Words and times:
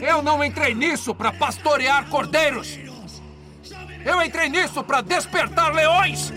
Eu 0.00 0.22
não 0.22 0.42
entrei 0.44 0.74
nisso 0.74 1.14
para 1.14 1.32
pastorear 1.32 2.06
cordeiros. 2.08 2.78
Eu 4.04 4.22
entrei 4.22 4.48
nisso 4.48 4.82
para 4.84 5.00
despertar 5.00 5.72
leões. 5.72 6.32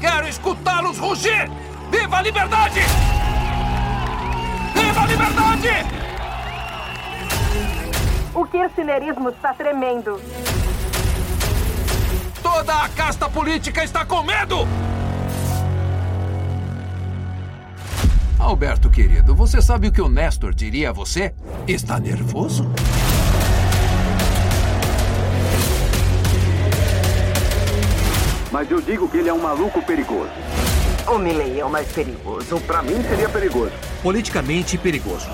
Quero 0.00 0.28
escutá-los 0.28 0.98
rugir. 0.98 1.50
Viva 1.90 2.18
a 2.18 2.22
liberdade! 2.22 2.80
Viva 4.74 5.00
a 5.00 5.06
liberdade! 5.06 5.68
O 8.34 8.44
kirchnerismo 8.44 9.30
está 9.30 9.54
tremendo. 9.54 10.20
Toda 12.42 12.82
a 12.82 12.88
casta 12.88 13.28
política 13.28 13.84
está 13.84 14.04
com 14.04 14.22
medo! 14.22 14.66
Alberto, 18.46 18.88
querido, 18.88 19.34
você 19.34 19.60
sabe 19.60 19.88
o 19.88 19.92
que 19.92 20.00
o 20.00 20.08
Nestor 20.08 20.54
diria 20.54 20.90
a 20.90 20.92
você? 20.92 21.34
Está 21.66 21.98
nervoso? 21.98 22.70
Mas 28.52 28.70
eu 28.70 28.80
digo 28.80 29.08
que 29.08 29.16
ele 29.16 29.28
é 29.28 29.34
um 29.34 29.42
maluco 29.42 29.82
perigoso. 29.82 30.30
O 31.08 31.18
Milley 31.18 31.58
é 31.58 31.64
o 31.64 31.68
mais 31.68 31.90
perigoso. 31.90 32.60
Pra 32.60 32.84
mim 32.84 33.02
seria 33.08 33.28
perigoso. 33.28 33.72
Politicamente 34.00 34.78
perigoso. 34.78 35.26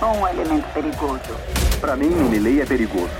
Um 0.00 0.26
elemento 0.26 0.66
perigoso. 0.72 1.36
Pra 1.78 1.94
mim, 1.94 2.08
o 2.08 2.24
Milley 2.30 2.62
é 2.62 2.64
perigoso. 2.64 3.10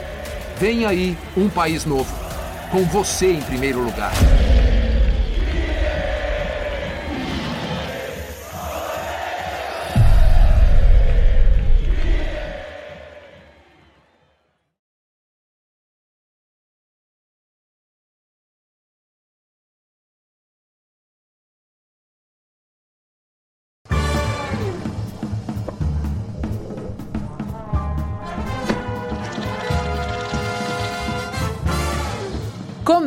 Vem 0.59 0.87
aí 0.87 1.17
um 1.37 1.51
país 1.51 1.85
novo. 1.85 2.11
Com 2.71 2.85
você 2.85 3.33
em 3.33 3.43
primeiro 3.43 3.81
lugar. 3.83 4.13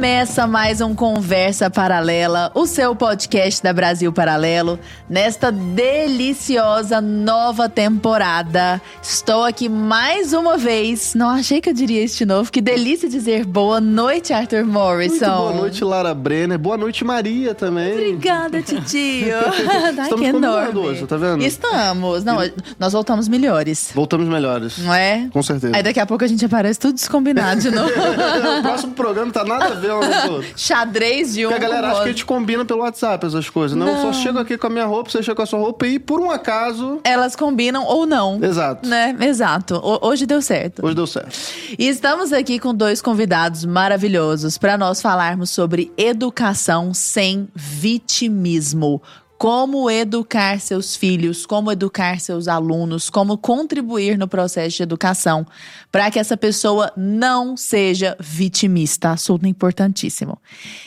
Começa 0.09 0.47
mais 0.47 0.81
um 0.81 0.95
Conversa 0.95 1.69
Paralela, 1.69 2.51
o 2.55 2.65
seu 2.65 2.95
podcast 2.95 3.61
da 3.61 3.71
Brasil 3.71 4.11
Paralelo, 4.11 4.79
nesta 5.07 5.51
deliciosa 5.51 6.99
nova 6.99 7.69
temporada. 7.69 8.81
Estou 9.03 9.43
aqui 9.43 9.69
mais 9.69 10.33
uma 10.33 10.57
vez. 10.57 11.13
Não 11.13 11.29
achei 11.29 11.61
que 11.61 11.69
eu 11.69 11.73
diria 11.75 12.03
este 12.03 12.25
novo. 12.25 12.51
Que 12.51 12.59
delícia 12.59 13.07
dizer 13.07 13.45
boa 13.45 13.79
noite, 13.79 14.33
Arthur 14.33 14.65
Morrison. 14.65 15.27
Muito 15.27 15.37
boa 15.37 15.53
noite, 15.53 15.83
Lara 15.83 16.13
Brenner. 16.15 16.57
Boa 16.57 16.75
noite, 16.75 17.05
Maria 17.05 17.53
também. 17.53 17.93
Obrigada, 17.93 18.63
titio. 18.63 19.35
Ai, 19.69 19.91
Estamos 19.91 20.19
que 20.19 20.25
enorme. 20.25 20.79
hoje, 20.79 21.05
tá 21.05 21.17
vendo? 21.17 21.43
Estamos. 21.43 22.23
Não, 22.23 22.37
nós 22.79 22.93
voltamos 22.93 23.27
melhores. 23.27 23.91
Voltamos 23.93 24.27
melhores. 24.27 24.79
Não 24.79 24.91
é? 24.93 25.29
Com 25.31 25.43
certeza. 25.43 25.77
Aí 25.77 25.83
daqui 25.83 25.99
a 25.99 26.05
pouco 26.07 26.23
a 26.23 26.27
gente 26.27 26.43
aparece 26.43 26.79
tudo 26.79 26.95
descombinado 26.95 27.61
de 27.61 27.69
novo. 27.69 27.93
o 28.59 28.61
próximo 28.63 28.93
programa 28.93 29.31
tá 29.31 29.45
nada 29.45 29.65
a 29.65 29.75
ver 29.75 29.98
Xadrez 30.55 31.33
de 31.33 31.45
um 31.45 31.49
Porque 31.49 31.63
a 31.65 31.67
galera 31.67 31.87
acha 31.91 32.01
que 32.03 32.09
a 32.09 32.11
gente 32.11 32.25
combina 32.25 32.63
pelo 32.65 32.81
WhatsApp 32.81 33.25
essas 33.25 33.49
coisas. 33.49 33.77
Não, 33.77 33.87
eu 33.87 33.93
Não. 33.95 34.01
só 34.01 34.13
chego 34.13 34.39
aqui 34.39 34.57
com 34.57 34.67
a 34.67 34.69
minha 34.69 34.85
roupa, 34.85 35.09
você 35.09 35.21
chega 35.23 35.35
com 35.35 35.41
a 35.41 35.45
sua 35.45 35.59
roupa 35.59 35.87
e 35.87 35.99
por 35.99 36.19
um 36.19 36.29
acaso. 36.31 36.99
Elas 37.03 37.35
combinam 37.35 37.83
ou 37.85 38.05
não. 38.05 38.39
Exato. 38.43 38.87
Né? 38.87 39.15
Exato. 39.21 39.75
O- 39.75 40.07
hoje 40.07 40.25
deu 40.25 40.41
certo. 40.41 40.85
Hoje 40.85 40.95
deu 40.95 41.07
certo. 41.07 41.37
E 41.77 41.87
estamos 41.87 42.31
aqui 42.33 42.59
com 42.59 42.73
dois 42.73 43.01
convidados 43.01 43.65
maravilhosos 43.65 44.57
para 44.57 44.77
nós 44.77 45.01
falarmos 45.01 45.49
sobre 45.49 45.91
educação 45.97 46.93
sem 46.93 47.47
vitimismo. 47.55 49.01
Como 49.39 49.89
educar 49.89 50.59
seus 50.59 50.97
filhos, 50.97 51.45
como 51.45 51.71
educar 51.71 52.19
seus 52.19 52.49
alunos, 52.49 53.09
como 53.09 53.37
contribuir 53.37 54.17
no 54.17 54.27
processo 54.27 54.75
de 54.75 54.83
educação 54.83 55.47
para 55.89 56.11
que 56.11 56.19
essa 56.19 56.35
pessoa 56.35 56.91
não 56.97 57.55
seja 57.55 58.17
vitimista. 58.19 59.11
Assunto 59.11 59.47
importantíssimo. 59.47 60.37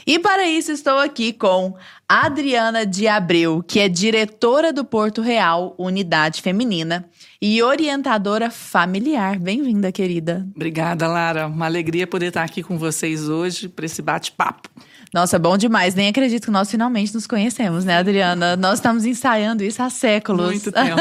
E 0.07 0.19
para 0.19 0.47
isso 0.47 0.71
estou 0.71 0.99
aqui 0.99 1.33
com 1.33 1.75
Adriana 2.07 2.85
de 2.85 3.09
Abreu, 3.09 3.65
que 3.67 3.81
é 3.81 3.89
diretora 3.89 4.71
do 4.71 4.85
Porto 4.85 5.23
Real, 5.23 5.75
Unidade 5.79 6.43
Feminina, 6.43 7.09
e 7.41 7.63
orientadora 7.63 8.51
familiar. 8.51 9.39
Bem-vinda, 9.39 9.91
querida. 9.91 10.47
Obrigada, 10.55 11.09
Lara. 11.09 11.47
Uma 11.47 11.65
alegria 11.65 12.07
poder 12.07 12.27
estar 12.27 12.45
aqui 12.45 12.63
com 12.63 12.77
vocês 12.77 13.31
hoje 13.31 13.67
para 13.67 13.87
esse 13.87 14.03
bate-papo. 14.03 14.69
Nossa, 15.13 15.39
bom 15.39 15.59
demais. 15.59 15.95
Nem 15.95 16.09
acredito 16.09 16.47
que 16.47 16.51
nós 16.51 16.71
finalmente 16.71 17.13
nos 17.13 17.27
conhecemos, 17.27 17.85
né, 17.85 17.99
Adriana? 17.99 18.57
Nós 18.57 18.75
estamos 18.75 19.05
ensaiando 19.05 19.63
isso 19.63 19.83
há 19.83 19.91
séculos. 19.91 20.47
Muito 20.47 20.73
tempo. 20.73 20.97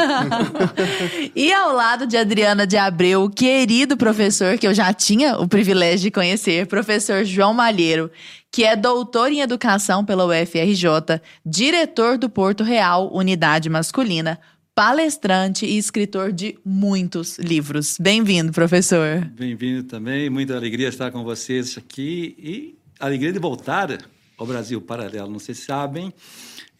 e 1.34 1.50
ao 1.50 1.74
lado 1.74 2.06
de 2.06 2.18
Adriana 2.18 2.66
de 2.66 2.76
Abreu, 2.76 3.24
o 3.24 3.30
querido 3.30 3.96
professor 3.96 4.58
que 4.58 4.66
eu 4.66 4.74
já 4.74 4.92
tinha 4.92 5.38
o 5.38 5.48
privilégio 5.48 6.00
de 6.00 6.10
conhecer, 6.10 6.66
professor 6.66 7.24
João 7.24 7.54
Malheiro, 7.54 8.10
que 8.50 8.64
é 8.64 8.76
doutor 8.76 9.32
em 9.32 9.40
educação 9.40 10.04
pela 10.04 10.26
UFRJ, 10.26 11.22
diretor 11.44 12.18
do 12.18 12.28
Porto 12.28 12.62
Real, 12.62 13.10
unidade 13.14 13.70
masculina, 13.70 14.38
palestrante 14.74 15.64
e 15.64 15.78
escritor 15.78 16.32
de 16.32 16.58
muitos 16.62 17.38
livros. 17.38 17.96
Bem-vindo, 17.98 18.52
professor. 18.52 19.24
Bem-vindo 19.34 19.84
também, 19.84 20.28
muita 20.28 20.54
alegria 20.54 20.88
estar 20.88 21.10
com 21.10 21.24
vocês 21.24 21.78
aqui 21.78 22.36
e 22.38 22.81
alegria 23.06 23.32
de 23.32 23.38
voltar 23.38 23.98
ao 24.38 24.46
Brasil 24.46 24.80
Paralelo. 24.80 25.30
Não 25.30 25.38
sei 25.38 25.54
se 25.54 25.62
sabem, 25.62 26.12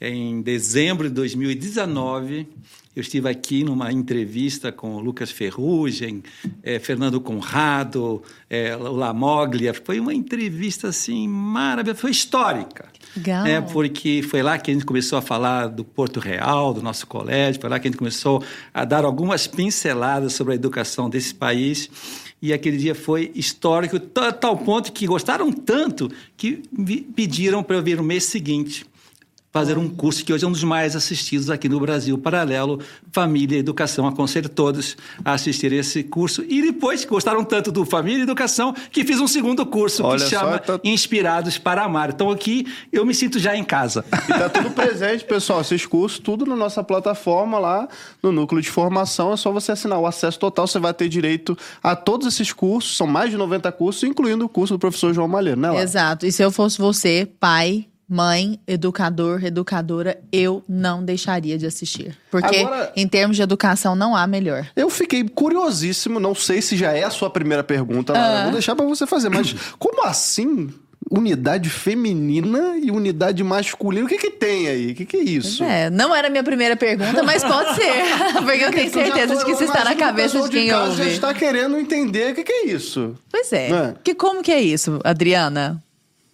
em 0.00 0.41
dezembro 0.41 1.09
de 1.09 1.15
2019, 1.15 2.49
eu 2.94 3.00
estive 3.00 3.28
aqui 3.28 3.65
numa 3.65 3.91
entrevista 3.91 4.71
com 4.71 4.97
o 4.97 5.00
Lucas 5.00 5.31
Ferrugem, 5.31 6.22
eh, 6.62 6.78
Fernando 6.78 7.21
Conrado, 7.21 8.22
eh, 8.50 8.77
o 8.77 8.93
Lamoglia. 8.93 9.72
Foi 9.72 9.99
uma 9.99 10.12
entrevista 10.12 10.88
assim 10.88 11.27
maravilhosa, 11.27 12.00
foi 12.00 12.11
histórica. 12.11 12.87
Legal. 13.16 13.47
É, 13.47 13.61
porque 13.61 14.22
foi 14.22 14.43
lá 14.43 14.59
que 14.59 14.71
a 14.71 14.75
gente 14.75 14.87
começou 14.87 15.19
a 15.19 15.22
falar 15.22 15.69
do 15.69 15.84
Porto 15.84 16.21
Real, 16.21 16.75
do 16.75 16.82
nosso 16.82 17.06
colégio, 17.06 17.61
foi 17.61 17.71
lá 17.71 17.78
que 17.78 17.88
a 17.88 17.91
gente 17.91 17.99
começou 17.99 18.43
a 18.72 18.84
dar 18.84 19.05
algumas 19.05 19.47
pinceladas 19.47 20.34
sobre 20.34 20.53
a 20.53 20.56
educação 20.56 21.09
desse 21.09 21.34
país. 21.34 21.91
E 22.42 22.53
aquele 22.53 22.76
dia 22.76 22.94
foi 22.94 23.30
histórico, 23.36 24.00
a 24.16 24.32
tal 24.32 24.58
ponto 24.58 24.92
que 24.92 25.06
gostaram 25.06 25.53
tanto 25.53 26.10
que 26.36 26.60
pediram 27.14 27.62
para 27.62 27.76
eu 27.76 27.82
vir 27.82 27.98
no 27.98 28.03
mês 28.03 28.25
seguinte 28.25 28.84
fazer 29.52 29.76
um 29.76 29.86
curso 29.88 30.24
que 30.24 30.32
hoje 30.32 30.44
é 30.44 30.48
um 30.48 30.52
dos 30.52 30.64
mais 30.64 30.96
assistidos 30.96 31.50
aqui 31.50 31.68
no 31.68 31.78
Brasil, 31.78 32.16
Paralelo 32.16 32.80
Família 33.12 33.56
e 33.56 33.60
Educação. 33.60 34.06
Aconselho 34.06 34.48
todos 34.48 34.96
a 35.22 35.34
assistir 35.34 35.70
esse 35.72 36.02
curso. 36.02 36.42
E 36.48 36.62
depois, 36.62 37.04
gostaram 37.04 37.44
tanto 37.44 37.70
do 37.70 37.84
Família 37.84 38.20
e 38.20 38.22
Educação, 38.22 38.74
que 38.90 39.04
fiz 39.04 39.20
um 39.20 39.26
segundo 39.28 39.66
curso 39.66 40.02
Olha 40.04 40.24
que 40.24 40.30
só, 40.30 40.40
chama 40.40 40.58
tá- 40.58 40.80
Inspirados 40.82 41.58
para 41.58 41.82
Amar. 41.84 42.10
Então 42.10 42.30
aqui 42.30 42.66
eu 42.90 43.04
me 43.04 43.14
sinto 43.14 43.38
já 43.38 43.54
em 43.54 43.62
casa. 43.62 44.04
E 44.26 44.32
tá 44.32 44.48
tudo 44.48 44.70
presente, 44.70 45.22
pessoal. 45.24 45.60
Esses 45.60 45.84
cursos, 45.84 46.19
tudo 46.19 46.46
na 46.46 46.56
nossa 46.56 46.82
plataforma 46.82 47.58
lá 47.58 47.86
no 48.22 48.32
núcleo 48.32 48.62
de 48.62 48.70
formação. 48.70 49.34
É 49.34 49.36
só 49.36 49.52
você 49.52 49.72
assinar 49.72 49.98
o 49.98 50.06
acesso 50.06 50.38
total. 50.38 50.66
Você 50.66 50.78
vai 50.78 50.94
ter 50.94 51.10
direito 51.10 51.56
a 51.82 51.94
todos 51.94 52.26
esses 52.26 52.54
cursos. 52.54 52.96
São 52.96 53.06
mais 53.06 53.30
de 53.30 53.36
90 53.36 53.70
cursos, 53.72 54.02
incluindo 54.04 54.46
o 54.46 54.48
curso 54.48 54.72
do 54.74 54.78
professor 54.78 55.12
João 55.12 55.28
Malheiro, 55.28 55.60
né, 55.60 55.69
Lara? 55.69 55.82
Exato. 55.82 56.24
E 56.24 56.32
se 56.32 56.42
eu 56.42 56.50
fosse 56.50 56.78
você, 56.78 57.28
pai, 57.38 57.86
mãe, 58.12 58.61
educador, 58.69 59.43
educadora, 59.45 60.19
eu 60.31 60.62
não 60.69 61.03
deixaria 61.03 61.56
de 61.56 61.65
assistir. 61.67 62.17
Porque 62.31 62.56
Agora- 62.59 62.93
em 62.95 63.09
termos 63.09 63.37
de 63.37 63.43
educação 63.43 63.94
não 63.97 64.14
há 64.14 64.26
melhor. 64.26 64.67
Eu 64.76 64.91
fiquei 64.91 65.26
curiosíssimo, 65.26 66.20
não 66.20 66.35
sei 66.35 66.61
se 66.61 66.76
já 66.76 66.93
é 66.93 67.05
a 67.05 67.11
sua 67.11 67.31
primeira 67.31 67.64
pergunta. 67.64 68.12
Ah. 68.14 68.43
Vou 68.44 68.53
deixar 68.53 68.76
pra 68.76 68.85
você 68.85 69.06
fazer, 69.06 69.31
mas 69.31 69.55
como 69.79 70.05
assim 70.05 70.69
unidade 71.11 71.69
feminina 71.69 72.76
e 72.79 72.91
unidade 72.91 73.43
masculina? 73.43 74.06
O 74.06 74.09
que 74.09 74.17
que 74.19 74.31
tem 74.31 74.69
aí? 74.69 74.93
O 74.93 74.94
que 74.94 75.05
que 75.05 75.17
é 75.17 75.20
isso? 75.23 75.62
É, 75.65 75.91
não 75.91 76.15
era 76.15 76.29
a 76.29 76.31
minha 76.31 76.44
primeira 76.44 76.76
pergunta, 76.76 77.23
mas 77.23 77.43
pode 77.43 77.75
ser. 77.76 77.93
Porque 78.44 78.65
eu 78.65 78.70
tenho 78.70 78.91
certeza 78.93 79.37
de 79.37 79.44
que 79.44 79.50
isso 79.53 79.62
eu 79.65 79.69
está 79.69 79.85
na 79.85 79.94
cabeça 79.94 80.41
de 80.41 80.49
quem 80.49 80.69
já 80.69 80.85
ouve. 80.85 81.08
está 81.08 81.35
querendo 81.35 81.76
entender 81.79 82.32
o 82.32 82.35
que 82.35 82.44
que 82.44 82.53
é 82.53 82.67
isso. 82.67 83.15
Pois 83.31 83.53
é. 83.53 83.69
Né? 83.69 83.94
Que, 84.05 84.15
como 84.15 84.43
que 84.43 84.53
é 84.53 84.61
isso, 84.61 85.00
Adriana? 85.05 85.82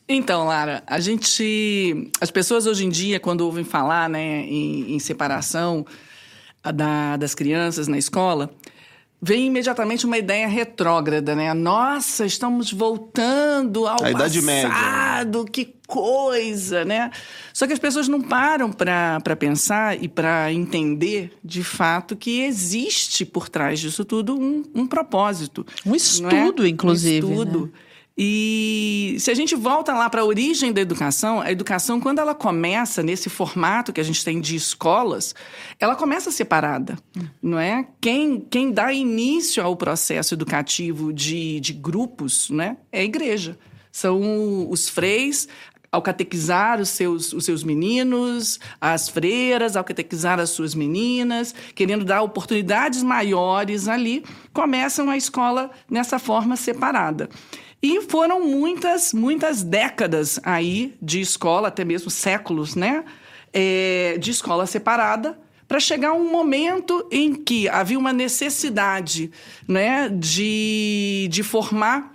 Então, 0.09 0.47
Lara, 0.47 0.83
a 0.87 0.99
gente. 1.01 2.11
As 2.21 2.31
pessoas 2.31 2.67
hoje 2.67 2.85
em 2.85 2.89
dia, 2.89 3.21
quando 3.21 3.43
ouvem 3.43 3.65
falar 3.65 4.09
né, 4.09 4.41
em, 4.47 4.95
em 4.95 4.99
separação 4.99 5.85
da- 6.75 7.17
das 7.17 7.35
crianças 7.35 7.89
na 7.89 7.99
escola, 7.99 8.51
vem 9.21 9.47
imediatamente 9.49 10.07
uma 10.07 10.17
ideia 10.17 10.49
retrógrada, 10.49 11.35
né? 11.35 11.53
Nossa, 11.53 12.25
estamos 12.25 12.73
voltando 12.73 13.87
ao 13.87 14.03
A 14.03 14.11
Idade 14.11 14.41
passado, 14.41 15.45
que 15.45 15.75
coisa, 15.87 16.87
né? 16.87 17.11
Só 17.53 17.67
que 17.67 17.73
as 17.75 17.79
pessoas 17.79 18.09
não 18.09 18.23
param 18.23 18.71
para 18.73 19.37
pensar 19.39 20.03
e 20.03 20.09
para 20.09 20.51
entender, 20.53 21.33
de 21.45 21.63
fato, 21.63 22.17
que 22.17 22.41
existe 22.41 23.27
por 23.27 23.49
trás 23.51 23.79
disso 23.79 24.05
tudo 24.07 24.39
um, 24.39 24.63
um 24.75 24.87
propósito. 24.87 25.67
Um 25.85 25.93
é? 25.93 25.97
estudo, 25.97 26.67
inclusive. 26.67 27.27
Um 27.27 27.31
estudo. 27.31 27.67
né? 27.67 27.88
E 28.21 29.15
se 29.21 29.31
a 29.31 29.35
gente 29.35 29.55
volta 29.55 29.95
lá 29.95 30.11
para 30.11 30.23
a 30.23 30.25
origem 30.25 30.73
da 30.73 30.81
educação, 30.81 31.41
a 31.41 31.53
educação, 31.53 32.01
quando 32.01 32.19
ela 32.19 32.35
começa 32.35 33.01
nesse 33.01 33.31
formato 33.31 33.93
que 33.93 34.01
a 34.01 34.05
gente 34.05 34.25
tem 34.25 34.41
de 34.41 34.57
escolas, 34.57 35.37
ela 35.79 35.95
começa 35.95 36.33
separada, 36.33 36.99
não 37.41 37.61
é? 37.61 37.87
Quem, 38.01 38.41
quem 38.41 38.73
dá 38.73 38.93
início 38.93 39.63
ao 39.63 39.77
processo 39.77 40.35
educativo 40.35 41.13
de, 41.13 41.61
de 41.61 41.73
grupos 41.73 42.51
né, 42.51 42.79
é 42.91 43.03
a 43.03 43.05
igreja. 43.05 43.57
São 43.93 44.69
os 44.69 44.89
freis 44.89 45.47
ao 45.91 46.03
catequizar 46.03 46.81
os 46.81 46.89
seus, 46.89 47.33
os 47.33 47.45
seus 47.45 47.63
meninos, 47.63 48.59
as 48.81 49.09
freiras, 49.09 49.77
ao 49.77 49.85
catequizar 49.85 50.39
as 50.39 50.51
suas 50.51 50.75
meninas, 50.75 51.55
querendo 51.75 52.05
dar 52.05 52.23
oportunidades 52.23 53.03
maiores 53.03 53.89
ali, 53.89 54.25
começam 54.53 55.09
a 55.09 55.17
escola 55.17 55.71
nessa 55.89 56.19
forma 56.19 56.57
separada. 56.57 57.29
E 57.83 58.03
foram 58.03 58.45
muitas, 58.45 59.13
muitas 59.13 59.63
décadas 59.63 60.41
aí 60.43 60.97
de 61.01 61.21
escola, 61.21 61.69
até 61.69 61.85
mesmo 61.85 62.11
séculos, 62.11 62.75
né? 62.75 63.05
É, 63.53 64.19
de 64.19 64.31
escola 64.31 64.67
separada, 64.67 65.39
para 65.67 65.79
chegar 65.79 66.13
um 66.13 66.31
momento 66.31 67.07
em 67.11 67.35
que 67.35 67.69
havia 67.69 67.99
uma 67.99 68.13
necessidade 68.13 69.31
né, 69.67 70.09
de, 70.09 71.29
de 71.31 71.43
formar 71.43 72.15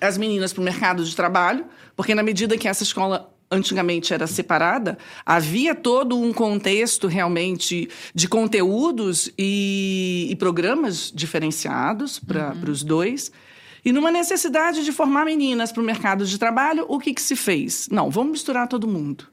as 0.00 0.18
meninas 0.18 0.52
para 0.52 0.60
o 0.60 0.64
mercado 0.64 1.04
de 1.04 1.14
trabalho, 1.14 1.64
porque 1.96 2.14
na 2.14 2.22
medida 2.22 2.58
que 2.58 2.66
essa 2.66 2.82
escola 2.82 3.32
antigamente 3.50 4.12
era 4.12 4.26
separada, 4.26 4.98
havia 5.24 5.74
todo 5.74 6.18
um 6.18 6.32
contexto 6.32 7.06
realmente 7.06 7.88
de 8.12 8.26
conteúdos 8.26 9.30
e, 9.38 10.26
e 10.30 10.36
programas 10.36 11.12
diferenciados 11.14 12.18
para 12.18 12.54
os 12.68 12.82
dois. 12.82 13.30
E 13.84 13.92
numa 13.92 14.10
necessidade 14.10 14.84
de 14.84 14.92
formar 14.92 15.24
meninas 15.24 15.70
para 15.70 15.82
o 15.82 15.84
mercado 15.84 16.24
de 16.24 16.38
trabalho, 16.38 16.86
o 16.88 16.98
que, 16.98 17.12
que 17.12 17.20
se 17.20 17.36
fez? 17.36 17.88
Não, 17.90 18.10
vamos 18.10 18.32
misturar 18.32 18.66
todo 18.66 18.88
mundo. 18.88 19.26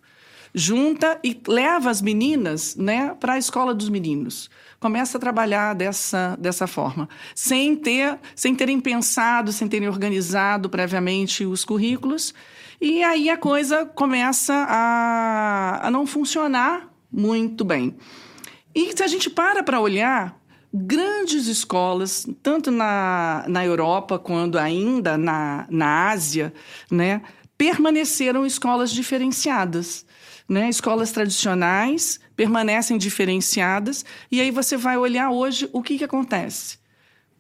Junta 0.54 1.18
e 1.24 1.40
leva 1.48 1.90
as 1.90 2.02
meninas 2.02 2.76
né, 2.76 3.16
para 3.18 3.34
a 3.34 3.38
escola 3.38 3.74
dos 3.74 3.88
meninos. 3.88 4.50
Começa 4.82 5.18
a 5.18 5.22
trabalhar 5.22 5.74
dessa, 5.74 6.36
dessa 6.38 6.68
forma, 6.68 7.08
sem, 7.34 7.76
ter, 7.76 8.20
sem 8.36 8.54
terem 8.54 8.82
pensado, 8.82 9.54
sem 9.54 9.68
terem 9.70 9.88
organizado 9.88 10.70
previamente 10.70 11.46
os 11.46 11.64
currículos. 11.64 12.34
E 12.82 13.02
aí 13.04 13.30
a 13.30 13.38
coisa 13.38 13.86
começa 13.86 14.54
a, 14.54 15.88
a 15.88 15.92
não 15.92 16.06
funcionar 16.06 16.90
muito 17.10 17.64
bem. 17.64 17.96
E 18.74 18.92
se 18.96 19.04
a 19.04 19.08
gente 19.08 19.30
para 19.30 19.64
para 19.64 19.80
olhar, 19.80 20.41
grandes 20.74 21.48
escolas, 21.48 22.26
tanto 22.42 22.72
na, 22.72 23.46
na 23.48 23.66
Europa 23.66 24.18
quanto 24.18 24.58
ainda 24.58 25.18
na, 25.18 25.68
na 25.70 26.10
Ásia, 26.10 26.54
né, 26.90 27.22
permaneceram 27.58 28.46
escolas 28.46 28.92
diferenciadas. 28.92 30.06
Né? 30.48 30.68
Escolas 30.70 31.12
tradicionais 31.12 32.20
permanecem 32.36 32.98
diferenciadas, 32.98 34.04
e 34.32 34.42
aí 34.42 34.52
você 34.52 34.76
vai 34.76 34.98
olhar 34.98 35.30
hoje 35.30 35.70
o 35.72 35.82
que, 35.82 35.98
que 35.98 36.04
acontece. 36.04 36.81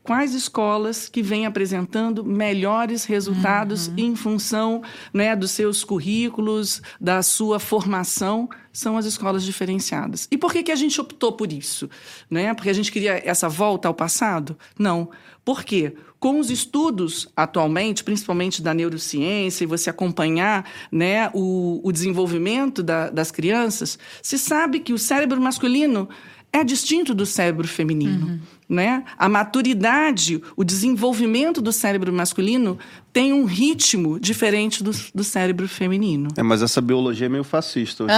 Quais 0.03 0.33
escolas 0.33 1.07
que 1.07 1.21
vêm 1.21 1.45
apresentando 1.45 2.23
melhores 2.25 3.05
resultados 3.05 3.87
Uhum. 3.87 3.93
em 3.97 4.15
função 4.15 4.81
né, 5.13 5.35
dos 5.35 5.51
seus 5.51 5.83
currículos, 5.83 6.81
da 6.99 7.21
sua 7.21 7.59
formação, 7.59 8.49
são 8.73 8.97
as 8.97 9.05
escolas 9.05 9.43
diferenciadas. 9.43 10.27
E 10.31 10.37
por 10.37 10.51
que, 10.51 10.63
que 10.63 10.71
a 10.71 10.75
gente 10.75 10.99
optou 10.99 11.31
por 11.33 11.53
isso? 11.53 11.87
Né? 12.29 12.53
Porque 12.53 12.69
a 12.69 12.73
gente 12.73 12.91
queria 12.91 13.21
essa 13.23 13.47
volta 13.47 13.87
ao 13.87 13.93
passado? 13.93 14.57
Não. 14.77 15.09
Por 15.45 15.63
quê? 15.63 15.93
Com 16.19 16.39
os 16.39 16.49
estudos 16.51 17.27
atualmente, 17.35 18.03
principalmente 18.03 18.61
da 18.61 18.73
neurociência, 18.73 19.63
e 19.63 19.67
você 19.67 19.89
acompanhar 19.89 20.65
né, 20.91 21.29
o, 21.33 21.79
o 21.83 21.91
desenvolvimento 21.91 22.81
da- 22.83 23.09
das 23.09 23.29
crianças, 23.31 23.97
se 24.21 24.37
sabe 24.37 24.79
que 24.79 24.93
o 24.93 24.97
cérebro 24.99 25.39
masculino 25.41 26.07
é 26.53 26.63
distinto 26.63 27.13
do 27.15 27.25
cérebro 27.25 27.67
feminino. 27.67 28.39
Né? 28.71 29.03
A 29.17 29.27
maturidade, 29.27 30.41
o 30.55 30.63
desenvolvimento 30.63 31.61
do 31.61 31.73
cérebro 31.73 32.13
masculino 32.13 32.79
tem 33.11 33.33
um 33.33 33.43
ritmo 33.43 34.17
diferente 34.17 34.81
do, 34.81 34.91
do 35.13 35.25
cérebro 35.25 35.67
feminino. 35.67 36.29
É, 36.37 36.41
mas 36.41 36.61
essa 36.61 36.79
biologia 36.79 37.25
é 37.25 37.29
meio 37.29 37.43
fascista. 37.43 38.05
Hoje. 38.05 38.13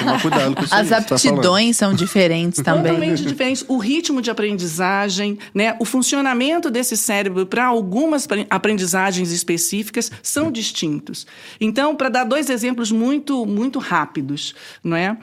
Toma 0.00 0.20
cuidado 0.20 0.54
com 0.54 0.64
isso 0.64 0.74
As 0.74 0.90
tá 0.90 0.98
aptidões 0.98 1.78
são 1.78 1.94
diferentes 1.94 2.62
também. 2.62 2.92
Totalmente 2.92 3.22
diferentes. 3.24 3.64
O 3.66 3.78
ritmo 3.78 4.20
de 4.20 4.30
aprendizagem, 4.30 5.38
né? 5.54 5.74
o 5.80 5.86
funcionamento 5.86 6.70
desse 6.70 6.94
cérebro 6.94 7.46
para 7.46 7.64
algumas 7.64 8.26
apre- 8.26 8.46
aprendizagens 8.50 9.32
específicas 9.32 10.12
são 10.22 10.52
distintos. 10.52 11.26
Então, 11.58 11.96
para 11.96 12.10
dar 12.10 12.24
dois 12.24 12.50
exemplos 12.50 12.92
muito, 12.92 13.46
muito 13.46 13.78
rápidos, 13.78 14.54
não 14.82 14.94
é? 14.94 15.16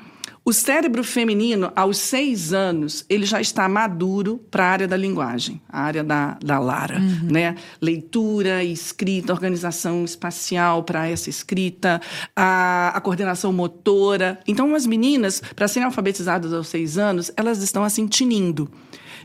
O 0.44 0.52
cérebro 0.52 1.04
feminino, 1.04 1.72
aos 1.76 1.98
seis 1.98 2.52
anos, 2.52 3.06
ele 3.08 3.26
já 3.28 3.40
está 3.40 3.70
maduro 3.70 4.40
para 4.50 4.66
a 4.66 4.70
área 4.70 4.88
da 4.88 4.98
linguagem, 4.98 5.62
a 5.70 5.82
área 5.82 6.04
da, 6.04 6.36
da 6.44 6.58
Lara. 6.58 7.00
Né? 7.00 7.56
Leitura, 7.80 8.64
escrita, 8.64 9.32
organização 9.32 10.04
espacial 10.04 10.82
para 10.84 11.08
essa 11.08 11.30
escrita, 11.30 12.02
a, 12.36 12.92
a 12.96 13.02
coordenação 13.02 13.54
motora. 13.54 14.40
Então, 14.48 14.74
as 14.74 14.88
meninas, 14.88 15.44
para 15.56 15.68
serem 15.68 15.86
alfabetizadas 15.86 16.52
aos 16.52 16.68
seis 16.70 16.98
anos, 16.98 17.32
elas 17.38 17.62
estão 17.62 17.84
assim 17.84 18.08
tinindo. 18.08 18.68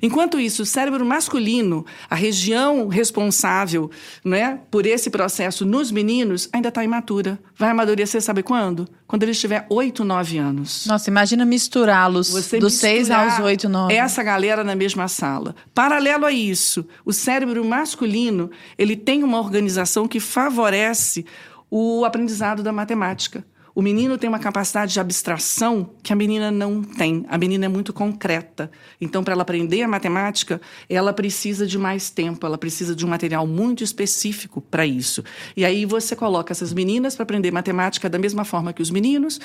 Enquanto 0.00 0.38
isso, 0.38 0.62
o 0.62 0.66
cérebro 0.66 1.04
masculino, 1.04 1.84
a 2.08 2.14
região 2.14 2.88
responsável 2.88 3.90
né, 4.24 4.60
por 4.70 4.86
esse 4.86 5.10
processo 5.10 5.64
nos 5.64 5.90
meninos, 5.90 6.48
ainda 6.52 6.68
está 6.68 6.84
imatura. 6.84 7.38
Vai 7.56 7.70
amadurecer, 7.70 8.20
sabe 8.20 8.42
quando? 8.42 8.88
Quando 9.06 9.22
ele 9.22 9.32
tiver 9.32 9.66
8, 9.70 10.04
9 10.04 10.38
anos. 10.38 10.86
Nossa, 10.86 11.08
imagina 11.10 11.44
misturá-los 11.44 12.32
dos 12.32 12.74
6 12.74 13.08
misturar 13.08 13.30
aos 13.30 13.38
8, 13.40 13.68
9. 13.68 13.94
Essa 13.94 14.22
galera 14.22 14.64
na 14.64 14.74
mesma 14.74 15.08
sala. 15.08 15.54
Paralelo 15.74 16.26
a 16.26 16.32
isso, 16.32 16.86
o 17.04 17.12
cérebro 17.12 17.64
masculino 17.64 18.50
ele 18.76 18.96
tem 18.96 19.22
uma 19.22 19.38
organização 19.38 20.08
que 20.08 20.20
favorece 20.20 21.24
o 21.70 22.04
aprendizado 22.04 22.62
da 22.62 22.72
matemática. 22.72 23.44
O 23.76 23.82
menino 23.82 24.16
tem 24.16 24.26
uma 24.26 24.38
capacidade 24.38 24.94
de 24.94 24.98
abstração 24.98 25.90
que 26.02 26.10
a 26.10 26.16
menina 26.16 26.50
não 26.50 26.82
tem. 26.82 27.26
A 27.28 27.36
menina 27.36 27.66
é 27.66 27.68
muito 27.68 27.92
concreta. 27.92 28.70
Então, 28.98 29.22
para 29.22 29.34
ela 29.34 29.42
aprender 29.42 29.82
a 29.82 29.88
matemática, 29.88 30.62
ela 30.88 31.12
precisa 31.12 31.66
de 31.66 31.76
mais 31.76 32.08
tempo, 32.08 32.46
ela 32.46 32.56
precisa 32.56 32.96
de 32.96 33.04
um 33.04 33.08
material 33.10 33.46
muito 33.46 33.84
específico 33.84 34.62
para 34.62 34.86
isso. 34.86 35.22
E 35.54 35.62
aí 35.62 35.84
você 35.84 36.16
coloca 36.16 36.54
essas 36.54 36.72
meninas 36.72 37.16
para 37.16 37.24
aprender 37.24 37.50
matemática 37.50 38.08
da 38.08 38.18
mesma 38.18 38.46
forma 38.46 38.72
que 38.72 38.80
os 38.80 38.90
meninos, 38.90 39.38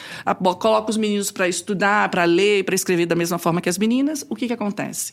coloca 0.61 0.89
os 0.89 0.95
meninos 0.95 1.29
para 1.29 1.49
estudar, 1.49 2.07
para 2.07 2.23
ler 2.23 2.63
para 2.63 2.73
escrever 2.73 3.07
da 3.07 3.15
mesma 3.15 3.37
forma 3.37 3.59
que 3.59 3.67
as 3.67 3.77
meninas. 3.77 4.25
O 4.29 4.35
que, 4.37 4.47
que 4.47 4.53
acontece? 4.53 5.11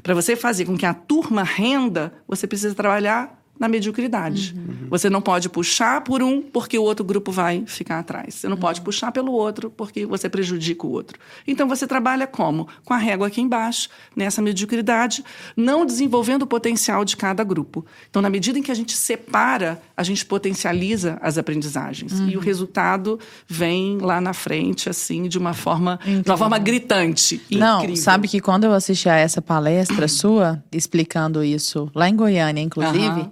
Para 0.00 0.14
você 0.14 0.36
fazer 0.36 0.64
com 0.64 0.78
que 0.78 0.86
a 0.86 0.94
turma 0.94 1.42
renda, 1.42 2.12
você 2.24 2.46
precisa 2.46 2.72
trabalhar 2.72 3.39
na 3.60 3.68
mediocridade. 3.68 4.56
Você 4.88 5.10
não 5.10 5.20
pode 5.20 5.50
puxar 5.50 6.00
por 6.00 6.22
um 6.22 6.40
porque 6.40 6.78
o 6.78 6.82
outro 6.82 7.04
grupo 7.04 7.30
vai 7.30 7.62
ficar 7.66 7.98
atrás. 7.98 8.34
Você 8.34 8.48
não 8.48 8.56
pode 8.56 8.80
puxar 8.80 9.12
pelo 9.12 9.32
outro 9.32 9.70
porque 9.70 10.06
você 10.06 10.30
prejudica 10.30 10.86
o 10.86 10.90
outro. 10.90 11.18
Então 11.46 11.68
você 11.68 11.86
trabalha 11.86 12.26
como? 12.26 12.66
Com 12.86 12.94
a 12.94 12.96
régua 12.96 13.26
aqui 13.26 13.42
embaixo, 13.42 13.90
nessa 14.16 14.40
mediocridade, 14.40 15.22
não 15.54 15.84
desenvolvendo 15.84 16.42
o 16.42 16.46
potencial 16.46 17.04
de 17.04 17.18
cada 17.18 17.44
grupo. 17.44 17.84
Então, 18.08 18.22
na 18.22 18.30
medida 18.30 18.58
em 18.58 18.62
que 18.62 18.70
a 18.70 18.74
gente 18.74 18.92
separa, 18.92 19.80
a 19.94 20.02
gente 20.02 20.24
potencializa 20.24 21.18
as 21.20 21.36
aprendizagens. 21.36 22.18
E 22.20 22.36
o 22.38 22.40
resultado 22.40 23.20
vem 23.46 23.98
lá 23.98 24.22
na 24.22 24.32
frente, 24.32 24.88
assim, 24.88 25.28
de 25.28 25.36
uma 25.36 25.52
forma, 25.52 26.00
de 26.02 26.30
uma 26.30 26.38
forma 26.38 26.58
gritante. 26.58 27.42
Não, 27.50 27.80
incrível. 27.80 28.02
sabe 28.02 28.26
que 28.26 28.40
quando 28.40 28.64
eu 28.64 28.72
assisti 28.72 29.08
a 29.08 29.16
essa 29.16 29.42
palestra 29.42 30.08
sua, 30.08 30.64
explicando 30.72 31.44
isso, 31.44 31.90
lá 31.94 32.08
em 32.08 32.16
Goiânia, 32.16 32.62
inclusive. 32.62 33.28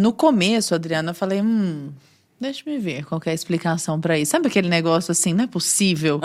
No 0.00 0.12
começo, 0.12 0.74
Adriana, 0.74 1.10
eu 1.10 1.14
falei, 1.14 1.42
hum, 1.42 1.90
deixa 2.40 2.62
eu 2.66 2.80
ver 2.80 3.04
qual 3.04 3.20
é 3.26 3.30
a 3.30 3.34
explicação 3.34 4.00
pra 4.00 4.18
isso. 4.18 4.30
Sabe 4.30 4.46
aquele 4.46 4.68
negócio 4.68 5.12
assim, 5.12 5.34
não 5.34 5.44
é 5.44 5.46
possível? 5.46 6.18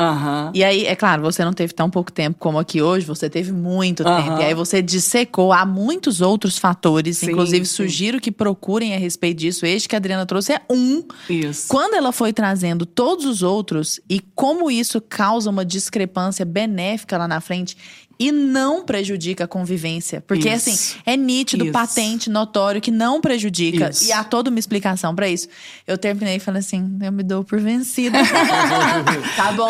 E 0.53 0.63
aí, 0.63 0.85
é 0.85 0.95
claro, 0.95 1.21
você 1.21 1.43
não 1.43 1.51
teve 1.51 1.73
tão 1.73 1.89
pouco 1.89 2.09
tempo 2.09 2.37
como 2.39 2.57
aqui 2.57 2.81
hoje, 2.81 3.05
você 3.05 3.29
teve 3.29 3.51
muito 3.51 4.01
tempo. 4.03 4.39
E 4.39 4.43
aí 4.45 4.53
você 4.53 4.81
dissecou, 4.81 5.51
há 5.51 5.65
muitos 5.65 6.21
outros 6.21 6.57
fatores, 6.57 7.17
Sim, 7.17 7.31
inclusive 7.31 7.65
sim. 7.65 7.75
sugiro 7.75 8.21
que 8.21 8.31
procurem 8.31 8.95
a 8.95 8.97
respeito 8.97 9.39
disso. 9.39 9.65
Este 9.65 9.89
que 9.89 9.95
a 9.95 9.99
Adriana 9.99 10.25
trouxe 10.25 10.53
é 10.53 10.61
um. 10.69 11.03
Isso. 11.29 11.67
Quando 11.67 11.95
ela 11.95 12.13
foi 12.13 12.31
trazendo 12.31 12.85
todos 12.85 13.25
os 13.25 13.43
outros 13.43 13.99
e 14.09 14.21
como 14.33 14.71
isso 14.71 15.01
causa 15.01 15.49
uma 15.49 15.65
discrepância 15.65 16.45
benéfica 16.45 17.17
lá 17.17 17.27
na 17.27 17.41
frente, 17.41 17.75
e 18.17 18.31
não 18.31 18.83
prejudica 18.83 19.43
a 19.43 19.47
convivência. 19.47 20.23
Porque, 20.25 20.49
Isso. 20.49 20.69
assim, 20.69 20.99
é 21.05 21.17
nítido, 21.17 21.65
Isso. 21.65 21.73
patente, 21.73 22.29
notório 22.29 22.79
que 22.81 22.91
não 22.91 23.19
prejudica. 23.19 23.89
Isso. 23.89 24.05
E 24.05 24.11
há 24.11 24.23
toda 24.23 24.49
uma 24.49 24.59
explicação 24.59 25.13
pra 25.13 25.27
isso. 25.27 25.47
Eu 25.85 25.97
terminei 25.97 26.35
e 26.35 26.39
falei 26.39 26.59
assim: 26.59 26.97
eu 27.01 27.11
me 27.11 27.23
dou 27.23 27.43
por 27.43 27.59
vencida. 27.59 28.17
tá 29.35 29.51
bom, 29.51 29.67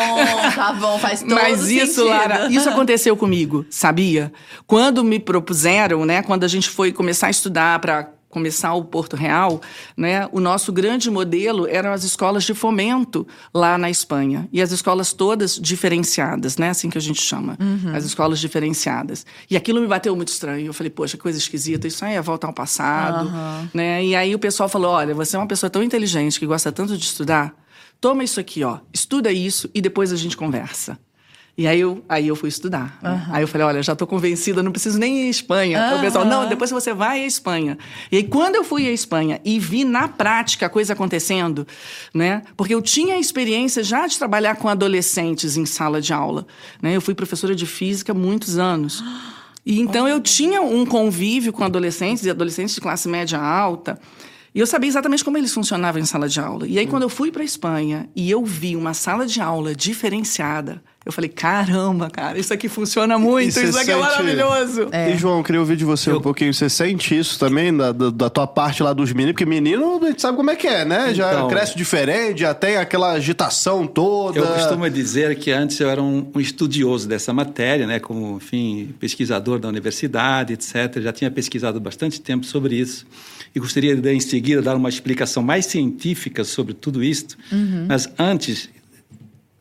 tá 0.54 0.72
bom, 0.72 0.98
faz 0.98 1.20
todo 1.20 1.34
Mas 1.34 1.68
isso, 1.68 1.86
sentido. 1.86 2.04
Lara, 2.08 2.48
isso 2.50 2.68
aconteceu 2.68 3.16
comigo, 3.16 3.66
sabia? 3.70 4.32
Quando 4.66 5.02
me 5.02 5.18
propuseram, 5.18 6.04
né, 6.04 6.22
quando 6.22 6.44
a 6.44 6.48
gente 6.48 6.68
foi 6.68 6.92
começar 6.92 7.26
a 7.28 7.30
estudar 7.30 7.78
para 7.80 8.15
começar 8.36 8.74
o 8.74 8.84
Porto 8.84 9.16
Real, 9.16 9.62
né, 9.96 10.28
o 10.30 10.40
nosso 10.40 10.70
grande 10.70 11.10
modelo 11.10 11.66
eram 11.66 11.90
as 11.90 12.04
escolas 12.04 12.44
de 12.44 12.52
fomento 12.52 13.26
lá 13.54 13.78
na 13.78 13.88
Espanha. 13.88 14.46
E 14.52 14.60
as 14.60 14.70
escolas 14.72 15.14
todas 15.14 15.58
diferenciadas, 15.58 16.58
né, 16.58 16.68
assim 16.68 16.90
que 16.90 16.98
a 16.98 17.00
gente 17.00 17.22
chama, 17.22 17.56
as 17.94 18.04
escolas 18.04 18.38
diferenciadas. 18.38 19.24
E 19.50 19.56
aquilo 19.56 19.80
me 19.80 19.86
bateu 19.86 20.14
muito 20.14 20.28
estranho. 20.28 20.66
Eu 20.66 20.74
falei, 20.74 20.90
poxa, 20.90 21.16
coisa 21.16 21.38
esquisita, 21.38 21.88
isso 21.88 22.04
aí 22.04 22.12
é 22.14 22.20
voltar 22.20 22.48
ao 22.48 22.52
passado, 22.52 23.32
né? 23.72 24.04
E 24.04 24.14
aí 24.14 24.34
o 24.34 24.38
pessoal 24.38 24.68
falou, 24.68 24.90
olha, 24.90 25.14
você 25.14 25.34
é 25.34 25.38
uma 25.38 25.48
pessoa 25.48 25.70
tão 25.70 25.82
inteligente 25.82 26.38
que 26.38 26.44
gosta 26.44 26.70
tanto 26.70 26.94
de 26.94 27.04
estudar, 27.04 27.54
toma 27.98 28.22
isso 28.22 28.38
aqui, 28.38 28.62
ó, 28.62 28.80
estuda 28.92 29.32
isso 29.32 29.70
e 29.74 29.80
depois 29.80 30.12
a 30.12 30.16
gente 30.16 30.36
conversa. 30.36 30.98
E 31.58 31.66
aí 31.66 31.80
eu, 31.80 32.04
aí 32.06 32.28
eu 32.28 32.36
fui 32.36 32.50
estudar. 32.50 32.98
né? 33.02 33.26
Aí 33.30 33.42
eu 33.42 33.48
falei, 33.48 33.66
olha, 33.66 33.82
já 33.82 33.94
estou 33.94 34.06
convencida, 34.06 34.62
não 34.62 34.70
preciso 34.70 34.98
nem 34.98 35.22
ir 35.22 35.26
à 35.26 35.30
Espanha. 35.30 35.82
Aí 35.82 35.98
O 35.98 36.00
pessoal, 36.02 36.24
não, 36.26 36.46
depois 36.48 36.70
você 36.70 36.92
vai 36.92 37.22
à 37.22 37.26
Espanha. 37.26 37.78
E 38.12 38.18
aí 38.18 38.24
quando 38.24 38.56
eu 38.56 38.62
fui 38.64 38.86
à 38.86 38.92
Espanha 38.92 39.40
e 39.42 39.58
vi 39.58 39.82
na 39.82 40.06
prática 40.06 40.66
a 40.66 40.68
coisa 40.68 40.92
acontecendo, 40.92 41.66
né? 42.12 42.42
Porque 42.58 42.74
eu 42.74 42.82
tinha 42.82 43.14
a 43.14 43.18
experiência 43.18 43.82
já 43.82 44.06
de 44.06 44.18
trabalhar 44.18 44.56
com 44.56 44.68
adolescentes 44.68 45.56
em 45.56 45.64
sala 45.64 45.98
de 45.98 46.12
aula. 46.12 46.46
Né? 46.82 46.94
Eu 46.94 47.00
fui 47.00 47.14
professora 47.14 47.54
de 47.54 47.64
física 47.64 48.12
há 48.12 48.14
muitos 48.14 48.58
anos. 48.58 49.02
E 49.64 49.80
então 49.80 50.06
eu 50.06 50.20
tinha 50.20 50.60
um 50.60 50.84
convívio 50.84 51.52
com 51.54 51.64
adolescentes 51.64 52.24
e 52.24 52.30
adolescentes 52.30 52.74
de 52.74 52.80
classe 52.82 53.08
média 53.08 53.40
alta. 53.40 53.98
E 54.54 54.60
eu 54.60 54.66
sabia 54.66 54.88
exatamente 54.88 55.24
como 55.24 55.36
eles 55.36 55.52
funcionavam 55.52 56.00
em 56.00 56.04
sala 56.04 56.28
de 56.28 56.38
aula. 56.40 56.66
E 56.66 56.78
aí, 56.78 56.86
quando 56.86 57.02
eu 57.02 57.10
fui 57.10 57.30
para 57.30 57.42
a 57.42 57.44
Espanha 57.44 58.08
e 58.16 58.30
eu 58.30 58.42
vi 58.44 58.74
uma 58.76 58.94
sala 58.94 59.26
de 59.26 59.38
aula 59.40 59.74
diferenciada, 59.74 60.82
eu 61.06 61.12
falei: 61.12 61.30
caramba, 61.30 62.10
cara, 62.10 62.36
isso 62.36 62.52
aqui 62.52 62.68
funciona 62.68 63.16
muito, 63.16 63.48
isso 63.50 63.60
aqui 63.60 63.68
é 63.92 63.94
sente- 63.94 63.94
maravilhoso. 63.96 64.88
E, 64.92 65.16
João, 65.16 65.38
eu 65.38 65.44
queria 65.44 65.60
ouvir 65.60 65.76
de 65.76 65.84
você 65.84 66.12
um 66.12 66.20
pouquinho. 66.20 66.52
Você 66.52 66.68
sente 66.68 67.16
isso 67.16 67.38
também 67.38 67.74
da, 67.74 67.92
da, 67.92 68.10
da 68.10 68.28
tua 68.28 68.46
parte 68.46 68.82
lá 68.82 68.92
dos 68.92 69.12
meninos? 69.12 69.32
Porque 69.34 69.46
menino, 69.46 70.00
a 70.02 70.08
gente 70.08 70.20
sabe 70.20 70.36
como 70.36 70.50
é 70.50 70.56
que 70.56 70.66
é, 70.66 70.84
né? 70.84 71.14
Já 71.14 71.32
Então- 71.32 71.48
cresce 71.48 71.76
diferente, 71.76 72.40
já 72.40 72.52
tem 72.52 72.76
aquela 72.76 73.12
agitação 73.12 73.86
toda. 73.86 74.40
Eu 74.40 74.46
costumo 74.48 74.90
dizer 74.90 75.36
que 75.38 75.52
antes 75.52 75.78
eu 75.78 75.88
era 75.88 76.02
um, 76.02 76.28
um 76.34 76.40
estudioso 76.40 77.06
dessa 77.08 77.32
matéria, 77.32 77.86
né, 77.86 78.00
como, 78.00 78.38
enfim, 78.38 78.92
pesquisador 78.98 79.60
da 79.60 79.68
universidade, 79.68 80.52
etc. 80.54 81.00
Já 81.00 81.12
tinha 81.12 81.30
pesquisado 81.30 81.78
bastante 81.80 82.20
tempo 82.20 82.44
sobre 82.44 82.74
isso 82.74 83.06
e 83.54 83.60
gostaria 83.60 83.94
de, 83.94 84.12
em 84.12 84.18
seguida, 84.20 84.60
dar 84.60 84.74
uma 84.74 84.88
explicação 84.88 85.40
mais 85.42 85.66
científica 85.66 86.42
sobre 86.42 86.74
tudo 86.74 87.02
isto. 87.04 87.36
Mas 87.88 88.08
antes, 88.18 88.68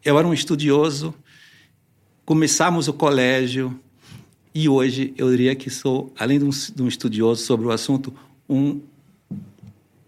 eu 0.03 0.17
era 0.19 0.27
um 0.27 0.33
estudioso, 0.33 1.13
começamos 2.25 2.87
o 2.87 2.93
colégio 2.93 3.79
e 4.53 4.67
hoje 4.67 5.13
eu 5.17 5.29
diria 5.29 5.53
que 5.53 5.69
sou, 5.69 6.11
além 6.17 6.39
de 6.39 6.45
um, 6.45 6.49
de 6.49 6.81
um 6.81 6.87
estudioso 6.87 7.43
sobre 7.43 7.67
o 7.67 7.71
assunto, 7.71 8.13
um 8.49 8.79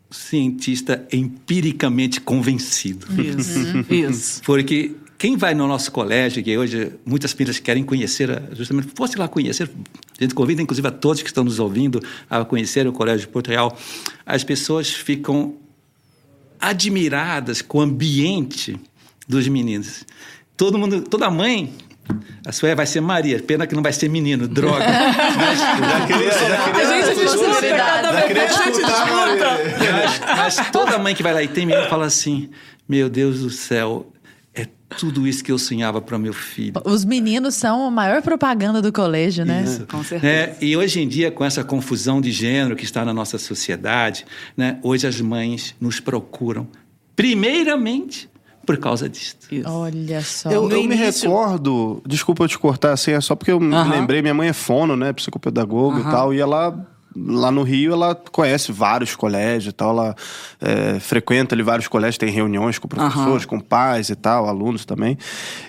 cientista 0.09 1.05
empiricamente 1.11 2.21
convencido. 2.21 3.05
Isso, 3.21 3.93
isso. 3.93 4.41
Porque 4.43 4.95
quem 5.17 5.35
vai 5.35 5.53
no 5.53 5.67
nosso 5.67 5.91
colégio, 5.91 6.41
que 6.43 6.57
hoje 6.57 6.93
muitas 7.05 7.33
famílias 7.33 7.59
querem 7.59 7.83
conhecer, 7.83 8.41
justamente, 8.53 8.87
fosse 8.95 9.17
lá 9.17 9.27
conhecer, 9.27 9.69
a 10.17 10.23
gente 10.23 10.33
convida 10.33 10.61
inclusive 10.61 10.87
a 10.87 10.91
todos 10.91 11.21
que 11.21 11.27
estão 11.27 11.43
nos 11.43 11.59
ouvindo 11.59 12.01
a 12.29 12.45
conhecer 12.45 12.87
o 12.87 12.93
Colégio 12.93 13.27
de 13.27 13.33
Porto 13.33 13.49
Real, 13.49 13.77
as 14.25 14.43
pessoas 14.43 14.89
ficam 14.89 15.55
admiradas 16.59 17.61
com 17.61 17.79
o 17.79 17.81
ambiente 17.81 18.79
dos 19.27 19.47
meninos. 19.47 20.05
Todo 20.55 20.77
mundo, 20.77 21.01
toda 21.01 21.29
mãe, 21.29 21.73
a 22.45 22.51
sua 22.51 22.75
vai 22.75 22.85
ser 22.85 23.01
Maria, 23.01 23.41
pena 23.41 23.65
que 23.67 23.75
não 23.75 23.83
vai 23.83 23.91
ser 23.93 24.09
menino, 24.09 24.47
droga. 24.47 24.85
Mas, 25.37 25.59
Já 25.87 26.05
queria, 26.07 26.31
já 26.31 26.63
queria, 26.71 26.87
A 26.87 27.01
gente 27.05 27.19
disputa, 27.19 27.47
possibilidade. 27.47 27.77
cada 27.77 28.13
já 28.13 28.21
queria 28.27 28.47
vez 28.47 28.59
a 28.59 28.63
gente 28.63 28.75
disputar, 28.75 29.57
disputa. 29.57 30.25
mas, 30.37 30.55
mas 30.57 30.71
toda 30.71 30.97
mãe 30.99 31.13
que 31.15 31.23
vai 31.23 31.33
lá 31.33 31.43
e 31.43 31.47
tem 31.47 31.65
menino 31.65 31.87
fala 31.89 32.05
assim: 32.05 32.49
Meu 32.87 33.09
Deus 33.09 33.41
do 33.41 33.49
céu, 33.49 34.11
é 34.55 34.65
tudo 34.97 35.27
isso 35.27 35.43
que 35.43 35.51
eu 35.51 35.57
sonhava 35.59 36.01
para 36.01 36.17
meu 36.17 36.33
filho. 36.33 36.73
Os 36.85 37.03
meninos 37.05 37.55
são 37.55 37.85
a 37.85 37.91
maior 37.91 38.21
propaganda 38.21 38.81
do 38.81 38.91
colégio, 38.91 39.45
né? 39.45 39.63
Isso. 39.65 39.85
Com 39.85 40.03
certeza. 40.03 40.31
É, 40.33 40.55
e 40.61 40.75
hoje 40.77 41.01
em 41.01 41.07
dia, 41.07 41.29
com 41.29 41.43
essa 41.45 41.63
confusão 41.63 42.19
de 42.21 42.31
gênero 42.31 42.75
que 42.75 42.83
está 42.85 43.03
na 43.05 43.13
nossa 43.13 43.37
sociedade, 43.37 44.25
né, 44.55 44.79
hoje 44.81 45.05
as 45.05 45.19
mães 45.21 45.75
nos 45.79 45.99
procuram, 45.99 46.67
primeiramente, 47.15 48.29
por 48.67 48.77
causa 48.77 49.07
disto. 49.09 49.47
Isso. 49.51 49.67
Olha 49.67 50.21
só. 50.21 50.51
Eu, 50.51 50.69
eu 50.69 50.83
me 50.83 50.93
início- 50.95 51.29
recordo, 51.31 52.01
desculpa 52.05 52.43
eu 52.43 52.47
te 52.49 52.59
cortar 52.59 52.91
assim, 52.91 53.11
é 53.11 53.21
só 53.21 53.33
porque 53.35 53.51
eu 53.51 53.59
me 53.59 53.73
Aham. 53.73 53.89
lembrei, 53.89 54.21
minha 54.21 54.33
mãe 54.33 54.49
é 54.49 54.53
fono, 54.53 54.95
né, 54.95 55.11
psicopedagoga 55.13 56.01
e 56.01 56.03
tal, 56.03 56.33
e 56.33 56.39
ela 56.39 56.77
lá 57.19 57.49
no 57.49 57.63
Rio 57.63 57.93
ela 57.93 58.13
conhece 58.13 58.71
vários 58.71 59.15
colégios 59.15 59.71
e 59.71 59.75
tal, 59.75 59.89
ela 59.89 60.15
é, 60.61 60.99
frequenta 60.99 61.55
ali 61.55 61.63
vários 61.63 61.87
colégios, 61.87 62.19
tem 62.19 62.29
reuniões 62.29 62.77
com 62.77 62.87
professores, 62.87 63.43
com 63.43 63.59
pais 63.59 64.09
e 64.09 64.15
tal, 64.15 64.47
alunos 64.47 64.85
também. 64.85 65.17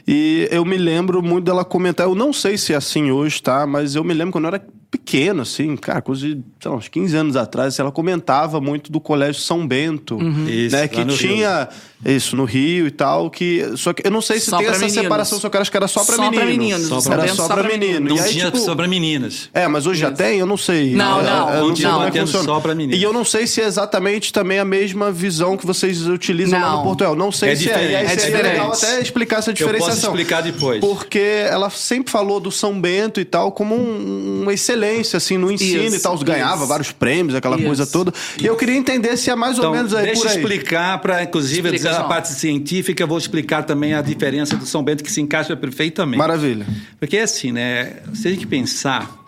E 0.06 0.46
eu 0.50 0.62
me 0.64 0.76
lembro 0.76 1.22
muito 1.22 1.46
dela 1.46 1.64
comentar, 1.64 2.06
eu 2.06 2.14
não 2.14 2.34
sei 2.34 2.58
se 2.58 2.74
é 2.74 2.76
assim 2.76 3.10
hoje, 3.10 3.42
tá, 3.42 3.66
mas 3.66 3.94
eu 3.94 4.04
me 4.04 4.12
lembro 4.12 4.32
quando 4.32 4.44
eu 4.44 4.48
era 4.48 4.62
pequeno, 4.90 5.42
assim, 5.42 5.74
cara, 5.76 6.02
coisa 6.02 6.20
de, 6.26 6.42
sei 6.60 6.70
lá, 6.70 6.76
uns 6.76 6.88
15 6.88 7.16
anos 7.16 7.36
atrás, 7.36 7.78
ela 7.78 7.92
comentava 7.92 8.60
muito 8.60 8.90
do 8.92 9.00
Colégio 9.00 9.40
São 9.40 9.66
Bento, 9.66 10.18
Isso, 10.46 10.76
né, 10.76 10.86
que 10.88 11.04
tinha 11.06 11.68
isso 12.04 12.36
no 12.36 12.44
Rio 12.44 12.86
e 12.86 12.90
tal, 12.90 13.28
que 13.28 13.64
só 13.76 13.92
que 13.92 14.06
eu 14.06 14.10
não 14.10 14.20
sei 14.20 14.38
se 14.38 14.46
Só 14.50 14.58
tem 14.58 14.66
pra 14.66 14.76
essa 14.76 14.84
meninos. 14.84 15.02
separação, 15.02 15.40
só 15.40 15.48
que 15.48 15.56
eu 15.56 15.60
acho 15.60 15.70
que 15.70 15.76
era 15.76 15.88
só 15.88 16.04
pra 16.04 16.16
Só 16.16 16.30
pra 16.30 16.44
meninos. 16.44 16.48
meninos, 16.78 16.86
Só 16.88 17.00
pra- 17.02 17.12
Era 17.14 17.22
Bento 17.24 17.36
só 17.36 17.48
pra 17.48 17.62
menino. 17.64 18.08
Não 18.08 18.16
E 18.16 18.20
aí, 18.20 18.32
tinha 18.32 18.44
tipo, 18.46 18.58
só 18.58 18.74
para 18.74 18.86
meninas. 18.86 19.50
é, 19.52 19.66
mas 19.66 19.84
hoje 19.86 20.00
já 20.00 20.10
tem? 20.12 20.38
Eu 20.38 20.46
não 20.46 20.56
sei. 20.56 20.94
Não, 20.94 21.20
É, 21.20 21.24
não, 21.24 21.50
eu 21.54 21.68
continua 21.68 21.74
sei 21.76 21.90
como 21.90 22.02
é 22.02 22.06
que 22.06 22.12
tendo 22.12 22.26
funciona. 22.26 22.44
só 22.44 22.60
pra 22.60 22.74
meninos. 22.74 23.00
E 23.00 23.02
eu 23.02 23.12
não 23.12 23.24
sei 23.24 23.46
se 23.46 23.60
é 23.60 23.64
exatamente 23.64 24.32
também 24.32 24.58
a 24.58 24.64
mesma 24.64 25.10
visão 25.10 25.56
que 25.56 25.66
vocês 25.66 26.06
utilizam 26.06 26.60
lá 26.60 26.70
Não. 26.70 26.76
no 26.78 26.82
Portugal. 26.84 27.16
Não 27.16 27.32
sei 27.32 27.50
É 27.50 27.56
se 27.56 27.68
é. 27.68 27.72
E 27.72 27.74
aí 27.74 28.06
diferente. 28.06 28.08
seria 28.08 28.22
É 28.22 28.26
diferente. 28.26 28.52
legal 28.52 28.72
até 28.72 29.00
explicar 29.00 29.38
essa 29.38 29.50
Eu 29.50 29.54
posso 29.54 29.66
diferenciação. 29.66 30.10
explicar 30.10 30.40
depois. 30.42 30.80
Porque 30.80 31.18
ela 31.50 31.68
sempre 31.70 32.10
falou 32.12 32.38
do 32.38 32.50
São 32.52 32.80
Bento 32.80 33.20
e 33.20 33.24
tal 33.24 33.50
como 33.50 33.74
um- 33.74 34.42
uma 34.42 34.52
excelência, 34.54 35.16
assim, 35.16 35.36
no 35.36 35.50
ensino 35.50 35.82
Isso, 35.84 35.96
e 35.96 36.00
tal. 36.00 36.16
Ganhava 36.18 36.58
isso. 36.58 36.66
vários 36.66 36.92
prêmios, 36.92 37.34
aquela 37.34 37.56
Isso. 37.56 37.66
coisa 37.66 37.86
toda. 37.86 38.12
E 38.40 38.46
eu 38.46 38.56
queria 38.56 38.76
entender 38.76 39.16
se 39.16 39.30
é 39.30 39.34
mais 39.34 39.54
ou 39.58 39.64
Então, 39.64 39.72
menos 39.72 39.94
aí 39.94 40.06
deixa 40.06 40.20
por 40.20 40.26
eu 40.28 40.32
aí. 40.32 40.38
explicar, 40.38 41.00
para 41.00 41.22
inclusive 41.22 41.68
dizer 41.90 42.00
a 42.00 42.04
parte 42.04 42.28
científica, 42.28 43.02
eu 43.02 43.06
vou 43.06 43.18
explicar 43.18 43.64
também 43.64 43.94
a 43.94 44.02
diferença 44.02 44.56
do 44.56 44.66
São 44.66 44.82
Bento, 44.82 45.02
que 45.02 45.10
se 45.10 45.20
encaixa 45.20 45.56
perfeitamente. 45.56 46.18
Maravilha. 46.18 46.66
Porque 46.98 47.16
é 47.16 47.22
assim, 47.22 47.52
né? 47.52 48.02
Você 48.06 48.30
tem 48.30 48.38
que 48.38 48.46
pensar, 48.46 49.18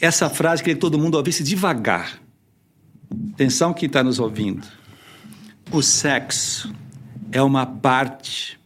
essa 0.00 0.28
frase 0.28 0.62
queria 0.62 0.74
que 0.74 0.80
todo 0.80 0.98
mundo 0.98 1.14
ouvisse 1.16 1.42
devagar. 1.42 2.20
Atenção 3.34 3.72
quem 3.72 3.86
está 3.86 4.02
nos 4.02 4.18
ouvindo. 4.18 4.66
O 5.70 5.82
sexo 5.82 6.72
é 7.30 7.42
uma 7.42 7.64
parte 7.64 8.58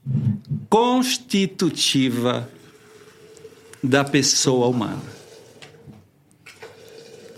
constitutiva 0.69 2.49
da 3.83 4.05
pessoa 4.05 4.67
humana. 4.67 5.03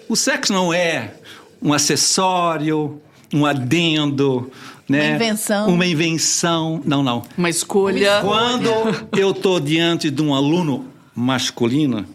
O 0.09 0.16
sexo 0.16 0.52
não 0.52 0.73
é 0.73 1.14
um 1.61 1.73
acessório, 1.73 3.00
um 3.33 3.45
adendo, 3.45 4.50
né? 4.88 5.09
Uma 5.09 5.16
invenção. 5.16 5.68
Uma 5.68 5.87
invenção. 5.87 6.83
Não, 6.85 7.02
não. 7.02 7.23
Uma 7.37 7.50
escolha. 7.50 8.21
Quando 8.23 8.71
eu 9.16 9.33
estou 9.33 9.61
diante 9.61 10.11
de 10.11 10.23
um 10.23 10.35
aluno 10.35 10.87
masculino, 11.14 12.07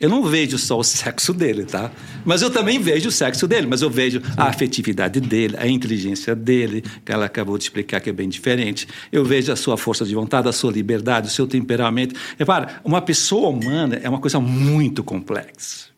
eu 0.00 0.08
não 0.08 0.22
vejo 0.22 0.56
só 0.56 0.78
o 0.78 0.82
sexo 0.82 1.34
dele, 1.34 1.66
tá? 1.66 1.90
Mas 2.24 2.40
eu 2.40 2.48
também 2.50 2.78
vejo 2.78 3.10
o 3.10 3.12
sexo 3.12 3.46
dele, 3.46 3.66
mas 3.66 3.82
eu 3.82 3.90
vejo 3.90 4.22
a 4.34 4.44
afetividade 4.44 5.20
dele, 5.20 5.56
a 5.58 5.68
inteligência 5.68 6.34
dele, 6.34 6.82
que 7.04 7.12
ela 7.12 7.26
acabou 7.26 7.58
de 7.58 7.64
explicar 7.64 8.00
que 8.00 8.08
é 8.08 8.12
bem 8.12 8.26
diferente. 8.26 8.88
Eu 9.12 9.26
vejo 9.26 9.52
a 9.52 9.56
sua 9.56 9.76
força 9.76 10.06
de 10.06 10.14
vontade, 10.14 10.48
a 10.48 10.52
sua 10.52 10.72
liberdade, 10.72 11.28
o 11.28 11.30
seu 11.30 11.46
temperamento. 11.46 12.14
Repara, 12.38 12.80
uma 12.82 13.02
pessoa 13.02 13.50
humana 13.50 14.00
é 14.02 14.08
uma 14.08 14.20
coisa 14.20 14.40
muito 14.40 15.04
complexa. 15.04 15.89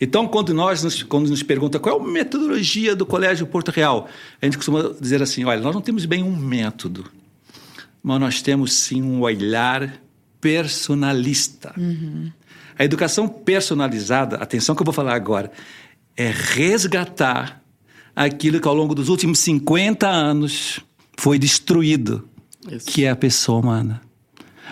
Então, 0.00 0.26
quando 0.28 0.52
nós 0.52 0.82
nos, 0.82 1.02
quando 1.02 1.28
nos 1.28 1.42
pergunta 1.42 1.78
qual 1.78 1.98
é 1.98 2.02
a 2.02 2.06
metodologia 2.06 2.94
do 2.94 3.06
Colégio 3.06 3.46
Porto 3.46 3.70
Real, 3.70 4.08
a 4.40 4.44
gente 4.44 4.56
costuma 4.56 4.94
dizer 5.00 5.22
assim: 5.22 5.44
olha, 5.44 5.60
nós 5.60 5.74
não 5.74 5.80
temos 5.80 6.04
bem 6.04 6.22
um 6.22 6.36
método, 6.36 7.10
mas 8.02 8.20
nós 8.20 8.42
temos 8.42 8.72
sim 8.74 9.02
um 9.02 9.22
olhar 9.22 10.00
personalista. 10.40 11.74
A 12.78 12.84
educação 12.84 13.26
personalizada, 13.26 14.36
atenção 14.36 14.74
que 14.74 14.82
eu 14.82 14.84
vou 14.84 14.94
falar 14.94 15.14
agora, 15.14 15.50
é 16.16 16.30
resgatar 16.30 17.62
aquilo 18.14 18.60
que 18.60 18.68
ao 18.68 18.74
longo 18.74 18.94
dos 18.94 19.08
últimos 19.08 19.38
50 19.40 20.06
anos 20.06 20.80
foi 21.16 21.38
destruído, 21.38 22.28
Isso. 22.70 22.86
que 22.86 23.04
é 23.04 23.10
a 23.10 23.16
pessoa 23.16 23.60
humana. 23.60 24.00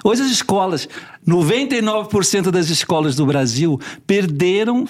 Hoje 0.03 0.23
as 0.23 0.31
escolas, 0.31 0.89
99% 1.27 2.51
das 2.51 2.69
escolas 2.69 3.17
do 3.17 3.25
Brasil 3.25 3.81
perderam 4.07 4.87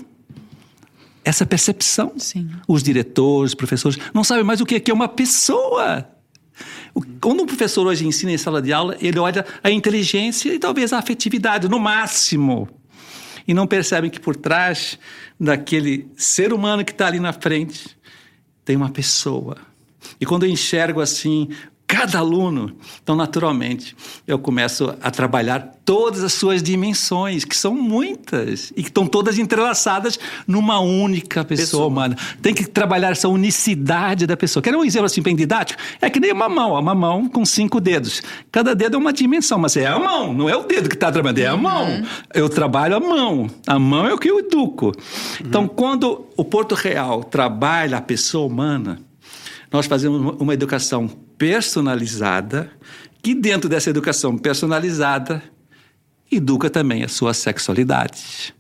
essa 1.25 1.47
percepção. 1.47 2.13
Sim. 2.19 2.49
Os 2.69 2.83
diretores, 2.83 3.51
os 3.53 3.55
professores, 3.55 3.99
não 4.13 4.23
sabem 4.25 4.45
mais 4.45 4.61
o 4.61 4.67
que 4.67 4.75
é 4.77 4.81
que 4.81 4.91
é 4.91 4.95
uma 4.95 5.09
pessoa. 5.09 6.09
O- 6.95 7.03
Quando 7.21 7.43
um 7.43 7.47
professor 7.47 7.87
hoje 7.87 8.07
ensina 8.07 8.33
em 8.33 8.39
sala 8.39 8.61
de 8.63 8.73
aula, 8.73 8.97
ele 9.01 9.19
olha 9.19 9.45
a 9.63 9.71
inteligência 9.71 10.53
e 10.55 10.59
talvez 10.59 10.93
a 10.93 10.99
afetividade, 10.99 11.69
no 11.69 11.79
máximo. 11.81 12.69
E 13.47 13.53
não 13.53 13.67
percebem 13.67 14.11
que 14.11 14.21
por 14.21 14.37
trás 14.37 14.99
daquele 15.39 16.09
ser 16.17 16.53
humano 16.53 16.85
que 16.85 16.93
está 16.93 17.07
ali 17.09 17.21
na 17.21 17.33
frente, 17.33 17.97
tem 18.65 18.77
uma 18.77 18.89
pessoa. 18.91 19.57
E 20.21 20.25
quando 20.25 20.45
eu 20.45 20.51
enxergo 20.51 21.01
assim 21.01 21.49
cada 21.87 22.19
aluno, 22.19 22.73
então 23.03 23.15
naturalmente 23.15 23.95
eu 24.27 24.39
começo 24.39 24.95
a 25.03 25.11
trabalhar 25.11 25.75
todas 25.85 26.25
as 26.25 26.33
suas 26.33 26.63
dimensões, 26.63 27.45
que 27.45 27.55
são 27.55 27.75
muitas 27.75 28.71
e 28.75 28.83
que 28.83 28.89
estão 28.89 29.07
todas 29.07 29.39
entrelaçadas 29.39 30.19
numa 30.47 30.81
única 30.81 31.45
pessoa, 31.45 31.65
Pessoa. 31.67 31.87
humana. 31.87 32.17
Tem 32.41 32.55
que 32.55 32.65
trabalhar 32.67 33.11
essa 33.13 33.29
unicidade 33.29 34.27
da 34.27 34.37
pessoa. 34.37 34.63
Quer 34.63 34.75
um 34.75 34.85
exemplo 34.85 35.07
assim 35.07 35.21
bem 35.21 35.37
didático? 35.37 35.81
É 36.01 36.09
que 36.09 36.19
nem 36.19 36.33
uma 36.33 36.49
mão, 36.49 36.73
uma 36.73 36.95
mão 36.95 37.29
com 37.29 37.45
cinco 37.45 37.81
dedos. 37.81 38.23
Cada 38.51 38.75
dedo 38.75 38.97
é 38.97 38.99
uma 38.99 39.13
dimensão, 39.13 39.59
mas 39.59 39.77
é 39.77 39.87
a 39.87 39.99
mão, 39.99 40.33
não 40.33 40.49
é 40.49 40.57
o 40.57 40.65
dedo 40.65 40.89
que 40.89 40.97
está 40.97 41.13
trabalhando, 41.13 41.39
é 41.39 41.47
a 41.47 41.57
mão. 41.57 42.03
Eu 42.33 42.49
trabalho 42.49 42.97
a 42.97 43.01
mão. 43.01 43.47
A 43.67 43.79
mão 43.79 44.07
é 44.07 44.15
o 44.15 44.19
que 44.19 44.31
eu 44.31 44.39
educo. 44.39 44.93
Então, 45.41 45.69
quando 45.69 46.27
o 46.37 46.45
Porto 46.45 46.75
Real 46.75 47.23
trabalha 47.23 47.99
a 47.99 48.01
pessoa 48.01 48.47
humana, 48.47 48.99
nós 49.71 49.87
fazemos 49.87 50.37
uma 50.41 50.55
educação 50.55 51.11
personalizada, 51.45 52.71
que 53.23 53.35
dentro 53.35 53.69
dessa 53.69 53.91
educação 53.91 54.39
personalizada, 54.39 55.43
educa 56.33 56.71
também 56.71 57.03
a 57.03 57.09
sua 57.09 57.35
sexualidade. 57.35 58.55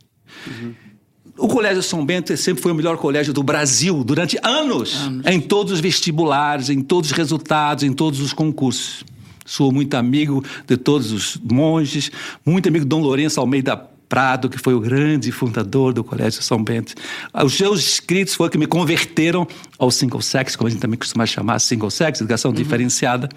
O 1.38 1.48
Colégio 1.48 1.82
São 1.82 2.04
Bento 2.04 2.36
sempre 2.36 2.62
foi 2.62 2.72
o 2.72 2.74
melhor 2.74 2.98
colégio 2.98 3.32
do 3.32 3.42
Brasil 3.42 4.04
durante 4.04 4.38
anos, 4.42 5.00
em 5.24 5.40
todos 5.40 5.72
os 5.72 5.80
vestibulares, 5.80 6.68
em 6.68 6.82
todos 6.82 7.10
os 7.10 7.16
resultados, 7.16 7.84
em 7.84 7.92
todos 7.92 8.20
os 8.20 8.34
concursos. 8.34 9.02
Sou 9.46 9.72
muito 9.72 9.94
amigo 9.94 10.44
de 10.66 10.76
todos 10.76 11.10
os 11.10 11.40
monges, 11.42 12.10
muito 12.44 12.68
amigo 12.68 12.84
de 12.84 12.88
Dom 12.90 13.00
Lourenço 13.00 13.40
Almeida 13.40 13.93
Prado, 14.14 14.48
que 14.48 14.58
foi 14.58 14.74
o 14.74 14.78
grande 14.78 15.32
fundador 15.32 15.92
do 15.92 16.04
Colégio 16.04 16.40
São 16.40 16.62
Bento. 16.62 16.94
Os 17.34 17.54
seus 17.54 17.80
escritos 17.80 18.32
foram 18.32 18.48
que 18.48 18.56
me 18.56 18.68
converteram 18.68 19.44
ao 19.76 19.90
single 19.90 20.22
sex, 20.22 20.54
como 20.54 20.68
a 20.68 20.70
gente 20.70 20.80
também 20.80 20.96
costuma 20.96 21.26
chamar 21.26 21.58
single 21.58 21.90
sex, 21.90 22.20
educação 22.20 22.52
diferenciada. 22.52 23.28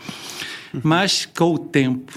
Mas 0.84 1.26
com 1.36 1.56
o 1.56 1.58
tempo, 1.58 2.14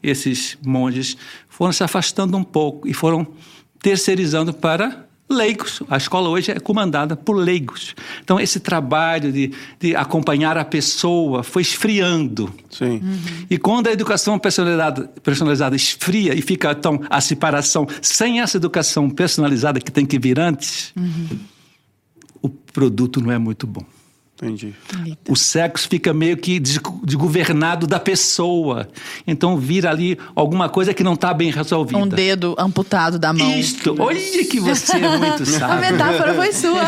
esses 0.00 0.56
monges 0.64 1.16
foram 1.48 1.72
se 1.72 1.82
afastando 1.82 2.36
um 2.36 2.44
pouco 2.44 2.86
e 2.86 2.94
foram 2.94 3.26
terceirizando 3.80 4.54
para 4.54 5.07
leigos. 5.28 5.82
A 5.88 5.96
escola 5.96 6.28
hoje 6.28 6.50
é 6.50 6.58
comandada 6.58 7.14
por 7.16 7.36
leigos. 7.36 7.94
Então, 8.22 8.40
esse 8.40 8.60
trabalho 8.60 9.30
de, 9.30 9.52
de 9.78 9.94
acompanhar 9.94 10.56
a 10.56 10.64
pessoa 10.64 11.42
foi 11.42 11.62
esfriando. 11.62 12.52
Sim. 12.70 13.02
E 13.50 13.58
quando 13.58 13.88
a 13.88 13.92
educação 13.92 14.38
personalizada, 14.38 15.08
personalizada 15.22 15.76
esfria 15.76 16.34
e 16.34 16.40
fica 16.40 16.72
então 16.72 17.00
a 17.10 17.20
separação 17.20 17.86
sem 18.00 18.40
essa 18.40 18.56
educação 18.56 19.10
personalizada 19.10 19.80
que 19.80 19.90
tem 19.90 20.06
que 20.06 20.18
vir 20.18 20.38
antes, 20.38 20.94
o 22.40 22.48
produto 22.48 23.20
não 23.20 23.32
é 23.32 23.38
muito 23.38 23.66
bom. 23.66 23.84
Entendi. 24.40 24.72
O 25.28 25.34
sexo 25.34 25.88
fica 25.88 26.14
meio 26.14 26.36
que 26.36 26.60
des- 26.60 26.78
desgovernado 27.02 27.86
da 27.86 27.98
pessoa. 27.98 28.88
Então 29.26 29.56
vira 29.56 29.90
ali 29.90 30.16
alguma 30.34 30.68
coisa 30.68 30.94
que 30.94 31.02
não 31.02 31.14
está 31.14 31.34
bem 31.34 31.50
resolvida. 31.50 31.98
Um 31.98 32.06
dedo 32.06 32.54
amputado 32.58 33.18
da 33.18 33.32
mão. 33.32 33.50
Isto, 33.58 33.96
olha 33.98 34.18
que 34.44 34.60
você 34.60 34.96
é 34.96 35.18
muito 35.18 35.42
A 35.42 35.46
sábio. 35.46 35.80
metáfora 35.92 36.34
foi 36.34 36.52
sua. 36.52 36.82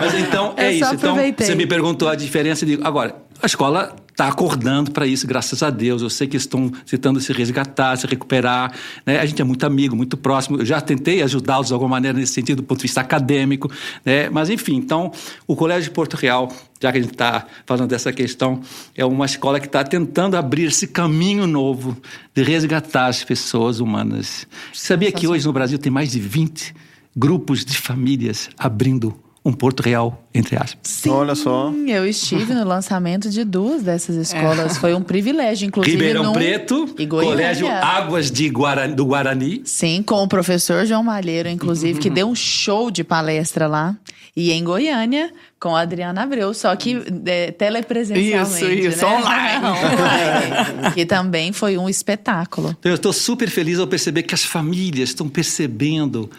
Mas 0.00 0.14
então 0.14 0.52
é 0.56 0.74
Eu 0.74 0.78
só 0.80 0.84
isso. 0.86 0.94
Então 0.96 1.16
você 1.38 1.54
me 1.54 1.66
perguntou 1.66 2.08
a 2.08 2.14
diferença 2.14 2.66
de 2.66 2.78
agora 2.82 3.16
a 3.42 3.46
escola 3.46 3.96
está 4.20 4.28
acordando 4.28 4.90
para 4.90 5.06
isso, 5.06 5.26
graças 5.26 5.62
a 5.62 5.70
Deus. 5.70 6.02
Eu 6.02 6.10
sei 6.10 6.26
que 6.26 6.36
estão 6.36 6.68
tentando 6.68 7.18
se 7.20 7.32
resgatar, 7.32 7.96
se 7.96 8.06
recuperar. 8.06 8.70
né? 9.06 9.18
A 9.18 9.24
gente 9.24 9.40
é 9.40 9.44
muito 9.44 9.64
amigo, 9.64 9.96
muito 9.96 10.14
próximo. 10.14 10.58
Eu 10.58 10.66
já 10.66 10.78
tentei 10.78 11.22
ajudá-los 11.22 11.68
de 11.68 11.72
alguma 11.72 11.92
maneira 11.92 12.18
nesse 12.18 12.34
sentido, 12.34 12.58
do 12.58 12.62
ponto 12.62 12.80
de 12.80 12.82
vista 12.82 13.00
acadêmico. 13.00 13.70
né? 14.04 14.28
Mas, 14.28 14.50
enfim, 14.50 14.76
então, 14.76 15.10
o 15.46 15.56
Colégio 15.56 15.84
de 15.84 15.90
Porto 15.90 16.18
Real, 16.18 16.52
já 16.82 16.92
que 16.92 16.98
a 16.98 17.00
gente 17.00 17.12
está 17.12 17.46
falando 17.64 17.88
dessa 17.88 18.12
questão, 18.12 18.60
é 18.94 19.06
uma 19.06 19.24
escola 19.24 19.58
que 19.58 19.66
está 19.66 19.82
tentando 19.82 20.36
abrir 20.36 20.64
esse 20.64 20.86
caminho 20.86 21.46
novo 21.46 21.96
de 22.34 22.42
resgatar 22.42 23.06
as 23.06 23.24
pessoas 23.24 23.80
humanas. 23.80 24.46
Sabia 24.74 25.10
que 25.10 25.26
hoje 25.26 25.46
no 25.46 25.52
Brasil 25.52 25.78
tem 25.78 25.90
mais 25.90 26.10
de 26.10 26.20
20 26.20 26.74
grupos 27.16 27.64
de 27.64 27.78
famílias 27.78 28.50
abrindo 28.58 29.18
um 29.44 29.52
Porto 29.52 29.80
Real, 29.80 30.22
entre 30.34 30.56
aspas? 30.56 31.02
Olha 31.06 31.34
só. 31.34 31.70
Sim, 31.70 31.90
Eu 31.90 32.06
estive 32.06 32.52
no 32.52 32.62
lançamento 32.64 33.30
de 33.30 33.42
duas 33.42 33.82
dessas 33.82 34.14
escolas. 34.16 34.76
Foi 34.76 34.92
um 34.94 35.00
privilégio, 35.02 35.66
inclusive. 35.66 35.96
Ribeirão 35.96 36.24
num- 36.24 36.32
Preto, 36.32 36.94
e 36.98 37.06
Goiânia. 37.06 37.34
Colégio 37.36 37.68
Águas 37.68 38.30
de 38.30 38.48
Guarani, 38.50 38.94
do 38.94 39.06
Guarani. 39.06 39.62
Sim, 39.64 40.02
com 40.02 40.22
o 40.22 40.28
professor 40.28 40.84
João 40.84 41.02
Malheiro, 41.02 41.48
inclusive, 41.48 41.98
que 41.98 42.10
deu 42.10 42.28
um 42.28 42.34
show 42.34 42.90
de 42.90 43.02
palestra 43.02 43.66
lá. 43.66 43.96
E 44.36 44.52
em 44.52 44.62
Goiânia, 44.62 45.32
com 45.58 45.74
a 45.74 45.80
Adriana 45.80 46.22
Abreu, 46.22 46.54
só 46.54 46.74
que 46.76 47.02
é, 47.26 47.50
telepresencialmente. 47.50 48.64
Isso, 48.80 48.88
isso, 48.88 49.04
né? 49.04 49.12
online. 49.18 49.66
Online. 49.66 50.94
que 50.94 51.04
também 51.04 51.52
foi 51.52 51.76
um 51.76 51.88
espetáculo. 51.88 52.76
Então, 52.78 52.92
eu 52.92 52.96
estou 52.96 53.12
super 53.12 53.48
feliz 53.50 53.78
ao 53.78 53.86
perceber 53.86 54.22
que 54.22 54.34
as 54.34 54.44
famílias 54.44 55.08
estão 55.10 55.28
percebendo 55.28 56.30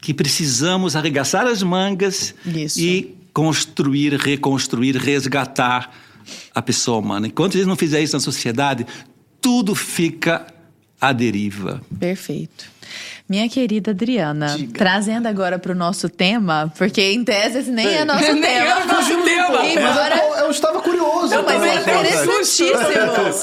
que 0.00 0.14
precisamos 0.14 0.96
arregaçar 0.96 1.46
as 1.46 1.62
mangas 1.62 2.34
Isso. 2.44 2.80
e 2.80 3.16
construir, 3.32 4.14
reconstruir, 4.14 4.96
resgatar 4.96 5.94
a 6.54 6.62
pessoa 6.62 6.98
humana. 6.98 7.26
Enquanto 7.26 7.54
eles 7.54 7.66
não 7.66 7.76
fizerem 7.76 8.04
isso 8.04 8.16
na 8.16 8.20
sociedade, 8.20 8.86
tudo 9.40 9.74
fica 9.74 10.46
à 11.00 11.12
deriva. 11.12 11.80
Perfeito. 11.98 12.70
Minha 13.30 13.48
querida 13.48 13.92
Adriana, 13.92 14.58
trazendo 14.74 15.28
agora 15.28 15.56
para 15.56 15.70
o 15.70 15.74
nosso 15.76 16.08
tema, 16.08 16.72
porque 16.76 17.00
em 17.00 17.22
tese 17.22 17.58
esse 17.58 17.70
nem 17.70 17.86
é 17.86 18.04
nosso 18.04 18.24
Nem 18.34 18.42
tema. 18.42 18.66
é 18.70 18.84
nosso 18.86 19.22
tema. 19.22 19.66
Embora... 19.66 20.16
eu, 20.16 20.34
eu 20.46 20.50
estava 20.50 20.80
curioso. 20.80 21.36
Não, 21.36 21.44
mas 21.44 21.62
é 21.62 21.74
interessantíssimo. 21.76 22.70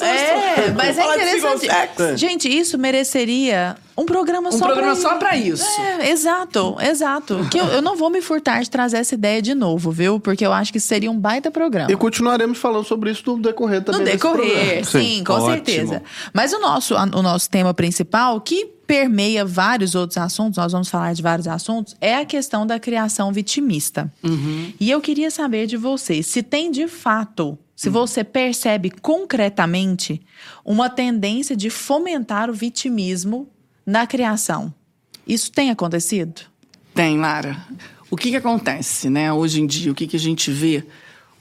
É, 0.03 0.71
mas 0.71 0.97
é 0.97 1.05
interessante. 1.05 1.67
sex. 1.67 2.19
Gente, 2.19 2.49
isso 2.49 2.77
mereceria 2.77 3.77
um 3.97 4.05
programa 4.05 4.49
Um 4.49 4.51
só 4.51 4.65
programa 4.65 4.91
pra 4.91 5.01
só 5.01 5.15
pra 5.15 5.37
isso. 5.37 5.65
É, 5.79 6.09
exato, 6.09 6.75
exato. 6.81 7.47
Que 7.49 7.57
eu, 7.57 7.65
eu 7.67 7.81
não 7.81 7.95
vou 7.95 8.09
me 8.09 8.21
furtar 8.21 8.61
de 8.61 8.69
trazer 8.69 8.97
essa 8.97 9.15
ideia 9.15 9.41
de 9.41 9.55
novo, 9.55 9.89
viu? 9.89 10.19
Porque 10.19 10.45
eu 10.45 10.51
acho 10.51 10.73
que 10.73 10.81
seria 10.81 11.09
um 11.09 11.17
baita 11.17 11.49
programa. 11.49 11.89
E 11.89 11.95
continuaremos 11.95 12.57
falando 12.57 12.83
sobre 12.83 13.11
isso 13.11 13.23
no 13.25 13.41
decorrer 13.41 13.83
também. 13.83 14.01
No 14.01 14.05
decorrer, 14.05 14.81
programa. 14.81 14.83
sim, 14.83 15.23
com 15.23 15.33
Ótimo. 15.33 15.49
certeza. 15.51 16.03
Mas 16.33 16.51
o 16.51 16.59
nosso, 16.59 16.93
o 16.93 17.21
nosso 17.21 17.49
tema 17.49 17.73
principal, 17.73 18.41
que 18.41 18.76
permeia 18.87 19.45
vários 19.45 19.93
outros 19.93 20.17
assuntos, 20.17 20.57
nós 20.57 20.71
vamos 20.71 20.89
falar 20.89 21.13
de 21.13 21.21
vários 21.21 21.47
assuntos, 21.47 21.95
é 21.99 22.15
a 22.15 22.25
questão 22.25 22.65
da 22.65 22.79
criação 22.79 23.31
vitimista. 23.33 24.11
E 24.79 24.89
eu 24.89 25.01
queria 25.01 25.29
saber 25.29 25.67
de 25.67 25.75
vocês, 25.75 26.25
se 26.25 26.41
tem 26.41 26.71
de 26.71 26.87
fato, 26.87 27.59
se 27.75 27.89
você 27.89 28.23
percebe 28.23 28.89
concretamente 28.89 30.21
uma 30.63 30.89
tendência 30.89 31.55
de 31.55 31.69
fomentar 31.69 32.49
o 32.49 32.53
vitimismo 32.53 33.47
na 33.85 34.07
criação. 34.07 34.73
Isso 35.27 35.51
tem 35.51 35.69
acontecido? 35.69 36.41
Tem, 36.95 37.17
Lara. 37.17 37.57
O 38.09 38.15
que, 38.15 38.29
que 38.29 38.37
acontece, 38.37 39.09
né? 39.09 39.31
Hoje 39.31 39.61
em 39.61 39.67
dia, 39.67 39.91
o 39.91 39.95
que, 39.95 40.07
que 40.07 40.15
a 40.15 40.19
gente 40.19 40.49
vê? 40.49 40.83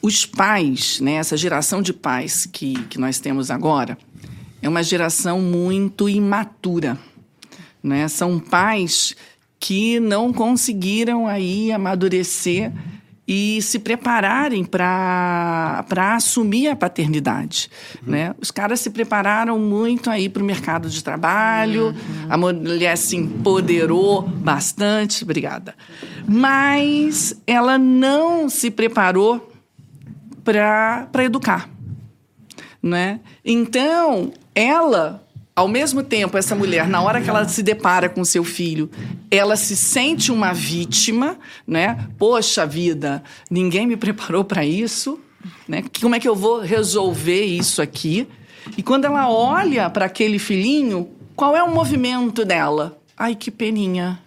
Os 0.03 0.27
pais, 0.27 1.01
né? 1.01 1.13
Essa 1.13 1.37
geração 1.37 1.81
de 1.81 1.93
pais 1.93 2.45
que, 2.45 2.75
que 2.85 2.99
nós 2.99 3.19
temos 3.19 3.51
agora 3.51 3.97
é 4.61 4.69
uma 4.69 4.83
geração 4.83 5.41
muito 5.41 6.09
imatura, 6.09 6.99
né? 7.87 8.09
São 8.09 8.39
pais 8.39 9.15
que 9.59 9.99
não 10.01 10.33
conseguiram 10.33 11.27
aí 11.27 11.73
amadurecer 11.73 12.73
e 13.29 13.61
se 13.61 13.81
prepararem 13.81 14.65
para 14.65 15.85
assumir 16.15 16.69
a 16.69 16.77
paternidade, 16.77 17.69
né? 18.07 18.35
Os 18.41 18.53
caras 18.53 18.79
se 18.79 18.91
prepararam 18.91 19.59
muito 19.59 20.09
aí 20.11 20.29
para 20.29 20.43
o 20.43 20.47
mercado 20.47 20.89
de 20.89 21.03
trabalho, 21.03 21.93
a 22.29 22.37
mulher 22.37 22.97
se 22.97 23.17
empoderou 23.17 24.23
bastante, 24.23 25.25
obrigada, 25.25 25.75
mas 26.29 27.41
ela 27.47 27.79
não 27.79 28.49
se 28.49 28.71
preparou 28.71 29.53
para 30.45 31.25
educar, 31.25 31.69
né? 32.81 33.19
Então, 33.45 34.33
ela, 34.55 35.26
ao 35.57 35.67
mesmo 35.67 36.03
tempo, 36.03 36.37
essa 36.37 36.55
mulher, 36.55 36.87
na 36.87 37.01
hora 37.01 37.19
que 37.19 37.31
ela 37.31 37.49
se 37.49 37.63
depara 37.63 38.11
com 38.11 38.23
seu 38.27 38.45
filho, 38.45 38.91
ela 39.31 39.57
se 39.57 39.75
sente 39.75 40.31
uma 40.31 40.53
vítima, 40.53 41.39
né? 41.67 42.07
Poxa 42.19 42.67
vida, 42.67 43.25
ninguém 43.51 43.87
me 43.87 43.97
preparou 43.97 44.45
para 44.45 44.67
isso, 44.67 45.19
né? 45.67 45.83
Como 45.99 46.15
é 46.15 46.21
que 46.21 46.29
eu 46.29 46.37
vou 46.37 46.61
resolver 46.61 47.43
isso 47.43 47.81
aqui? 47.81 48.29
E 48.77 48.83
quando 48.83 49.07
ela 49.07 49.31
olha 49.31 49.89
para 49.89 50.05
aquele 50.05 50.39
filhinho, 50.39 51.09
qual 51.35 51.57
é 51.57 51.63
o 51.63 51.75
movimento 51.75 52.45
dela? 52.45 52.99
Ai, 53.17 53.35
que 53.35 53.51
peninha. 53.51 54.21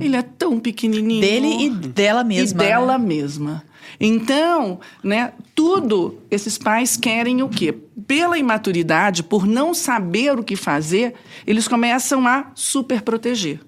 Ele 0.00 0.16
é 0.16 0.22
tão 0.22 0.60
pequenininho. 0.60 1.20
Dele 1.20 1.64
e 1.64 1.70
dela 1.70 2.22
mesma. 2.22 2.62
E 2.62 2.66
dela 2.66 2.98
né? 2.98 3.06
mesma. 3.06 3.64
Então, 4.00 4.78
né, 5.02 5.32
tudo 5.54 6.18
esses 6.30 6.58
pais 6.58 6.96
querem 6.96 7.42
o 7.42 7.48
quê? 7.48 7.74
Pela 8.06 8.38
imaturidade, 8.38 9.22
por 9.22 9.46
não 9.46 9.74
saber 9.74 10.38
o 10.38 10.44
que 10.44 10.54
fazer, 10.54 11.14
eles 11.46 11.66
começam 11.66 12.26
a 12.26 12.50
super 12.54 13.02
proteger. 13.02 13.60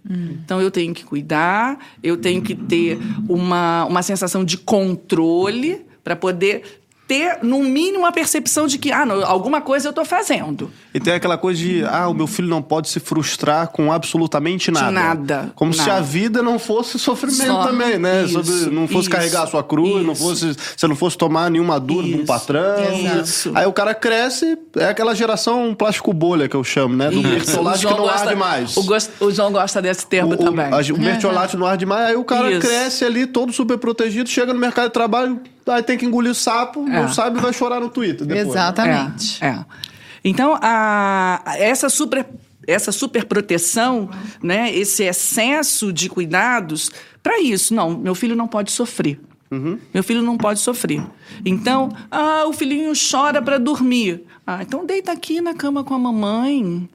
Então, 0.45 0.61
eu 0.61 0.71
tenho 0.71 0.95
que 0.95 1.05
cuidar, 1.05 1.79
eu 2.03 2.17
tenho 2.17 2.43
que 2.43 2.55
ter 2.55 2.99
uma, 3.29 3.87
uma 3.87 4.03
sensação 4.03 4.45
de 4.45 4.57
controle 4.57 5.85
para 6.05 6.15
poder 6.15 6.80
ter, 7.11 7.39
no 7.43 7.59
mínimo, 7.65 8.07
a 8.07 8.13
percepção 8.13 8.69
de 8.69 8.79
que, 8.79 8.93
ah, 8.93 9.05
não, 9.05 9.27
alguma 9.27 9.61
coisa 9.61 9.89
eu 9.89 9.91
estou 9.91 10.05
fazendo. 10.05 10.71
E 10.95 11.01
tem 11.01 11.13
aquela 11.13 11.37
coisa 11.37 11.59
de, 11.59 11.85
ah, 11.85 12.07
o 12.09 12.15
meu 12.15 12.29
filho 12.29 12.47
não 12.47 12.63
pode 12.63 12.89
se 12.89 13.01
frustrar 13.01 13.67
com 13.67 13.91
absolutamente 13.93 14.71
nada. 14.71 14.91
nada, 14.93 15.53
Como 15.57 15.73
se 15.73 15.81
nada. 15.81 15.95
a 15.95 16.01
vida 16.01 16.41
não 16.41 16.57
fosse 16.57 17.01
sofrimento 17.01 17.47
Só- 17.49 17.65
também, 17.67 17.99
né? 17.99 18.23
isso, 18.27 18.45
Sobre- 18.45 18.73
não 18.73 18.87
fosse 18.87 19.09
isso, 19.09 19.11
carregar 19.11 19.43
a 19.43 19.47
sua 19.49 19.65
cruz, 19.65 20.07
não 20.07 20.13
isso. 20.13 20.23
fosse, 20.23 20.57
você 20.77 20.87
não 20.87 20.95
fosse 20.95 21.19
tomar 21.19 21.51
nenhuma 21.51 21.81
dura 21.81 22.07
de 22.07 22.15
Isso, 22.19 22.27
patrão. 22.27 23.21
isso. 23.25 23.51
Aí 23.57 23.67
o 23.67 23.73
cara 23.73 23.93
cresce, 23.93 24.57
é 24.77 24.85
aquela 24.85 25.13
geração 25.13 25.75
plástico 25.75 26.13
bolha 26.13 26.49
que 26.49 26.55
eu 26.55 26.63
chamo, 26.63 26.95
né? 26.95 27.11
Do 27.11 27.23
mertiolate 27.23 27.85
que 27.85 27.93
não 27.93 28.09
arde 28.09 28.37
mais. 28.37 28.77
O, 28.77 28.85
o 29.25 29.31
João 29.33 29.51
gosta 29.51 29.83
desse 29.83 30.07
termo 30.07 30.35
O, 30.35 30.37
também. 30.37 30.71
o, 30.71 30.75
a- 30.77 30.81
o 30.95 30.99
mertiolate 31.01 31.57
não 31.57 31.67
arde 31.67 31.85
mais, 31.85 32.11
aí 32.11 32.15
o 32.17 32.23
cara 32.23 32.57
cresce 32.61 33.05
ali, 33.05 33.27
todo 33.27 33.53
super 33.53 33.79
protegido, 33.79 34.29
chega 34.29 34.53
no 34.55 34.61
mercado 34.61 34.87
de 34.87 34.93
trabalho, 34.93 35.41
aí 35.73 35.83
tem 35.83 35.97
que 35.99 36.05
engolir 36.07 36.33
o 36.33 36.35
sapo, 36.35 36.87
É. 36.89 37.03
não 37.03 37.09
sabe 37.09 37.39
e 37.39 37.43
vai 37.43 37.53
chorar 37.53 37.81
no 37.81 37.89
Twitter 37.89 38.27
depois. 38.27 38.47
né? 38.47 38.51
Exatamente. 38.53 39.45
É, 39.45 39.49
é. 39.49 39.65
Então, 40.25 40.59
a, 40.61 41.43
essa 41.59 41.89
super 41.89 42.27
essa 42.69 42.93
superproteção, 42.93 44.09
né, 44.43 44.73
esse 44.73 45.03
excesso 45.03 45.93
de 45.93 46.09
cuidados, 46.09 46.91
para 47.23 47.41
isso, 47.41 47.75
não, 47.75 47.91
meu 47.99 48.15
filho 48.15 48.37
não 48.37 48.47
pode 48.47 48.71
sofrer. 48.71 49.19
Meu 49.93 50.05
filho 50.05 50.23
não 50.23 50.37
pode 50.39 50.61
sofrer. 50.61 51.03
Então, 51.45 51.89
ah, 52.09 52.45
o 52.47 52.53
filhinho 52.53 52.93
chora 53.11 53.43
para 53.43 53.59
dormir. 53.59 54.23
Ah, 54.47 54.63
então 54.63 54.87
deita 54.87 55.11
aqui 55.11 55.41
na 55.41 55.55
cama 55.55 55.83
com 55.83 55.93
a 55.93 55.99
mamãe. 55.99 56.89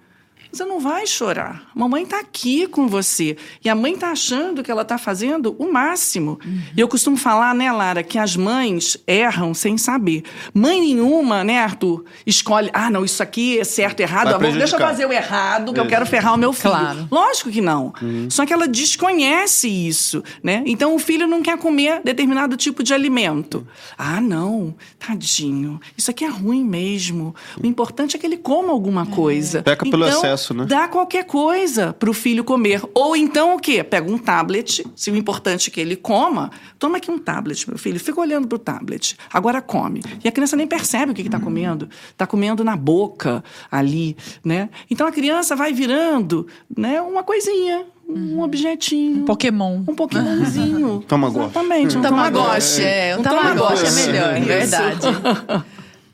Você 0.55 0.63
não 0.63 0.79
vai 0.79 1.05
chorar. 1.05 1.63
A 1.75 1.77
mamãe 1.79 2.03
está 2.03 2.17
aqui 2.19 2.65
com 2.65 2.87
você. 2.87 3.35
E 3.63 3.67
a 3.67 3.75
mãe 3.75 3.93
está 3.93 4.11
achando 4.11 4.63
que 4.63 4.71
ela 4.71 4.83
está 4.83 4.97
fazendo 4.97 5.53
o 5.59 5.69
máximo. 5.71 6.39
E 6.75 6.79
eu 6.79 6.87
costumo 6.87 7.17
falar, 7.17 7.53
né, 7.53 7.69
Lara, 7.73 8.01
que 8.03 8.17
as 8.17 8.37
mães 8.37 8.95
erram 9.05 9.53
sem 9.53 9.77
saber. 9.77 10.23
Mãe 10.53 10.79
nenhuma, 10.79 11.43
né, 11.43 11.59
Arthur, 11.59 12.05
escolhe, 12.25 12.69
ah, 12.73 12.89
não, 12.89 13.03
isso 13.03 13.21
aqui 13.21 13.59
é 13.59 13.65
certo, 13.65 13.99
errado. 13.99 14.31
Vamos- 14.39 14.55
deixa 14.55 14.75
eu 14.77 14.79
fazer 14.79 15.05
o 15.05 15.11
errado, 15.11 15.73
que 15.73 15.79
eu 15.79 15.87
quero 15.87 16.05
ferrar 16.05 16.33
o 16.33 16.37
meu 16.37 16.53
filho. 16.53 16.69
Claro. 16.73 17.07
Lógico 17.11 17.49
que 17.49 17.59
não. 17.59 17.93
Só 18.29 18.45
que 18.45 18.53
ela 18.53 18.65
desconhece 18.65 19.67
isso, 19.67 20.23
né? 20.41 20.63
Então 20.65 20.95
o 20.95 20.99
filho 20.99 21.27
não 21.27 21.41
quer 21.41 21.57
comer 21.57 21.99
determinado 22.01 22.55
tipo 22.55 22.81
de 22.81 22.93
alimento. 22.93 23.67
Ah, 23.97 24.21
não, 24.21 24.73
tadinho. 24.97 25.81
Isso 25.97 26.09
aqui 26.11 26.23
é 26.23 26.29
ruim 26.29 26.63
mesmo. 26.63 27.35
O 27.61 27.65
importante 27.67 28.15
é 28.15 28.19
que 28.19 28.25
ele 28.25 28.37
coma 28.37 28.71
alguma 28.71 29.05
coisa. 29.05 29.61
Peca 29.61 29.83
pelo 29.83 30.05
Então, 30.07 30.21
excesso, 30.45 30.53
né? 30.53 30.65
Dá 30.65 30.87
qualquer 30.87 31.25
coisa 31.25 31.93
pro 31.93 32.13
filho 32.13 32.43
comer. 32.43 32.81
Ou 32.93 33.15
então 33.15 33.55
o 33.55 33.59
quê? 33.59 33.83
Pega 33.83 34.11
um 34.11 34.17
tablet, 34.17 34.85
se 34.95 35.09
o 35.09 35.15
importante 35.15 35.69
é 35.69 35.73
que 35.73 35.79
ele 35.79 35.95
coma, 35.95 36.51
toma 36.77 36.97
aqui 36.97 37.09
um 37.09 37.17
tablet, 37.17 37.67
meu 37.67 37.77
filho. 37.77 37.99
Fica 37.99 38.19
olhando 38.19 38.47
pro 38.47 38.59
tablet. 38.59 39.17
Agora 39.31 39.61
come. 39.61 40.01
E 40.23 40.27
a 40.27 40.31
criança 40.31 40.55
nem 40.55 40.67
percebe 40.67 41.11
o 41.11 41.15
que 41.15 41.21
está 41.21 41.39
comendo. 41.39 41.89
Está 42.09 42.27
comendo 42.27 42.63
na 42.63 42.75
boca 42.75 43.43
ali, 43.71 44.15
né? 44.43 44.69
Então 44.89 45.07
a 45.07 45.11
criança 45.11 45.55
vai 45.55 45.73
virando, 45.73 46.47
né, 46.75 47.01
uma 47.01 47.23
coisinha, 47.23 47.85
um 48.07 48.41
objetinho. 48.41 49.25
Pokémon. 49.25 49.83
Um 49.87 49.95
Pokémonzinho. 49.95 51.03
Tamagotchi. 51.07 51.45
Exatamente. 51.45 51.97
Um 51.97 52.01
Tamagotchi, 52.01 52.81
é. 52.83 53.17
Um 53.17 53.23
Tamagotchi 53.23 53.85
é 53.85 53.91
melhor, 53.91 54.35
é 54.35 54.39
verdade. 54.39 55.07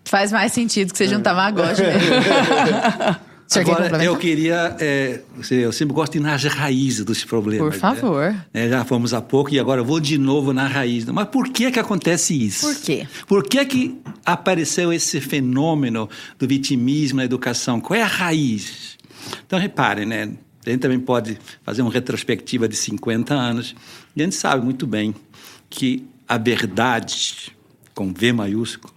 Faz 0.03 0.31
mais 0.31 0.51
sentido 0.51 0.91
que 0.91 0.97
seja 0.97 1.17
um 1.17 1.21
Tamagotchi 1.21 1.83
mesmo. 1.83 3.21
Agora, 3.59 4.03
eu 4.03 4.17
queria. 4.17 4.75
é, 4.79 5.21
eu 5.51 5.71
sempre 5.71 5.93
gosto 5.93 6.13
de 6.13 6.19
ir 6.19 6.21
nas 6.21 6.43
raízes 6.43 7.03
dos 7.03 7.25
problemas. 7.25 7.73
Por 7.73 7.79
favor. 7.79 8.33
né? 8.53 8.69
Já 8.69 8.85
fomos 8.85 9.13
há 9.13 9.21
pouco 9.21 9.53
e 9.53 9.59
agora 9.59 9.81
eu 9.81 9.85
vou 9.85 9.99
de 9.99 10.17
novo 10.17 10.53
na 10.53 10.67
raiz. 10.67 11.05
Mas 11.05 11.27
por 11.27 11.49
que 11.49 11.69
que 11.71 11.79
acontece 11.79 12.33
isso? 12.33 12.65
Por 12.65 12.75
quê? 12.81 13.07
Por 13.27 13.43
que 13.43 13.65
que 13.65 14.01
apareceu 14.25 14.93
esse 14.93 15.19
fenômeno 15.19 16.09
do 16.39 16.47
vitimismo 16.47 17.17
na 17.17 17.25
educação? 17.25 17.81
Qual 17.81 17.99
é 17.99 18.03
a 18.03 18.07
raiz? 18.07 18.97
Então, 19.45 19.59
reparem, 19.59 20.05
né? 20.05 20.31
A 20.65 20.69
gente 20.69 20.79
também 20.79 20.99
pode 20.99 21.37
fazer 21.63 21.81
uma 21.81 21.91
retrospectiva 21.91 22.67
de 22.67 22.75
50 22.75 23.33
anos 23.33 23.75
e 24.15 24.21
a 24.21 24.23
gente 24.23 24.35
sabe 24.35 24.63
muito 24.63 24.85
bem 24.85 25.13
que 25.69 26.05
a 26.27 26.37
verdade, 26.37 27.51
com 27.93 28.13
V 28.13 28.31
maiúsculo, 28.31 28.93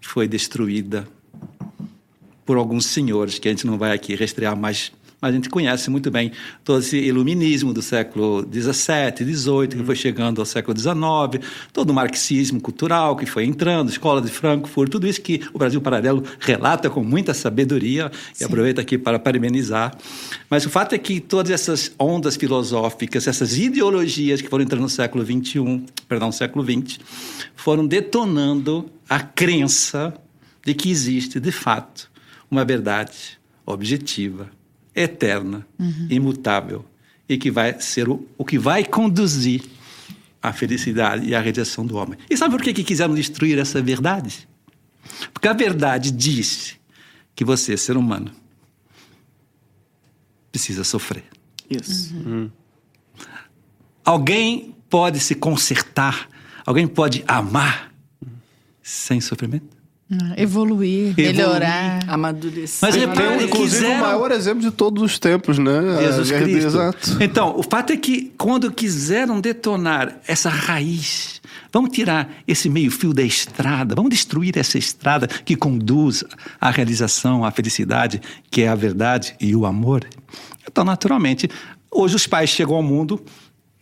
foi 0.00 0.26
destruída 0.26 1.06
por 2.50 2.56
alguns 2.56 2.86
senhores 2.86 3.38
que 3.38 3.46
a 3.46 3.52
gente 3.52 3.64
não 3.64 3.78
vai 3.78 3.92
aqui 3.92 4.12
rastrear 4.12 4.56
mais, 4.56 4.90
mas 5.20 5.30
a 5.30 5.34
gente 5.36 5.48
conhece 5.48 5.88
muito 5.88 6.10
bem 6.10 6.32
todo 6.64 6.80
esse 6.80 6.96
iluminismo 6.96 7.72
do 7.72 7.80
século 7.80 8.42
XVII, 8.42 9.24
XVIII, 9.24 9.68
que 9.68 9.84
foi 9.84 9.94
chegando 9.94 10.40
ao 10.40 10.44
século 10.44 10.76
XIX, 10.76 11.46
todo 11.72 11.90
o 11.90 11.94
marxismo 11.94 12.60
cultural 12.60 13.14
que 13.14 13.24
foi 13.26 13.44
entrando, 13.44 13.88
escola 13.88 14.20
de 14.20 14.32
Frankfurt, 14.32 14.90
tudo 14.90 15.06
isso 15.06 15.20
que 15.20 15.42
o 15.54 15.58
Brasil 15.58 15.80
Paralelo 15.80 16.24
relata 16.40 16.90
com 16.90 17.04
muita 17.04 17.32
sabedoria, 17.32 18.10
e 18.40 18.42
aproveito 18.42 18.80
aqui 18.80 18.98
para 18.98 19.16
parabenizar. 19.16 19.96
Mas 20.50 20.66
o 20.66 20.70
fato 20.70 20.92
é 20.92 20.98
que 20.98 21.20
todas 21.20 21.52
essas 21.52 21.92
ondas 21.96 22.34
filosóficas, 22.34 23.28
essas 23.28 23.56
ideologias 23.56 24.42
que 24.42 24.48
foram 24.48 24.64
entrando 24.64 24.82
no 24.82 24.88
século 24.88 25.24
XXI, 25.24 25.84
perdão, 26.08 26.32
século 26.32 26.64
XX, 26.64 26.98
foram 27.54 27.86
detonando 27.86 28.90
a 29.08 29.20
crença 29.20 30.12
de 30.64 30.74
que 30.74 30.90
existe, 30.90 31.38
de 31.38 31.52
fato, 31.52 32.09
uma 32.50 32.64
verdade 32.64 33.38
objetiva, 33.64 34.50
eterna, 34.94 35.66
imutável 36.10 36.84
e 37.28 37.38
que 37.38 37.50
vai 37.50 37.80
ser 37.80 38.08
o, 38.08 38.26
o 38.36 38.44
que 38.44 38.58
vai 38.58 38.84
conduzir 38.84 39.62
à 40.42 40.52
felicidade 40.52 41.28
e 41.28 41.34
à 41.34 41.40
realização 41.40 41.86
do 41.86 41.96
homem. 41.96 42.18
E 42.28 42.36
sabe 42.36 42.56
por 42.56 42.62
que, 42.62 42.72
que 42.72 42.82
quiseram 42.82 43.14
destruir 43.14 43.58
essa 43.58 43.80
verdade? 43.80 44.48
Porque 45.32 45.46
a 45.46 45.52
verdade 45.52 46.10
diz 46.10 46.76
que 47.34 47.44
você, 47.44 47.76
ser 47.76 47.96
humano, 47.96 48.32
precisa 50.50 50.82
sofrer. 50.82 51.24
Isso. 51.68 52.14
Alguém 54.04 54.74
pode 54.88 55.20
se 55.20 55.36
consertar, 55.36 56.28
alguém 56.66 56.88
pode 56.88 57.22
amar 57.28 57.94
sem 58.82 59.20
sofrimento? 59.20 59.79
Evoluir, 60.36 61.14
melhorar. 61.16 62.00
Amadurecer. 62.08 62.78
Mas 62.82 62.94
Tem, 62.96 63.06
repare, 63.06 63.44
inclusive, 63.44 63.82
quiseram- 63.82 63.98
o 63.98 64.00
maior 64.06 64.32
exemplo 64.32 64.60
de 64.62 64.70
todos 64.70 65.02
os 65.02 65.18
tempos, 65.18 65.58
né? 65.58 65.72
Jesus 66.00 66.32
A- 66.32 66.38
Cristo. 66.38 66.66
Exato. 66.66 67.16
Então, 67.20 67.54
o 67.56 67.62
fato 67.62 67.92
é 67.92 67.96
que 67.96 68.32
quando 68.36 68.70
quiseram 68.72 69.40
detonar 69.40 70.18
essa 70.26 70.48
raiz, 70.48 71.40
vamos 71.72 71.90
tirar 71.90 72.28
esse 72.46 72.68
meio-fio 72.68 73.12
da 73.12 73.22
estrada, 73.22 73.94
vamos 73.94 74.10
destruir 74.10 74.58
essa 74.58 74.78
estrada 74.78 75.28
que 75.28 75.54
conduz 75.54 76.24
à 76.60 76.70
realização, 76.70 77.44
à 77.44 77.50
felicidade, 77.52 78.20
que 78.50 78.62
é 78.62 78.68
a 78.68 78.74
verdade 78.74 79.34
e 79.40 79.54
o 79.54 79.64
amor. 79.64 80.04
Então, 80.68 80.84
naturalmente, 80.84 81.48
hoje 81.90 82.16
os 82.16 82.26
pais 82.26 82.50
chegam 82.50 82.74
ao 82.74 82.82
mundo 82.82 83.22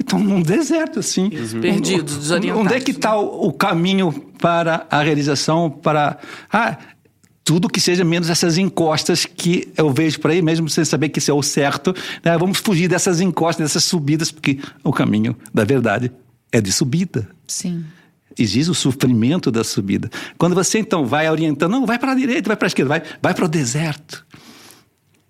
estão 0.08 0.18
num 0.18 0.42
deserto, 0.42 0.98
assim. 1.00 1.30
Perdidos, 1.30 2.14
Onde- 2.14 2.20
desorientados. 2.20 2.66
Onde 2.66 2.74
é 2.74 2.80
que 2.80 2.90
está 2.90 3.16
o, 3.16 3.48
o 3.48 3.52
caminho 3.52 4.12
para 4.38 4.86
a 4.90 5.02
realização, 5.02 5.70
para... 5.70 6.18
Ah, 6.52 6.76
tudo 7.44 7.68
que 7.68 7.80
seja 7.80 8.04
menos 8.04 8.28
essas 8.28 8.58
encostas 8.58 9.24
que 9.24 9.72
eu 9.74 9.90
vejo 9.90 10.20
por 10.20 10.30
aí, 10.30 10.42
mesmo 10.42 10.68
sem 10.68 10.84
saber 10.84 11.08
que 11.08 11.18
isso 11.18 11.30
é 11.30 11.34
o 11.34 11.42
certo. 11.42 11.94
né? 12.22 12.36
Vamos 12.36 12.58
fugir 12.58 12.88
dessas 12.88 13.22
encostas, 13.22 13.64
dessas 13.66 13.84
subidas, 13.84 14.30
porque 14.30 14.58
o 14.84 14.92
caminho 14.92 15.34
da 15.54 15.64
verdade 15.64 16.12
é 16.52 16.60
de 16.60 16.70
subida. 16.70 17.26
Sim. 17.46 17.84
Existe 18.38 18.70
o 18.70 18.74
sofrimento 18.74 19.50
da 19.50 19.64
subida. 19.64 20.10
Quando 20.36 20.54
você 20.54 20.78
então 20.78 21.06
vai 21.06 21.28
orientando, 21.30 21.72
não, 21.72 21.86
vai 21.86 21.98
para 21.98 22.12
a 22.12 22.14
direita, 22.14 22.48
vai 22.48 22.56
para 22.56 22.66
a 22.66 22.68
esquerda, 22.68 22.88
vai, 22.90 23.02
vai 23.22 23.32
para 23.32 23.46
o 23.46 23.48
deserto. 23.48 24.26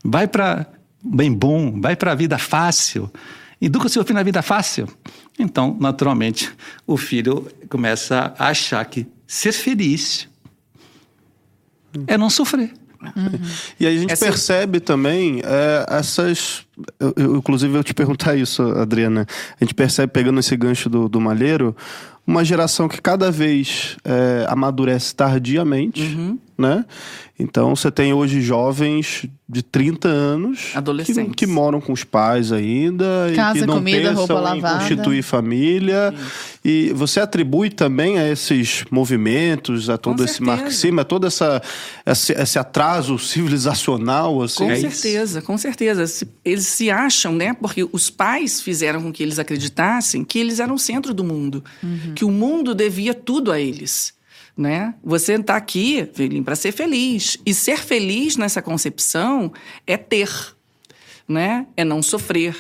Vai 0.05 0.27
para 0.27 0.67
bem 1.03 1.33
bom, 1.33 1.81
vai 1.81 1.95
para 1.95 2.11
a 2.13 2.15
vida 2.17 2.37
fácil. 2.37 3.09
Educa 3.61 3.87
o 3.87 3.89
seu 3.89 4.05
filho 4.05 4.15
na 4.15 4.23
vida 4.23 4.41
fácil. 4.43 4.89
Então, 5.39 5.77
naturalmente, 5.81 6.53
o 6.87 6.97
filho 6.97 7.47
começa 7.69 8.33
a 8.39 8.49
achar 8.49 8.85
que 8.85 9.07
ser 9.27 9.53
feliz 9.53 10.29
é 12.07 12.17
não 12.17 12.31
sofrer. 12.31 12.73
E 13.79 13.87
aí 13.87 13.97
a 13.97 14.01
gente 14.01 14.13
Essa- 14.13 14.25
percebe 14.27 14.81
também 14.81 15.41
é, 15.45 15.87
essas. 15.89 16.67
Eu, 16.99 17.13
eu- 17.17 17.37
inclusive, 17.37 17.77
eu 17.77 17.85
te 17.85 17.95
perguntar 17.95 18.37
isso, 18.37 18.63
Adriana. 18.63 19.27
A 19.61 19.65
gente 19.65 19.75
percebe, 19.75 20.13
pegando 20.13 20.41
esse 20.41 20.57
gancho 20.57 20.89
do, 20.91 21.09
do 21.09 21.21
Malheiro, 21.21 21.77
uma 22.27 22.45
geração 22.45 22.89
que 22.89 23.01
cada 23.01 23.31
vez 23.31 23.97
é, 24.05 24.45
amadurece 24.49 25.15
tardiamente. 25.15 26.03
Né? 26.59 26.85
Então 27.39 27.77
você 27.77 27.89
tem 27.89 28.13
hoje 28.13 28.43
jovens 28.43 29.25
de 29.49 29.63
30 29.63 30.09
anos 30.09 30.73
que, 31.07 31.15
que 31.37 31.47
moram 31.47 31.81
com 31.81 31.93
os 31.93 32.03
pais 32.03 32.51
ainda 32.51 33.05
Casa, 33.37 33.59
e 33.59 33.61
que 33.61 33.67
não 33.67 33.75
comida, 33.77 33.99
pensam 34.09 34.15
roupa 34.17 34.35
em 34.35 34.37
lavada. 34.61 34.79
constituir 34.81 35.23
família. 35.23 36.13
E 36.65 36.93
você 36.95 37.21
atribui 37.21 37.71
também 37.71 38.19
a 38.19 38.29
esses 38.29 38.85
movimentos, 38.91 39.89
a 39.89 39.97
todo 39.97 40.25
esse 40.25 40.35
certeza. 40.39 40.57
marxismo, 40.63 41.01
a 41.01 41.05
todo 41.05 41.27
essa, 41.29 41.63
esse, 42.05 42.33
esse 42.33 42.59
atraso 42.59 43.17
civilizacional, 43.19 44.43
assim. 44.43 44.65
Com 44.65 44.71
É 44.71 44.79
isso. 44.79 44.91
certeza, 44.91 45.41
com 45.41 45.57
certeza. 45.57 46.27
Eles 46.45 46.67
se 46.67 46.91
acham, 46.91 47.35
né? 47.35 47.55
Porque 47.55 47.89
os 47.93 48.11
pais 48.11 48.61
fizeram 48.61 49.01
com 49.01 49.13
que 49.13 49.23
eles 49.23 49.39
acreditassem 49.39 50.25
que 50.25 50.41
eles 50.41 50.59
eram 50.59 50.75
o 50.75 50.79
centro 50.79 51.15
do 51.15 51.23
mundo, 51.23 51.63
que 52.17 52.25
o 52.25 52.31
mundo 52.31 52.75
devia 52.75 53.15
tudo 53.15 53.53
a 53.53 53.61
eles. 53.61 54.18
Né? 54.59 54.93
Você 55.05 55.35
está 55.35 55.57
aqui, 55.57 56.11
Velim, 56.13 56.43
para 56.43 56.57
ser 56.57 56.73
feliz. 56.73 57.39
E 57.47 57.55
ser 57.55 57.79
feliz 57.79 58.37
nessa 58.37 58.61
concepção 58.61 59.53
é 59.87 59.97
ter, 59.97 60.29
né? 61.29 61.65
É 61.77 61.85
não 61.85 62.03
sofrer. 62.03 62.57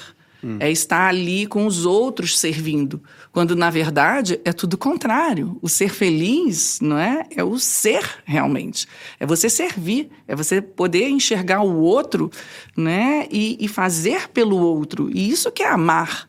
É 0.61 0.71
estar 0.71 1.09
ali 1.09 1.47
com 1.47 1.67
os 1.67 1.85
outros 1.85 2.39
servindo. 2.39 3.03
Quando, 3.33 3.57
na 3.57 3.71
verdade, 3.71 4.41
é 4.45 4.53
tudo 4.53 4.75
o 4.75 4.79
contrário. 4.79 5.59
O 5.61 5.69
ser 5.69 5.91
feliz, 5.91 6.79
não 6.81 6.97
é? 6.97 7.25
É 7.35 7.43
o 7.43 7.59
ser 7.59 8.23
realmente. 8.25 8.87
É 9.19 9.27
você 9.27 9.51
servir, 9.51 10.09
é 10.29 10.37
você 10.37 10.63
poder 10.63 11.09
enxergar 11.09 11.63
o 11.63 11.81
outro, 11.81 12.31
né? 12.77 13.27
E, 13.33 13.57
e 13.61 13.67
fazer 13.67 14.29
pelo 14.29 14.57
outro. 14.57 15.11
E 15.13 15.29
isso 15.29 15.51
que 15.51 15.63
é 15.65 15.69
amar. 15.69 16.28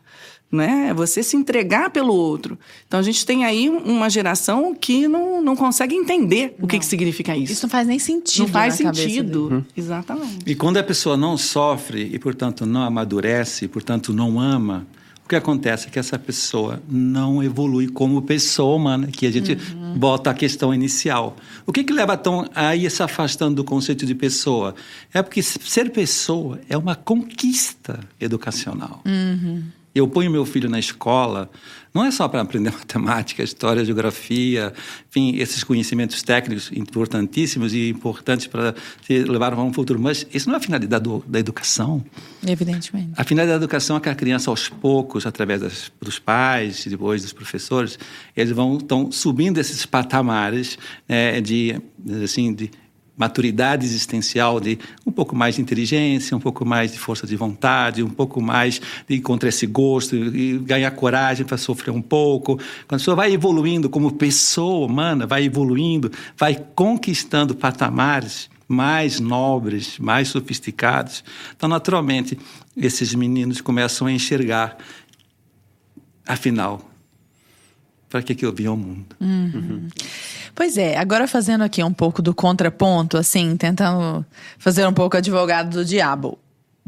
Né? 0.50 0.88
É 0.88 0.94
você 0.94 1.22
se 1.22 1.36
entregar 1.36 1.90
pelo 1.90 2.12
outro. 2.12 2.58
Então 2.86 2.98
a 2.98 3.02
gente 3.02 3.24
tem 3.24 3.44
aí 3.44 3.68
uma 3.68 4.10
geração 4.10 4.74
que 4.74 5.06
não, 5.06 5.40
não 5.40 5.54
consegue 5.54 5.94
entender 5.94 6.56
o 6.60 6.66
que, 6.66 6.78
que 6.78 6.84
significa 6.84 7.36
isso. 7.36 7.52
Isso 7.52 7.66
não 7.66 7.70
faz 7.70 7.86
nem 7.86 8.00
sentido. 8.00 8.42
não 8.42 8.48
faz 8.48 8.74
sentido. 8.74 9.48
dele. 9.48 9.64
Exatamente. 9.76 10.38
E 10.44 10.54
quando 10.56 10.78
a 10.78 10.82
pessoa 10.82 11.16
não 11.16 11.38
sofre 11.38 12.10
e, 12.12 12.18
portanto, 12.18 12.66
não 12.66 12.82
amadurece, 12.82 13.66
e, 13.66 13.68
portanto, 13.68 14.12
não 14.12 14.40
ama, 14.40 14.86
o 15.24 15.28
que 15.30 15.36
acontece 15.36 15.86
é 15.86 15.90
que 15.90 15.98
essa 16.00 16.18
pessoa 16.18 16.82
não 16.88 17.40
evolui 17.40 17.86
como 17.86 18.20
pessoa 18.20 18.74
humana, 18.74 19.06
que 19.06 19.26
a 19.26 19.30
gente 19.30 19.54
bota 19.96 20.30
a 20.30 20.34
questão 20.34 20.74
inicial. 20.74 21.36
O 21.64 21.72
que, 21.72 21.84
que 21.84 21.92
leva 21.92 22.16
tão 22.16 22.48
a 22.52 22.74
ir 22.74 22.90
se 22.90 23.00
afastando 23.00 23.54
do 23.54 23.64
conceito 23.64 24.04
de 24.04 24.16
pessoa? 24.16 24.74
É 25.14 25.22
porque 25.22 25.40
ser 25.40 25.90
pessoa 25.90 26.58
é 26.68 26.76
uma 26.76 26.96
conquista 26.96 28.00
educacional. 28.20 29.02
Eu 29.94 30.06
ponho 30.06 30.30
meu 30.30 30.46
filho 30.46 30.68
na 30.70 30.78
escola, 30.78 31.50
não 31.92 32.04
é 32.04 32.10
só 32.12 32.28
para 32.28 32.40
aprender 32.40 32.70
matemática, 32.78 33.42
história, 33.42 33.84
geografia, 33.84 34.72
enfim, 35.08 35.36
esses 35.36 35.64
conhecimentos 35.64 36.22
técnicos 36.22 36.70
importantíssimos 36.72 37.74
e 37.74 37.88
importantes 37.88 38.46
para 38.46 38.74
se 39.04 39.24
levar 39.24 39.52
a 39.52 39.60
um 39.62 39.72
futuro, 39.72 39.98
mas 40.00 40.24
isso 40.32 40.46
não 40.48 40.54
é 40.54 40.58
a 40.58 40.60
finalidade 40.60 41.02
do- 41.02 41.24
da 41.26 41.40
educação. 41.40 42.04
Evidentemente. 42.46 43.10
A 43.16 43.24
finalidade 43.24 43.58
da 43.58 43.64
educação 43.64 43.96
é 43.96 44.00
que 44.00 44.08
a 44.08 44.14
criança, 44.14 44.48
aos 44.50 44.68
poucos, 44.68 45.26
através 45.26 45.60
das- 45.60 45.90
dos 46.00 46.18
pais 46.20 46.86
e 46.86 46.90
depois 46.90 47.22
dos 47.22 47.32
professores, 47.32 47.98
eles 48.36 48.52
vão 48.52 48.76
estão 48.76 49.10
subindo 49.10 49.58
esses 49.58 49.84
patamares 49.84 50.78
né, 51.08 51.40
de, 51.40 51.80
assim, 52.22 52.54
de 52.54 52.70
maturidade 53.20 53.84
existencial, 53.84 54.58
de 54.58 54.78
um 55.06 55.12
pouco 55.12 55.36
mais 55.36 55.56
de 55.56 55.60
inteligência, 55.60 56.34
um 56.34 56.40
pouco 56.40 56.64
mais 56.64 56.90
de 56.90 56.98
força 56.98 57.26
de 57.26 57.36
vontade, 57.36 58.02
um 58.02 58.08
pouco 58.08 58.40
mais 58.40 58.80
de 59.06 59.16
encontrar 59.16 59.50
esse 59.50 59.66
gosto 59.66 60.16
e 60.16 60.58
ganhar 60.60 60.90
coragem 60.92 61.44
para 61.44 61.58
sofrer 61.58 61.90
um 61.90 62.00
pouco. 62.00 62.56
Quando 62.56 62.94
a 62.94 62.96
pessoa 62.96 63.14
vai 63.14 63.30
evoluindo 63.30 63.90
como 63.90 64.10
pessoa 64.12 64.86
humana, 64.86 65.26
vai 65.26 65.44
evoluindo, 65.44 66.10
vai 66.34 66.56
conquistando 66.74 67.54
patamares 67.54 68.48
mais 68.66 69.20
nobres, 69.20 69.98
mais 69.98 70.28
sofisticados. 70.28 71.22
Então, 71.54 71.68
naturalmente, 71.68 72.38
esses 72.74 73.14
meninos 73.14 73.60
começam 73.60 74.06
a 74.06 74.12
enxergar, 74.12 74.78
afinal, 76.26 76.89
para 78.10 78.20
que, 78.22 78.44
eu 78.44 78.52
vim 78.52 78.66
ao 78.66 78.76
mundo? 78.76 79.16
Pois 80.52 80.76
é, 80.76 80.98
agora 80.98 81.28
fazendo 81.28 81.62
aqui 81.62 81.82
um 81.82 81.92
pouco 81.92 82.20
do 82.20 82.34
contraponto, 82.34 83.16
assim, 83.16 83.56
tentando 83.56 84.26
fazer 84.58 84.84
um 84.86 84.92
pouco 84.92 85.16
advogado 85.16 85.70
do 85.70 85.84
diabo. 85.84 86.36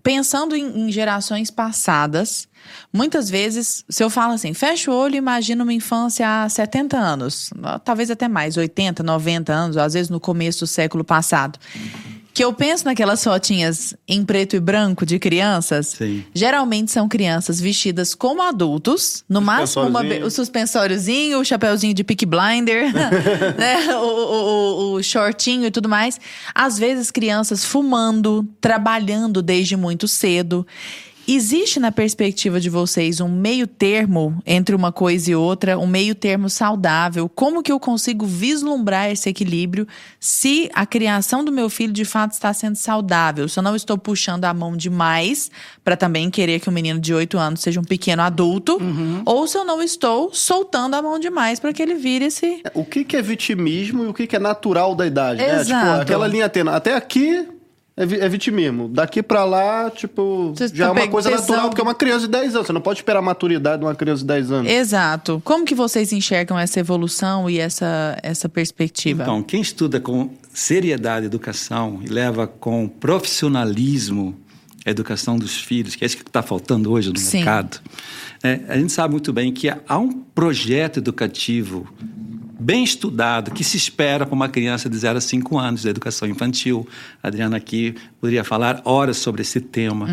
Pensando 0.02 0.56
em, 0.56 0.88
em 0.88 0.90
gerações 0.90 1.48
passadas, 1.48 2.48
muitas 2.92 3.30
vezes, 3.30 3.85
se 3.88 4.02
eu 4.02 4.11
falo 4.11 4.32
assim, 4.32 4.52
fecha 4.52 4.90
o 4.90 4.94
olho 4.94 5.14
e 5.14 5.18
imagina 5.18 5.62
uma 5.62 5.72
infância 5.72 6.42
há 6.42 6.48
70 6.48 6.98
anos, 6.98 7.50
talvez 7.85 8.11
até 8.11 8.26
mais, 8.26 8.56
80, 8.56 9.04
90 9.04 9.52
anos, 9.52 9.76
às 9.76 9.94
vezes 9.94 10.11
no 10.11 10.18
começo 10.18 10.61
do 10.61 10.66
século 10.66 11.04
passado. 11.04 11.56
Que 12.35 12.42
eu 12.42 12.53
penso 12.53 12.87
naquelas 12.87 13.23
fotinhas 13.23 13.95
em 14.09 14.25
preto 14.25 14.57
e 14.57 14.61
branco 14.61 15.05
de 15.05 15.18
crianças. 15.18 15.88
Sim. 15.99 16.25
Geralmente 16.35 16.90
são 16.90 17.07
crianças 17.09 17.61
vestidas 17.61 18.14
como 18.14 18.40
adultos, 18.40 19.23
no 19.29 19.40
máximo 19.42 19.87
uma, 19.87 20.01
o 20.25 20.31
suspensóriozinho, 20.31 21.38
o 21.40 21.45
chapeuzinho 21.45 21.92
de 21.92 22.03
pick 22.03 22.25
blinder, 22.25 22.90
né? 23.59 23.95
o, 23.97 24.01
o- 24.01 24.92
o- 24.92 24.95
o 24.95 25.03
shortinho 25.03 25.66
e 25.66 25.71
tudo 25.71 25.88
mais. 25.88 26.18
Às 26.55 26.79
vezes 26.79 27.11
crianças 27.11 27.64
fumando, 27.64 28.49
trabalhando 28.61 29.42
desde 29.42 29.77
muito 29.77 30.09
cedo. 30.09 30.66
Existe 31.26 31.78
na 31.78 31.92
perspectiva 31.92 32.58
de 32.58 32.68
vocês 32.68 33.20
um 33.20 33.28
meio 33.28 33.66
termo 33.66 34.42
entre 34.44 34.74
uma 34.74 34.90
coisa 34.90 35.30
e 35.30 35.35
outra, 35.35 35.78
um 35.78 35.87
meio 35.87 36.14
termo 36.14 36.48
saudável? 36.48 37.28
Como 37.28 37.62
que 37.62 37.70
eu 37.70 37.78
consigo 37.78 38.26
vislumbrar 38.26 39.11
esse 39.11 39.28
equilíbrio 39.28 39.87
se 40.18 40.68
a 40.74 40.85
criação 40.85 41.44
do 41.44 41.52
meu 41.52 41.70
filho 41.70 41.92
de 41.92 42.04
fato 42.04 42.32
está 42.32 42.52
sendo 42.52 42.76
saudável? 42.76 43.48
Se 43.48 43.58
eu 43.58 43.62
não 43.62 43.76
estou 43.76 43.96
puxando 43.96 44.44
a 44.44 44.54
mão 44.54 44.76
demais 44.76 45.50
para 45.85 45.96
também 45.96 46.30
querer 46.30 46.61
que 46.61 46.68
um 46.68 46.72
menino 46.72 46.98
de 46.98 47.14
8 47.14 47.38
anos 47.38 47.61
seja 47.61 47.80
um 47.80 47.85
pequeno 47.85 48.22
adulto, 48.22 48.78
ou 49.24 49.46
se 49.46 49.56
eu 49.56 49.64
não 49.64 49.82
estou 49.82 50.32
soltando 50.32 50.94
a 50.94 51.02
mão 51.02 51.18
demais 51.18 51.61
para 51.61 51.72
que 51.72 51.82
ele 51.82 51.94
vire 51.94 52.26
esse 52.26 52.62
O 52.74 52.85
que, 52.85 53.04
que 53.04 53.16
é 53.16 53.22
vitimismo 53.22 54.04
e 54.04 54.08
o 54.08 54.14
que, 54.14 54.26
que 54.26 54.37
é 54.37 54.38
natural 54.38 54.94
da 54.94 55.06
idade, 55.06 55.40
né? 55.40 55.61
Exato. 55.61 55.87
Tipo, 55.87 56.02
aquela 56.02 56.26
linha 56.26 56.48
tênue. 56.48 56.72
Até 56.72 56.94
aqui 56.94 57.46
é, 57.96 58.07
vi- 58.07 58.20
é 58.20 58.28
vitimismo. 58.28 58.88
Daqui 58.88 59.22
pra 59.22 59.44
lá, 59.44 59.90
tipo, 59.90 60.55
já 60.72 60.87
é 60.87 60.88
uma 60.88 60.94
pega 60.94 61.09
coisa 61.12 61.31
tesão. 61.31 61.42
natural, 61.46 61.68
porque 61.68 61.81
é 61.81 61.85
uma 61.85 61.94
criança 61.94 62.20
de 62.26 62.33
10 62.33 62.55
anos. 62.55 62.66
Você 62.66 62.72
não 62.72 62.81
pode 62.81 63.00
esperar 63.00 63.18
a 63.18 63.22
maturidade 63.22 63.78
de 63.81 63.85
uma 63.85 63.94
criança 63.94 64.20
de 64.22 64.26
10 64.28 64.50
anos. 64.52 64.70
Exato. 64.72 65.40
Como 65.44 65.64
que 65.64 65.74
vocês 65.74 66.12
enxergam 66.12 66.59
essa 66.59 66.81
evolução 66.81 67.48
e 67.50 67.59
essa, 67.59 68.18
essa 68.22 68.48
perspectiva? 68.48 69.22
Então, 69.22 69.42
quem 69.42 69.61
estuda 69.61 70.00
com 70.00 70.31
seriedade 70.55 71.26
educação 71.26 72.00
e 72.05 72.09
leva 72.09 72.46
com 72.46 72.88
profissionalismo 72.88 74.35
a 74.85 74.90
educação 74.90 75.37
dos 75.37 75.57
filhos, 75.61 75.94
que 75.94 76.05
é 76.05 76.07
isso 76.07 76.16
que 76.16 76.22
está 76.22 76.42
faltando 76.42 76.90
hoje 76.90 77.11
no 77.11 77.18
Sim. 77.18 77.37
mercado, 77.38 77.78
né, 78.42 78.62
a 78.68 78.76
gente 78.76 78.92
sabe 78.92 79.12
muito 79.12 79.33
bem 79.33 79.52
que 79.52 79.68
há 79.70 79.98
um 79.98 80.11
projeto 80.35 80.96
educativo 80.98 81.87
bem 82.62 82.85
estudado 82.85 83.51
que 83.51 83.64
se 83.64 83.77
espera 83.77 84.25
para 84.25 84.35
uma 84.35 84.48
criança 84.48 84.88
de 84.88 84.96
0 84.96 85.18
a 85.18 85.20
5 85.20 85.59
anos 85.59 85.83
da 85.83 85.90
educação 85.90 86.29
infantil. 86.29 86.87
A 87.22 87.29
Adriana 87.29 87.57
aqui 87.57 87.94
poderia 88.20 88.44
falar 88.44 88.81
horas 88.85 89.16
sobre 89.16 89.42
esse 89.42 89.61
tema. 89.61 90.07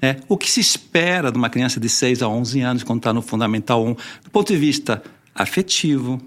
né? 0.00 0.16
O 0.28 0.38
que 0.38 0.50
se 0.50 0.60
espera 0.60 1.32
de 1.32 1.36
uma 1.36 1.50
criança 1.50 1.80
de 1.80 1.88
6 1.88 2.22
a 2.22 2.28
11 2.28 2.60
anos 2.60 2.82
quando 2.82 3.00
está 3.00 3.12
no 3.12 3.20
Fundamental 3.20 3.84
1, 3.84 3.94
do 4.24 4.30
ponto 4.30 4.52
de 4.52 4.58
vista 4.58 5.02
afetivo, 5.34 6.20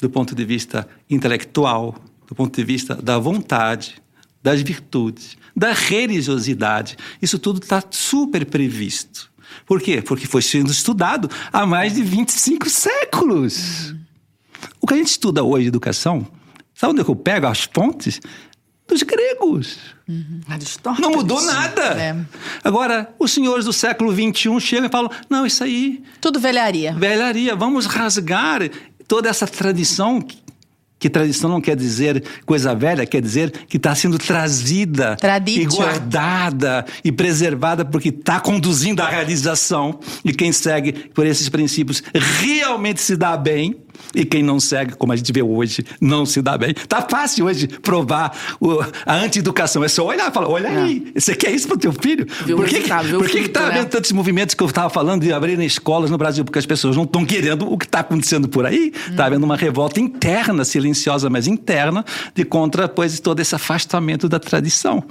do 0.00 0.08
ponto 0.08 0.34
de 0.34 0.44
vista 0.44 0.86
intelectual, 1.10 1.96
do 2.26 2.34
ponto 2.34 2.54
de 2.54 2.64
vista 2.64 2.94
da 2.94 3.18
vontade, 3.18 3.96
das 4.42 4.62
virtudes, 4.62 5.36
da 5.56 5.72
religiosidade. 5.72 6.96
Isso 7.20 7.38
tudo 7.38 7.60
está 7.62 7.82
super 7.90 8.46
previsto. 8.46 9.32
Por 9.66 9.80
quê? 9.80 10.02
Porque 10.02 10.26
foi 10.26 10.42
sendo 10.42 10.70
estudado 10.70 11.30
há 11.52 11.64
mais 11.66 11.94
de 11.94 12.02
25 12.02 12.68
séculos. 12.68 13.93
O 14.84 14.86
que 14.86 14.92
a 14.92 14.96
gente 14.98 15.06
estuda 15.08 15.42
hoje 15.42 15.62
de 15.62 15.68
educação, 15.68 16.26
sabe 16.74 16.90
onde 16.92 17.00
é 17.00 17.04
que 17.04 17.10
eu 17.10 17.16
pego 17.16 17.46
as 17.46 17.62
fontes? 17.72 18.20
Dos 18.86 19.02
gregos. 19.02 19.78
Aristóteles. 20.46 21.00
Não 21.00 21.16
mudou 21.16 21.40
nada. 21.40 21.82
É. 21.98 22.14
Agora, 22.62 23.08
os 23.18 23.32
senhores 23.32 23.64
do 23.64 23.72
século 23.72 24.12
XXI 24.12 24.60
chegam 24.60 24.84
e 24.84 24.90
falam: 24.90 25.10
não, 25.30 25.46
isso 25.46 25.64
aí 25.64 26.02
Tudo 26.20 26.38
velharia. 26.38 26.92
velharia, 26.92 27.56
vamos 27.56 27.86
rasgar 27.86 28.60
toda 29.08 29.30
essa 29.30 29.46
tradição. 29.46 30.20
que- 30.20 30.36
Que 30.98 31.08
tradição 31.08 31.48
não 31.48 31.62
quer 31.62 31.76
dizer 31.76 32.22
coisa 32.44 32.74
velha, 32.74 33.06
quer 33.06 33.22
dizer 33.22 33.50
que 33.66 33.78
está 33.78 33.94
sendo 33.94 34.18
trazida 34.18 35.16
Traditio. 35.16 35.62
e 35.62 35.66
guardada 35.66 36.84
e 37.02 37.10
preservada 37.10 37.86
porque 37.86 38.10
está 38.10 38.38
conduzindo 38.38 39.00
à 39.00 39.08
realização. 39.08 39.98
E 40.22 40.32
quem 40.34 40.52
segue 40.52 40.92
por 41.14 41.26
esses 41.26 41.48
princípios 41.48 42.02
realmente 42.14 43.00
se 43.00 43.16
dá 43.16 43.34
bem. 43.34 43.76
E 44.14 44.24
quem 44.24 44.42
não 44.42 44.60
segue, 44.60 44.94
como 44.94 45.12
a 45.12 45.16
gente 45.16 45.32
vê 45.32 45.42
hoje, 45.42 45.84
não 46.00 46.24
se 46.24 46.40
dá 46.40 46.56
bem. 46.56 46.74
Tá 46.74 47.02
fácil 47.02 47.46
hoje 47.46 47.66
provar 47.66 48.36
o, 48.60 48.80
a 49.04 49.14
anti-educação. 49.14 49.82
É 49.82 49.88
só 49.88 50.04
olhar 50.06 50.30
e 50.30 50.34
falar: 50.34 50.48
olha 50.48 50.68
aí, 50.68 51.12
você 51.14 51.34
quer 51.34 51.50
isso 51.50 51.66
pro 51.66 51.76
teu 51.76 51.92
filho? 51.92 52.24
O 52.24 52.56
por 52.56 52.66
que, 52.66 52.78
o 52.78 53.18
por 53.18 53.28
que, 53.28 53.38
que 53.38 53.42
fruto, 53.44 53.50
tá 53.50 53.60
né? 53.60 53.66
havendo 53.66 53.88
tantos 53.88 54.12
movimentos 54.12 54.54
que 54.54 54.62
eu 54.62 54.66
estava 54.66 54.90
falando 54.90 55.22
de 55.22 55.32
abrirem 55.32 55.66
escolas 55.66 56.10
no 56.10 56.18
Brasil? 56.18 56.44
Porque 56.44 56.58
as 56.58 56.66
pessoas 56.66 56.96
não 56.96 57.04
estão 57.04 57.24
querendo 57.24 57.70
o 57.70 57.78
que 57.78 57.86
está 57.86 58.00
acontecendo 58.00 58.48
por 58.48 58.66
aí. 58.66 58.92
Está 59.08 59.26
havendo 59.26 59.44
uma 59.44 59.56
revolta 59.56 60.00
interna, 60.00 60.64
silenciosa, 60.64 61.28
mas 61.30 61.46
interna, 61.46 62.04
de 62.34 62.44
contra, 62.44 62.88
pois, 62.88 63.18
todo 63.20 63.40
esse 63.40 63.54
afastamento 63.54 64.28
da 64.28 64.38
tradição. 64.38 65.02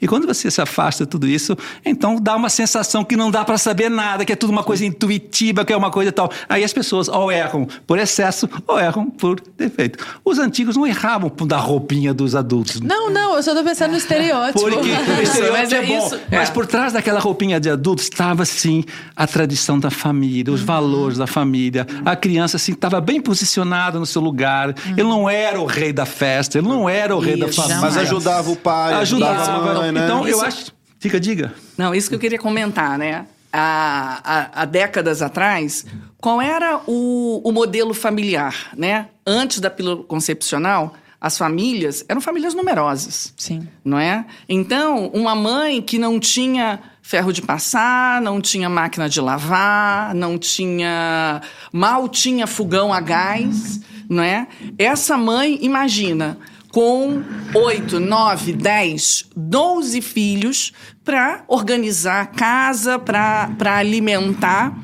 E 0.00 0.06
quando 0.06 0.26
você 0.26 0.50
se 0.50 0.60
afasta 0.60 1.04
de 1.04 1.10
tudo 1.10 1.26
isso, 1.26 1.56
então 1.84 2.20
dá 2.20 2.36
uma 2.36 2.48
sensação 2.48 3.04
que 3.04 3.16
não 3.16 3.30
dá 3.30 3.44
para 3.44 3.58
saber 3.58 3.88
nada, 3.88 4.24
que 4.24 4.32
é 4.32 4.36
tudo 4.36 4.50
uma 4.50 4.64
coisa 4.64 4.84
intuitiva, 4.84 5.64
que 5.64 5.72
é 5.72 5.76
uma 5.76 5.90
coisa 5.90 6.12
tal. 6.12 6.30
Aí 6.48 6.64
as 6.64 6.72
pessoas 6.72 7.08
ou 7.08 7.30
erram 7.30 7.66
por 7.86 7.98
excesso 7.98 8.25
ou 8.66 8.78
erram 8.80 9.10
por 9.10 9.40
defeito. 9.56 10.04
Os 10.24 10.38
antigos 10.38 10.76
não 10.76 10.86
erravam 10.86 11.28
por 11.30 11.46
da 11.46 11.56
roupinha 11.56 12.12
dos 12.14 12.34
adultos. 12.34 12.80
Não, 12.80 13.10
não, 13.10 13.36
eu 13.36 13.42
só 13.42 13.54
tô 13.54 13.62
pensando 13.62 13.92
no 13.92 13.96
estereótipo. 13.98 14.60
Porque 14.60 14.76
o 14.78 15.22
estereótipo 15.22 15.52
mas 15.52 15.72
é, 15.72 15.76
é 15.76 15.86
bom. 15.86 16.06
isso. 16.06 16.20
Mas 16.30 16.48
É. 16.48 16.52
por 16.52 16.66
trás 16.66 16.92
daquela 16.92 17.20
roupinha 17.20 17.58
de 17.60 17.70
adulto 17.70 18.02
estava, 18.02 18.44
sim, 18.44 18.84
a 19.14 19.26
tradição 19.26 19.78
da 19.78 19.90
família, 19.90 20.52
os 20.52 20.60
valores 20.62 21.18
da 21.18 21.26
família. 21.26 21.86
A 22.04 22.14
criança, 22.16 22.56
assim, 22.56 22.72
estava 22.72 23.00
bem 23.00 23.20
posicionada 23.20 23.98
no 23.98 24.06
seu 24.06 24.20
lugar. 24.22 24.74
Ele 24.88 25.02
não 25.04 25.28
era 25.28 25.60
o 25.60 25.66
rei 25.66 25.92
da 25.92 26.06
festa, 26.06 26.58
ele 26.58 26.68
não 26.68 26.88
era 26.88 27.14
o 27.14 27.18
rei 27.20 27.36
da 27.38 27.48
família. 27.52 27.80
Mas 27.80 27.96
ajudava 27.96 28.50
o 28.50 28.56
pai, 28.56 28.94
ajudava, 28.94 29.40
Ajudava. 29.42 29.70
a 29.70 29.74
mãe, 29.74 29.92
né? 29.92 30.04
Então, 30.04 30.26
eu 30.26 30.36
Isso- 30.36 30.44
acho... 30.44 30.76
Diga, 30.98 31.20
diga. 31.20 31.52
Não, 31.76 31.94
isso 31.94 32.08
que 32.08 32.14
eu 32.14 32.18
queria 32.18 32.38
comentar, 32.38 32.98
né? 32.98 33.26
Há, 33.52 34.20
há- 34.24 34.62
há 34.62 34.64
décadas 34.64 35.22
atrás, 35.22 35.86
qual 36.20 36.40
era 36.42 36.80
o, 36.86 37.40
o 37.44 37.52
modelo 37.52 37.94
familiar, 37.94 38.70
né? 38.76 39.08
Antes 39.26 39.60
da 39.60 39.70
pílula 39.70 40.02
concepcional, 40.04 40.94
as 41.20 41.38
famílias 41.38 42.04
eram 42.08 42.20
famílias 42.20 42.54
numerosas. 42.54 43.32
Sim. 43.36 43.66
Não 43.84 43.98
é? 43.98 44.26
Então, 44.48 45.08
uma 45.14 45.34
mãe 45.34 45.80
que 45.80 45.98
não 45.98 46.20
tinha 46.20 46.80
ferro 47.00 47.32
de 47.32 47.40
passar, 47.40 48.20
não 48.20 48.40
tinha 48.40 48.68
máquina 48.68 49.08
de 49.08 49.20
lavar, 49.20 50.14
não 50.14 50.36
tinha. 50.38 51.40
mal 51.72 52.08
tinha 52.08 52.46
fogão 52.46 52.92
a 52.92 53.00
gás, 53.00 53.80
não 54.08 54.22
é? 54.22 54.46
Essa 54.78 55.16
mãe, 55.16 55.58
imagina, 55.62 56.36
com 56.70 57.22
oito, 57.54 57.98
nove, 57.98 58.52
dez, 58.52 59.24
doze 59.34 60.02
filhos 60.02 60.72
para 61.06 61.44
organizar 61.46 62.20
a 62.20 62.26
casa, 62.26 62.98
para 62.98 63.76
alimentar. 63.76 64.76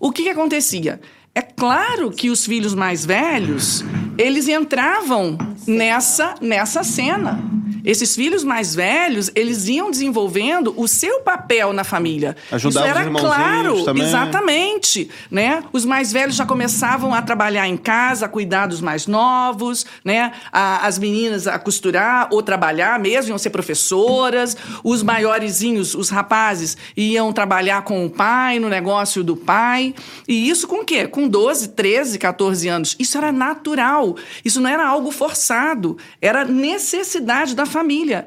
O 0.00 0.10
que, 0.10 0.22
que 0.22 0.30
acontecia? 0.30 1.02
É 1.34 1.42
claro 1.42 2.10
que 2.10 2.30
os 2.30 2.46
filhos 2.46 2.74
mais 2.74 3.04
velhos, 3.04 3.84
eles 4.16 4.48
entravam 4.48 5.36
nessa, 5.68 6.34
nessa 6.40 6.82
cena. 6.82 7.44
Esses 7.86 8.14
filhos 8.16 8.42
mais 8.44 8.74
velhos, 8.74 9.30
eles 9.34 9.68
iam 9.68 9.90
desenvolvendo 9.90 10.74
o 10.76 10.88
seu 10.88 11.20
papel 11.20 11.72
na 11.72 11.84
família. 11.84 12.36
Ajudavam 12.50 12.68
Isso 12.68 12.78
os 12.80 12.84
era 12.98 13.06
irmãozinhos 13.06 13.36
claro, 13.36 13.84
também. 13.84 14.02
exatamente, 14.02 15.08
né? 15.30 15.62
Os 15.72 15.84
mais 15.84 16.12
velhos 16.12 16.34
já 16.34 16.44
começavam 16.44 17.14
a 17.14 17.22
trabalhar 17.22 17.68
em 17.68 17.76
casa, 17.76 18.26
a 18.26 18.28
cuidar 18.28 18.66
dos 18.66 18.80
mais 18.80 19.06
novos, 19.06 19.86
né? 20.04 20.32
A- 20.52 20.84
as 20.86 20.98
meninas 20.98 21.46
a 21.46 21.58
costurar 21.58 22.28
ou 22.32 22.42
trabalhar 22.42 22.98
mesmo, 22.98 23.30
iam 23.30 23.38
ser 23.38 23.50
professoras. 23.50 24.56
Os 24.82 25.02
maiorzinhos, 25.04 25.94
os 25.94 26.10
rapazes, 26.10 26.76
iam 26.96 27.32
trabalhar 27.32 27.82
com 27.82 28.04
o 28.04 28.10
pai, 28.10 28.58
no 28.58 28.68
negócio 28.68 29.22
do 29.22 29.36
pai. 29.36 29.94
E 30.26 30.48
isso 30.48 30.66
com 30.66 30.80
o 30.80 30.84
quê? 30.84 31.06
Com 31.06 31.28
12, 31.28 31.68
13, 31.68 32.18
14 32.18 32.66
anos. 32.68 32.96
Isso 32.98 33.16
era 33.16 33.30
natural. 33.30 34.16
Isso 34.44 34.60
não 34.60 34.68
era 34.68 34.84
algo 34.86 35.12
forçado. 35.12 35.96
Era 36.20 36.44
necessidade 36.44 37.54
da 37.54 37.64
família. 37.64 37.75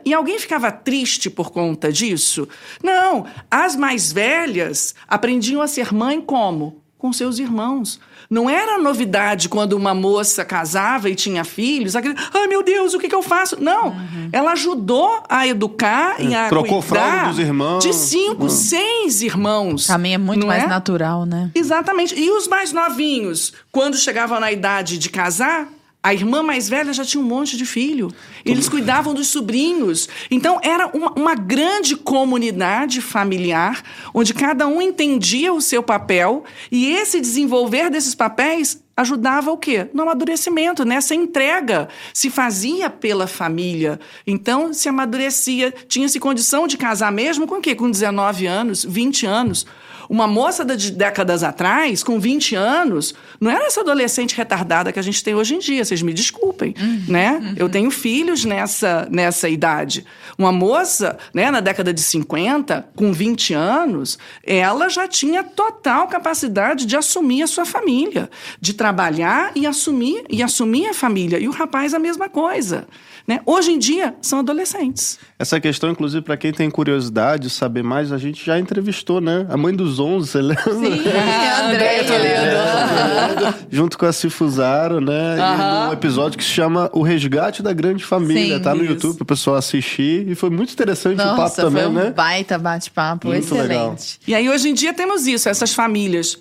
E 0.06 0.14
alguém 0.14 0.40
ficava 0.40 0.72
triste 0.72 1.30
por 1.30 1.52
conta 1.52 1.92
disso? 1.92 2.48
Não. 2.84 3.26
As 3.50 3.76
mais 3.76 4.12
velhas 4.12 4.96
aprendiam 5.08 5.62
a 5.62 5.68
ser 5.68 5.94
mãe 5.94 6.22
como? 6.22 6.82
Com 6.98 7.14
seus 7.14 7.40
irmãos. 7.40 8.00
Não 8.30 8.48
era 8.48 8.78
novidade 8.78 9.50
quando 9.50 9.74
uma 9.74 9.96
moça 9.96 10.46
casava 10.46 11.10
e 11.10 11.16
tinha 11.16 11.44
filhos. 11.44 11.96
Aquele, 11.96 12.14
Ai, 12.32 12.46
meu 12.46 12.62
Deus, 12.62 12.94
o 12.94 13.00
que, 13.00 13.08
que 13.08 13.16
eu 13.16 13.24
faço? 13.24 13.58
Não. 13.60 13.96
Ela 14.32 14.52
ajudou 14.52 15.24
a 15.28 15.48
educar 15.48 16.22
e 16.22 16.36
a 16.36 16.48
Trocou 16.48 16.84
cuidar 16.84 17.10
fralda 17.12 17.30
dos 17.30 17.40
irmãos. 17.40 17.84
de 17.84 17.92
cinco, 17.92 18.48
seis 18.50 19.24
irmãos. 19.24 19.88
Também 19.88 20.14
é 20.14 20.18
muito 20.20 20.46
mais 20.46 20.64
é? 20.64 20.68
natural, 20.68 21.26
né? 21.26 21.50
Exatamente. 21.56 22.14
E 22.20 22.30
os 22.30 22.48
mais 22.48 22.72
novinhos, 22.72 23.52
quando 23.72 23.98
chegavam 23.98 24.40
na 24.40 24.52
idade 24.52 25.00
de 25.00 25.10
casar, 25.10 25.68
a 26.02 26.14
irmã 26.14 26.42
mais 26.42 26.70
velha 26.70 26.94
já 26.94 27.04
tinha 27.04 27.22
um 27.22 27.28
monte 27.28 27.58
de 27.58 27.66
filho. 27.66 28.10
Eles 28.46 28.70
cuidavam 28.70 29.14
dos 29.14 29.28
sobrinhos. 29.28 30.08
Então, 30.32 30.58
era 30.64 30.88
uma, 30.88 31.12
uma 31.12 31.36
grande 31.36 31.98
comunidade 31.98 33.02
familiar, 33.02 33.84
onde 34.14 34.34
cada 34.34 34.66
um 34.66 34.82
entendia 34.82 35.54
o 35.54 35.62
seu 35.62 35.84
papel, 35.84 36.46
e 36.72 36.90
esse 36.90 37.20
desenvolver 37.20 37.90
desses 37.90 38.16
papéis 38.16 38.82
ajudava 38.96 39.52
o 39.52 39.58
quê? 39.58 39.90
No 39.94 40.04
amadurecimento, 40.04 40.86
nessa 40.86 41.14
entrega. 41.14 41.90
Se 42.14 42.30
fazia 42.30 42.90
pela 42.90 43.28
família. 43.28 44.00
Então, 44.26 44.74
se 44.74 44.88
amadurecia. 44.88 45.74
Tinha-se 45.88 46.20
condição 46.20 46.66
de 46.66 46.78
casar 46.78 47.12
mesmo 47.12 47.46
com 47.46 47.56
o 47.56 47.62
quê? 47.62 47.76
Com 47.76 47.92
19 47.92 48.46
anos, 48.46 48.86
20 48.86 49.26
anos. 49.26 49.66
Uma 50.10 50.26
moça 50.28 50.66
da- 50.66 50.76
de 50.76 50.92
décadas 50.92 51.44
atrás, 51.44 52.02
com 52.04 52.20
20 52.20 52.56
anos, 52.56 53.14
não 53.40 53.52
era 53.52 53.66
essa 53.68 53.82
adolescente 53.82 54.36
retardada 54.36 54.92
que 54.92 54.98
a 54.98 55.04
gente 55.04 55.24
tem 55.24 55.36
hoje 55.36 55.54
em 55.56 55.60
dia, 55.60 55.86
vocês 55.86 56.02
me 56.02 56.12
desculpem, 56.12 56.74
né? 57.08 57.54
Eu 57.56 57.70
tenho 57.70 57.92
filhos 57.92 58.44
nessa, 58.44 59.08
nessa 59.12 59.48
idade. 59.48 60.04
Uma 60.38 60.52
moça, 60.52 61.18
né, 61.34 61.52
na 61.52 61.60
década 61.60 61.94
de 61.94 62.02
50, 62.02 62.90
com 62.96 63.14
20 63.14 63.54
anos, 63.54 64.18
ela 64.44 64.90
já 64.90 65.08
tinha 65.08 65.44
total 65.44 66.08
capacidade 66.08 66.86
de 66.88 66.96
assumir 66.98 67.44
a 67.44 67.48
sua 67.48 67.66
família, 67.66 68.30
de 68.60 68.74
trabalhar 68.74 69.52
e 69.56 69.68
assumir, 69.68 70.24
e 70.30 70.42
assumir 70.42 70.88
a 70.88 70.94
família. 70.94 71.38
E 71.40 71.48
o 71.48 71.52
rapaz 71.52 71.94
a 71.94 72.00
mesma 72.00 72.28
coisa. 72.30 72.88
Né? 73.28 73.42
Hoje 73.46 73.72
em 73.72 73.78
dia, 73.78 74.16
são 74.24 74.40
adolescentes. 74.40 75.20
Essa 75.38 75.60
questão, 75.60 75.92
inclusive, 75.92 76.24
para 76.24 76.36
quem 76.36 76.52
tem 76.52 76.68
curiosidade 76.70 77.44
de 77.44 77.50
saber 77.52 77.84
mais, 77.84 78.12
a 78.12 78.18
gente 78.18 78.44
já 78.44 78.58
entrevistou, 78.58 79.22
né? 79.22 79.46
A 79.50 79.56
mãe 79.56 79.72
dos 79.76 79.99
11, 80.00 80.28
você 80.28 80.42
lembra? 80.42 80.74
Sim, 80.74 81.02
Andréia 81.66 82.04
Toledo. 82.06 83.56
Junto 83.70 83.98
com 83.98 84.06
a 84.06 84.14
Cifuzaro, 84.14 85.00
né? 85.02 85.38
E 85.38 85.42
Aham. 85.42 85.88
num 85.88 85.94
episódio 85.94 86.38
que 86.38 86.44
se 86.44 86.50
chama 86.50 86.90
O 86.94 87.02
Resgate 87.02 87.62
da 87.62 87.74
Grande 87.74 88.04
Família. 88.04 88.58
Sim, 88.58 88.64
tá 88.64 88.74
no 88.74 88.84
isso. 88.84 88.94
YouTube 88.94 89.18
pro 89.18 89.26
pessoal 89.26 89.56
assistir. 89.58 90.28
E 90.28 90.36
foi 90.36 90.50
muito 90.50 90.74
interessante 90.74 91.16
o 91.16 91.24
papo 91.24 91.38
Nossa, 91.42 91.62
também, 91.64 91.84
foi 91.84 91.92
um 91.92 91.96
né? 91.96 92.12
baita 92.12 92.58
bate-papo, 92.58 93.28
Muito 93.28 93.44
excelente. 93.44 93.68
legal. 93.68 93.98
E 94.28 94.36
aí, 94.36 94.50
hoje 94.50 94.70
em 94.70 94.74
dia, 94.74 94.94
temos 94.94 95.28
isso, 95.28 95.48
essas 95.50 95.74
famílias 95.74 96.38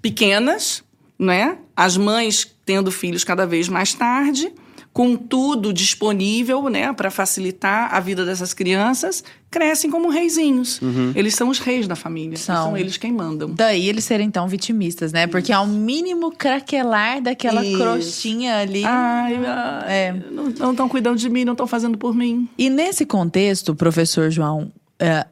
pequenas, 0.00 0.82
né? 1.18 1.56
As 1.76 1.96
mães 1.96 2.46
tendo 2.66 2.90
filhos 2.90 3.24
cada 3.24 3.46
vez 3.46 3.68
mais 3.68 3.94
tarde, 3.94 4.52
com 4.92 5.16
tudo 5.16 5.72
disponível, 5.72 6.68
né, 6.68 6.92
para 6.92 7.10
facilitar 7.10 7.94
a 7.94 7.98
vida 7.98 8.24
dessas 8.26 8.52
crianças, 8.52 9.24
crescem 9.52 9.90
como 9.90 10.08
reizinhos. 10.08 10.80
Eles 11.14 11.34
são 11.36 11.48
os 11.50 11.58
reis 11.60 11.86
da 11.86 11.94
família. 11.94 12.36
São. 12.38 12.54
São 12.68 12.76
eles 12.76 12.96
quem 12.96 13.12
mandam. 13.12 13.50
Daí 13.54 13.86
eles 13.88 14.02
serem 14.04 14.30
tão 14.30 14.48
vitimistas, 14.48 15.12
né? 15.12 15.26
Porque 15.28 15.52
ao 15.52 15.66
mínimo 15.66 16.32
craquelar 16.32 17.20
daquela 17.20 17.64
Isso. 17.64 17.78
crostinha 17.78 18.56
ali. 18.56 18.82
Ai, 18.84 19.36
ai, 19.46 19.84
É. 19.92 20.14
não 20.32 20.70
estão 20.72 20.88
cuidando 20.88 21.18
de 21.18 21.28
mim, 21.28 21.44
não 21.44 21.52
estão 21.52 21.66
fazendo 21.66 21.96
por 21.98 22.14
mim. 22.14 22.48
E 22.56 22.70
nesse 22.70 23.04
contexto, 23.06 23.74
professor 23.74 24.30
João, 24.30 24.72
é, 24.98 25.26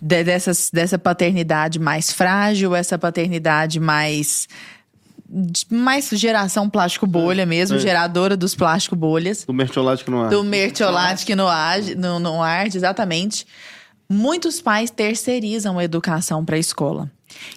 de- 0.00 0.22
dessas, 0.24 0.70
dessa 0.72 0.98
paternidade 0.98 1.78
mais 1.80 2.12
frágil, 2.12 2.74
essa 2.74 2.98
paternidade 2.98 3.80
mais. 3.80 4.46
Mais 5.70 6.08
geração 6.12 6.68
plástico 6.70 7.06
bolha 7.06 7.44
mesmo, 7.44 7.76
é. 7.76 7.80
geradora 7.80 8.36
dos 8.36 8.54
plástico 8.54 8.96
bolhas. 8.96 9.44
Do 9.44 9.52
Mertiolate 9.52 10.04
que 10.04 10.10
não 10.10 10.22
há. 10.24 10.28
do 10.28 10.42
mertiolate 10.42 11.26
que 11.26 11.34
no, 11.34 11.46
age- 11.46 11.94
no, 11.94 12.18
no 12.18 12.42
arde, 12.42 12.76
exatamente. 12.78 13.46
Muitos 14.08 14.60
pais 14.60 14.90
terceirizam 14.90 15.78
a 15.78 15.84
educação 15.84 16.44
para 16.44 16.56
a 16.56 16.58
escola. 16.58 17.10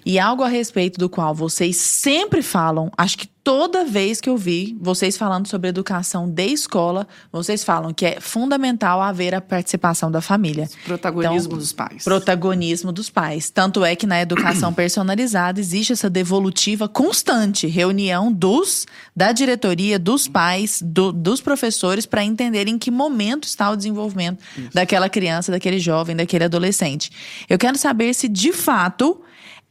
E 0.06 0.20
algo 0.20 0.44
a 0.44 0.48
respeito 0.48 0.98
do 1.00 1.10
qual 1.10 1.34
vocês 1.34 1.78
sempre 1.78 2.42
falam, 2.42 2.92
acho 2.98 3.18
que 3.18 3.28
toda 3.44 3.84
vez 3.84 4.22
que 4.22 4.30
eu 4.30 4.38
vi 4.38 4.78
vocês 4.80 5.18
falando 5.18 5.48
sobre 5.48 5.68
educação 5.68 6.30
de 6.30 6.46
escola, 6.46 7.08
vocês 7.32 7.64
falam 7.64 7.92
que 7.92 8.06
é 8.06 8.20
fundamental 8.22 9.02
haver 9.02 9.34
a 9.34 9.42
participação 9.42 10.12
da 10.12 10.22
família. 10.22 10.70
Protagonismo 10.86 11.48
Então, 11.48 11.58
dos 11.58 11.74
pais. 11.74 12.04
Protagonismo 12.04 12.92
dos 12.92 13.10
pais. 13.10 13.50
Tanto 13.50 13.84
é 13.84 13.96
que 13.96 14.06
na 14.06 14.22
educação 14.22 14.72
personalizada 14.74 15.60
existe 15.60 15.92
essa 15.94 16.08
devolutiva 16.10 16.88
constante, 16.88 17.66
reunião 17.66 18.32
dos 18.32 18.86
da 19.16 19.32
diretoria, 19.32 19.98
dos 19.98 20.28
pais, 20.28 20.80
do- 20.86 21.12
dos 21.12 21.42
professores 21.42 22.06
para 22.06 22.24
entenderem 22.24 22.76
em 22.76 22.78
que 22.78 22.92
momento 22.92 23.46
está 23.46 23.72
o 23.72 23.76
desenvolvimento 23.76 24.44
daquela 24.72 25.10
criança, 25.10 25.52
daquele 25.52 25.80
jovem, 25.80 26.16
daquele 26.16 26.44
adolescente. 26.44 27.10
Eu 27.50 27.58
quero 27.58 27.78
saber 27.78 28.14
se 28.14 28.28
de 28.28 28.54
fato 28.54 29.20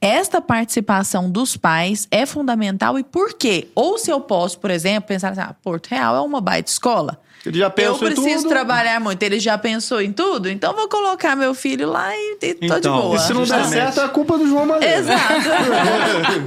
Esta 0.01 0.40
participação 0.40 1.30
dos 1.30 1.57
pais 1.59 2.09
é 2.11 2.24
fundamental 2.24 2.98
e 2.98 3.05
por 3.05 3.34
quê? 3.34 3.68
Ou 3.74 3.98
se 3.98 4.11
eu 4.11 4.20
posso, 4.20 4.59
por 4.59 4.70
exemplo, 4.70 5.09
pensar 5.09 5.32
assim, 5.32 5.42
ah, 5.42 5.55
Porto 5.62 5.88
Real 5.88 6.16
é 6.16 6.20
uma 6.20 6.40
baita 6.40 6.70
escola. 6.70 7.20
Ele 7.44 7.59
já 7.59 7.66
Eu 7.66 7.70
pensou 7.70 8.09
em 8.09 8.14
preciso 8.14 8.48
trabalhar 8.48 9.01
muito. 9.01 9.22
Ele 9.22 9.40
já 9.40 9.57
pensou 9.57 10.01
em 10.01 10.12
tudo? 10.12 10.48
Então 10.48 10.74
vou 10.74 10.88
colocar 10.88 11.34
meu 11.34 11.55
filho 11.55 11.88
lá 11.88 12.14
e, 12.14 12.38
e 12.42 12.55
tô 12.55 12.66
de 12.66 12.66
Então, 12.66 13.01
boa. 13.01 13.16
E 13.16 13.18
se 13.18 13.32
não 13.32 13.44
der 13.44 13.64
certo, 13.66 14.01
é 14.01 14.05
a 14.05 14.09
culpa 14.09 14.36
do 14.36 14.46
João 14.46 14.66
Malheiro. 14.66 15.01
Exato. 15.01 15.24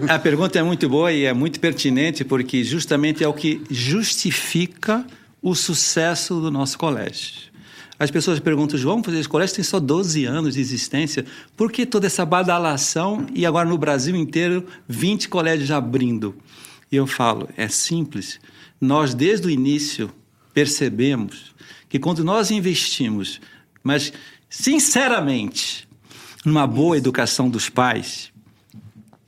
A 0.09 0.19
pergunta 0.19 0.59
é 0.59 0.63
muito 0.63 0.87
boa 0.87 1.11
e 1.11 1.25
é 1.25 1.33
muito 1.33 1.59
pertinente 1.59 2.23
porque 2.23 2.63
justamente 2.63 3.23
é 3.23 3.27
o 3.27 3.33
que 3.33 3.63
justifica 3.69 5.05
o 5.41 5.55
sucesso 5.55 6.39
do 6.39 6.51
nosso 6.51 6.77
colégio. 6.77 7.52
As 8.03 8.11
pessoas 8.11 8.37
perguntam, 8.37 8.77
João, 8.77 9.01
esse 9.07 9.29
colégio 9.29 9.55
tem 9.55 9.63
só 9.63 9.79
12 9.79 10.25
anos 10.25 10.55
de 10.55 10.59
existência, 10.59 11.25
por 11.55 11.71
que 11.71 11.85
toda 11.85 12.05
essa 12.05 12.25
badalação 12.25 13.25
e 13.33 13.45
agora 13.45 13.69
no 13.69 13.77
Brasil 13.77 14.13
inteiro 14.13 14.67
20 14.89 15.29
colégios 15.29 15.71
abrindo? 15.71 16.35
E 16.91 16.97
eu 16.97 17.07
falo, 17.07 17.47
é 17.55 17.69
simples. 17.69 18.41
Nós, 18.79 19.13
desde 19.13 19.47
o 19.47 19.49
início, 19.49 20.11
percebemos 20.53 21.55
que 21.87 21.97
quando 21.97 22.25
nós 22.25 22.51
investimos, 22.51 23.39
mas 23.81 24.11
sinceramente, 24.49 25.87
numa 26.43 26.67
boa 26.67 26.97
educação 26.97 27.49
dos 27.49 27.69
pais, 27.69 28.33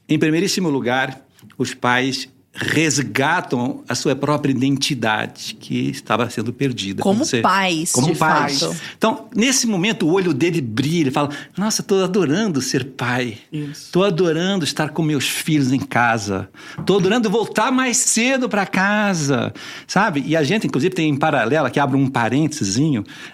em 0.10 0.20
primeiríssimo 0.20 0.68
lugar, 0.68 1.26
os 1.58 1.74
pais 1.74 2.28
resgatam 2.56 3.84
a 3.88 3.96
sua 3.96 4.16
própria 4.16 4.52
identidade 4.52 5.56
que 5.60 5.90
estava 5.90 6.30
sendo 6.30 6.54
perdida. 6.54 7.02
Como 7.04 7.26
Você- 7.26 7.42
pais, 7.42 7.92
Como 7.92 8.08
de 8.14 8.16
pais. 8.18 8.60
fato. 8.62 8.76
Então, 8.98 9.26
nesse 9.36 9.68
momento, 9.68 10.06
o 10.08 10.12
olho 10.12 10.34
dele 10.34 10.62
brilha. 10.62 11.02
Ele 11.06 11.12
fala: 11.12 11.30
Nossa, 11.58 11.82
estou 11.82 12.04
adorando 12.04 12.62
ser 12.62 12.86
pai. 12.86 13.38
Estou 13.52 14.04
adorando 14.04 14.64
estar 14.64 14.90
com 14.90 15.02
meus 15.04 15.28
filhos 15.28 15.72
em 15.72 15.80
casa. 15.80 16.50
Estou 16.80 16.98
adorando 16.98 17.30
voltar 17.30 17.72
mais 17.72 17.98
cedo 17.98 18.48
para 18.48 18.66
casa. 18.66 19.54
Sabe? 19.88 20.24
E 20.26 20.36
a 20.36 20.44
gente, 20.44 20.68
inclusive, 20.68 20.94
tem 20.94 21.10
em 21.10 21.16
paralelo, 21.18 21.70
que 21.70 21.80
abre 21.80 21.98
um 21.98 22.08
parênteses, 22.08 22.78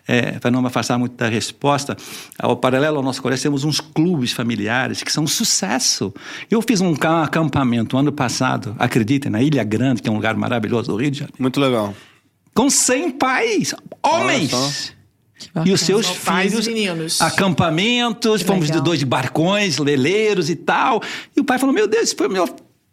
é, 0.07 0.33
para 0.39 0.49
não 0.51 0.61
me 0.61 0.67
afastar 0.67 0.97
muito 0.97 1.15
da 1.15 1.27
resposta. 1.27 1.95
Ao 2.39 2.55
paralelo 2.55 2.97
ao 2.97 3.03
nosso 3.03 3.21
colégio, 3.21 3.43
temos 3.43 3.63
uns 3.63 3.79
clubes 3.79 4.31
familiares 4.31 5.03
que 5.03 5.11
são 5.11 5.23
um 5.23 5.27
sucesso. 5.27 6.13
Eu 6.49 6.61
fiz 6.61 6.81
um 6.81 6.95
ca- 6.95 7.23
acampamento 7.23 7.97
ano 7.97 8.11
passado, 8.11 8.75
acreditem, 9.11 9.31
na 9.31 9.41
Ilha 9.41 9.63
Grande, 9.63 10.01
que 10.01 10.07
é 10.07 10.11
um 10.11 10.15
lugar 10.15 10.35
maravilhoso 10.35 10.91
do 10.91 10.97
Rio 10.97 11.11
de 11.11 11.19
Janeiro 11.19 11.35
Muito 11.39 11.59
legal. 11.59 11.93
com 12.53 12.69
100 12.69 13.11
pais, 13.11 13.73
homens. 14.03 14.93
E 15.65 15.71
os 15.71 15.81
seus 15.81 16.05
filhos, 16.07 16.67
e 16.67 16.69
meninos. 16.71 17.19
acampamentos, 17.19 18.43
fomos 18.43 18.65
de 18.67 18.73
legal. 18.73 18.83
dois 18.83 19.01
barcões, 19.01 19.79
leleiros 19.79 20.51
e 20.51 20.55
tal. 20.55 21.01
E 21.35 21.39
o 21.39 21.43
pai 21.43 21.57
falou: 21.57 21.73
Meu 21.73 21.87
Deus, 21.87 22.03
esse 22.03 22.15
foi 22.15 22.27
o 22.27 22.29
melhor 22.29 22.47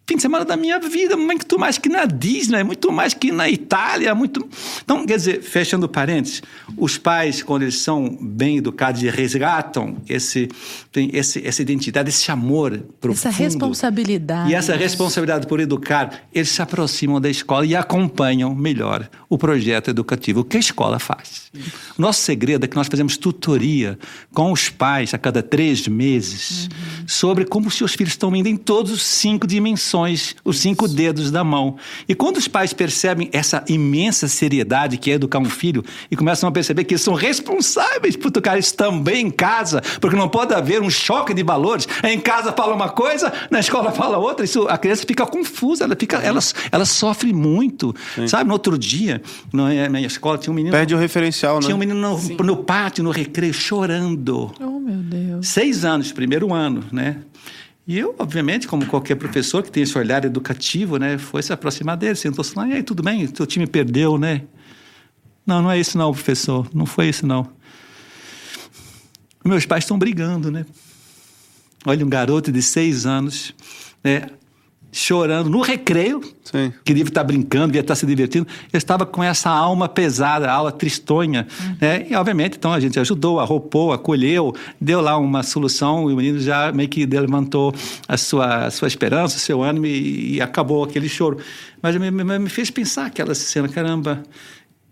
fim 0.08 0.16
de 0.16 0.22
semana 0.22 0.42
da 0.42 0.56
minha 0.56 0.78
vida, 0.78 1.18
muito 1.18 1.58
mais 1.58 1.76
que 1.76 1.86
na 1.86 2.06
Disney, 2.06 2.64
muito 2.64 2.90
mais 2.90 3.12
que 3.12 3.30
na 3.30 3.46
Itália, 3.46 4.14
muito. 4.14 4.48
Então, 4.82 5.04
quer 5.04 5.18
dizer, 5.18 5.42
fechando 5.42 5.86
parênteses, 5.86 6.42
os 6.78 6.96
pais, 6.96 7.42
quando 7.42 7.62
eles 7.62 7.76
são 7.76 8.16
bem 8.18 8.56
educados 8.56 9.02
e 9.02 9.10
resgatam 9.10 9.98
esse, 10.08 10.48
tem 10.90 11.10
esse, 11.12 11.46
essa 11.46 11.60
identidade, 11.60 12.08
esse 12.08 12.30
amor 12.30 12.82
profundo. 12.98 13.28
Essa 13.28 13.42
responsabilidade. 13.42 14.50
E 14.50 14.54
essa 14.54 14.74
responsabilidade 14.74 15.46
por 15.46 15.60
educar, 15.60 16.22
eles 16.32 16.48
se 16.48 16.62
aproximam 16.62 17.20
da 17.20 17.28
escola 17.28 17.66
e 17.66 17.76
acompanham 17.76 18.54
melhor 18.54 19.10
o 19.28 19.36
projeto 19.36 19.90
educativo. 19.90 20.40
O 20.40 20.44
que 20.44 20.56
a 20.56 20.60
escola 20.60 20.98
faz? 20.98 21.50
O 21.98 22.00
nosso 22.00 22.22
segredo 22.22 22.64
é 22.64 22.68
que 22.68 22.76
nós 22.76 22.86
fazemos 22.86 23.18
tutoria 23.18 23.98
com 24.32 24.52
os 24.52 24.70
pais 24.70 25.12
a 25.12 25.18
cada 25.18 25.42
três 25.42 25.86
meses 25.86 26.68
sobre 27.06 27.44
como 27.44 27.68
os 27.68 27.74
seus 27.74 27.92
filhos 27.94 28.14
estão 28.14 28.34
indo 28.34 28.48
em 28.48 28.56
todos 28.56 28.90
os 28.92 29.02
cinco 29.02 29.46
dimensões, 29.46 29.97
os 30.44 30.58
cinco 30.58 30.86
dedos 30.86 31.30
da 31.30 31.42
mão. 31.42 31.76
E 32.08 32.14
quando 32.14 32.36
os 32.36 32.48
pais 32.48 32.72
percebem 32.72 33.28
essa 33.32 33.64
imensa 33.68 34.28
seriedade 34.28 34.98
que 34.98 35.10
é 35.10 35.14
educar 35.14 35.38
um 35.38 35.44
filho 35.44 35.84
e 36.10 36.16
começam 36.16 36.48
a 36.48 36.52
perceber 36.52 36.84
que 36.84 36.94
eles 36.94 37.02
são 37.02 37.14
responsáveis 37.14 38.16
por 38.16 38.30
tocar 38.30 38.58
isso 38.58 38.74
também 38.74 39.26
em 39.26 39.30
casa, 39.30 39.80
porque 40.00 40.16
não 40.16 40.28
pode 40.28 40.54
haver 40.54 40.82
um 40.82 40.90
choque 40.90 41.32
de 41.32 41.42
valores. 41.42 41.88
Em 42.04 42.20
casa 42.20 42.52
fala 42.52 42.74
uma 42.74 42.88
coisa, 42.88 43.32
na 43.50 43.60
escola 43.60 43.92
fala 43.92 44.18
outra, 44.18 44.44
isso, 44.44 44.66
a 44.68 44.76
criança 44.76 45.04
fica 45.06 45.26
confusa, 45.26 45.84
ela, 45.84 45.96
fica, 45.98 46.16
ela, 46.18 46.40
ela 46.70 46.84
sofre 46.84 47.32
muito. 47.32 47.94
Sabe, 48.26 48.48
no 48.48 48.52
outro 48.52 48.78
dia, 48.78 49.22
na 49.52 49.88
na 49.88 49.88
minha 49.88 50.06
escola, 50.06 50.38
tinha 50.38 50.52
um 50.52 50.56
menino. 50.56 50.72
Perde 50.72 50.94
o 50.94 50.98
referencial, 50.98 51.56
né? 51.56 51.62
Tinha 51.62 51.74
um 51.74 51.78
menino 51.78 52.00
no, 52.00 52.44
no 52.44 52.56
pátio, 52.56 53.04
no 53.04 53.10
recreio, 53.10 53.52
chorando. 53.52 54.52
Oh, 54.60 54.78
meu 54.78 54.96
Deus. 54.96 55.48
Seis 55.48 55.84
anos, 55.84 56.12
primeiro 56.12 56.52
ano, 56.52 56.84
né? 56.90 57.18
E 57.88 57.98
eu, 57.98 58.14
obviamente, 58.18 58.68
como 58.68 58.84
qualquer 58.84 59.14
professor 59.14 59.62
que 59.62 59.70
tem 59.72 59.82
esse 59.82 59.96
olhar 59.96 60.22
educativo, 60.22 60.98
né, 60.98 61.16
foi 61.16 61.42
se 61.42 61.54
aproximar 61.54 61.96
dele, 61.96 62.16
sentou-se 62.16 62.54
lá, 62.54 62.68
e 62.68 62.74
aí, 62.74 62.82
tudo 62.82 63.02
bem, 63.02 63.26
teu 63.26 63.46
time 63.46 63.66
perdeu, 63.66 64.18
né? 64.18 64.42
Não, 65.46 65.62
não 65.62 65.70
é 65.70 65.80
isso 65.80 65.96
não, 65.96 66.12
professor, 66.12 66.68
não 66.74 66.84
foi 66.84 67.08
isso 67.08 67.26
não. 67.26 67.50
Meus 69.42 69.64
pais 69.64 69.84
estão 69.84 69.98
brigando, 69.98 70.50
né? 70.50 70.66
Olha, 71.86 72.04
um 72.04 72.10
garoto 72.10 72.52
de 72.52 72.60
seis 72.60 73.06
anos, 73.06 73.54
né, 74.04 74.26
chorando 74.90 75.50
no 75.50 75.60
recreio, 75.60 76.20
Sim. 76.42 76.72
que 76.84 76.94
devia 76.94 77.10
estar 77.10 77.22
brincando, 77.22 77.66
devia 77.66 77.82
estar 77.82 77.94
se 77.94 78.06
divertindo. 78.06 78.46
Eu 78.72 78.78
estava 78.78 79.04
com 79.04 79.22
essa 79.22 79.50
alma 79.50 79.88
pesada, 79.88 80.50
a 80.50 80.52
alma 80.52 80.72
tristonha. 80.72 81.46
Né? 81.80 82.06
E, 82.10 82.14
obviamente, 82.14 82.56
então 82.56 82.72
a 82.72 82.80
gente 82.80 82.98
ajudou, 82.98 83.38
arroupou, 83.38 83.92
acolheu, 83.92 84.54
deu 84.80 85.00
lá 85.00 85.16
uma 85.18 85.42
solução 85.42 86.10
e 86.10 86.14
o 86.14 86.16
menino 86.16 86.40
já 86.40 86.72
meio 86.72 86.88
que 86.88 87.04
levantou 87.04 87.74
a 88.06 88.16
sua, 88.16 88.66
a 88.66 88.70
sua 88.70 88.88
esperança, 88.88 89.36
o 89.36 89.40
seu 89.40 89.62
ânimo 89.62 89.86
e, 89.86 90.36
e 90.36 90.40
acabou 90.40 90.82
aquele 90.82 91.08
choro. 91.08 91.38
Mas 91.82 91.96
me, 91.96 92.10
me, 92.10 92.38
me 92.38 92.48
fez 92.48 92.70
pensar 92.70 93.06
aquela 93.06 93.34
cena, 93.34 93.68
caramba, 93.68 94.22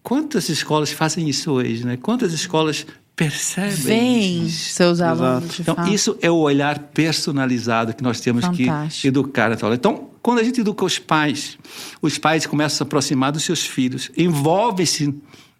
quantas 0.07 0.49
escolas 0.49 0.93
fazem 0.93 1.29
isso 1.29 1.51
hoje, 1.51 1.85
né? 1.85 1.97
Quantas 1.97 2.33
escolas 2.33 2.87
percebem 3.17 3.73
Vem, 3.75 4.49
seus 4.49 5.01
alunos, 5.01 5.53
de 5.57 5.63
Então, 5.63 5.75
fato. 5.75 5.93
isso 5.93 6.17
é 6.23 6.31
o 6.31 6.37
olhar 6.37 6.79
personalizado 6.79 7.93
que 7.93 8.05
nós 8.05 8.21
temos 8.21 8.45
Fantástico. 8.45 9.03
que 9.03 9.09
educar. 9.09 9.49
na 9.49 9.57
escola. 9.57 9.75
Então, 9.75 10.09
quando 10.23 10.39
a 10.39 10.45
gente 10.45 10.61
educa 10.61 10.85
os 10.85 11.01
pais, 11.01 11.59
os 12.01 12.19
pais 12.19 12.47
começam 12.47 12.75
a 12.75 12.77
se 12.77 12.83
aproximar 12.85 13.33
dos 13.33 13.43
seus 13.43 13.67
filhos, 13.67 14.09
envolvem-se 14.17 15.13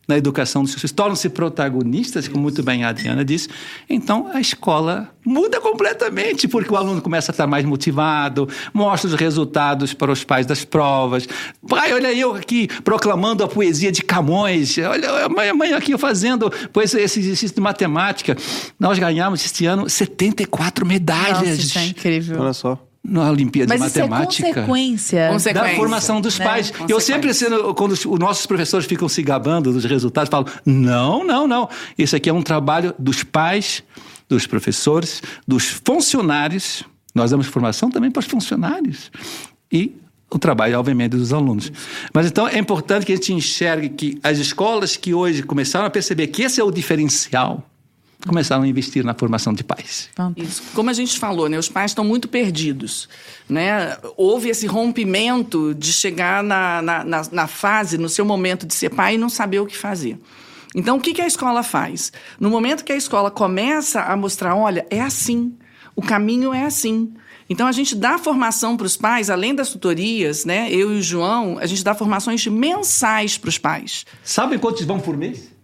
na 0.07 0.17
educação 0.17 0.63
dos 0.63 0.73
seus 0.73 0.83
filhos, 0.83 0.93
tornam-se 0.93 1.29
protagonistas, 1.29 2.29
como 2.29 2.43
muito 2.43 2.63
bem 2.63 2.85
a 2.85 2.89
Adriana 2.89 3.25
disse, 3.25 3.49
então 3.89 4.31
a 4.33 4.41
escola 4.41 5.11
muda 5.25 5.61
completamente, 5.61 6.47
porque 6.47 6.73
o 6.73 6.77
aluno 6.77 7.03
começa 7.03 7.33
a 7.33 7.35
estar 7.35 7.47
mais 7.47 7.65
motivado, 7.65 8.49
mostra 8.73 9.11
os 9.11 9.15
resultados 9.15 9.93
para 9.93 10.13
os 10.13 10.23
pais 10.23 10.47
das 10.47 10.65
provas. 10.65 11.29
Pai, 11.69 11.93
olha 11.93 12.13
eu 12.13 12.35
aqui 12.35 12.69
proclamando 12.85 13.43
a 13.43 13.49
poesia 13.49 13.91
de 13.91 14.03
Camões, 14.03 14.79
olha 14.79 15.25
a 15.25 15.29
mãe, 15.29 15.49
a 15.49 15.55
mãe 15.55 15.73
aqui 15.73 15.99
fazendo 15.99 16.53
pois, 16.73 16.95
esse 16.95 17.19
exercício 17.19 17.57
de 17.57 17.61
matemática. 17.61 18.37
Nós 18.79 18.99
ganhamos 18.99 19.45
este 19.45 19.67
ano 19.67 19.89
74 19.89 20.87
medalhas 20.87 21.41
Nossa, 21.41 21.55
isso 21.55 21.79
é 21.79 21.87
incrível. 21.87 22.41
Olha 22.41 22.53
só. 22.53 22.86
Na 23.09 23.31
Olimpíada 23.31 23.73
Mas 23.73 23.81
de 23.81 23.87
isso 23.89 23.99
é 23.99 24.03
Matemática. 24.09 24.47
consequência. 24.55 25.29
Conse- 25.31 25.53
da 25.53 25.69
formação 25.77 26.21
dos 26.21 26.39
né? 26.39 26.45
pais. 26.45 26.69
Eu 26.71 26.97
Consequência. 26.97 27.01
sempre, 27.01 27.35
sendo, 27.35 27.75
quando 27.75 27.93
os, 27.93 28.05
os 28.05 28.19
nossos 28.19 28.47
professores 28.47 28.87
ficam 28.87 29.09
se 29.09 29.23
gabando 29.23 29.73
dos 29.73 29.85
resultados, 29.85 30.29
falo: 30.29 30.47
não, 30.65 31.25
não, 31.25 31.47
não. 31.47 31.69
Isso 31.97 32.17
aqui 32.17 32.29
é 32.29 32.33
um 32.33 32.43
trabalho 32.43 32.95
dos 32.99 33.23
pais, 33.23 33.83
dos 34.29 34.47
professores, 34.47 35.23
dos 35.47 35.65
funcionários. 35.85 36.83
Nós 37.15 37.31
damos 37.31 37.47
formação 37.47 37.91
também 37.91 38.11
para 38.11 38.21
os 38.21 38.27
funcionários. 38.27 39.11
E 39.73 39.93
o 40.31 40.39
trabalho, 40.39 40.79
obviamente, 40.79 41.13
dos 41.13 41.33
alunos. 41.33 41.73
Mas 42.13 42.27
então 42.27 42.47
é 42.49 42.59
importante 42.59 43.07
que 43.07 43.13
a 43.13 43.17
gente 43.17 43.33
enxergue 43.33 43.89
que 43.89 44.19
as 44.23 44.39
escolas 44.39 44.97
que 44.97 45.15
hoje 45.15 45.43
começaram 45.43 45.87
a 45.87 45.91
perceber 45.91 46.27
que 46.27 46.43
esse 46.43 46.61
é 46.61 46.65
o 46.65 46.71
diferencial, 46.71 47.65
começaram 48.27 48.63
a 48.63 48.69
investir 48.69 49.05
na 49.05 49.15
formação 49.15 49.53
de 49.53 49.65
pais. 49.65 50.09
Isso. 50.37 50.63
Como 50.75 50.91
a 50.91 50.93
gente 50.93 51.19
falou, 51.19 51.49
né, 51.49 51.59
os 51.59 51.69
pais 51.69 51.93
estão 51.93 52.05
muito 52.05 52.29
perdidos. 52.29 53.09
Né? 53.49 53.97
Houve 54.17 54.49
esse 54.49 54.67
rompimento 54.67 55.75
de 55.75 55.93
chegar 55.93 56.43
na, 56.43 56.83
na, 56.83 57.05
na, 57.05 57.23
na 57.31 57.47
fase, 57.47 57.97
no 57.97 58.09
seu 58.09 58.25
momento 58.25 58.67
de 58.67 58.75
ser 58.75 58.91
pai 58.91 59.15
e 59.15 59.19
não 59.19 59.29
saber 59.29 59.61
o 59.61 59.67
que 59.67 59.77
fazer. 59.77 60.19
Então, 60.75 60.99
o 60.99 61.01
que, 61.01 61.15
que 61.15 61.23
a 61.23 61.27
escola 61.27 61.63
faz? 61.63 62.13
No 62.39 62.51
momento 62.51 62.85
que 62.85 62.93
a 62.93 62.97
escola 62.97 63.31
começa 63.31 64.03
a 64.03 64.15
mostrar, 64.15 64.55
olha, 64.55 64.87
é 64.91 65.01
assim, 65.01 65.57
o 65.95 66.03
caminho 66.03 66.53
é 66.53 66.65
assim. 66.65 67.15
Então, 67.49 67.67
a 67.67 67.73
gente 67.73 67.95
dá 67.95 68.19
formação 68.19 68.77
para 68.77 68.87
os 68.87 68.97
pais, 68.97 69.31
além 69.31 69.55
das 69.55 69.71
tutorias, 69.71 70.45
né? 70.45 70.69
Eu 70.71 70.93
e 70.93 70.99
o 70.99 71.03
João, 71.03 71.59
a 71.59 71.67
gente 71.67 71.83
dá 71.83 71.95
formações 71.95 72.47
mensais 72.47 73.39
para 73.39 73.49
os 73.49 73.57
pais. 73.57 74.05
Sabem 74.23 74.59
quantos 74.59 74.85
vão 74.85 75.01
por 75.01 75.17
mês? 75.17 75.56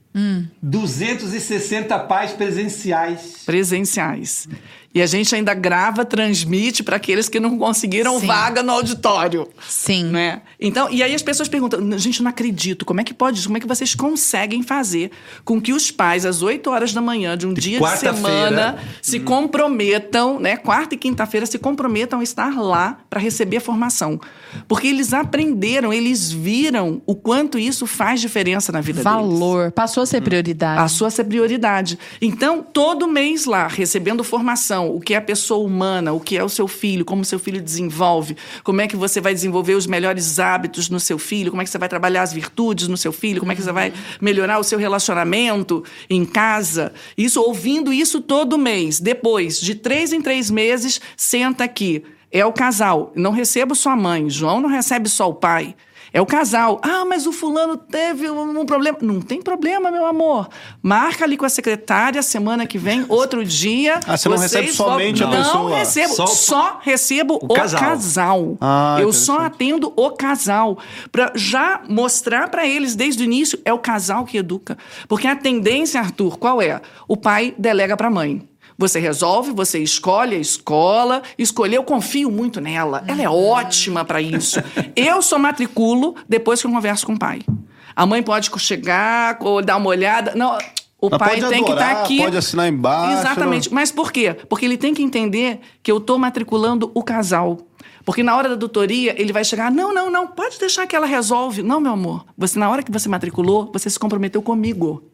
260 0.62 1.98
pais 2.06 2.32
presenciais. 2.32 3.42
presenciais. 3.46 4.48
E 4.94 5.00
a 5.00 5.06
gente 5.06 5.34
ainda 5.34 5.54
grava, 5.54 6.04
transmite 6.04 6.82
para 6.82 6.96
aqueles 6.96 7.28
que 7.28 7.40
não 7.40 7.58
conseguiram 7.58 8.20
Sim. 8.20 8.26
vaga 8.26 8.62
no 8.62 8.72
auditório. 8.72 9.48
Sim. 9.66 10.04
Né? 10.04 10.42
Então, 10.60 10.88
e 10.90 11.02
aí 11.02 11.14
as 11.14 11.22
pessoas 11.22 11.48
perguntam: 11.48 11.98
gente, 11.98 12.20
eu 12.20 12.24
não 12.24 12.30
acredito, 12.30 12.84
como 12.84 13.00
é 13.00 13.04
que 13.04 13.14
pode 13.14 13.38
isso? 13.38 13.48
Como 13.48 13.56
é 13.56 13.60
que 13.60 13.66
vocês 13.66 13.94
conseguem 13.94 14.62
fazer 14.62 15.10
com 15.44 15.60
que 15.60 15.72
os 15.72 15.90
pais, 15.90 16.26
às 16.26 16.42
8 16.42 16.68
horas 16.70 16.92
da 16.92 17.00
manhã 17.00 17.36
de 17.36 17.46
um 17.46 17.54
dia 17.54 17.80
de 17.80 17.98
semana, 17.98 18.78
se 19.00 19.20
comprometam, 19.20 20.38
né? 20.38 20.56
Quarta 20.56 20.94
e 20.94 20.98
quinta-feira, 20.98 21.46
se 21.46 21.58
comprometam 21.58 22.20
a 22.20 22.22
estar 22.22 22.60
lá 22.60 22.98
para 23.08 23.20
receber 23.20 23.58
a 23.58 23.60
formação? 23.60 24.20
Porque 24.68 24.88
eles 24.88 25.12
aprenderam, 25.12 25.92
eles 25.92 26.30
viram 26.30 27.00
o 27.06 27.14
quanto 27.14 27.58
isso 27.58 27.86
faz 27.86 28.20
diferença 28.20 28.70
na 28.72 28.80
vida 28.80 29.02
deles. 29.02 29.04
Valor. 29.04 29.72
Passou 29.72 30.02
a 30.02 30.06
ser 30.06 30.20
prioridade. 30.20 30.80
Passou 30.80 31.06
a 31.06 31.10
ser 31.10 31.24
prioridade. 31.24 31.98
Então, 32.20 32.62
todo 32.62 33.08
mês 33.08 33.46
lá, 33.46 33.66
recebendo 33.66 34.22
formação, 34.22 34.81
o 34.88 35.00
que 35.00 35.14
é 35.14 35.16
a 35.16 35.22
pessoa 35.22 35.64
humana, 35.66 36.12
o 36.12 36.20
que 36.20 36.36
é 36.36 36.44
o 36.44 36.48
seu 36.48 36.66
filho, 36.66 37.04
como 37.04 37.22
o 37.22 37.24
seu 37.24 37.38
filho 37.38 37.60
desenvolve, 37.60 38.36
como 38.62 38.80
é 38.80 38.88
que 38.88 38.96
você 38.96 39.20
vai 39.20 39.34
desenvolver 39.34 39.74
os 39.74 39.86
melhores 39.86 40.38
hábitos 40.38 40.88
no 40.88 40.98
seu 40.98 41.18
filho, 41.18 41.50
como 41.50 41.62
é 41.62 41.64
que 41.64 41.70
você 41.70 41.78
vai 41.78 41.88
trabalhar 41.88 42.22
as 42.22 42.32
virtudes 42.32 42.88
no 42.88 42.96
seu 42.96 43.12
filho, 43.12 43.40
como 43.40 43.52
é 43.52 43.54
que 43.54 43.62
você 43.62 43.72
vai 43.72 43.92
melhorar 44.20 44.58
o 44.58 44.64
seu 44.64 44.78
relacionamento 44.78 45.84
em 46.08 46.24
casa. 46.24 46.92
Isso, 47.16 47.40
ouvindo 47.40 47.92
isso 47.92 48.20
todo 48.20 48.58
mês. 48.58 49.00
Depois, 49.00 49.60
de 49.60 49.74
três 49.74 50.12
em 50.12 50.20
três 50.20 50.50
meses, 50.50 51.00
senta 51.16 51.64
aqui. 51.64 52.02
É 52.30 52.44
o 52.46 52.52
casal. 52.52 53.12
Não 53.14 53.30
recebo 53.30 53.74
só 53.74 53.90
a 53.90 53.96
mãe. 53.96 54.30
João 54.30 54.60
não 54.60 54.68
recebe 54.68 55.08
só 55.08 55.28
o 55.28 55.34
pai. 55.34 55.74
É 56.12 56.20
o 56.20 56.26
casal. 56.26 56.78
Ah, 56.82 57.04
mas 57.04 57.26
o 57.26 57.32
fulano 57.32 57.76
teve 57.76 58.28
um 58.30 58.66
problema. 58.66 58.98
Não 59.00 59.20
tem 59.20 59.40
problema, 59.40 59.90
meu 59.90 60.04
amor. 60.06 60.48
Marca 60.82 61.24
ali 61.24 61.36
com 61.36 61.46
a 61.46 61.48
secretária 61.48 62.22
semana 62.22 62.66
que 62.66 62.76
vem, 62.76 63.04
outro 63.08 63.44
dia. 63.44 63.98
Ah, 64.06 64.16
você 64.16 64.28
não 64.28 64.36
recebe 64.36 64.72
somente 64.72 65.22
a 65.22 65.26
voltam. 65.26 65.42
pessoa? 65.44 65.70
Não 65.70 65.76
recebo. 65.76 66.14
Só 66.14 66.26
Só, 66.26 66.78
recebo 66.82 67.38
o, 67.42 67.46
o 67.46 67.54
casal. 67.54 67.80
casal. 67.80 68.58
Ah, 68.60 68.98
Eu 69.00 69.12
só 69.12 69.38
atendo 69.38 69.92
o 69.96 70.10
casal. 70.10 70.78
Pra 71.10 71.32
já 71.34 71.80
mostrar 71.88 72.48
pra 72.50 72.66
eles 72.66 72.94
desde 72.94 73.22
o 73.22 73.24
início, 73.24 73.58
é 73.64 73.72
o 73.72 73.78
casal 73.78 74.24
que 74.24 74.36
educa. 74.36 74.76
Porque 75.08 75.26
a 75.26 75.34
tendência, 75.36 76.00
Arthur, 76.00 76.38
qual 76.38 76.60
é? 76.60 76.80
O 77.08 77.16
pai 77.16 77.54
delega 77.58 77.96
pra 77.96 78.10
mãe. 78.10 78.46
Você 78.82 78.98
resolve, 78.98 79.52
você 79.52 79.78
escolhe 79.78 80.34
a 80.34 80.40
escola. 80.40 81.22
Escolher, 81.38 81.76
eu 81.76 81.84
confio 81.84 82.28
muito 82.32 82.60
nela. 82.60 83.04
Ela 83.06 83.22
é 83.22 83.30
ótima 83.30 84.04
pra 84.04 84.20
isso. 84.20 84.58
Eu 84.96 85.22
só 85.22 85.38
matriculo 85.38 86.16
depois 86.28 86.60
que 86.60 86.66
eu 86.66 86.70
converso 86.72 87.06
com 87.06 87.12
o 87.12 87.18
pai. 87.18 87.42
A 87.94 88.04
mãe 88.04 88.24
pode 88.24 88.50
chegar 88.58 89.38
ou 89.40 89.62
dar 89.62 89.76
uma 89.76 89.88
olhada. 89.88 90.34
Não, 90.34 90.58
o 91.00 91.08
Mas 91.08 91.18
pai 91.18 91.40
tem 91.40 91.62
que 91.62 91.70
estar 91.70 91.90
adorar, 91.90 92.02
aqui. 92.02 92.18
pode 92.18 92.36
assinar 92.36 92.68
embaixo, 92.68 93.20
Exatamente. 93.20 93.72
Mas 93.72 93.92
por 93.92 94.10
quê? 94.10 94.34
Porque 94.48 94.64
ele 94.64 94.76
tem 94.76 94.92
que 94.92 95.02
entender 95.02 95.60
que 95.80 95.92
eu 95.92 95.98
estou 95.98 96.18
matriculando 96.18 96.90
o 96.92 97.04
casal. 97.04 97.58
Porque 98.04 98.24
na 98.24 98.36
hora 98.36 98.48
da 98.48 98.56
doutoria, 98.56 99.14
ele 99.16 99.32
vai 99.32 99.44
chegar, 99.44 99.70
não, 99.70 99.94
não, 99.94 100.10
não, 100.10 100.26
pode 100.26 100.58
deixar 100.58 100.88
que 100.88 100.96
ela 100.96 101.06
resolve. 101.06 101.62
Não, 101.62 101.78
meu 101.78 101.92
amor, 101.92 102.24
você 102.36 102.58
na 102.58 102.68
hora 102.68 102.82
que 102.82 102.90
você 102.90 103.08
matriculou, 103.08 103.70
você 103.72 103.88
se 103.88 103.96
comprometeu 103.98 104.42
comigo. 104.42 105.11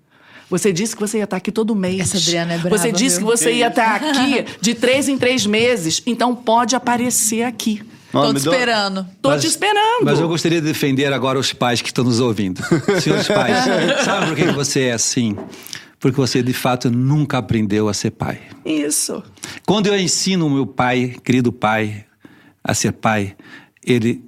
Você 0.50 0.72
disse 0.72 0.94
que 0.94 1.00
você 1.00 1.18
ia 1.18 1.24
estar 1.24 1.36
aqui 1.36 1.52
todo 1.52 1.74
mês. 1.74 2.00
Essa 2.00 2.16
Adriana 2.16 2.54
é 2.54 2.58
brava, 2.58 2.76
Você 2.78 2.90
disse 2.92 3.18
viu? 3.18 3.26
que 3.28 3.36
você 3.36 3.52
ia 3.52 3.68
estar 3.68 3.96
aqui 3.96 4.46
de 4.60 4.74
três 4.74 5.08
em 5.08 5.18
três 5.18 5.44
meses. 5.46 6.02
Então 6.06 6.34
pode 6.34 6.74
aparecer 6.74 7.42
aqui. 7.42 7.82
Tô 8.10 8.32
te 8.32 8.38
esperando. 8.38 9.06
Tô 9.20 9.28
Mas- 9.28 9.42
te 9.42 9.46
esperando. 9.46 10.04
Mas 10.04 10.18
eu 10.18 10.26
gostaria 10.28 10.60
de 10.62 10.66
defender 10.66 11.12
agora 11.12 11.38
os 11.38 11.52
pais 11.52 11.82
que 11.82 11.88
estão 11.88 12.02
nos 12.04 12.20
ouvindo. 12.20 12.62
Senhores 13.02 13.28
pais, 13.28 13.56
sabe 14.04 14.26
por 14.28 14.36
que 14.36 14.44
você 14.52 14.84
é 14.84 14.92
assim? 14.92 15.36
Porque 16.00 16.16
você, 16.16 16.42
de 16.42 16.52
fato, 16.54 16.90
nunca 16.90 17.36
aprendeu 17.38 17.86
a 17.88 17.92
ser 17.92 18.12
pai. 18.12 18.40
Isso. 18.64 19.22
Quando 19.66 19.88
eu 19.88 19.98
ensino 19.98 20.46
o 20.46 20.50
meu 20.50 20.66
pai, 20.66 21.16
querido 21.22 21.52
pai, 21.52 22.04
a 22.64 22.72
ser 22.72 22.92
pai, 22.92 23.36
ele 23.84 24.24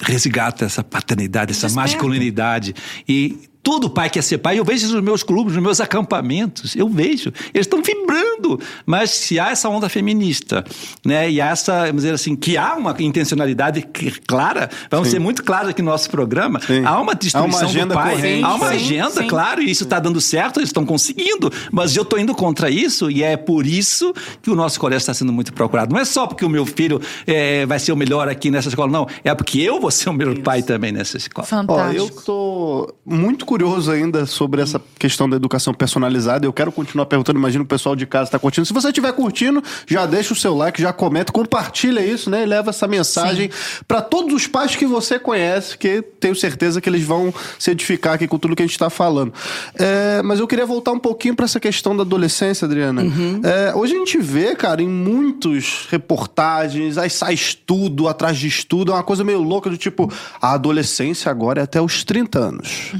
resgata 0.00 0.64
essa 0.66 0.84
paternidade, 0.84 1.52
essa 1.52 1.66
Desperta. 1.66 1.90
masculinidade. 1.94 2.74
E 3.08 3.48
todo 3.66 3.90
pai 3.90 4.08
quer 4.08 4.22
ser 4.22 4.38
pai. 4.38 4.60
Eu 4.60 4.64
vejo 4.64 4.86
isso 4.86 4.94
nos 4.94 5.02
meus 5.02 5.24
clubes, 5.24 5.54
nos 5.54 5.62
meus 5.62 5.80
acampamentos. 5.80 6.76
Eu 6.76 6.88
vejo. 6.88 7.32
Eles 7.52 7.66
estão 7.66 7.82
vibrando. 7.82 8.60
Mas 8.86 9.10
se 9.10 9.40
há 9.40 9.50
essa 9.50 9.68
onda 9.68 9.88
feminista, 9.88 10.64
né? 11.04 11.28
E 11.28 11.40
há 11.40 11.48
essa, 11.48 11.80
vamos 11.86 11.96
dizer 12.02 12.14
assim, 12.14 12.36
que 12.36 12.56
há 12.56 12.76
uma 12.76 12.94
intencionalidade 13.00 13.82
que- 13.82 14.12
clara, 14.20 14.70
vamos 14.88 15.08
ser 15.08 15.18
muito 15.18 15.42
claros 15.42 15.70
aqui 15.70 15.82
no 15.82 15.90
nosso 15.90 16.08
programa, 16.08 16.60
Sim. 16.60 16.84
há 16.84 17.00
uma 17.00 17.12
destruição 17.12 17.42
Há 17.42 17.62
uma 17.64 17.68
agenda 17.68 17.94
do 17.94 17.94
pai. 17.94 18.14
corrente. 18.14 18.44
Há 18.44 18.54
uma 18.54 18.68
Sim, 18.68 18.74
agenda, 18.76 19.10
sim. 19.22 19.26
claro, 19.26 19.60
e 19.62 19.68
isso 19.68 19.82
está 19.82 19.98
dando 19.98 20.20
certo, 20.20 20.60
eles 20.60 20.68
estão 20.68 20.86
conseguindo. 20.86 21.50
Mas 21.72 21.96
eu 21.96 22.04
estou 22.04 22.20
indo 22.20 22.36
contra 22.36 22.70
isso 22.70 23.10
e 23.10 23.24
é 23.24 23.36
por 23.36 23.66
isso 23.66 24.14
que 24.42 24.48
o 24.50 24.54
nosso 24.54 24.78
colégio 24.78 25.02
está 25.02 25.12
sendo 25.14 25.32
muito 25.32 25.52
procurado. 25.52 25.92
Não 25.92 26.00
é 26.00 26.04
só 26.04 26.24
porque 26.28 26.44
o 26.44 26.48
meu 26.48 26.64
filho 26.64 27.00
eh, 27.26 27.66
vai 27.66 27.80
ser 27.80 27.90
o 27.90 27.96
melhor 27.96 28.28
aqui 28.28 28.48
nessa 28.48 28.68
escola, 28.68 28.92
não. 28.92 29.08
É 29.24 29.34
porque 29.34 29.58
eu 29.60 29.80
vou 29.80 29.90
ser 29.90 30.08
o 30.08 30.12
melhor 30.12 30.38
pai 30.38 30.62
também 30.62 30.92
nessa 30.92 31.16
escola. 31.16 31.44
Ó, 31.44 31.48
Fantástico. 31.48 31.96
eu 32.16 32.22
tô 32.22 32.94
muito 33.04 33.44
curioso 33.44 33.55
ainda 33.92 34.26
sobre 34.26 34.60
essa 34.60 34.80
questão 34.98 35.28
da 35.28 35.36
educação 35.36 35.72
personalizada. 35.72 36.46
Eu 36.46 36.52
quero 36.52 36.70
continuar 36.70 37.06
perguntando, 37.06 37.38
imagino 37.38 37.64
o 37.64 37.66
pessoal 37.66 37.96
de 37.96 38.06
casa 38.06 38.24
está 38.24 38.38
curtindo. 38.38 38.66
Se 38.66 38.72
você 38.72 38.88
estiver 38.88 39.12
curtindo, 39.12 39.62
já 39.86 40.04
deixa 40.06 40.32
o 40.32 40.36
seu 40.36 40.54
like, 40.54 40.80
já 40.80 40.92
comenta, 40.92 41.32
compartilha 41.32 42.00
isso, 42.00 42.28
né? 42.30 42.42
E 42.42 42.46
leva 42.46 42.70
essa 42.70 42.86
mensagem 42.86 43.50
para 43.86 44.02
todos 44.02 44.34
os 44.34 44.46
pais 44.46 44.76
que 44.76 44.86
você 44.86 45.18
conhece, 45.18 45.78
que 45.78 46.02
tenho 46.02 46.34
certeza 46.34 46.80
que 46.80 46.88
eles 46.88 47.04
vão 47.04 47.32
se 47.58 47.70
edificar 47.70 48.14
aqui 48.14 48.26
com 48.26 48.38
tudo 48.38 48.54
que 48.54 48.62
a 48.62 48.66
gente 48.66 48.74
está 48.74 48.90
falando. 48.90 49.32
É, 49.74 50.22
mas 50.22 50.40
eu 50.40 50.46
queria 50.46 50.66
voltar 50.66 50.92
um 50.92 50.98
pouquinho 50.98 51.34
para 51.34 51.44
essa 51.44 51.60
questão 51.60 51.96
da 51.96 52.02
adolescência, 52.02 52.66
Adriana. 52.66 53.02
É, 53.42 53.74
hoje 53.74 53.94
a 53.94 53.98
gente 53.98 54.18
vê, 54.18 54.54
cara, 54.54 54.82
em 54.82 54.88
muitos 54.88 55.86
reportagens, 55.90 56.98
aí 56.98 57.10
sai 57.10 57.34
estudo 57.34 58.08
atrás 58.08 58.36
de 58.36 58.46
estudo, 58.46 58.92
é 58.92 58.94
uma 58.94 59.02
coisa 59.02 59.24
meio 59.24 59.42
louca 59.42 59.70
do 59.70 59.76
tipo, 59.76 60.12
a 60.40 60.52
adolescência 60.52 61.30
agora 61.30 61.60
é 61.60 61.64
até 61.64 61.80
os 61.80 62.04
30 62.04 62.38
anos. 62.38 62.92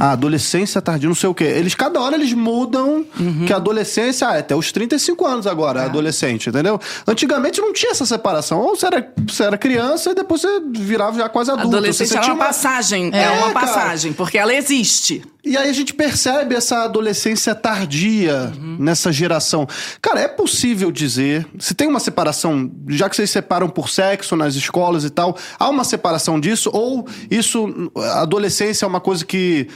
A 0.00 0.12
adolescência 0.12 0.80
tardia, 0.80 1.08
não 1.08 1.14
sei 1.14 1.28
o 1.28 1.34
quê. 1.34 1.44
Eles, 1.44 1.74
cada 1.74 2.00
hora 2.00 2.14
eles 2.16 2.32
mudam 2.32 3.04
que 3.46 3.52
a 3.52 3.56
adolescência 3.56 4.28
ah, 4.28 4.36
é 4.36 4.40
até 4.40 4.54
os 4.54 4.72
35 4.72 5.26
anos 5.26 5.46
agora, 5.46 5.84
adolescente, 5.84 6.48
entendeu? 6.48 6.80
Antigamente 7.06 7.60
não 7.60 7.72
tinha 7.72 7.92
essa 7.92 8.06
separação. 8.06 8.60
Ou 8.60 8.76
você 8.76 8.86
era, 8.86 9.12
você 9.26 9.42
era 9.44 9.58
criança 9.58 10.10
e 10.10 10.14
depois 10.14 10.40
você 10.40 10.60
virava 10.72 11.18
já 11.18 11.28
quase 11.28 11.50
adulto. 11.50 11.68
Adolescência 11.76 12.14
você 12.14 12.18
é 12.18 12.20
tinha 12.22 12.34
uma 12.34 12.44
passagem. 12.44 13.10
É, 13.12 13.24
É, 13.24 13.30
uma 13.30 13.52
cara. 13.52 13.66
passagem, 13.66 14.12
porque 14.12 14.38
ela 14.38 14.54
existe. 14.54 15.22
E 15.44 15.56
aí 15.56 15.70
a 15.70 15.72
gente 15.72 15.94
percebe 15.94 16.56
essa 16.56 16.82
adolescência 16.82 17.54
tardia 17.54 18.52
nessa 18.80 19.12
geração. 19.12 19.64
Cara, 20.02 20.20
é 20.20 20.26
possível 20.26 20.90
dizer, 20.90 21.46
se 21.56 21.72
tem 21.72 21.86
uma 21.86 22.00
separação, 22.00 22.68
já 22.88 23.08
que 23.08 23.14
vocês 23.14 23.30
separam 23.30 23.68
por 23.68 23.88
sexo 23.88 24.34
nas 24.34 24.56
escolas 24.56 25.04
e 25.04 25.10
tal, 25.10 25.36
há 25.56 25.68
uma 25.70 25.84
separação 25.84 26.40
disso? 26.40 26.68
Ou 26.72 27.06
isso, 27.30 27.92
a 27.96 28.22
adolescência 28.22 28.84
é 28.84 28.88
uma 28.88 29.00
coisa 29.00 29.24
que 29.24 29.68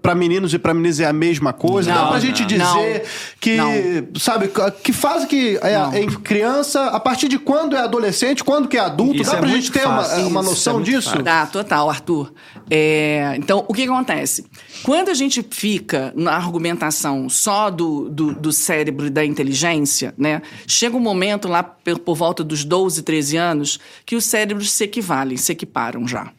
para 0.00 0.14
meninos 0.14 0.54
e 0.54 0.58
para 0.58 0.72
meninas 0.72 1.00
é 1.00 1.06
a 1.06 1.12
mesma 1.12 1.52
coisa? 1.52 1.92
Dá 1.92 2.02
Não, 2.02 2.08
pra 2.08 2.20
gente 2.20 2.40
não. 2.42 2.46
dizer 2.46 2.64
Não. 2.64 3.00
que, 3.40 3.56
Não. 3.56 4.20
sabe, 4.20 4.50
que 4.82 4.92
fase 4.92 5.26
que 5.26 5.58
é, 5.62 6.00
em 6.00 6.08
criança, 6.08 6.86
a 6.86 7.00
partir 7.00 7.28
de 7.28 7.38
quando 7.38 7.74
é 7.76 7.80
adolescente, 7.80 8.44
quando 8.44 8.68
que 8.68 8.76
é 8.76 8.80
adulto? 8.80 9.20
Isso 9.22 9.30
Dá 9.30 9.36
é 9.38 9.40
pra 9.40 9.48
gente 9.48 9.70
ter 9.72 9.86
uma, 9.86 9.96
fácil. 10.02 10.26
uma 10.28 10.40
Isso 10.40 10.48
é 10.48 10.50
noção 10.52 10.74
muito 10.74 10.86
disso? 10.86 11.08
fácil. 11.10 11.22
Dá, 11.24 11.46
total, 11.46 11.90
Arthur. 11.90 12.32
É, 12.70 13.34
então, 13.38 13.64
o 13.68 13.74
que 13.74 13.82
acontece? 13.82 14.46
Quando 14.82 15.10
a 15.10 15.14
gente 15.14 15.44
fica 15.50 16.12
na 16.16 16.32
argumentação 16.34 17.28
só 17.28 17.70
do, 17.70 18.08
do, 18.08 18.34
do 18.34 18.52
cérebro 18.52 19.06
e 19.06 19.10
da 19.10 19.24
inteligência, 19.24 20.14
né? 20.16 20.40
Chega 20.66 20.96
um 20.96 21.00
momento 21.00 21.48
lá 21.48 21.62
por, 21.62 21.98
por 21.98 22.14
volta 22.16 22.42
dos 22.44 22.64
12, 22.64 23.02
13 23.02 23.36
anos 23.36 23.80
que 24.06 24.16
os 24.16 24.24
cérebros 24.24 24.70
se 24.72 24.84
equivalem, 24.84 25.36
se 25.36 25.52
equiparam 25.52 26.06
já. 26.06 26.30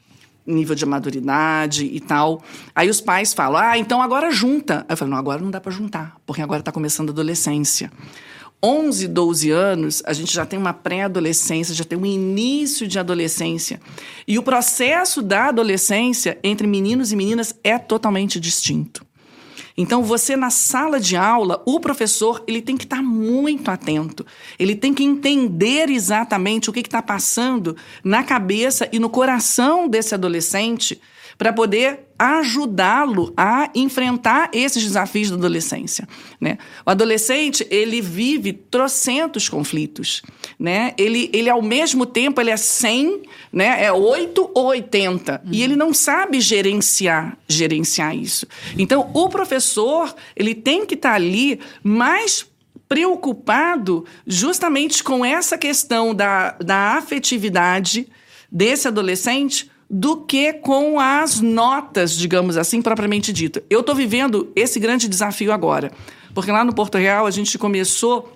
Nível 0.46 0.76
de 0.76 0.86
maturidade 0.86 1.86
e 1.86 2.00
tal. 2.00 2.43
Aí 2.74 2.89
os 2.89 3.02
pais 3.02 3.34
falam: 3.34 3.60
ah, 3.60 3.78
então 3.78 4.02
agora 4.02 4.32
junta. 4.32 4.80
Aí 4.88 4.93
eu 4.93 4.98
falo: 4.98 5.12
não, 5.12 5.18
agora 5.18 5.41
não 5.41 5.50
dá 5.50 5.60
pra 5.60 5.72
juntar, 5.72 6.18
porque 6.26 6.41
agora 6.41 6.62
tá 6.62 6.72
começando 6.72 7.10
a 7.10 7.12
adolescência. 7.12 7.91
11, 8.64 9.08
12 9.08 9.52
anos, 9.52 10.04
a 10.06 10.14
gente 10.14 10.34
já 10.34 10.46
tem 10.46 10.58
uma 10.58 10.74
pré-adolescência, 10.74 11.76
já 11.76 11.84
tem 11.84 11.98
um 11.98 12.06
início 12.06 12.88
de 12.88 12.98
adolescência. 12.98 13.80
E 14.28 14.39
o 14.39 14.43
processo 14.43 15.22
da 15.22 15.50
adolescência 15.50 16.39
entre 16.43 16.66
meninos 16.66 17.12
e 17.12 17.16
meninas 17.16 17.54
é 17.64 17.78
totalmente 17.78 18.39
distinto. 18.39 19.06
Então, 19.78 20.03
você 20.03 20.38
na 20.38 20.49
sala 20.49 20.99
de 20.99 21.17
aula, 21.17 21.61
o 21.65 21.80
professor 21.80 22.43
ele 22.47 22.61
tem 22.61 22.78
que 22.78 22.86
estar 22.86 23.03
muito 23.03 23.69
atento. 23.69 24.26
Ele 24.57 24.76
tem 24.76 24.93
que 24.93 25.03
entender 25.03 25.89
exatamente 25.89 26.69
o 26.69 26.73
que 26.73 26.80
está 26.80 27.01
passando 27.01 27.76
na 28.03 28.23
cabeça 28.23 28.88
e 28.91 28.99
no 28.99 29.09
coração 29.09 29.88
desse 29.88 30.13
adolescente 30.13 31.01
para 31.38 31.52
poder 31.52 32.06
ajudá-lo 32.18 33.34
a 33.36 33.70
enfrentar 33.76 34.50
esses 34.54 34.82
desafios 34.82 35.30
da 35.30 35.36
adolescência, 35.36 36.08
né? 36.40 36.58
O 36.86 36.90
adolescente, 36.90 37.68
ele 37.70 38.00
vive 38.00 38.54
trocentos 38.54 39.50
conflitos, 39.50 40.22
né? 40.58 40.94
Ele, 40.98 41.30
ele 41.34 41.50
ao 41.50 41.62
mesmo 41.62 42.06
tempo, 42.06 42.40
ele 42.40 42.52
é 42.52 42.58
100, 42.58 43.24
né? 43.52 43.84
É 43.84 43.92
8 43.92 44.52
ou 44.54 44.68
80. 44.68 45.42
E 45.52 45.62
ele 45.62 45.76
não 45.76 45.94
sabe 45.94 46.40
gerenciar, 46.40 47.38
gerenciar 47.48 48.16
isso. 48.16 48.48
Então, 48.78 49.12
o 49.14 49.28
professor, 49.28 50.16
ele 50.36 50.56
tem 50.56 50.86
que 50.86 50.96
estar 50.96 51.14
ali 51.14 51.60
mais 51.84 52.46
preocupado 52.88 54.06
justamente 54.26 55.04
com 55.04 55.26
essa 55.26 55.58
questão 55.58 56.14
da, 56.14 56.52
da 56.52 56.98
afetividade 56.98 58.08
desse 58.50 58.88
adolescente 58.88 59.70
do 59.90 60.18
que 60.18 60.54
com 60.54 61.00
as 61.00 61.40
notas, 61.40 62.18
digamos 62.18 62.58
assim, 62.58 62.82
propriamente 62.82 63.32
dito. 63.32 63.62
Eu 63.70 63.82
estou 63.82 63.96
vivendo 63.96 64.52
esse 64.56 64.80
grande 64.80 65.08
desafio 65.08 65.52
agora, 65.52 65.92
porque 66.34 66.52
lá 66.52 66.64
no 66.64 66.74
Porto 66.74 66.98
Real 66.98 67.26
a 67.26 67.32
gente 67.32 67.58
começou 67.58 68.34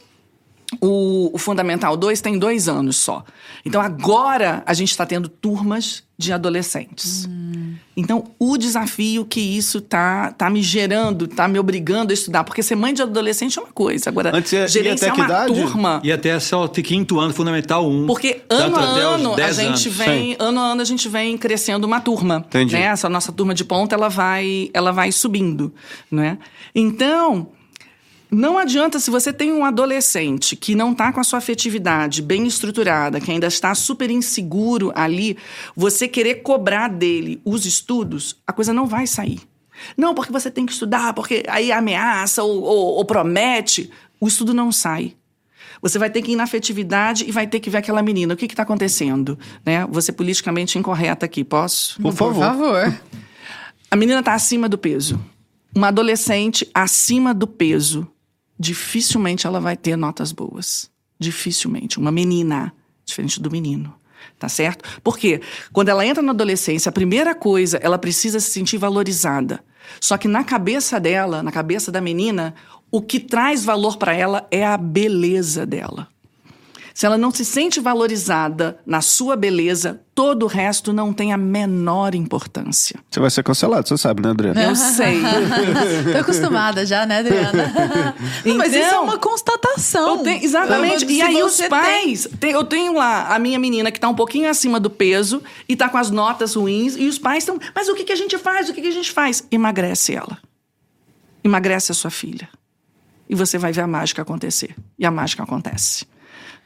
o, 0.82 1.32
o 1.34 1.38
Fundamental 1.38 1.98
2 1.98 2.22
tem 2.22 2.38
dois 2.38 2.68
anos 2.70 2.96
só. 2.98 3.24
Então 3.66 3.82
agora 3.82 4.62
a 4.66 4.74
gente 4.74 4.92
está 4.92 5.06
tendo 5.06 5.28
turmas 5.28 6.04
de 6.18 6.32
adolescentes. 6.34 7.26
Hum. 7.28 7.76
Então 7.98 8.26
o 8.38 8.58
desafio 8.58 9.26
que 9.26 9.40
isso 9.40 9.82
tá, 9.82 10.32
tá 10.32 10.50
me 10.50 10.62
gerando, 10.62 11.28
tá 11.28 11.48
me 11.48 11.58
obrigando 11.58 12.12
a 12.12 12.14
estudar. 12.14 12.44
Porque 12.44 12.62
ser 12.62 12.76
mãe 12.76 12.94
de 12.94 13.02
adolescente 13.02 13.58
é 13.58 13.62
uma 13.62 13.72
coisa. 13.72 14.10
Agora, 14.10 14.36
Antes 14.36 14.52
ia- 14.54 14.60
ia 14.60 14.68
gerenciar 14.68 15.12
até 15.12 15.16
que 15.16 15.22
uma 15.22 15.26
idade? 15.46 15.54
turma. 15.54 16.02
E 16.04 16.12
até 16.12 16.40
só 16.40 16.66
o 16.66 16.70
quinto 16.70 17.20
ano, 17.20 17.34
Fundamental 17.34 17.90
1. 17.90 18.06
Porque 18.06 18.42
ano 18.50 18.76
a 18.76 18.82
ano 18.84 19.34
a 19.34 19.36
10 19.38 19.56
gente 19.56 19.66
anos. 19.68 19.86
vem, 19.86 20.36
ano 20.40 20.60
a 20.60 20.64
ano 20.72 20.82
a 20.82 20.86
gente 20.86 21.10
vem 21.10 21.38
crescendo 21.38 21.86
uma 21.86 22.00
turma, 22.00 22.44
Entendi. 22.48 22.74
né? 22.76 22.84
Essa 22.84 23.10
nossa 23.10 23.32
turma 23.32 23.54
de 23.56 23.64
ponta 23.64 23.96
ela 23.96 24.10
vai, 24.10 24.70
ela 24.74 24.92
vai 24.92 25.12
subindo, 25.12 25.74
né? 26.12 26.38
Então, 26.76 27.48
não 28.32 28.58
adianta 28.58 29.00
se 29.00 29.10
você 29.10 29.34
tem 29.34 29.52
um 29.52 29.66
adolescente 29.66 30.56
que 30.56 30.76
não 30.76 30.92
está 30.92 31.12
com 31.12 31.20
a 31.20 31.24
sua 31.24 31.40
afetividade 31.40 32.22
bem 32.22 32.46
estruturada, 32.46 33.20
que 33.20 33.32
ainda 33.32 33.48
está 33.48 33.74
super 33.74 34.10
inseguro 34.12 34.92
ali, 34.96 35.38
você 35.76 36.08
querer 36.08 36.36
cobrar 36.44 36.90
dele 36.90 37.42
os 37.44 37.66
estudos, 37.66 38.38
a 38.46 38.54
coisa 38.54 38.74
não 38.74 38.86
vai 38.86 39.08
sair. 39.08 39.40
Não, 39.98 40.14
porque 40.14 40.32
você 40.32 40.52
tem 40.52 40.66
que 40.66 40.74
estudar, 40.74 41.14
porque 41.14 41.44
aí 41.48 41.72
ameaça 41.72 42.44
ou, 42.44 42.62
ou- 42.62 42.96
ou 42.98 43.06
promete, 43.06 43.90
o 44.20 44.28
estudo 44.28 44.54
não 44.54 44.72
sai. 44.72 45.16
Você 45.82 45.98
vai 45.98 46.10
ter 46.10 46.22
que 46.22 46.34
ir 46.34 46.36
na 46.36 46.44
afetividade 46.44 47.24
e 47.26 47.32
vai 47.32 47.48
ter 47.48 47.62
que 47.62 47.70
ver 47.70 47.78
aquela 47.78 48.04
menina. 48.04 48.34
O 48.34 48.38
que 48.38 48.46
está 48.46 48.64
acontecendo? 48.64 49.40
Né? 49.66 49.86
Vou 49.90 50.02
ser 50.02 50.12
politicamente 50.12 50.78
incorreta 50.78 51.26
aqui, 51.26 51.44
posso? 51.46 52.00
Por 52.02 52.14
favor. 52.14 52.44
favor. 52.44 52.94
A 53.90 53.96
menina 53.96 54.20
está 54.20 54.34
acima 54.34 54.68
do 54.68 54.78
peso. 54.78 55.18
Uma 55.74 55.88
adolescente 55.88 56.70
acima 56.74 57.34
do 57.34 57.48
peso, 57.48 58.06
dificilmente 58.60 59.48
ela 59.48 59.60
vai 59.60 59.78
ter 59.78 59.96
notas 59.96 60.32
boas. 60.32 60.92
Dificilmente. 61.18 61.98
Uma 61.98 62.12
menina, 62.12 62.74
diferente 63.06 63.42
do 63.42 63.50
menino. 63.50 63.96
Tá 64.38 64.50
certo? 64.50 64.84
Porque 65.02 65.42
quando 65.72 65.90
ela 65.90 66.06
entra 66.06 66.22
na 66.22 66.32
adolescência, 66.32 66.90
a 66.90 66.94
primeira 66.94 67.34
coisa, 67.34 67.78
ela 67.78 67.98
precisa 67.98 68.40
se 68.40 68.52
sentir 68.52 68.78
valorizada. 68.78 69.64
Só 70.00 70.18
que 70.18 70.28
na 70.28 70.44
cabeça 70.44 71.00
dela, 71.00 71.42
na 71.42 71.52
cabeça 71.52 71.92
da 71.92 72.02
menina, 72.02 72.54
o 72.92 73.02
que 73.02 73.20
traz 73.20 73.64
valor 73.64 73.98
para 73.98 74.14
ela 74.14 74.48
é 74.52 74.66
a 74.66 74.78
beleza 74.78 75.66
dela. 75.66 76.08
Se 77.00 77.06
ela 77.06 77.18
não 77.18 77.32
se 77.32 77.46
sente 77.46 77.80
valorizada 77.80 78.78
na 78.86 79.00
sua 79.00 79.38
beleza, 79.38 80.02
todo 80.14 80.44
o 80.44 80.48
resto 80.48 80.92
não 80.92 81.14
tem 81.14 81.32
a 81.32 81.38
menor 81.38 82.14
importância. 82.14 83.00
Você 83.10 83.22
vai 83.22 83.30
ser 83.30 83.42
cancelado, 83.42 83.88
você 83.88 83.98
sabe, 83.98 84.22
né, 84.22 84.32
Adriana? 84.32 84.62
Eu 84.62 84.76
sei. 84.76 85.22
Tô 86.12 86.18
acostumada 86.18 86.86
já, 86.86 87.06
né, 87.06 87.20
Adriana? 87.20 87.74
Não, 88.44 88.58
Mas 88.58 88.74
isso 88.74 88.84
é 88.84 88.88
Então, 88.90 89.04
uma 89.06 89.18
constatação. 89.18 90.18
Eu 90.18 90.24
tenho- 90.24 90.44
exatamente. 90.44 91.06
E 91.06 91.22
aí 91.22 91.42
os 91.42 91.62
pais. 91.70 92.28
tem- 92.38 92.52
eu 92.52 92.66
tenho 92.66 92.94
lá 92.96 93.34
a 93.34 93.40
minha 93.40 93.58
menina 93.58 93.94
que 93.94 94.00
tá 94.02 94.10
um 94.10 94.14
pouquinho 94.16 94.50
acima 94.50 94.78
do 94.78 94.90
peso 94.90 95.42
e 95.70 95.78
tá 95.78 95.88
com 95.88 95.98
as 95.98 96.12
notas 96.12 96.56
ruins, 96.56 96.98
e 96.98 97.08
os 97.08 97.18
pais 97.18 97.44
estão. 97.44 97.58
Mas 97.74 97.88
o 97.88 97.96
que, 97.96 98.04
que 98.04 98.12
a 98.12 98.16
gente 98.18 98.38
faz? 98.38 98.68
O 98.68 98.74
que, 98.74 98.82
que 98.82 98.90
a 98.90 98.92
gente 98.92 99.14
faz? 99.14 99.42
Emagrece 99.50 100.16
ela. 100.16 100.38
Emagrece 101.46 101.94
a 101.94 101.96
sua 101.96 102.12
filha. 102.12 102.50
E 103.30 103.36
você 103.36 103.58
vai 103.58 103.72
ver 103.72 103.84
a 103.84 103.88
mágica 103.88 104.22
acontecer. 104.22 104.76
E 104.98 105.06
a 105.06 105.12
mágica 105.12 105.44
acontece. 105.44 106.06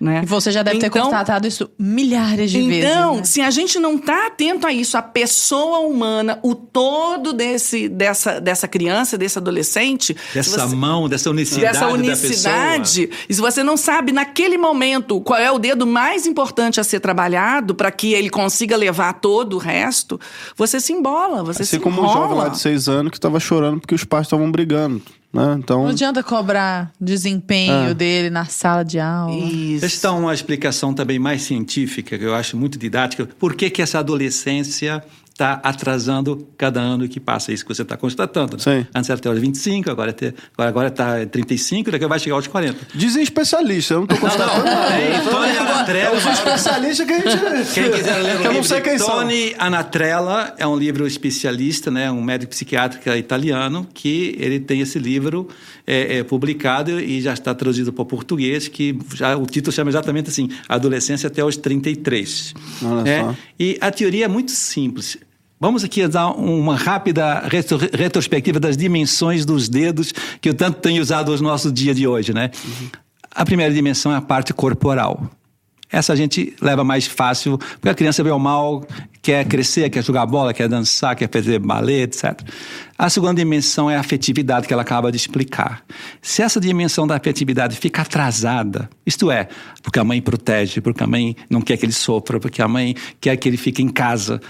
Né? 0.04 0.20
E 0.22 0.26
você 0.26 0.52
já 0.52 0.62
deve 0.64 0.80
ter 0.80 0.88
Então- 0.88 1.04
constatado 1.04 1.48
isso 1.48 1.70
milhares 1.80 2.52
de 2.52 2.62
vezes. 2.62 2.84
Então, 2.92 3.16
né? 3.18 3.24
se 3.24 3.40
a 3.40 3.50
gente 3.50 3.80
não 3.80 3.96
está 3.96 4.28
atento 4.28 4.68
a 4.68 4.74
isso, 4.74 4.98
a 4.98 5.02
pessoa 5.02 5.80
humana, 5.80 6.40
o 6.44 6.54
todo 6.54 7.32
desse, 7.32 7.88
dessa, 7.88 8.42
dessa 8.42 8.68
criança, 8.68 9.18
desse 9.18 9.38
adolescente. 9.38 10.14
se 10.14 10.34
Dessa 10.34 10.68
você- 10.68 10.76
mão, 10.76 11.08
dessa 11.08 11.30
unicidade 11.30 11.62
dessa 11.72 11.86
da 11.88 11.94
unicidade. 11.94 13.10
E 13.30 13.34
se 13.34 13.40
você 13.40 13.64
não 13.64 13.78
sabe 13.78 14.12
naquele 14.12 14.58
momento 14.58 15.22
qual 15.22 15.40
é 15.40 15.50
o 15.50 15.58
dedo 15.58 15.88
mais 15.88 16.26
importante 16.28 16.82
a 16.82 16.84
ser 16.84 17.00
trabalhado 17.00 17.74
para 17.74 17.90
que 17.90 18.14
ele 18.14 18.30
consiga 18.30 18.76
levar 18.76 19.14
todo 19.14 19.54
o 19.54 19.58
resto, 19.58 20.20
você 20.58 20.82
se 20.82 20.92
embola, 20.92 21.44
você 21.44 21.64
se 21.64 21.76
Assim 21.78 21.84
como 21.84 22.02
o 22.02 22.04
enrola. 22.06 22.20
jovem 22.28 22.38
lá 22.40 22.48
de 22.50 22.60
seis 22.60 22.90
anos 22.90 23.10
que 23.12 23.20
tava 23.20 23.40
chorando 23.40 23.80
porque 23.80 23.96
os 23.96 24.04
pais 24.04 24.26
estavam 24.28 24.52
brigando, 24.52 25.02
né? 25.34 25.56
Então, 25.58 25.84
Não 25.84 25.90
adianta 25.90 26.22
cobrar 26.22 26.92
desempenho 27.02 27.90
É. 27.90 27.94
dele 27.94 28.30
na 28.30 28.46
sala 28.46 28.84
de 28.84 29.00
aula. 29.00 29.34
Isso. 29.36 29.82
Deixa 29.82 29.98
eu 29.98 30.02
dar 30.02 30.12
uma 30.14 30.34
explicação 30.34 30.94
também 30.94 31.18
mais 31.18 31.42
científica, 31.42 32.18
que 32.18 32.24
eu 32.24 32.36
acho 32.36 32.56
muito 32.56 32.78
didática. 32.78 33.26
Por 33.40 33.56
que, 33.56 33.70
que 33.70 33.82
essa 33.82 34.00
adolescência 34.00 35.04
está 35.34 35.60
atrasando 35.64 36.48
cada 36.58 36.80
ano 36.80 37.08
que 37.10 37.20
passa? 37.20 37.52
Isso 37.52 37.66
que 37.66 37.74
você 37.74 37.82
está 37.82 37.98
constatando. 37.98 38.56
Né? 38.56 38.64
Sim. 38.64 38.88
Antes 38.94 39.10
era 39.10 39.20
até 39.20 39.30
os 39.30 39.40
25, 39.40 39.90
agora 39.90 40.12
está 40.12 40.28
agora, 40.54 40.70
agora 40.70 40.92
tá 40.92 41.26
35, 41.26 41.92
daqui 41.92 42.06
vai 42.06 42.20
chegar 42.20 42.36
aos 42.36 42.46
40. 42.48 42.88
dizem 42.94 43.24
especialistas, 43.24 43.92
eu 43.92 44.00
não 44.02 44.08
tô 44.08 44.16
constatando 44.18 44.64
nada. 44.64 44.96
Tem 44.96 45.32
Tony 45.32 45.58
Anatrella. 45.58 46.16
Eu 46.16 46.22
sou 46.22 46.32
especialista 46.32 47.06
que 47.06 47.14
a 47.14 47.20
gente... 47.20 47.74
Quem 47.74 47.92
quiser 47.92 48.18
ler 48.18 48.36
o 48.36 48.40
Eu 48.40 48.44
não 48.44 48.52
livro 48.52 48.68
sei 48.68 48.82
quem 48.82 48.98
são. 48.98 49.08
Tony 49.08 49.56
Anatrella 49.58 50.54
é 50.58 50.68
um 50.68 50.78
livro 50.78 51.08
especialista, 51.08 51.90
né, 51.90 52.12
um 52.12 52.22
médico 52.22 52.52
psiquiátrico 52.52 53.10
italiano 53.10 53.88
que 53.92 54.36
ele 54.40 54.60
tem 54.60 54.82
esse 54.82 55.00
livro 55.00 55.50
é, 55.86 56.20
é, 56.20 56.24
publicado 56.24 57.00
e 57.00 57.20
já 57.22 57.34
está 57.34 57.56
traduzido 57.56 57.92
para 57.92 58.04
o 58.04 58.06
português, 58.06 58.68
que 58.68 58.98
já 59.16 59.36
o 59.36 59.46
título 59.46 59.74
chama 59.74 59.90
exatamente 59.90 60.30
assim, 60.30 60.50
Adolescência 60.70 61.28
até 61.28 61.44
os 61.44 61.58
33. 61.58 62.54
Olha 62.84 63.02
né? 63.02 63.38
E 63.60 63.78
a 63.82 63.92
teoria 63.92 64.26
é 64.26 64.28
muito 64.28 64.52
simples. 64.52 65.18
Vamos 65.64 65.82
aqui 65.82 66.06
dar 66.10 66.32
uma 66.32 66.76
rápida 66.76 67.40
retro- 67.48 67.80
retrospectiva 67.94 68.60
das 68.60 68.76
dimensões 68.76 69.46
dos 69.46 69.70
dedos 69.70 70.14
que 70.42 70.50
eu 70.50 70.54
tanto 70.54 70.82
tenho 70.82 71.02
usado 71.02 71.32
no 71.38 71.44
nosso 71.44 71.72
dia 71.72 71.96
de 71.96 72.06
hoje, 72.06 72.34
né? 72.34 72.52
A 73.34 73.46
primeira 73.46 73.74
dimensão 73.74 74.12
é 74.12 74.18
a 74.18 74.22
parte 74.22 74.54
corporal. 74.54 75.26
Essa 75.90 76.12
a 76.12 76.16
gente 76.18 76.54
leva 76.60 76.84
mais 76.84 77.08
fácil, 77.08 77.58
porque 77.58 77.88
a 77.88 77.94
criança, 77.94 78.22
bem 78.22 78.34
ou 78.34 78.40
mal, 78.40 78.86
quer 79.22 79.46
crescer, 79.46 79.90
quer 79.90 80.04
jogar 80.04 80.26
bola, 80.26 80.54
quer 80.54 80.68
dançar, 80.68 81.16
quer 81.16 81.30
fazer 81.32 81.60
balé, 81.60 82.02
etc. 82.02 82.42
A 82.98 83.10
segunda 83.10 83.36
dimensão 83.36 83.90
é 83.90 83.96
a 83.96 84.02
afetividade 84.02 84.68
que 84.68 84.74
ela 84.74 84.82
acaba 84.82 85.12
de 85.12 85.18
explicar. 85.18 85.82
Se 86.22 86.42
essa 86.42 86.60
dimensão 86.60 87.08
da 87.08 87.16
afetividade 87.16 87.78
fica 87.78 88.02
atrasada, 88.02 88.90
isto 89.06 89.32
é, 89.32 89.48
porque 89.82 90.00
a 90.00 90.04
mãe 90.04 90.22
protege, 90.22 90.82
porque 90.82 91.04
a 91.04 91.08
mãe 91.08 91.38
não 91.50 91.62
quer 91.62 91.78
que 91.78 91.86
ele 91.86 91.94
sofra, 91.94 92.38
porque 92.40 92.62
a 92.62 92.68
mãe 92.68 92.96
quer 93.22 93.38
que 93.38 93.48
ele 93.48 93.58
fique 93.58 93.82
em 93.82 93.90
casa, 93.90 94.42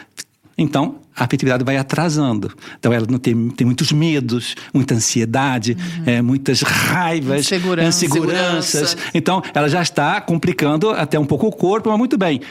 então, 0.57 0.99
a 1.15 1.23
afetividade 1.23 1.63
vai 1.63 1.77
atrasando. 1.77 2.51
Então, 2.79 2.93
ela 2.93 3.05
não 3.09 3.17
tem, 3.17 3.49
tem 3.49 3.65
muitos 3.65 3.91
medos, 3.91 4.55
muita 4.73 4.95
ansiedade, 4.95 5.77
eh, 6.05 6.21
muitas 6.21 6.61
raivas, 6.61 7.41
Insegurança. 7.41 8.05
inseguranças. 8.05 8.89
Segurança. 8.91 9.11
Então, 9.13 9.41
ela 9.53 9.67
já 9.67 9.81
está 9.81 10.21
complicando 10.21 10.89
até 10.91 11.17
um 11.19 11.25
pouco 11.25 11.47
o 11.47 11.51
corpo, 11.51 11.89
mas 11.89 11.97
muito 11.97 12.17
bem. 12.17 12.41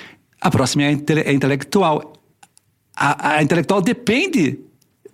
A 0.41 0.51
próxima 0.51 0.83
é 0.83 0.87
a 0.87 0.91
é 0.91 1.33
intelectual. 1.33 2.13
A, 2.97 3.37
a 3.37 3.43
intelectual 3.43 3.81
depende 3.81 4.59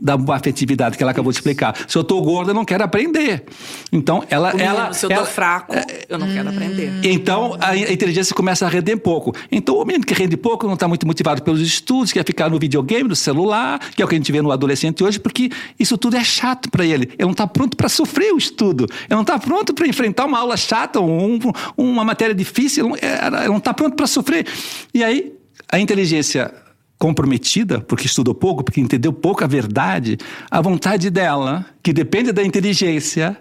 da 0.01 0.17
afetividade 0.29 0.97
que 0.97 1.03
ela 1.03 1.11
acabou 1.11 1.33
de 1.33 1.39
explicar. 1.39 1.77
Se 1.89 1.99
eu 1.99 2.03
estou 2.03 2.23
gorda, 2.23 2.53
eu 2.53 2.55
não 2.55 2.65
quero 2.65 2.85
aprender. 2.85 3.45
Então, 3.91 4.23
ela... 4.31 4.51
Ela 4.51 4.93
se 4.93 5.05
eu 5.05 5.11
tô 5.11 5.17
ela- 5.17 5.27
fraco, 5.27 5.75
eu 6.09 6.17
não 6.19 6.29
quero 6.33 6.49
aprender. 6.51 7.01
então, 7.03 7.57
a 7.61 7.77
inteligência 7.77 8.35
começa 8.35 8.65
a 8.65 8.69
render 8.69 8.97
pouco. 8.99 9.35
Então, 9.51 9.77
o 9.77 9.85
menino 9.85 10.05
que 10.07 10.15
rende 10.15 10.37
pouco 10.37 10.67
não 10.67 10.75
está 10.75 10.87
muito 10.87 11.05
motivado 11.07 11.43
pelos 11.43 11.61
estudos, 11.61 12.13
quer 12.13 12.25
ficar 12.25 12.49
no 12.49 12.59
videogame, 12.61 13.09
no 13.09 13.17
celular, 13.17 13.81
que 13.95 14.01
é 14.01 14.05
o 14.05 14.09
que 14.09 14.15
a 14.15 14.19
gente 14.19 14.31
vê 14.31 14.41
no 14.41 14.53
adolescente 14.53 15.03
hoje, 15.03 15.19
porque 15.19 15.51
isso 15.81 15.99
tudo 15.99 16.17
é 16.17 16.23
chato 16.23 16.71
para 16.71 16.85
ele. 16.87 17.07
Ele 17.15 17.25
não 17.25 17.33
está 17.33 17.47
pronto 17.49 17.77
para 17.77 17.89
sofrer 17.89 18.33
o 18.33 18.39
estudo. 18.39 18.85
Ele 18.85 19.15
não 19.17 19.23
está 19.23 19.37
pronto 19.39 19.75
para 19.75 19.87
enfrentar 19.89 20.27
uma 20.27 20.39
aula 20.39 20.57
chata, 20.57 21.01
um- 21.01 21.41
uma 21.77 22.05
matéria 22.05 22.35
difícil. 22.35 22.85
Ele 22.87 22.91
não- 22.91 22.99
é, 23.37 23.39
Ele 23.41 23.49
não 23.49 23.57
está 23.57 23.75
pronto 23.75 23.97
para 23.97 24.07
sofrer. 24.07 24.47
E 24.95 25.03
aí, 25.03 25.33
a 25.71 25.79
inteligência 25.81 26.55
comprometida, 26.99 27.81
porque 27.81 28.07
estudou 28.07 28.35
pouco, 28.35 28.65
porque 28.65 28.81
entendeu 28.81 29.13
pouco 29.13 29.45
a 29.45 29.47
verdade, 29.47 30.19
a 30.51 30.61
vontade 30.61 31.11
dela, 31.11 31.65
que 31.83 31.93
depende 31.93 32.33
da 32.33 32.43
inteligência, 32.43 33.37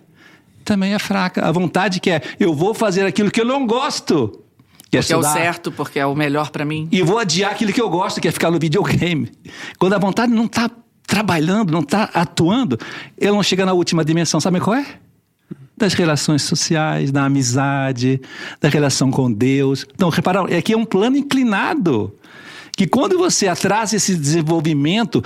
também 0.63 0.93
é 0.93 0.99
fraca. 0.99 1.45
A 1.47 1.51
vontade 1.51 1.99
que 1.99 2.09
é, 2.09 2.21
eu 2.39 2.53
vou 2.53 2.73
fazer 2.73 3.05
aquilo 3.05 3.31
que 3.31 3.41
eu 3.41 3.45
não 3.45 3.65
gosto. 3.65 4.43
Que 4.91 4.97
é 4.97 5.03
Que 5.03 5.11
é 5.13 5.17
o 5.17 5.21
estudar. 5.21 5.33
certo, 5.33 5.71
porque 5.71 5.97
é 5.99 6.05
o 6.05 6.15
melhor 6.15 6.49
para 6.49 6.63
mim. 6.63 6.87
E 6.91 7.01
vou 7.01 7.17
adiar 7.17 7.51
aquilo 7.51 7.73
que 7.73 7.81
eu 7.81 7.89
gosto, 7.89 8.21
que 8.21 8.27
é 8.27 8.31
ficar 8.31 8.51
no 8.51 8.59
videogame. 8.59 9.31
Quando 9.79 9.93
a 9.93 9.97
vontade 9.97 10.31
não 10.31 10.45
está 10.45 10.69
trabalhando, 11.05 11.71
não 11.71 11.79
está 11.79 12.03
atuando, 12.13 12.77
ele 13.17 13.31
não 13.31 13.41
chega 13.41 13.65
na 13.65 13.73
última 13.73 14.03
dimensão. 14.03 14.39
Sabe 14.39 14.59
qual 14.59 14.75
é? 14.75 14.85
Das 15.75 15.93
relações 15.93 16.41
sociais, 16.43 17.11
da 17.11 17.25
amizade, 17.25 18.19
da 18.59 18.67
relação 18.67 19.09
com 19.09 19.31
Deus. 19.31 19.85
Então, 19.93 20.09
repara, 20.09 20.57
aqui 20.57 20.73
é 20.73 20.77
um 20.77 20.85
plano 20.85 21.17
inclinado. 21.17 22.13
Que 22.77 22.85
quando 22.85 23.17
você 23.17 23.47
atrasa 23.47 23.95
esse 23.95 24.15
desenvolvimento, 24.15 25.23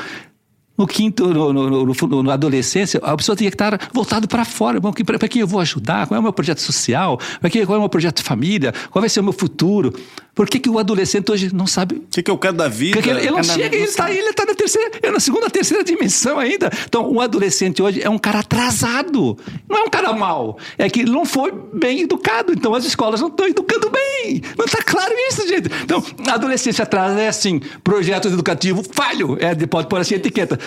no 0.81 0.87
quinto, 0.87 1.27
no, 1.27 1.53
no, 1.53 1.85
no, 1.85 1.93
no, 1.93 2.23
na 2.23 2.33
adolescência, 2.33 2.99
a 3.03 3.15
pessoa 3.15 3.35
tinha 3.35 3.51
que 3.51 3.55
estar 3.55 3.89
voltado 3.93 4.27
para 4.27 4.43
fora. 4.43 4.81
Para 4.81 5.27
quem 5.27 5.41
eu 5.41 5.47
vou 5.47 5.59
ajudar? 5.59 6.07
Qual 6.07 6.15
é 6.15 6.19
o 6.19 6.23
meu 6.23 6.33
projeto 6.33 6.59
social? 6.59 7.19
Qual 7.39 7.75
é 7.75 7.77
o 7.77 7.81
meu 7.81 7.89
projeto 7.89 8.17
de 8.17 8.23
família? 8.23 8.73
Qual 8.89 8.99
vai 8.99 9.09
ser 9.09 9.19
o 9.19 9.23
meu 9.23 9.33
futuro? 9.33 9.93
Por 10.33 10.47
que, 10.47 10.59
que 10.59 10.69
o 10.69 10.79
adolescente 10.79 11.29
hoje 11.29 11.53
não 11.53 11.67
sabe? 11.67 11.95
O 11.95 12.03
que, 12.09 12.23
que 12.23 12.31
eu 12.31 12.37
quero 12.37 12.55
da 12.55 12.67
vida? 12.67 12.97
Que 12.97 13.03
que 13.03 13.09
ele, 13.09 13.19
ele 13.19 13.31
não 13.31 13.43
chega, 13.43 13.75
ele 13.75 13.83
está 13.83 14.09
ele 14.09 14.33
tá 14.33 14.45
na 14.45 14.55
terceira, 14.55 14.91
é 15.03 15.11
na 15.11 15.19
segunda, 15.19 15.49
terceira 15.49 15.83
dimensão 15.83 16.39
ainda. 16.39 16.71
Então, 16.85 17.11
o 17.11 17.19
adolescente 17.19 17.81
hoje 17.81 18.01
é 18.01 18.09
um 18.09 18.17
cara 18.17 18.39
atrasado. 18.39 19.37
Não 19.69 19.79
é 19.79 19.83
um 19.83 19.89
cara 19.89 20.13
mau. 20.13 20.57
É 20.77 20.89
que 20.89 21.01
ele 21.01 21.11
não 21.11 21.25
foi 21.25 21.51
bem 21.73 22.01
educado. 22.01 22.53
Então, 22.53 22.73
as 22.73 22.85
escolas 22.85 23.19
não 23.19 23.27
estão 23.27 23.45
educando 23.45 23.89
bem. 23.89 24.41
Não 24.57 24.65
está 24.65 24.81
claro 24.81 25.13
isso, 25.29 25.45
gente. 25.47 25.69
Então, 25.83 26.01
a 26.27 26.33
adolescência 26.33 26.83
atrasa 26.83 27.19
é 27.19 27.27
assim: 27.27 27.59
projeto 27.83 28.29
educativo 28.29 28.83
falho. 28.89 29.37
É, 29.39 29.53
pode 29.67 29.87
pôr 29.87 29.99
assim 29.99 30.15
etiqueta. 30.15 30.57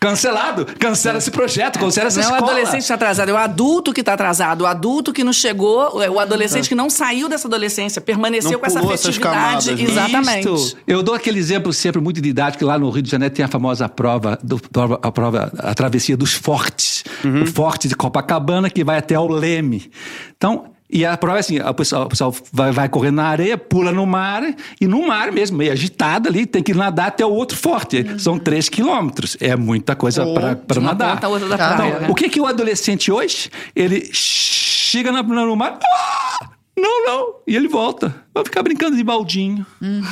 Cancelado. 0.00 0.66
Cancela 0.78 1.18
esse 1.18 1.30
projeto, 1.30 1.78
cancela 1.78 2.08
essa 2.08 2.20
não 2.20 2.24
escola. 2.24 2.40
Não 2.40 2.48
é 2.48 2.50
o 2.50 2.52
adolescente 2.52 2.80
que 2.80 2.84
está 2.84 2.94
atrasado, 2.94 3.28
é 3.28 3.32
o 3.32 3.36
adulto 3.36 3.92
que 3.92 4.00
está 4.00 4.14
atrasado. 4.14 4.62
O 4.62 4.66
adulto 4.66 5.12
que 5.12 5.24
não 5.24 5.32
chegou, 5.32 6.02
é 6.02 6.10
o 6.10 6.18
adolescente 6.18 6.66
é. 6.66 6.68
que 6.68 6.74
não 6.74 6.90
saiu 6.90 7.28
dessa 7.28 7.48
adolescência, 7.48 8.00
permaneceu 8.00 8.52
não 8.52 8.60
com 8.60 8.66
essa 8.66 8.80
afetividade. 8.80 9.20
Camadas, 9.20 9.66
né? 9.66 9.82
Exatamente. 9.82 10.52
Isto. 10.52 10.76
Eu 10.86 11.02
dou 11.02 11.14
aquele 11.14 11.38
exemplo 11.38 11.72
sempre 11.72 12.00
muito 12.00 12.20
didático, 12.20 12.58
que 12.58 12.64
lá 12.64 12.78
no 12.78 12.90
Rio 12.90 13.02
de 13.02 13.10
Janeiro 13.10 13.34
tem 13.34 13.44
a 13.44 13.48
famosa 13.48 13.88
prova, 13.88 14.38
do, 14.42 14.60
a 15.02 15.12
prova, 15.12 15.52
a 15.58 15.74
travessia 15.74 16.16
dos 16.16 16.32
fortes. 16.32 17.04
Uhum. 17.24 17.42
O 17.42 17.46
forte 17.46 17.88
de 17.88 17.94
Copacabana, 17.94 18.68
que 18.68 18.84
vai 18.84 18.98
até 18.98 19.18
o 19.18 19.26
Leme. 19.26 19.90
Então, 20.36 20.73
e 20.88 21.04
a 21.04 21.16
prova 21.16 21.38
é 21.38 21.40
assim: 21.40 21.58
o 21.58 21.74
pessoal, 21.74 22.34
vai, 22.52 22.70
vai 22.70 22.88
correndo 22.88 23.16
na 23.16 23.24
areia, 23.24 23.56
pula 23.56 23.90
no 23.90 24.06
mar, 24.06 24.42
e 24.80 24.86
no 24.86 25.06
mar 25.06 25.32
mesmo, 25.32 25.56
meio 25.56 25.72
agitado 25.72 26.28
ali, 26.28 26.46
tem 26.46 26.62
que 26.62 26.74
nadar 26.74 27.08
até 27.08 27.24
o 27.24 27.30
outro 27.30 27.56
forte. 27.56 28.00
Uhum. 28.00 28.18
São 28.18 28.38
três 28.38 28.68
quilômetros. 28.68 29.36
É 29.40 29.56
muita 29.56 29.96
coisa 29.96 30.24
para 30.66 30.80
nadar. 30.80 31.14
Ponta, 31.14 31.28
outra 31.28 31.48
da 31.48 31.56
praia, 31.56 31.88
então, 31.88 32.00
né? 32.00 32.08
o 32.10 32.14
que, 32.14 32.28
que 32.28 32.40
o 32.40 32.46
adolescente 32.46 33.10
hoje, 33.10 33.50
ele 33.74 34.08
chega 34.12 35.10
na, 35.10 35.22
no 35.22 35.56
mar, 35.56 35.78
ah! 35.82 36.48
não, 36.76 37.04
não, 37.04 37.34
e 37.46 37.56
ele 37.56 37.68
volta. 37.68 38.14
Vai 38.34 38.44
ficar 38.44 38.62
brincando 38.62 38.96
de 38.96 39.02
baldinho. 39.02 39.66
Uhum. 39.80 40.02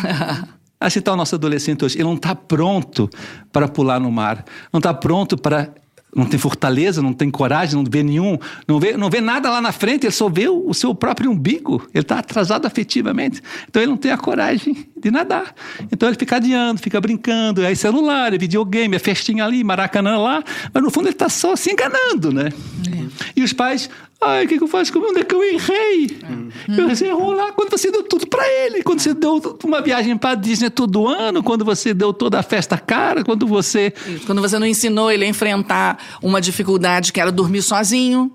Assim 0.81 0.99
está 0.99 1.13
o 1.13 1.17
nosso 1.17 1.35
adolescente 1.37 1.85
hoje. 1.85 1.97
Ele 1.97 2.05
não 2.05 2.15
está 2.15 2.35
pronto 2.35 3.09
para 3.53 3.69
pular 3.69 4.01
no 4.01 4.11
mar. 4.11 4.45
Não 4.73 4.79
está 4.79 4.93
pronto 4.93 5.39
para 5.39 5.71
não 6.15 6.27
tem 6.27 6.39
fortaleza, 6.39 7.01
não 7.01 7.13
tem 7.13 7.31
coragem, 7.31 7.77
não 7.77 7.85
vê 7.91 8.03
nenhum, 8.03 8.39
não 8.69 8.79
vê, 8.79 8.97
não 8.97 9.09
vê 9.09 9.21
nada 9.21 9.51
lá 9.51 9.61
na 9.61 9.73
frente, 9.73 10.05
ele 10.05 10.13
só 10.13 10.29
vê 10.29 10.49
o, 10.49 10.69
o 10.69 10.75
seu 10.75 10.95
próprio 10.95 11.31
umbigo. 11.31 11.89
Ele 11.95 12.03
está 12.03 12.19
atrasado 12.19 12.67
afetivamente. 12.67 13.41
Então 13.69 13.83
ele 13.83 13.91
não 13.91 13.97
tem 13.97 14.11
a 14.13 14.19
coragem 14.19 14.92
de 15.03 15.11
nadar. 15.11 15.55
Então 15.91 16.09
ele 16.09 16.17
fica 16.17 16.37
adiando, 16.37 16.81
fica 16.81 17.01
brincando, 17.01 17.63
é 17.63 17.75
celular, 17.75 18.33
é 18.33 18.39
videogame, 18.39 18.95
é 18.97 18.99
festinha 18.99 19.45
ali, 19.45 19.65
maracanã 19.65 20.17
lá, 20.17 20.43
mas 20.73 20.83
no 20.83 20.91
fundo 20.91 21.07
ele 21.07 21.15
está 21.15 21.29
só 21.29 21.57
se 21.57 21.71
enganando, 21.73 22.33
né? 22.33 22.51
É. 22.89 23.31
E 23.37 23.43
os 23.43 23.53
pais, 23.53 23.91
Ai, 24.25 24.45
o 24.45 24.49
que, 24.49 24.57
que 24.57 24.63
eu 24.63 24.69
faço? 24.69 24.97
Onde 24.97 25.19
é 25.21 25.25
que 25.25 25.35
eu 25.35 25.43
errei? 25.43 26.17
Uhum. 26.31 26.51
Eu 26.69 27.09
errou 27.09 27.33
lá 27.33 27.51
quando 27.51 27.71
você 27.71 27.91
deu 27.91 28.05
tudo 28.05 28.25
para 28.29 28.47
ele. 28.49 28.85
Quando 28.85 29.01
você 29.01 29.13
deu 29.13 29.59
uma 29.65 29.83
viagem 29.83 30.17
para 30.17 30.37
Disney 30.37 30.71
todo 30.71 31.09
ano. 31.09 31.43
Quando 31.43 31.65
você 31.65 31.93
deu 31.93 32.13
toda 32.13 32.39
a 32.39 32.43
festa 32.43 32.79
cara. 32.79 33.25
Quando 33.25 33.49
você. 33.49 33.93
Quando 34.25 34.41
você 34.41 34.61
não 34.61 34.67
ensinou 34.67 35.11
ele 35.11 35.25
a 35.25 35.29
enfrentar 35.29 35.99
uma 36.23 36.41
dificuldade 36.41 37.13
que 37.13 37.21
era 37.21 37.33
dormir 37.33 37.63
sozinho 37.63 38.31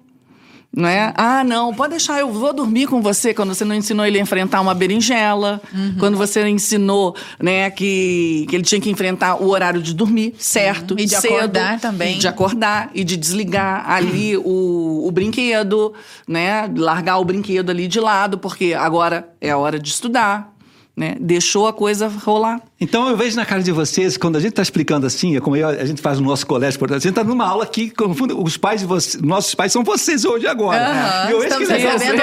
não 0.75 0.87
é? 0.87 1.13
Ah, 1.15 1.43
não, 1.43 1.73
pode 1.73 1.91
deixar, 1.91 2.19
eu 2.19 2.31
vou 2.31 2.53
dormir 2.53 2.87
com 2.87 3.01
você 3.01 3.33
quando 3.33 3.53
você 3.53 3.65
não 3.65 3.73
ensinou 3.73 4.05
ele 4.05 4.19
a 4.19 4.21
enfrentar 4.21 4.61
uma 4.61 4.73
berinjela, 4.73 5.61
uhum. 5.73 5.95
quando 5.97 6.17
você 6.17 6.47
ensinou, 6.47 7.15
né, 7.41 7.69
que, 7.71 8.45
que 8.49 8.55
ele 8.55 8.63
tinha 8.63 8.79
que 8.79 8.89
enfrentar 8.89 9.41
o 9.41 9.49
horário 9.49 9.81
de 9.81 9.93
dormir, 9.93 10.35
certo, 10.37 10.91
uhum. 10.91 10.99
e 10.99 11.05
de 11.05 11.15
cedo, 11.15 11.35
acordar 11.35 11.79
também. 11.79 12.15
E 12.15 12.19
de 12.19 12.27
acordar 12.27 12.91
e 12.93 13.03
de 13.03 13.17
desligar 13.17 13.89
ali 13.89 14.37
o, 14.37 15.03
o 15.07 15.11
brinquedo, 15.11 15.93
né, 16.27 16.71
largar 16.75 17.17
o 17.17 17.25
brinquedo 17.25 17.69
ali 17.71 17.87
de 17.87 17.99
lado, 17.99 18.37
porque 18.37 18.73
agora 18.73 19.29
é 19.41 19.49
a 19.49 19.57
hora 19.57 19.79
de 19.79 19.89
estudar, 19.89 20.53
né? 20.95 21.15
Deixou 21.19 21.67
a 21.67 21.73
coisa 21.73 22.07
rolar. 22.07 22.59
Então 22.79 23.09
eu 23.09 23.17
vejo 23.17 23.35
na 23.35 23.43
cara 23.43 23.63
de 23.63 23.71
vocês, 23.71 24.17
quando 24.17 24.35
a 24.35 24.39
gente 24.39 24.51
está 24.51 24.61
explicando 24.61 25.07
assim, 25.07 25.35
é 25.35 25.39
como 25.39 25.55
eu, 25.55 25.67
a 25.67 25.83
gente 25.83 25.99
faz 25.99 26.19
no 26.19 26.27
nosso 26.27 26.45
colégio, 26.45 26.79
a 26.85 26.93
gente 26.93 27.09
está 27.09 27.23
numa 27.23 27.43
aula 27.43 27.63
aqui, 27.63 27.91
os 28.37 28.55
pais 28.55 28.81
de 28.81 28.85
vocês, 28.85 29.19
nossos 29.21 29.55
pais 29.55 29.71
são 29.71 29.83
vocês 29.83 30.23
hoje 30.23 30.45
agora. 30.45 30.77
Uhum, 30.77 31.29
e 31.29 31.31
eu 31.31 31.43
estamos 31.43 31.67
que 31.67 31.73
vocês, 31.73 32.21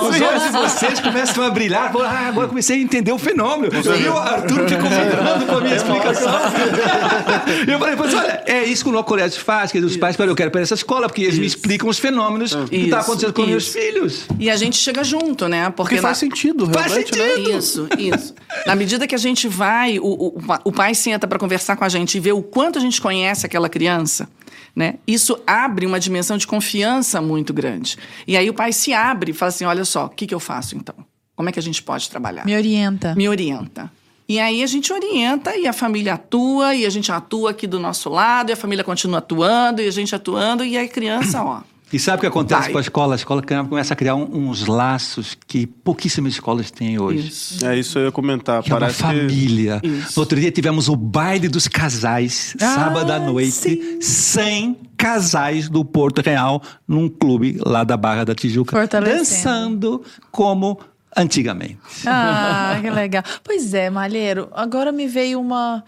os 0.00 0.20
olhos 0.20 0.42
de 0.44 0.50
vocês 0.50 1.00
começam 1.00 1.44
a 1.44 1.50
brilhar. 1.50 1.92
Ah, 1.96 2.28
agora 2.28 2.46
comecei 2.46 2.76
a 2.76 2.80
entender 2.80 3.10
o 3.10 3.18
fenômeno. 3.18 3.72
E 3.74 4.08
o 4.08 4.16
Arthur 4.16 4.68
ficou 4.68 4.88
vibrando 4.88 5.46
com 5.46 5.56
a 5.56 5.60
minha 5.60 5.74
explicação. 5.74 6.32
eu 7.66 7.78
falei, 7.78 7.96
mas 7.96 8.14
olha, 8.14 8.42
é 8.46 8.64
isso 8.64 8.84
que 8.84 8.90
o 8.90 8.92
nosso 8.92 9.04
colégio 9.06 9.42
faz, 9.42 9.72
que 9.72 9.78
os 9.78 9.96
pais 9.96 10.14
falam, 10.14 10.30
eu 10.30 10.36
quero 10.36 10.52
para 10.52 10.60
essa 10.60 10.74
escola, 10.74 11.08
porque 11.08 11.22
eles 11.22 11.34
isso. 11.34 11.40
me 11.40 11.46
explicam 11.46 11.88
os 11.88 11.98
fenômenos 11.98 12.52
isso. 12.52 12.64
que 12.66 12.76
está 12.76 13.00
acontecendo 13.00 13.32
com 13.32 13.42
isso. 13.42 13.50
meus 13.50 13.68
filhos. 13.68 14.26
E 14.38 14.48
a 14.48 14.56
gente 14.56 14.76
chega 14.76 15.02
junto, 15.02 15.48
né? 15.48 15.64
Porque, 15.64 15.74
porque 15.74 15.96
faz 15.96 16.18
na... 16.18 16.20
sentido, 16.20 16.64
realmente. 16.64 16.92
Faz 16.92 17.06
sentido. 17.06 17.18
Né? 17.18 17.58
Isso. 17.58 17.88
Isso, 17.98 18.34
Na 18.66 18.76
medida 18.76 19.06
que 19.06 19.14
a 19.14 19.18
gente 19.18 19.48
vai, 19.48 19.63
o, 19.98 20.06
o, 20.06 20.42
o 20.64 20.72
pai 20.72 20.94
senta 20.94 21.26
para 21.26 21.38
conversar 21.38 21.76
com 21.76 21.84
a 21.84 21.88
gente 21.88 22.16
e 22.16 22.20
vê 22.20 22.32
o 22.32 22.42
quanto 22.42 22.78
a 22.78 22.80
gente 22.80 23.00
conhece 23.00 23.46
aquela 23.46 23.68
criança, 23.68 24.28
né? 24.74 24.94
Isso 25.06 25.38
abre 25.46 25.86
uma 25.86 26.00
dimensão 26.00 26.36
de 26.36 26.46
confiança 26.46 27.20
muito 27.20 27.52
grande. 27.52 27.96
E 28.26 28.36
aí 28.36 28.48
o 28.50 28.54
pai 28.54 28.72
se 28.72 28.92
abre 28.92 29.30
e 29.30 29.34
fala 29.34 29.48
assim: 29.48 29.64
olha 29.64 29.84
só, 29.84 30.06
o 30.06 30.08
que, 30.08 30.26
que 30.26 30.34
eu 30.34 30.40
faço 30.40 30.76
então? 30.76 30.94
Como 31.36 31.48
é 31.48 31.52
que 31.52 31.58
a 31.58 31.62
gente 31.62 31.82
pode 31.82 32.08
trabalhar? 32.08 32.44
Me 32.44 32.54
orienta. 32.54 33.14
Me 33.14 33.28
orienta. 33.28 33.90
E 34.28 34.40
aí 34.40 34.62
a 34.62 34.66
gente 34.66 34.92
orienta 34.92 35.56
e 35.56 35.66
a 35.66 35.72
família 35.72 36.14
atua, 36.14 36.74
e 36.74 36.86
a 36.86 36.90
gente 36.90 37.12
atua 37.12 37.50
aqui 37.50 37.66
do 37.66 37.78
nosso 37.78 38.08
lado, 38.08 38.50
e 38.50 38.52
a 38.52 38.56
família 38.56 38.82
continua 38.82 39.18
atuando, 39.18 39.82
e 39.82 39.86
a 39.86 39.90
gente 39.90 40.14
atuando, 40.14 40.64
e 40.64 40.78
a 40.78 40.88
criança, 40.88 41.42
ó. 41.42 41.60
E 41.94 41.98
sabe 42.00 42.16
o 42.16 42.20
que 42.22 42.26
acontece 42.26 42.62
Vai. 42.62 42.72
com 42.72 42.78
a 42.78 42.80
escola? 42.80 43.14
A 43.14 43.16
escola 43.16 43.40
começa 43.40 43.94
a 43.94 43.96
criar 43.96 44.16
um, 44.16 44.48
uns 44.48 44.66
laços 44.66 45.38
que 45.46 45.64
pouquíssimas 45.64 46.32
escolas 46.32 46.68
têm 46.68 46.98
hoje. 46.98 47.28
Isso. 47.28 47.64
É 47.64 47.78
isso 47.78 48.00
eu 48.00 48.06
ia 48.06 48.10
comentar. 48.10 48.64
Que 48.64 48.70
Parece 48.70 49.00
é 49.00 49.06
uma 49.06 49.14
família. 49.14 49.78
Que... 49.80 49.88
No 49.88 50.04
outro 50.16 50.40
dia 50.40 50.50
tivemos 50.50 50.88
o 50.88 50.96
baile 50.96 51.46
dos 51.48 51.68
casais, 51.68 52.56
ah, 52.60 52.74
sábado 52.74 53.12
à 53.12 53.20
noite, 53.20 53.52
sim. 53.52 54.00
100 54.00 54.76
casais 54.96 55.68
do 55.68 55.84
Porto 55.84 56.20
Real, 56.20 56.60
num 56.88 57.08
clube 57.08 57.60
lá 57.64 57.84
da 57.84 57.96
Barra 57.96 58.24
da 58.24 58.34
Tijuca, 58.34 58.88
dançando 58.88 60.02
como 60.32 60.80
antigamente. 61.16 61.78
Ah, 62.06 62.76
que 62.82 62.90
legal. 62.90 63.22
Pois 63.44 63.72
é, 63.72 63.88
Malheiro, 63.88 64.48
agora 64.52 64.90
me 64.90 65.06
veio 65.06 65.40
uma 65.40 65.84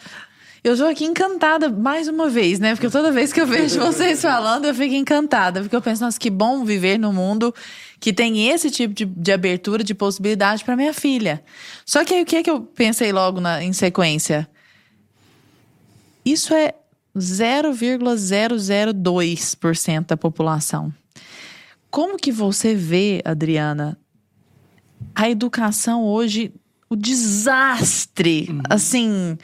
eu 0.66 0.72
estou 0.72 0.88
aqui 0.88 1.04
encantada 1.04 1.68
mais 1.68 2.08
uma 2.08 2.28
vez, 2.28 2.58
né? 2.58 2.74
Porque 2.74 2.90
toda 2.90 3.12
vez 3.12 3.32
que 3.32 3.40
eu 3.40 3.46
vejo 3.46 3.78
vocês 3.78 4.20
falando, 4.20 4.64
eu 4.64 4.74
fico 4.74 4.96
encantada. 4.96 5.60
Porque 5.60 5.76
eu 5.76 5.80
penso, 5.80 6.02
nossa, 6.02 6.18
que 6.18 6.28
bom 6.28 6.64
viver 6.64 6.98
num 6.98 7.12
mundo 7.12 7.54
que 8.00 8.12
tem 8.12 8.48
esse 8.48 8.68
tipo 8.68 8.92
de, 8.92 9.04
de 9.04 9.30
abertura, 9.30 9.84
de 9.84 9.94
possibilidade 9.94 10.64
para 10.64 10.74
minha 10.74 10.92
filha. 10.92 11.40
Só 11.84 12.04
que 12.04 12.14
aí 12.14 12.22
o 12.22 12.26
que 12.26 12.34
é 12.34 12.42
que 12.42 12.50
eu 12.50 12.62
pensei 12.62 13.12
logo 13.12 13.40
na, 13.40 13.62
em 13.62 13.72
sequência? 13.72 14.50
Isso 16.24 16.52
é 16.52 16.74
0,002% 17.16 20.06
da 20.06 20.16
população. 20.16 20.92
Como 21.88 22.16
que 22.16 22.32
você 22.32 22.74
vê, 22.74 23.22
Adriana, 23.24 23.96
a 25.14 25.30
educação 25.30 26.02
hoje, 26.02 26.52
o 26.90 26.96
desastre, 26.96 28.48
uhum. 28.50 28.62
assim 28.68 29.38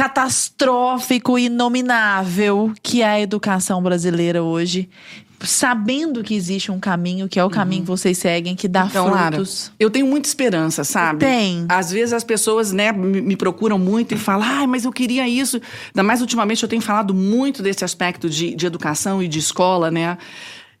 catastrófico 0.00 1.38
e 1.38 1.44
inominável 1.44 2.72
que 2.82 3.02
é 3.02 3.06
a 3.06 3.20
educação 3.20 3.82
brasileira 3.82 4.42
hoje, 4.42 4.88
sabendo 5.40 6.22
que 6.22 6.34
existe 6.34 6.72
um 6.72 6.80
caminho, 6.80 7.28
que 7.28 7.38
é 7.38 7.42
o 7.42 7.48
uhum. 7.48 7.52
caminho 7.52 7.82
que 7.82 7.88
vocês 7.88 8.16
seguem, 8.16 8.56
que 8.56 8.66
dá 8.66 8.86
então, 8.88 9.08
frutos. 9.08 9.64
Lara, 9.64 9.74
eu 9.78 9.90
tenho 9.90 10.06
muita 10.06 10.26
esperança, 10.26 10.84
sabe? 10.84 11.18
Tem. 11.18 11.66
Às 11.68 11.92
vezes 11.92 12.14
as 12.14 12.24
pessoas, 12.24 12.72
né, 12.72 12.92
me 12.92 13.36
procuram 13.36 13.78
muito 13.78 14.14
e 14.14 14.16
falam, 14.16 14.48
ah, 14.48 14.66
mas 14.66 14.86
eu 14.86 14.92
queria 14.92 15.28
isso. 15.28 15.60
Ainda 15.88 16.02
mais 16.02 16.22
ultimamente 16.22 16.62
eu 16.62 16.68
tenho 16.68 16.80
falado 16.80 17.12
muito 17.12 17.62
desse 17.62 17.84
aspecto 17.84 18.30
de, 18.30 18.54
de 18.54 18.64
educação 18.64 19.22
e 19.22 19.28
de 19.28 19.38
escola, 19.38 19.90
né? 19.90 20.16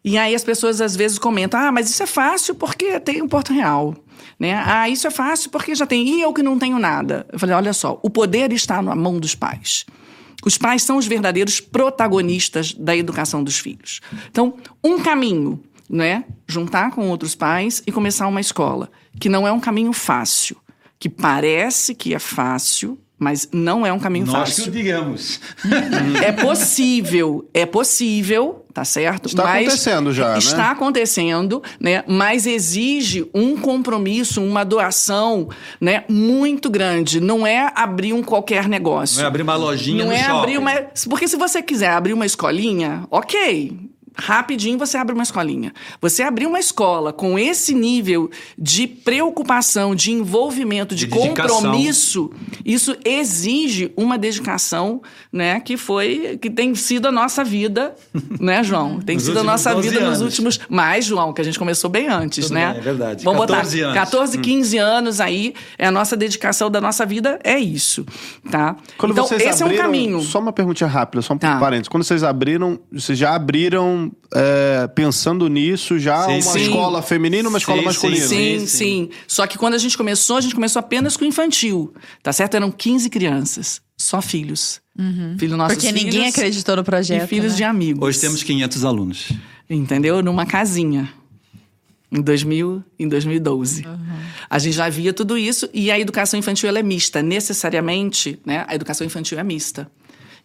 E 0.02 0.16
aí 0.16 0.34
as 0.34 0.42
pessoas 0.42 0.80
às 0.80 0.96
vezes 0.96 1.18
comentam, 1.18 1.60
ah, 1.60 1.70
mas 1.70 1.90
isso 1.90 2.02
é 2.02 2.06
fácil 2.06 2.54
porque 2.54 2.98
tem 3.00 3.20
um 3.20 3.28
Porto 3.28 3.52
Real. 3.52 3.94
Né? 4.40 4.54
Ah, 4.54 4.88
isso 4.88 5.06
é 5.06 5.10
fácil 5.10 5.50
porque 5.50 5.74
já 5.74 5.86
tem. 5.86 6.08
E 6.08 6.22
eu 6.22 6.32
que 6.32 6.42
não 6.42 6.58
tenho 6.58 6.78
nada. 6.78 7.26
Eu 7.30 7.38
falei: 7.38 7.54
olha 7.54 7.74
só, 7.74 8.00
o 8.02 8.08
poder 8.08 8.50
está 8.52 8.80
na 8.80 8.96
mão 8.96 9.20
dos 9.20 9.34
pais. 9.34 9.84
Os 10.42 10.56
pais 10.56 10.82
são 10.82 10.96
os 10.96 11.06
verdadeiros 11.06 11.60
protagonistas 11.60 12.72
da 12.72 12.96
educação 12.96 13.44
dos 13.44 13.58
filhos. 13.58 14.00
Então, 14.30 14.54
um 14.82 14.98
caminho, 14.98 15.62
né? 15.88 16.24
Juntar 16.48 16.92
com 16.92 17.10
outros 17.10 17.34
pais 17.34 17.82
e 17.86 17.92
começar 17.92 18.26
uma 18.26 18.40
escola, 18.40 18.90
que 19.20 19.28
não 19.28 19.46
é 19.46 19.52
um 19.52 19.60
caminho 19.60 19.92
fácil, 19.92 20.56
que 20.98 21.10
parece 21.10 21.94
que 21.94 22.14
é 22.14 22.18
fácil, 22.18 22.98
Mas 23.22 23.46
não 23.52 23.84
é 23.84 23.92
um 23.92 23.98
caminho 23.98 24.24
Nós 24.24 24.48
fácil. 24.48 24.64
que 24.64 24.70
o 24.70 24.72
digamos. 24.72 25.40
É 26.24 26.32
possível, 26.32 27.46
é 27.52 27.66
possível, 27.66 28.64
tá 28.72 28.82
certo? 28.82 29.26
Está 29.26 29.44
Mas 29.44 29.66
acontecendo 29.66 30.12
já, 30.12 30.32
né? 30.32 30.38
Está 30.38 30.70
acontecendo, 30.70 31.62
né? 31.78 32.02
Mas 32.08 32.46
exige 32.46 33.28
um 33.34 33.58
compromisso, 33.58 34.42
uma 34.42 34.64
doação, 34.64 35.48
né? 35.78 36.04
Muito 36.08 36.70
grande. 36.70 37.20
Não 37.20 37.46
é 37.46 37.70
abrir 37.74 38.14
um 38.14 38.22
qualquer 38.22 38.66
negócio. 38.66 39.18
Não 39.18 39.24
é 39.24 39.28
abrir 39.28 39.42
uma 39.42 39.56
lojinha 39.56 39.98
Não 40.04 40.10
no 40.10 40.16
é 40.16 40.24
shopping. 40.24 40.38
abrir 40.38 40.58
uma. 40.58 40.72
Porque 41.08 41.28
se 41.28 41.36
você 41.36 41.62
quiser 41.62 41.90
abrir 41.90 42.14
uma 42.14 42.24
escolinha, 42.24 43.04
ok. 43.10 43.90
Rapidinho 44.20 44.78
você 44.78 44.96
abre 44.96 45.14
uma 45.14 45.22
escolinha. 45.22 45.72
Você 46.00 46.22
abrir 46.22 46.46
uma 46.46 46.60
escola 46.60 47.12
com 47.12 47.38
esse 47.38 47.74
nível 47.74 48.30
de 48.58 48.86
preocupação, 48.86 49.94
de 49.94 50.12
envolvimento, 50.12 50.94
de, 50.94 51.06
De 51.06 51.10
compromisso, 51.12 52.30
isso 52.64 52.96
exige 53.04 53.92
uma 53.96 54.16
dedicação, 54.18 55.00
né? 55.32 55.60
Que 55.60 55.76
foi, 55.76 56.38
que 56.40 56.50
tem 56.50 56.74
sido 56.74 57.08
a 57.08 57.12
nossa 57.12 57.42
vida, 57.42 57.94
né, 58.38 58.62
João? 58.62 59.00
Tem 59.00 59.16
Nos 59.16 59.24
sido 59.24 59.40
a 59.40 59.42
nossa 59.44 59.72
12 59.74 59.88
vida 59.88 60.00
nos 60.00 60.08
anos. 60.08 60.20
últimos. 60.22 60.60
Mais, 60.68 61.04
João, 61.04 61.32
que 61.32 61.40
a 61.40 61.44
gente 61.44 61.58
começou 61.58 61.88
bem 61.90 62.08
antes, 62.08 62.44
Tudo 62.46 62.54
né? 62.54 62.70
bem, 62.72 62.78
é 62.78 62.82
verdade. 62.82 63.24
Vamos 63.24 63.40
14 63.46 63.76
botar 63.78 63.86
anos. 63.88 63.98
14, 64.10 64.38
15 64.38 64.78
anos 64.78 65.20
aí, 65.20 65.54
é 65.78 65.86
a 65.86 65.90
nossa 65.90 66.16
dedicação 66.16 66.70
da 66.70 66.80
nossa 66.80 67.06
vida, 67.06 67.38
é 67.42 67.58
isso, 67.58 68.04
tá? 68.50 68.76
Quando 68.98 69.12
então, 69.12 69.26
vocês 69.26 69.40
esse 69.42 69.62
abriram, 69.62 69.70
é 69.70 69.86
um 69.86 69.86
caminho. 69.90 70.20
Só 70.20 70.38
uma 70.38 70.52
perguntinha 70.52 70.88
rápida, 70.88 71.22
só 71.22 71.34
um 71.34 71.38
Tá. 71.38 71.58
parênteses. 71.58 71.88
Quando 71.88 72.04
vocês 72.04 72.22
abriram, 72.22 72.78
vocês 72.92 73.18
já 73.18 73.34
abriram 73.34 74.09
é, 74.34 74.88
pensando 74.88 75.48
nisso, 75.48 75.98
já 75.98 76.24
Sim, 76.26 76.32
uma 76.32 76.42
sim. 76.42 76.60
escola 76.62 77.02
feminina 77.02 77.44
e 77.44 77.46
uma 77.46 77.58
Sim, 77.58 77.62
escola 77.62 77.78
sim, 77.78 77.84
masculina? 77.84 78.26
Sim, 78.26 78.58
Sim, 78.60 78.66
sim, 78.66 79.10
Só 79.26 79.46
que 79.46 79.58
quando 79.58 79.74
a 79.74 79.78
gente 79.78 79.96
começou, 79.96 80.36
a 80.36 80.40
gente 80.40 80.54
começou 80.54 80.80
apenas 80.80 81.16
com 81.16 81.24
infantil, 81.24 81.92
tá 82.22 82.32
certo? 82.32 82.54
Eram 82.54 82.70
15 82.70 83.10
crianças, 83.10 83.82
só 83.96 84.22
filhos. 84.22 84.80
Filho 85.38 85.56
nossos 85.56 85.76
Porque 85.76 85.92
ninguém 85.92 86.12
filhos 86.12 86.34
acreditou 86.34 86.76
no 86.76 86.84
projeto. 86.84 87.24
E 87.24 87.26
filhos 87.26 87.52
né? 87.52 87.56
de 87.58 87.64
amigos. 87.64 88.06
Hoje 88.06 88.20
temos 88.20 88.42
500 88.42 88.84
alunos. 88.84 89.32
Entendeu? 89.68 90.22
Numa 90.22 90.44
casinha. 90.44 91.10
Em, 92.12 92.20
2000, 92.20 92.82
em 92.98 93.08
2012. 93.08 93.86
A 94.48 94.58
gente 94.58 94.74
já 94.74 94.88
via 94.88 95.12
tudo 95.12 95.38
isso 95.38 95.68
e 95.72 95.90
a 95.90 95.98
educação 95.98 96.38
infantil 96.38 96.68
ela 96.68 96.80
é 96.80 96.82
mista. 96.82 97.22
Necessariamente, 97.22 98.38
né? 98.44 98.64
A 98.66 98.74
educação 98.74 99.06
infantil 99.06 99.38
é 99.38 99.44
mista. 99.44 99.90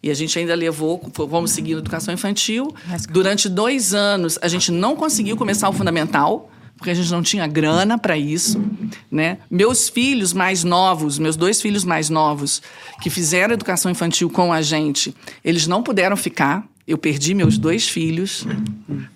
E 0.02 0.10
a 0.10 0.14
gente 0.14 0.38
ainda 0.38 0.54
levou, 0.54 1.00
vamos 1.28 1.50
seguir 1.50 1.74
a 1.74 1.78
educação 1.78 2.12
infantil. 2.12 2.74
Durante 3.10 3.48
dois 3.48 3.94
anos, 3.94 4.38
a 4.42 4.48
gente 4.48 4.70
não 4.70 4.94
conseguiu 4.96 5.36
começar 5.36 5.68
o 5.68 5.72
fundamental, 5.72 6.50
porque 6.76 6.90
a 6.90 6.94
gente 6.94 7.10
não 7.10 7.22
tinha 7.22 7.46
grana 7.46 7.98
para 7.98 8.16
isso. 8.16 8.62
Né? 9.10 9.38
Meus 9.50 9.88
filhos 9.88 10.32
mais 10.32 10.62
novos, 10.62 11.18
meus 11.18 11.36
dois 11.36 11.60
filhos 11.60 11.84
mais 11.84 12.10
novos, 12.10 12.62
que 13.00 13.10
fizeram 13.10 13.54
educação 13.54 13.90
infantil 13.90 14.28
com 14.28 14.52
a 14.52 14.62
gente, 14.62 15.14
eles 15.44 15.66
não 15.66 15.82
puderam 15.82 16.16
ficar. 16.16 16.66
Eu 16.86 16.96
perdi 16.96 17.34
meus 17.34 17.58
dois 17.58 17.88
filhos, 17.88 18.46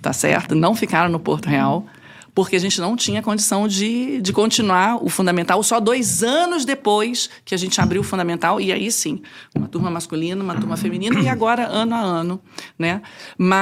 tá 0.03 0.13
certo? 0.13 0.57
Não 0.57 0.75
ficaram 0.75 1.09
no 1.09 1.21
Porto 1.21 1.49
Real 1.49 1.87
porque 2.43 2.57
a 2.57 2.59
gente 2.59 2.81
não 2.81 2.97
tinha 2.97 3.21
condição 3.23 3.69
de, 3.69 4.21
de 4.23 4.33
continuar 4.33 4.97
o 5.05 5.09
fundamental 5.11 5.63
só 5.63 5.79
dois 5.79 6.23
anos 6.23 6.65
depois 6.65 7.29
que 7.45 7.55
a 7.55 7.59
gente 7.59 7.79
abriu 7.81 8.01
o 8.01 8.05
fundamental 8.05 8.61
e 8.61 8.73
aí 8.73 8.91
sim 8.91 9.21
uma 9.55 9.69
turma 9.69 9.91
masculina 9.91 10.43
uma 10.43 10.55
turma 10.55 10.77
feminina 10.77 11.21
e 11.21 11.29
agora 11.29 11.67
ano 11.67 11.95
a 11.95 12.01
ano 12.01 12.41
né 12.79 13.03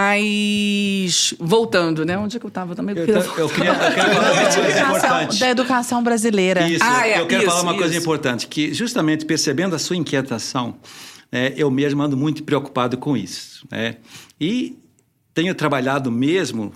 mas 0.03 1.35
voltando 1.39 2.05
né 2.05 2.17
onde 2.17 2.37
é 2.37 2.41
que 2.41 2.47
eu 2.47 2.49
estava 2.49 2.75
também 2.75 2.97
Eu, 2.97 3.05
eu 3.07 3.49
queria, 3.49 3.73
eu 3.73 3.87
queria 3.87 4.15
falar 4.15 4.33
uma 4.33 4.33
Da 4.33 4.45
coisa 4.45 4.61
educação, 4.61 5.09
importante. 5.17 5.41
da 5.41 5.51
educação 5.51 6.03
brasileira. 6.03 6.69
Isso, 6.69 6.85
Ah, 6.85 7.07
é, 7.07 7.21
eu 7.21 7.27
quero 7.27 7.43
isso, 7.43 7.51
falar 7.51 7.63
uma 7.63 7.75
coisa 7.75 7.93
isso. 7.93 8.03
importante, 8.03 8.47
que 8.47 8.73
justamente 8.73 9.25
percebendo 9.25 9.75
a 9.75 9.79
sua 9.79 9.97
inquietação, 9.97 10.77
né, 11.33 11.53
eu 11.57 11.71
mesmo 11.71 12.03
ando 12.03 12.17
muito 12.17 12.43
preocupado 12.43 12.97
com 12.97 13.17
isso. 13.17 13.67
Né? 13.71 13.97
E 14.41 14.79
tenho 15.35 15.55
trabalhado 15.55 16.11
mesmo 16.11 16.73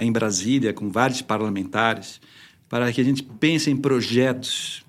em 0.00 0.10
Brasília 0.10 0.72
com 0.72 0.90
vários 0.90 1.22
parlamentares 1.22 2.20
para 2.68 2.92
que 2.92 3.00
a 3.00 3.04
gente 3.04 3.22
pense 3.22 3.70
em 3.70 3.76
projetos 3.76 4.84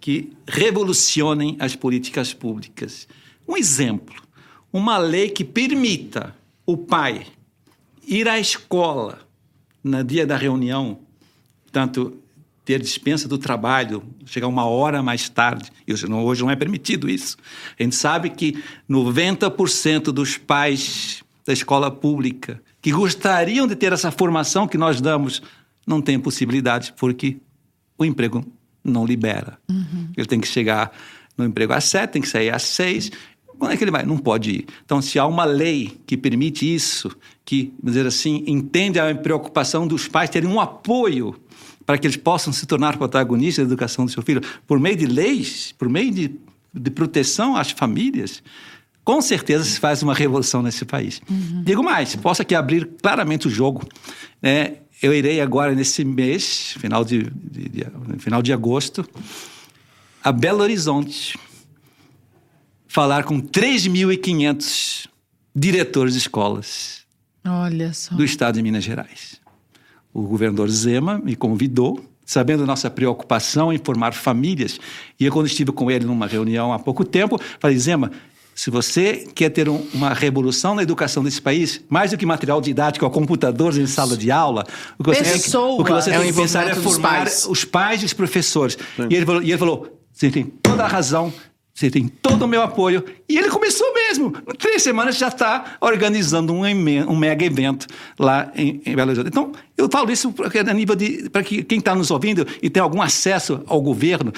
que 0.00 0.32
revolucionem 0.46 1.56
as 1.58 1.74
políticas 1.74 2.34
públicas. 2.34 3.08
Um 3.48 3.56
exemplo, 3.56 4.14
uma 4.72 4.98
lei 4.98 5.30
que 5.30 5.44
permita 5.44 6.34
o 6.64 6.76
pai 6.76 7.26
ir 8.06 8.28
à 8.28 8.38
escola 8.38 9.20
no 9.82 10.02
dia 10.02 10.26
da 10.26 10.36
reunião, 10.36 10.98
tanto 11.72 12.20
ter 12.64 12.80
dispensa 12.80 13.28
do 13.28 13.38
trabalho, 13.38 14.02
chegar 14.24 14.48
uma 14.48 14.64
hora 14.64 15.00
mais 15.00 15.28
tarde. 15.28 15.70
Hoje 15.88 16.42
não 16.42 16.50
é 16.50 16.56
permitido 16.56 17.08
isso. 17.08 17.36
A 17.78 17.82
gente 17.82 17.94
sabe 17.94 18.30
que 18.30 18.60
90% 18.90 20.10
dos 20.12 20.36
pais 20.36 21.22
da 21.46 21.52
escola 21.52 21.90
pública 21.90 22.60
que 22.86 22.92
gostariam 22.92 23.66
de 23.66 23.74
ter 23.74 23.92
essa 23.92 24.12
formação 24.12 24.68
que 24.68 24.78
nós 24.78 25.00
damos 25.00 25.42
não 25.84 26.00
têm 26.00 26.20
possibilidade 26.20 26.94
porque 26.96 27.38
o 27.98 28.04
emprego 28.04 28.46
não 28.84 29.04
libera. 29.04 29.58
Ele 30.16 30.26
tem 30.28 30.40
que 30.40 30.46
chegar 30.46 30.92
no 31.36 31.44
emprego 31.44 31.72
às 31.72 31.82
sete, 31.82 32.12
tem 32.12 32.22
que 32.22 32.28
sair 32.28 32.48
às 32.48 32.62
seis. 32.62 33.10
Quando 33.58 33.72
é 33.72 33.76
que 33.76 33.82
ele 33.82 33.90
vai? 33.90 34.06
Não 34.06 34.16
pode 34.16 34.50
ir. 34.52 34.66
Então, 34.84 35.02
se 35.02 35.18
há 35.18 35.26
uma 35.26 35.44
lei 35.44 35.98
que 36.06 36.16
permite 36.16 36.72
isso, 36.72 37.10
que, 37.44 37.72
vamos 37.82 37.96
dizer 37.96 38.06
assim, 38.06 38.44
entende 38.46 39.00
a 39.00 39.12
preocupação 39.16 39.84
dos 39.84 40.06
pais 40.06 40.30
terem 40.30 40.48
um 40.48 40.60
apoio 40.60 41.34
para 41.84 41.98
que 41.98 42.06
eles 42.06 42.16
possam 42.16 42.52
se 42.52 42.66
tornar 42.66 42.96
protagonistas 42.96 43.66
da 43.66 43.72
educação 43.72 44.04
do 44.04 44.12
seu 44.12 44.22
filho, 44.22 44.42
por 44.64 44.78
meio 44.78 44.94
de 44.94 45.06
leis, 45.06 45.74
por 45.76 45.88
meio 45.88 46.12
de, 46.12 46.38
de 46.72 46.90
proteção 46.92 47.56
às 47.56 47.72
famílias, 47.72 48.44
com 49.06 49.22
certeza 49.22 49.62
se 49.64 49.78
faz 49.78 50.02
uma 50.02 50.12
revolução 50.12 50.60
nesse 50.62 50.84
país. 50.84 51.22
Digo 51.64 51.82
mais, 51.82 52.14
posso 52.16 52.42
aqui 52.42 52.54
abrir 52.56 52.84
claramente 53.00 53.46
o 53.46 53.50
jogo. 53.50 53.86
né? 54.42 54.78
eu 55.02 55.12
irei 55.14 55.40
agora 55.42 55.74
nesse 55.74 56.02
mês, 56.04 56.74
final 56.80 57.04
de, 57.04 57.24
de- 57.30 57.68
de- 57.68 57.86
final 58.18 58.40
de 58.42 58.50
agosto, 58.52 59.06
a 60.24 60.32
Belo 60.32 60.62
Horizonte, 60.62 61.38
falar 62.88 63.22
com 63.24 63.38
3.500 63.40 65.06
diretores 65.54 66.14
de 66.14 66.18
escolas 66.20 67.06
do 68.16 68.24
estado 68.24 68.54
de 68.56 68.62
Minas 68.62 68.82
Gerais. 68.84 69.40
O 70.12 70.22
governador 70.22 70.68
Zema 70.70 71.18
me 71.18 71.36
convidou, 71.36 72.04
sabendo 72.24 72.66
nossa 72.66 72.90
preocupação 72.90 73.72
em 73.72 73.78
formar 73.78 74.12
famílias. 74.14 74.80
E 75.20 75.26
eu, 75.26 75.32
quando 75.32 75.46
estive 75.46 75.70
com 75.72 75.90
ele 75.90 76.06
numa 76.06 76.26
reunião 76.26 76.72
há 76.72 76.78
pouco 76.78 77.04
tempo, 77.04 77.38
falei: 77.60 77.78
Zema, 77.78 78.10
se 78.58 78.70
você 78.70 79.28
quer 79.34 79.50
ter 79.50 79.68
um- 79.68 79.86
uma 79.92 80.14
revolução 80.14 80.74
na 80.74 80.82
educação 80.82 81.22
desse 81.22 81.40
país, 81.42 81.80
mais 81.90 82.10
do 82.10 82.16
que 82.16 82.24
material 82.24 82.58
didático 82.60 83.04
ou 83.04 83.10
computadores 83.10 83.76
em 83.78 83.86
sala 83.86 84.16
de 84.16 84.30
aula, 84.30 84.64
o 84.98 85.04
que 85.04 85.10
você, 85.10 85.22
tem 85.22 85.32
que- 85.34 85.38
Pessoa. 85.42 85.80
o 85.82 85.84
que 85.84 85.92
você 85.92 86.10
É 86.10 86.18
tem 86.18 86.32
que 86.32 86.40
pensar 86.40 86.66
é 86.66 86.74
formar 86.74 87.18
pais. 87.24 87.46
os 87.48 87.64
pais 87.64 88.02
e 88.02 88.06
os 88.06 88.12
professores. 88.14 88.78
E 89.10 89.14
ele, 89.14 89.26
falou, 89.26 89.42
e 89.42 89.50
ele 89.50 89.58
falou: 89.58 90.00
você 90.12 90.30
tem 90.30 90.44
toda 90.62 90.84
a 90.84 90.88
razão, 90.88 91.30
você 91.74 91.90
tem 91.90 92.08
todo 92.08 92.46
o 92.46 92.48
meu 92.48 92.62
apoio. 92.62 93.04
E 93.28 93.36
ele 93.36 93.50
começou 93.50 93.92
mesmo. 93.92 94.32
Em 94.50 94.56
três 94.56 94.82
semanas 94.82 95.18
já 95.18 95.28
está 95.28 95.76
organizando 95.78 96.54
um, 96.54 96.62
um 96.64 97.14
mega 97.16 97.44
evento 97.44 97.86
lá 98.18 98.50
em, 98.56 98.80
em 98.86 98.96
Belo 98.96 99.10
Horizonte. 99.10 99.28
Então, 99.28 99.52
eu 99.76 99.86
falo 99.92 100.10
isso 100.10 100.32
é 100.54 100.70
a 100.70 100.72
nível 100.72 100.96
de. 100.96 101.28
para 101.28 101.42
que 101.42 101.62
quem 101.62 101.76
está 101.78 101.94
nos 101.94 102.10
ouvindo 102.10 102.46
e 102.62 102.70
tem 102.70 102.82
algum 102.82 103.02
acesso 103.02 103.60
ao 103.66 103.82
governo, 103.82 104.32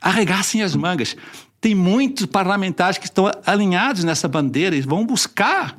arregassem 0.00 0.62
as 0.62 0.74
mangas. 0.74 1.14
Tem 1.60 1.74
muitos 1.74 2.26
parlamentares 2.26 2.96
que 2.98 3.04
estão 3.04 3.30
alinhados 3.44 4.02
nessa 4.02 4.26
bandeira 4.26 4.74
e 4.74 4.80
vão 4.80 5.04
buscar. 5.04 5.76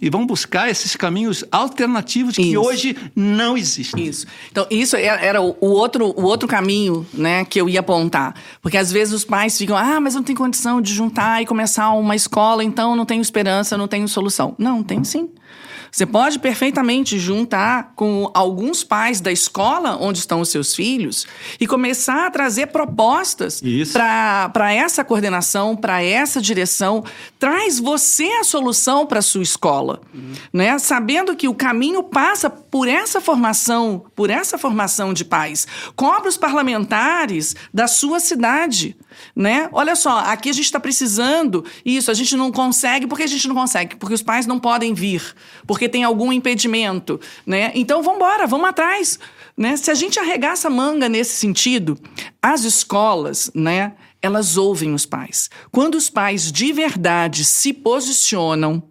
E 0.00 0.08
vão 0.08 0.24
buscar 0.24 0.70
esses 0.70 0.94
caminhos 0.94 1.44
alternativos 1.50 2.36
que 2.36 2.42
Isso. 2.42 2.60
hoje 2.60 2.96
não 3.16 3.58
existem. 3.58 4.06
Isso. 4.06 4.26
Então, 4.50 4.64
isso 4.70 4.94
era 4.94 5.20
era 5.20 5.40
o 5.42 5.56
outro, 5.60 6.14
o 6.16 6.22
outro 6.22 6.48
caminho 6.48 7.04
né, 7.12 7.44
que 7.44 7.60
eu 7.60 7.68
ia 7.68 7.80
apontar. 7.80 8.32
Porque 8.62 8.76
às 8.76 8.92
vezes 8.92 9.12
os 9.12 9.24
pais 9.24 9.58
ficam, 9.58 9.76
ah, 9.76 10.00
mas 10.00 10.14
eu 10.14 10.20
não 10.20 10.24
tenho 10.24 10.38
condição 10.38 10.80
de 10.80 10.94
juntar 10.94 11.42
e 11.42 11.46
começar 11.46 11.90
uma 11.94 12.14
escola, 12.14 12.62
então 12.62 12.90
eu 12.90 12.96
não 12.96 13.04
tenho 13.04 13.20
esperança, 13.20 13.76
não 13.76 13.88
tenho 13.88 14.06
solução. 14.06 14.54
Não, 14.56 14.84
tem 14.84 15.02
sim. 15.02 15.28
Você 15.90 16.06
pode 16.06 16.38
perfeitamente 16.38 17.18
juntar 17.18 17.92
com 17.94 18.30
alguns 18.34 18.84
pais 18.84 19.20
da 19.20 19.32
escola 19.32 19.96
onde 20.00 20.18
estão 20.18 20.40
os 20.40 20.48
seus 20.48 20.74
filhos 20.74 21.26
e 21.60 21.66
começar 21.66 22.26
a 22.26 22.30
trazer 22.30 22.68
propostas 22.68 23.62
para 23.92 24.72
essa 24.72 25.04
coordenação, 25.04 25.76
para 25.76 26.02
essa 26.02 26.40
direção. 26.40 27.04
Traz 27.38 27.78
você 27.78 28.26
a 28.40 28.44
solução 28.44 29.06
para 29.06 29.20
a 29.20 29.22
sua 29.22 29.42
escola, 29.42 30.00
né? 30.52 30.78
Sabendo 30.78 31.34
que 31.34 31.48
o 31.48 31.54
caminho 31.54 32.02
passa 32.02 32.50
por 32.50 32.88
essa 32.88 33.20
formação, 33.20 34.04
por 34.14 34.30
essa 34.30 34.58
formação 34.58 35.12
de 35.12 35.24
pais. 35.24 35.66
Cobre 35.96 36.28
os 36.28 36.36
parlamentares 36.36 37.56
da 37.72 37.86
sua 37.86 38.20
cidade, 38.20 38.96
né? 39.34 39.68
Olha 39.72 39.94
só, 39.96 40.18
aqui 40.20 40.50
a 40.50 40.52
gente 40.52 40.66
está 40.66 40.80
precisando 40.80 41.64
isso, 41.84 42.10
a 42.10 42.14
gente 42.14 42.36
não 42.36 42.50
consegue, 42.50 43.06
por 43.06 43.16
que 43.16 43.24
a 43.24 43.28
gente 43.28 43.46
não 43.48 43.54
consegue? 43.54 43.96
Porque 43.96 44.14
os 44.14 44.22
pais 44.22 44.46
não 44.46 44.58
podem 44.58 44.94
vir, 44.94 45.34
porque 45.66 45.88
tem 45.88 46.04
algum 46.04 46.32
impedimento, 46.32 47.20
né? 47.46 47.72
Então 47.74 48.02
vamos 48.02 48.18
embora, 48.18 48.46
vamos 48.46 48.68
atrás. 48.68 49.18
Né? 49.56 49.76
Se 49.76 49.90
a 49.90 49.94
gente 49.94 50.20
arregaça 50.20 50.68
a 50.68 50.70
manga 50.70 51.08
nesse 51.08 51.34
sentido, 51.34 51.98
as 52.40 52.62
escolas, 52.62 53.50
né, 53.54 53.92
elas 54.22 54.56
ouvem 54.56 54.94
os 54.94 55.04
pais. 55.04 55.50
Quando 55.70 55.96
os 55.96 56.08
pais 56.08 56.52
de 56.52 56.72
verdade 56.72 57.44
se 57.44 57.72
posicionam, 57.72 58.82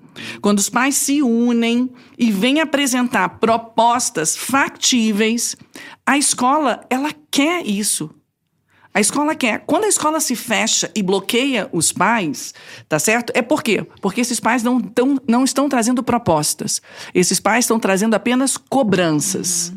quando 0.42 0.60
os 0.60 0.70
pais 0.70 0.96
se 0.96 1.22
unem 1.22 1.90
e 2.18 2.32
vêm 2.32 2.60
apresentar 2.60 3.40
propostas 3.40 4.36
factíveis, 4.36 5.56
a 6.06 6.18
escola, 6.18 6.86
ela 6.90 7.12
quer 7.30 7.66
isso. 7.66 8.10
A 8.98 9.00
escola 9.00 9.36
quer. 9.36 9.62
Quando 9.68 9.84
a 9.84 9.88
escola 9.88 10.20
se 10.20 10.36
fecha 10.36 10.90
e 10.96 11.04
bloqueia 11.04 11.70
os 11.72 11.92
pais, 11.92 12.52
tá 12.90 12.98
certo? 12.98 13.32
É 13.36 13.44
por 13.44 13.62
quê? 13.62 13.86
Porque 14.02 14.20
esses 14.20 14.40
pais 14.40 14.64
não, 14.64 14.82
tão, 14.82 15.22
não 15.28 15.44
estão 15.44 15.70
trazendo 15.70 16.02
propostas. 16.02 16.82
Esses 17.14 17.40
pais 17.40 17.66
estão 17.66 17.80
trazendo 17.80 18.16
apenas 18.16 18.58
cobranças. 18.58 19.72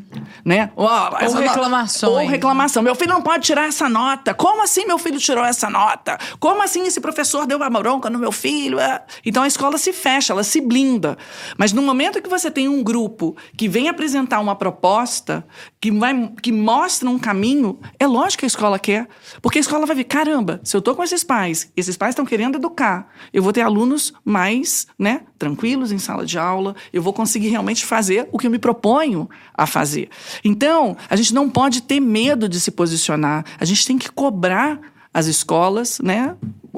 Né? 0.45 0.71
Ou 0.75 0.87
reclamações. 1.35 2.13
Ou 2.13 2.19
reclamação. 2.27 2.83
Meu 2.83 2.95
filho 2.95 3.13
não 3.13 3.23
pode 3.23 3.45
tirar 3.45 3.69
essa 3.69 3.89
nota. 3.89 4.35
Como 4.35 4.63
assim 4.63 4.85
meu 4.87 4.99
filho 4.99 5.19
tirou 5.19 5.45
essa 5.45 5.71
nota? 5.71 6.19
Como 6.39 6.63
assim 6.63 6.87
esse 6.87 7.01
professor 7.01 7.47
deu 7.47 7.59
uma 7.59 7.71
bronca 7.71 8.11
no 8.11 8.19
meu 8.19 8.33
filho? 8.33 8.79
É. 8.81 9.03
Então 9.25 9.43
a 9.43 9.47
escola 9.47 9.79
se 9.79 9.93
fecha, 9.93 10.33
ela 10.33 10.43
se 10.43 10.61
blinda. 10.61 11.17
Mas 11.57 11.73
no 11.73 11.83
momento 11.83 12.21
que 12.21 12.29
você 12.29 12.51
tem 12.51 12.69
um 12.69 12.83
grupo 12.83 13.37
que 13.57 13.69
vem 13.69 13.89
apresentar 13.89 14.41
uma 14.41 14.57
proposta, 14.57 15.45
que, 15.81 15.91
vai, 15.91 16.33
que 16.43 16.53
mostra 16.53 17.09
um 17.09 17.19
caminho, 17.19 17.79
é 17.99 18.07
lógico 18.07 18.41
que 18.41 18.47
a 18.47 18.49
escola 18.49 18.79
quer. 18.79 19.09
Porque 19.41 19.59
a 19.59 19.61
escola 19.61 19.87
vai 19.87 19.97
ver, 19.97 20.05
caramba, 20.05 20.61
se 20.65 20.77
eu 20.77 20.83
tô 20.83 20.95
com 20.95 21.03
esses 21.03 21.23
pais, 21.23 21.71
esses 21.77 21.97
pais 21.97 22.13
estão 22.13 22.25
querendo 22.25 22.57
educar, 22.57 23.09
eu 23.33 23.43
vou 23.43 23.53
ter 23.53 23.63
alunos 23.63 24.13
mais, 24.25 24.87
né, 24.99 25.23
tranquilos 25.39 25.93
em 25.93 25.99
sala 25.99 26.25
de 26.25 26.39
aula, 26.39 26.75
eu 26.93 27.03
vou 27.03 27.13
conseguir 27.13 27.49
realmente 27.49 27.85
fazer 27.85 28.29
o 28.33 28.39
que 28.39 28.47
eu 28.47 28.51
me 28.51 28.59
proponho 28.59 29.29
a 29.55 29.67
fazer. 29.67 30.00
Então, 30.45 30.97
a 31.09 31.17
gente 31.17 31.35
não 31.35 31.51
pode 31.51 31.83
ter 31.83 32.01
medo 32.01 32.49
de 32.49 32.61
se 32.61 32.71
posicionar, 32.71 33.45
a 33.59 33.65
gente 33.65 33.87
tem 33.87 33.99
que 33.99 34.11
cobrar 34.11 34.81
as 35.13 35.27
escolas, 35.27 35.99
né, 36.01 36.37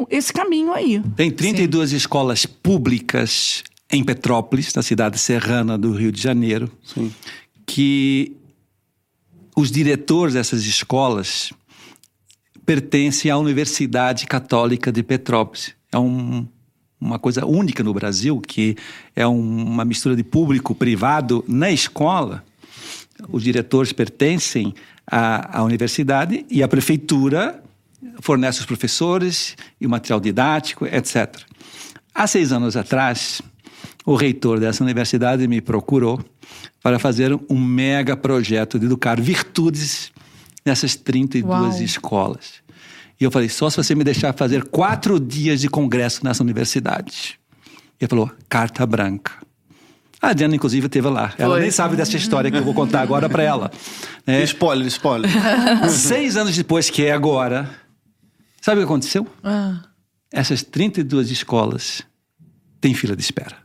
esse 0.08 0.32
caminho 0.32 0.72
aí. 0.72 1.02
Tem 1.16 1.30
32 1.30 1.90
Sim. 1.90 1.96
escolas 1.96 2.46
públicas 2.46 3.62
em 3.90 4.02
Petrópolis, 4.02 4.72
na 4.74 4.82
cidade 4.82 5.18
serrana 5.18 5.76
do 5.76 5.92
Rio 5.92 6.10
de 6.10 6.20
Janeiro, 6.20 6.70
Sim. 6.82 7.12
que 7.66 8.34
os 9.54 9.70
diretores 9.70 10.34
dessas 10.34 10.64
escolas 10.64 11.52
pertence 12.64 13.28
à 13.28 13.36
Universidade 13.36 14.26
Católica 14.26 14.90
de 14.90 15.02
Petrópolis. 15.02 15.74
É 15.90 15.98
um, 15.98 16.46
uma 16.98 17.18
coisa 17.18 17.44
única 17.44 17.82
no 17.82 17.92
Brasil, 17.92 18.40
que 18.40 18.76
é 19.14 19.26
um, 19.26 19.38
uma 19.38 19.84
mistura 19.84 20.16
de 20.16 20.24
público-privado 20.24 21.44
na 21.46 21.70
escola. 21.70 22.44
Os 23.28 23.42
diretores 23.42 23.92
pertencem 23.92 24.74
à, 25.06 25.58
à 25.58 25.62
universidade 25.62 26.44
e 26.50 26.62
a 26.62 26.68
prefeitura 26.68 27.62
fornece 28.20 28.60
os 28.60 28.66
professores 28.66 29.56
e 29.80 29.86
o 29.86 29.90
material 29.90 30.20
didático, 30.20 30.86
etc. 30.86 31.40
Há 32.14 32.26
seis 32.26 32.52
anos 32.52 32.76
atrás, 32.76 33.40
o 34.04 34.14
reitor 34.14 34.58
dessa 34.58 34.82
universidade 34.82 35.46
me 35.46 35.60
procurou 35.60 36.22
para 36.82 36.98
fazer 36.98 37.32
um 37.48 37.58
mega 37.58 38.16
projeto 38.16 38.78
de 38.78 38.86
educar 38.86 39.20
virtudes 39.20 40.12
nessas 40.64 40.96
32 40.96 41.48
Uau. 41.48 41.82
escolas. 41.82 42.62
E 43.20 43.24
eu 43.24 43.30
falei, 43.30 43.48
só 43.48 43.70
se 43.70 43.76
você 43.76 43.94
me 43.94 44.02
deixar 44.02 44.32
fazer 44.34 44.64
quatro 44.64 45.20
dias 45.20 45.60
de 45.60 45.68
congresso 45.68 46.24
nessa 46.24 46.42
universidade. 46.42 47.38
Ele 48.00 48.08
falou, 48.08 48.30
carta 48.48 48.84
branca. 48.84 49.32
A 50.22 50.28
Adriana, 50.28 50.54
inclusive, 50.54 50.86
esteve 50.86 51.08
lá. 51.08 51.34
Ela 51.36 51.58
nem 51.58 51.72
sabe 51.72 51.96
dessa 51.96 52.16
história 52.16 52.48
que 52.48 52.56
eu 52.56 52.62
vou 52.62 52.72
contar 52.72 53.00
agora 53.00 53.28
para 53.28 53.42
ela. 53.42 53.72
É, 54.24 54.40
spoiler, 54.44 54.86
spoiler. 54.86 55.28
Seis 55.90 56.36
anos 56.36 56.56
depois, 56.56 56.88
que 56.88 57.04
é 57.04 57.10
agora, 57.10 57.68
sabe 58.60 58.78
o 58.78 58.82
que 58.82 58.84
aconteceu? 58.84 59.26
Ah. 59.42 59.82
Essas 60.32 60.62
32 60.62 61.32
escolas 61.32 62.02
têm 62.80 62.94
fila 62.94 63.16
de 63.16 63.22
espera. 63.22 63.56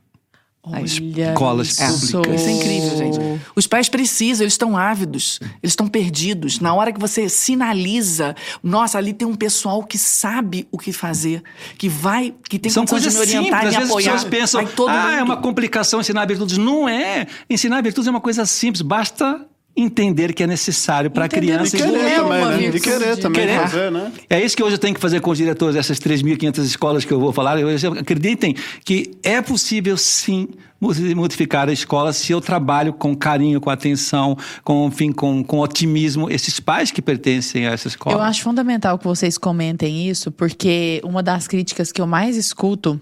Olha 0.71 0.83
escolas 0.85 1.67
isso. 1.79 2.11
públicas. 2.17 2.41
Isso 2.41 2.49
é 2.49 2.53
incrível, 2.53 2.97
gente. 2.97 3.19
Os 3.55 3.67
pais 3.67 3.89
precisam, 3.89 4.43
eles 4.43 4.53
estão 4.53 4.75
ávidos, 4.77 5.39
eles 5.63 5.71
estão 5.71 5.87
perdidos. 5.87 6.59
Na 6.59 6.73
hora 6.73 6.91
que 6.91 6.99
você 6.99 7.29
sinaliza, 7.29 8.35
nossa, 8.61 8.97
ali 8.97 9.13
tem 9.13 9.27
um 9.27 9.35
pessoal 9.35 9.83
que 9.83 9.97
sabe 9.97 10.67
o 10.71 10.77
que 10.77 10.91
fazer, 10.91 11.41
que 11.77 11.87
vai, 11.89 12.33
que 12.49 12.59
tem 12.59 12.71
São 12.71 12.85
coisas 12.85 13.13
de 13.13 13.19
me 13.19 13.25
orientar 13.25 13.61
simples. 13.61 13.73
e 13.73 13.77
Às 13.77 13.89
apoiar. 13.89 14.13
as 14.15 14.23
pessoas 14.23 14.63
pensam, 14.63 14.87
ah, 14.87 15.03
mundo. 15.03 15.13
é 15.19 15.23
uma 15.23 15.37
complicação 15.37 15.99
ensinar 15.99 16.25
virtudes. 16.27 16.57
Não 16.57 16.87
é. 16.87 17.27
Ensinar 17.49 17.81
virtudes 17.81 18.07
é 18.07 18.11
uma 18.11 18.21
coisa 18.21 18.45
simples, 18.45 18.81
basta 18.81 19.45
entender 19.77 20.33
que 20.33 20.41
é 20.41 20.47
necessário 20.47 21.11
para 21.11 21.25
a 21.25 21.29
criança 21.29 21.77
e 21.77 21.79
querer 21.79 21.97
é 21.97 22.15
também, 22.15 22.45
né? 22.45 22.75
E 22.75 22.79
querer 22.79 23.17
também 23.17 23.45
querer. 23.45 23.59
fazer, 23.59 23.91
né? 23.91 24.11
É 24.27 24.43
isso 24.43 24.57
que 24.57 24.63
hoje 24.63 24.75
eu 24.75 24.79
tenho 24.79 24.95
que 24.95 24.99
fazer 24.99 25.21
com 25.21 25.29
os 25.29 25.37
diretores 25.37 25.75
dessas 25.75 25.99
3.500 25.99 26.63
escolas 26.63 27.05
que 27.05 27.13
eu 27.13 27.19
vou 27.19 27.31
falar. 27.31 27.59
Eu, 27.59 27.69
acreditem 27.93 28.55
que 28.83 29.11
é 29.23 29.39
possível 29.41 29.95
sim 29.95 30.47
modificar 30.79 31.69
a 31.69 31.73
escola 31.73 32.13
se 32.13 32.31
eu 32.31 32.41
trabalho 32.41 32.93
com 32.93 33.15
carinho, 33.15 33.59
com 33.59 33.69
atenção, 33.69 34.37
com, 34.63 34.87
enfim, 34.87 35.11
com, 35.11 35.43
com 35.43 35.59
otimismo 35.59 36.29
esses 36.29 36.59
pais 36.59 36.91
que 36.91 37.01
pertencem 37.01 37.67
a 37.67 37.71
essa 37.71 37.87
escola. 37.87 38.15
Eu 38.15 38.21
acho 38.21 38.43
fundamental 38.43 38.97
que 38.97 39.05
vocês 39.05 39.37
comentem 39.37 40.07
isso, 40.07 40.31
porque 40.31 41.01
uma 41.03 41.21
das 41.21 41.47
críticas 41.47 41.91
que 41.91 42.01
eu 42.01 42.07
mais 42.07 42.35
escuto 42.35 42.99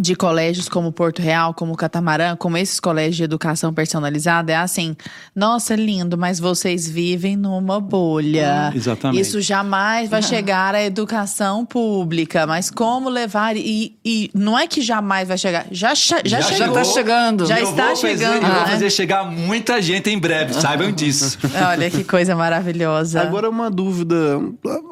de 0.00 0.16
colégios 0.16 0.68
como 0.68 0.90
Porto 0.90 1.22
Real, 1.22 1.54
como 1.54 1.76
Catamarã, 1.76 2.34
como 2.36 2.56
esses 2.56 2.80
colégios 2.80 3.16
de 3.16 3.22
educação 3.22 3.72
personalizada, 3.72 4.52
é 4.52 4.56
assim: 4.56 4.96
nossa, 5.34 5.76
lindo, 5.76 6.18
mas 6.18 6.40
vocês 6.40 6.88
vivem 6.88 7.36
numa 7.36 7.80
bolha. 7.80 8.70
Hum, 8.72 8.76
exatamente. 8.76 9.20
Isso 9.20 9.40
jamais 9.40 10.10
vai 10.10 10.20
chegar 10.22 10.74
à 10.74 10.82
educação 10.82 11.64
pública. 11.64 12.44
Mas 12.46 12.70
como 12.70 13.08
levar. 13.08 13.56
E, 13.56 13.96
e 14.04 14.30
não 14.34 14.58
é 14.58 14.66
que 14.66 14.82
jamais 14.82 15.28
vai 15.28 15.38
chegar. 15.38 15.66
Já, 15.70 15.94
já, 15.94 16.20
já 16.24 16.42
chegou. 16.42 16.58
Já 16.58 16.66
está 16.66 16.84
chegando. 16.84 17.46
Já 17.46 17.60
eu 17.60 17.70
está 17.70 17.86
vou 17.86 17.96
chegando. 17.96 18.40
Fazer, 18.40 18.40
né? 18.40 18.48
Eu 18.48 18.54
vou 18.54 18.66
fazer 18.66 18.90
chegar 18.90 19.24
muita 19.30 19.80
gente 19.80 20.10
em 20.10 20.18
breve, 20.18 20.54
saibam 20.60 20.90
disso. 20.90 21.38
Olha 21.70 21.88
que 21.88 22.02
coisa 22.02 22.34
maravilhosa. 22.34 23.20
Agora, 23.20 23.48
uma 23.48 23.70
dúvida, 23.70 24.40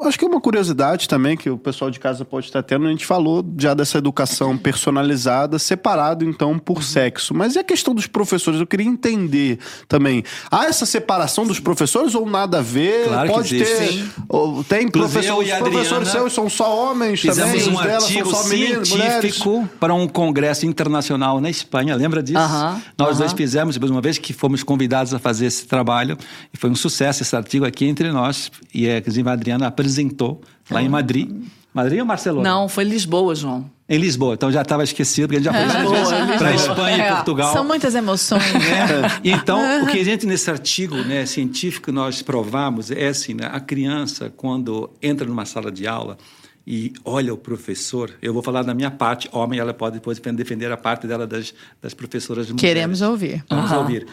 acho 0.05 0.17
que 0.17 0.23
é 0.23 0.27
uma 0.27 0.39
curiosidade 0.39 1.09
também 1.09 1.35
que 1.35 1.49
o 1.49 1.57
pessoal 1.57 1.91
de 1.91 1.99
casa 1.99 2.23
pode 2.23 2.45
estar 2.45 2.63
tendo. 2.63 2.87
A 2.87 2.89
gente 2.89 3.05
falou 3.05 3.45
já 3.57 3.73
dessa 3.73 3.97
educação 3.97 4.57
personalizada 4.57 4.92
personalizada, 4.93 5.57
separado 5.57 6.23
então 6.23 6.59
por 6.59 6.77
uhum. 6.77 6.83
sexo. 6.83 7.33
Mas 7.33 7.55
e 7.55 7.59
a 7.59 7.63
questão 7.63 7.95
dos 7.95 8.05
professores? 8.05 8.59
Eu 8.59 8.67
queria 8.67 8.85
entender 8.85 9.59
também. 9.87 10.23
Há 10.51 10.65
essa 10.65 10.85
separação 10.85 11.45
dos 11.45 11.59
professores 11.59 12.13
ou 12.13 12.29
nada 12.29 12.59
a 12.59 12.61
ver? 12.61 13.07
Claro 13.07 13.29
Pode 13.29 13.49
que 13.49 13.55
existe. 13.55 14.03
ter. 14.03 14.23
Ou, 14.29 14.63
tem 14.63 14.87
professores, 14.87 15.51
professores 15.51 16.07
seus 16.09 16.33
são 16.33 16.49
só 16.49 16.91
homens 16.91 17.19
fizemos 17.19 17.63
também. 17.63 17.75
um 17.75 17.79
artigo 17.79 18.29
são 18.29 18.43
só 18.43 18.49
meninos, 18.49 18.89
científico 18.89 19.49
mulheres. 19.49 19.71
para 19.79 19.93
um 19.93 20.07
congresso 20.07 20.65
internacional 20.65 21.41
na 21.41 21.49
Espanha. 21.49 21.95
Lembra 21.95 22.21
disso? 22.21 22.39
Uh 22.39 22.43
-huh, 22.43 22.81
Nós 22.97 23.09
uh 23.09 23.13
-huh. 23.13 23.17
dois 23.19 23.33
fizemos, 23.33 23.75
depois 23.75 23.91
uma 23.91 24.01
vez 24.01 24.17
que 24.17 24.33
fomos 24.33 24.63
convidados 24.63 25.13
a 25.13 25.19
fazer 25.19 25.47
esse 25.47 25.65
trabalho. 25.65 26.17
E 26.53 26.57
foi 26.57 26.69
um 26.69 26.75
sucesso 26.75 27.23
esse 27.23 27.35
artigo 27.35 27.65
aqui 27.65 27.85
entre 27.85 28.11
nós. 28.11 28.51
E 28.73 28.87
a 28.89 29.01
Adriana 29.31 29.67
apresentou 29.67 30.41
lá 30.69 30.81
em 30.81 30.89
Madrid. 30.89 31.29
Madrid 31.73 31.99
ou 31.99 32.05
Barcelona? 32.05 32.47
Não, 32.47 32.69
foi 32.69 32.83
Lisboa, 32.83 33.33
João. 33.33 33.65
Em 33.93 33.97
Lisboa, 33.99 34.33
então 34.33 34.51
já 34.51 34.61
estava 34.63 34.83
esquecido, 34.83 35.27
porque 35.27 35.37
a 35.47 35.51
gente 35.51 35.67
já 35.67 35.73
foi 35.75 35.83
várias 35.83 36.09
vezes 36.09 36.37
para 36.37 36.55
Espanha 36.55 36.97
e 36.97 37.01
É, 37.01 37.11
Portugal. 37.15 37.53
São 37.53 37.63
muitas 37.63 37.93
emoções. 37.93 38.43
É. 38.55 39.19
Então, 39.23 39.83
o 39.83 39.87
que 39.87 39.99
a 39.99 40.03
gente 40.03 40.25
nesse 40.25 40.49
artigo 40.49 40.95
né, 40.95 41.25
científico 41.25 41.91
nós 41.91 42.21
provamos 42.21 42.89
é 42.89 43.09
assim, 43.09 43.33
né, 43.33 43.49
a 43.51 43.59
criança 43.59 44.33
quando 44.35 44.89
entra 45.01 45.27
numa 45.27 45.45
sala 45.45 45.71
de 45.71 45.85
aula 45.85 46.17
e 46.65 46.93
olha 47.05 47.33
o 47.33 47.37
professor, 47.37 48.11
eu 48.21 48.33
vou 48.33 48.41
falar 48.41 48.63
da 48.63 48.73
minha 48.73 48.89
parte, 48.89 49.29
homem, 49.31 49.59
ela 49.59 49.73
pode 49.73 49.95
depois 49.95 50.17
defender 50.19 50.71
a 50.71 50.77
parte 50.77 51.05
dela 51.05 51.27
das, 51.27 51.53
das 51.81 51.93
professoras 51.93 52.47
mulheres. 52.49 52.61
Queremos 52.61 53.01
ouvir. 53.01 53.43
Vamos 53.49 53.71
Aham. 53.71 53.81
ouvir. 53.81 54.07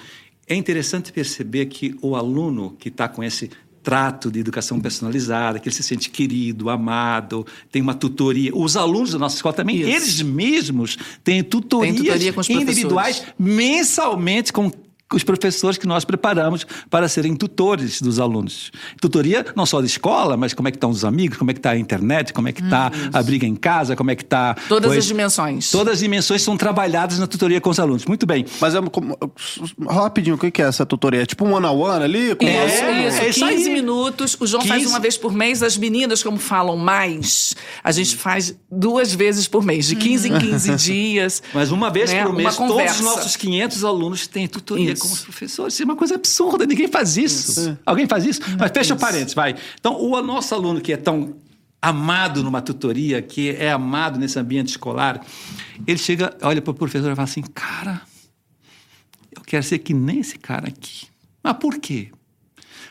É 0.47 0.55
interessante 0.55 1.12
perceber 1.12 1.66
que 1.66 1.97
o 2.03 2.16
aluno 2.16 2.76
que 2.78 2.89
está 2.89 3.09
com 3.09 3.22
esse 3.22 3.51
trato 3.91 4.30
de 4.30 4.38
educação 4.38 4.78
personalizada, 4.78 5.59
que 5.59 5.68
ele 5.68 5.74
se 5.74 5.82
sente 5.82 6.11
querido, 6.11 6.70
amado, 6.70 7.45
tem 7.72 7.82
uma 7.82 7.93
tutoria. 7.93 8.53
Os 8.55 8.76
alunos 8.76 9.11
da 9.11 9.18
nossa 9.18 9.34
escola 9.34 9.53
também, 9.53 9.80
Isso. 9.80 9.91
eles 9.91 10.22
mesmos 10.22 10.97
têm 11.24 11.43
tutorias 11.43 11.97
Tem 11.97 12.05
tutoria 12.05 12.32
com 12.32 12.41
os 12.41 12.49
individuais 12.49 13.24
mensalmente 13.36 14.53
com 14.53 14.70
os 15.12 15.24
professores 15.24 15.76
que 15.76 15.86
nós 15.86 16.04
preparamos 16.04 16.66
para 16.88 17.08
serem 17.08 17.34
tutores 17.34 18.00
dos 18.00 18.20
alunos. 18.20 18.70
Tutoria 19.00 19.44
não 19.56 19.66
só 19.66 19.80
de 19.80 19.86
escola, 19.86 20.36
mas 20.36 20.54
como 20.54 20.68
é 20.68 20.70
que 20.70 20.76
estão 20.76 20.90
os 20.90 21.04
amigos, 21.04 21.36
como 21.36 21.50
é 21.50 21.54
que 21.54 21.58
está 21.58 21.70
a 21.70 21.78
internet, 21.78 22.32
como 22.32 22.48
é 22.48 22.52
que 22.52 22.62
está 22.62 22.90
a 23.12 23.22
briga 23.22 23.46
em 23.46 23.54
casa, 23.56 23.96
como 23.96 24.11
é 24.11 24.14
que 24.16 24.22
está... 24.22 24.54
Todas 24.68 24.92
as 24.92 25.04
dimensões. 25.04 25.70
Todas 25.70 25.94
as 25.94 25.98
dimensões 26.00 26.42
são 26.42 26.56
trabalhadas 26.56 27.18
na 27.18 27.26
tutoria 27.26 27.61
com 27.61 27.70
os 27.70 27.80
alunos. 27.80 28.04
Muito 28.04 28.26
bem. 28.26 28.44
Mas 28.61 28.74
é 28.74 28.80
como, 28.82 29.16
rapidinho, 29.88 30.36
o 30.36 30.38
que 30.38 30.62
é 30.62 30.66
essa 30.66 30.86
tutoria? 30.86 31.22
É 31.22 31.26
tipo 31.26 31.44
um 31.44 31.54
one 31.54 31.66
on 31.66 31.78
one 31.78 32.04
ali? 32.04 32.34
Com 32.34 32.44
Isso, 32.44 32.54
É, 32.54 33.08
isso. 33.08 33.20
é 33.20 33.28
isso 33.28 33.46
15 33.46 33.68
aí. 33.68 33.74
minutos. 33.74 34.36
O 34.38 34.46
João 34.46 34.64
faz 34.64 34.82
15. 34.82 34.92
uma 34.92 35.00
vez 35.00 35.16
por 35.16 35.32
mês. 35.32 35.62
As 35.62 35.76
meninas, 35.76 36.22
como 36.22 36.38
falam 36.38 36.76
mais, 36.76 37.54
a 37.82 37.90
gente 37.92 38.16
faz 38.16 38.54
duas 38.70 39.12
vezes 39.14 39.48
por 39.48 39.64
mês, 39.64 39.86
de 39.86 39.96
15 39.96 40.28
em 40.28 40.38
15 40.38 40.74
dias. 40.76 41.42
Mas 41.52 41.70
uma 41.70 41.90
vez 41.90 42.12
né? 42.12 42.24
por 42.24 42.32
mês, 42.32 42.56
todos 42.56 42.92
os 42.92 43.00
nossos 43.00 43.36
500 43.36 43.84
alunos 43.84 44.26
têm 44.26 44.46
tutoria 44.46 44.94
como 45.01 45.16
professores. 45.16 45.74
Isso 45.74 45.82
é 45.82 45.84
uma 45.84 45.96
coisa 45.96 46.14
absurda, 46.14 46.66
ninguém 46.66 46.88
faz 46.88 47.16
isso. 47.16 47.76
Alguém 47.84 48.07
faz 48.07 48.24
isso? 48.24 48.40
Mas 48.59 48.70
fecha 48.72 48.94
o 48.94 48.98
parênteses, 48.98 49.34
vai. 49.34 49.55
Então, 49.78 50.01
o 50.01 50.22
nosso 50.22 50.55
aluno 50.55 50.80
que 50.80 50.92
é 50.92 50.96
tão 50.96 51.36
amado 51.82 52.42
numa 52.42 52.61
tutoria, 52.61 53.22
que 53.22 53.51
é 53.51 53.72
amado 53.72 54.18
nesse 54.18 54.38
ambiente 54.38 54.68
escolar, 54.68 55.24
ele 55.86 55.98
chega, 55.98 56.36
olha 56.42 56.61
para 56.61 56.70
o 56.70 56.74
professor 56.74 57.11
e 57.11 57.16
fala 57.16 57.28
assim: 57.28 57.42
cara, 57.42 58.03
eu 59.34 59.42
quero 59.42 59.62
ser 59.64 59.78
que 59.78 59.94
nem 59.94 60.20
esse 60.20 60.38
cara 60.38 60.68
aqui. 60.68 61.07
Mas 61.42 61.57
por 61.57 61.78
quê? 61.78 62.11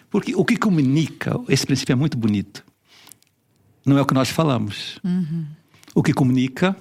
Porque 0.10 0.36
o 0.36 0.44
que 0.44 0.58
comunica, 0.58 1.40
esse 1.48 1.66
princípio 1.66 1.94
é 1.94 1.96
muito 1.96 2.18
bonito, 2.18 2.66
não 3.86 3.98
é 3.98 4.02
o 4.02 4.06
que 4.06 4.14
nós 4.14 4.30
falamos. 4.30 5.00
O 5.94 6.02
que 6.02 6.14
comunica 6.14 6.76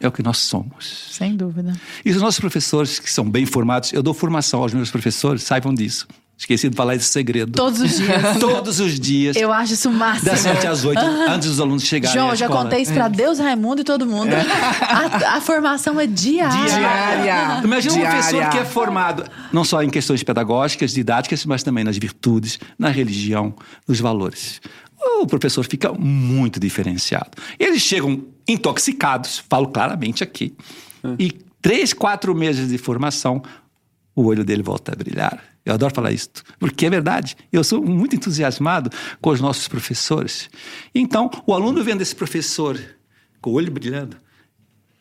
é 0.00 0.08
o 0.08 0.12
que 0.12 0.22
nós 0.22 0.38
somos. 0.38 1.08
Sem 1.12 1.36
dúvida. 1.36 1.72
E 2.04 2.10
os 2.10 2.16
nossos 2.20 2.40
professores, 2.40 2.98
que 2.98 3.10
são 3.12 3.28
bem 3.28 3.44
formados, 3.46 3.92
eu 3.92 4.02
dou 4.02 4.14
formação 4.14 4.62
aos 4.62 4.72
meus 4.72 4.90
professores, 4.90 5.42
saibam 5.42 5.74
disso. 5.74 6.06
Esqueci 6.38 6.70
de 6.70 6.74
falar 6.74 6.94
esse 6.94 7.04
segredo. 7.04 7.52
Todos 7.52 7.82
os 7.82 7.98
dias. 7.98 8.22
Todos 8.40 8.80
os 8.80 8.98
dias, 8.98 9.36
Eu 9.36 9.52
acho 9.52 9.74
isso 9.74 9.90
o 9.90 9.92
máximo. 9.92 10.30
das 10.30 10.40
7 10.40 10.66
às 10.68 10.84
8, 10.86 10.98
antes 11.28 11.48
dos 11.50 11.60
alunos 11.60 11.82
chegarem 11.82 12.16
João, 12.16 12.30
à 12.30 12.34
já 12.34 12.46
escola. 12.46 12.64
contei 12.64 12.80
isso 12.80 12.94
pra 12.94 13.08
Deus, 13.08 13.38
Raimundo 13.38 13.82
e 13.82 13.84
todo 13.84 14.06
mundo. 14.06 14.30
A, 14.32 15.36
a 15.36 15.40
formação 15.42 16.00
é 16.00 16.06
diária. 16.06 16.64
Diária. 16.78 17.60
Imagina 17.62 17.92
um 17.94 17.98
Diária. 17.98 18.18
professor 18.22 18.48
que 18.50 18.56
é 18.56 18.64
formado 18.64 19.24
não 19.52 19.64
só 19.64 19.82
em 19.82 19.90
questões 19.90 20.22
pedagógicas, 20.22 20.92
didáticas, 20.94 21.44
mas 21.44 21.62
também 21.62 21.84
nas 21.84 21.98
virtudes, 21.98 22.58
na 22.78 22.88
religião, 22.88 23.54
nos 23.86 24.00
valores. 24.00 24.62
O 25.20 25.26
professor 25.26 25.64
fica 25.66 25.92
muito 25.92 26.58
diferenciado. 26.58 27.30
Eles 27.58 27.82
chegam 27.82 28.24
intoxicados, 28.46 29.42
falo 29.48 29.68
claramente 29.68 30.22
aqui, 30.22 30.54
e 31.18 31.32
três, 31.60 31.92
quatro 31.92 32.34
meses 32.34 32.68
de 32.68 32.78
formação, 32.78 33.42
o 34.14 34.24
olho 34.24 34.44
dele 34.44 34.62
volta 34.62 34.92
a 34.92 34.96
brilhar. 34.96 35.42
Eu 35.64 35.74
adoro 35.74 35.94
falar 35.94 36.10
isso, 36.12 36.30
porque 36.58 36.86
é 36.86 36.90
verdade. 36.90 37.36
Eu 37.52 37.62
sou 37.62 37.82
muito 37.82 38.16
entusiasmado 38.16 38.90
com 39.20 39.30
os 39.30 39.40
nossos 39.40 39.68
professores. 39.68 40.48
Então, 40.94 41.30
o 41.46 41.52
aluno 41.52 41.84
vendo 41.84 42.00
esse 42.00 42.14
professor 42.16 42.80
com 43.40 43.50
o 43.50 43.54
olho 43.54 43.70
brilhando, 43.70 44.16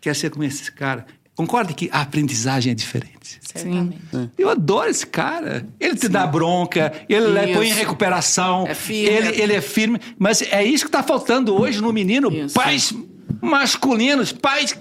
quer 0.01 0.15
ser 0.15 0.29
como 0.29 0.43
esse 0.43 0.71
cara. 0.71 1.05
Concorda 1.35 1.73
que 1.73 1.89
a 1.93 2.01
aprendizagem 2.01 2.71
é 2.71 2.75
diferente. 2.75 3.39
Certamente. 3.41 3.97
Eu 4.37 4.49
adoro 4.49 4.89
esse 4.89 5.07
cara. 5.07 5.65
Ele 5.79 5.95
te 5.95 6.09
dá 6.09 6.27
bronca, 6.27 6.91
ele 7.07 7.39
Isso. 7.39 7.53
põe 7.53 7.69
em 7.69 7.73
recuperação. 7.73 8.67
É 8.67 8.75
firme. 8.75 9.17
Ele, 9.17 9.41
ele 9.41 9.53
é 9.53 9.61
firme. 9.61 9.99
Mas 10.17 10.41
é 10.41 10.61
isso 10.61 10.83
que 10.83 10.89
está 10.89 11.01
faltando 11.01 11.55
hoje 11.55 11.81
no 11.81 11.93
menino. 11.93 12.29
Isso. 12.29 12.53
Pais 12.53 12.93
masculinos, 13.41 14.31
pais 14.31 14.77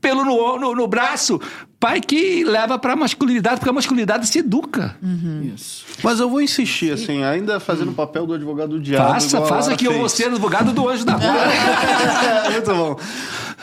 pelo 0.00 0.22
no, 0.22 0.58
no, 0.58 0.74
no 0.74 0.86
braço. 0.86 1.40
Pai 1.80 2.00
que 2.00 2.44
leva 2.44 2.78
para 2.78 2.92
a 2.92 2.96
masculinidade, 2.96 3.56
porque 3.56 3.70
a 3.70 3.72
masculinidade 3.72 4.26
se 4.26 4.38
educa. 4.38 4.96
Isso. 5.54 5.84
Mas 6.02 6.20
eu 6.20 6.28
vou 6.28 6.40
insistir, 6.40 6.92
assim, 6.92 7.22
ainda 7.22 7.58
fazendo 7.60 7.90
o 7.90 7.94
papel 7.94 8.26
do 8.26 8.34
advogado 8.34 8.70
do 8.70 8.80
diabo. 8.80 9.12
Faça, 9.12 9.40
faça 9.42 9.76
que 9.76 9.86
eu 9.86 9.90
fez. 9.90 10.00
vou 10.00 10.08
ser 10.08 10.26
advogado 10.26 10.72
do 10.72 10.88
anjo 10.88 11.04
da 11.04 11.14
guarda. 11.14 12.50
Muito 12.52 12.74
bom. 12.74 12.96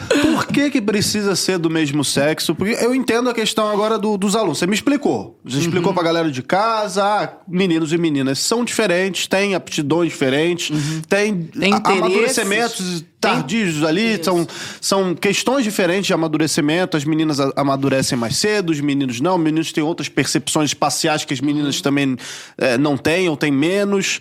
Por 0.10 0.48
que 0.48 0.70
que 0.70 0.82
precisa 0.82 1.36
ser 1.36 1.58
do 1.58 1.70
mesmo 1.70 2.04
sexo? 2.04 2.54
Porque 2.56 2.74
eu 2.84 2.94
entendo 2.94 3.30
a 3.30 3.34
questão 3.34 3.70
agora 3.70 3.98
do- 3.98 4.18
dos 4.18 4.36
alunos. 4.36 4.58
Você 4.58 4.68
me 4.68 4.74
explicou. 4.74 5.40
Você 5.44 5.58
Uhum. 5.58 5.62
explicou 5.64 5.94
pra 5.94 6.04
galera 6.04 6.30
de 6.32 6.42
casa, 6.44 7.04
ah, 7.04 7.34
meninos 7.48 7.94
e 7.94 7.98
meninas 7.98 8.40
são 8.40 8.64
diferentes, 8.66 9.28
têm 9.28 9.56
aptidões 9.56 10.12
diferentes, 10.12 10.70
têm 11.08 11.32
Uhum. 11.34 11.48
Tem 11.60 11.74
a- 11.74 11.78
interesses. 11.78 11.98
amadurecimentos 12.04 13.06
tardios 13.20 13.84
ali, 13.84 14.20
são, 14.24 14.48
são 14.82 15.14
questões 15.16 15.64
diferentes 15.64 16.08
de 16.08 16.14
amadurecimento. 16.14 16.98
As 16.98 17.06
meninas 17.06 17.40
amadurecem 17.56 18.18
mais 18.18 18.36
cedo, 18.38 18.72
os 18.72 18.80
meninos 18.82 19.22
não. 19.22 19.36
Os 19.38 19.42
meninos 19.42 19.72
têm 19.72 19.84
outras 19.84 20.10
percepções 20.10 20.72
espaciais 20.72 21.24
que 21.24 21.34
as 21.34 21.40
meninas 21.42 21.78
Uhum. 21.78 21.82
também 21.84 22.18
eh, 22.58 22.78
não 22.78 22.98
têm 22.98 23.30
ou 23.30 23.38
têm 23.38 23.52
menos. 23.52 24.20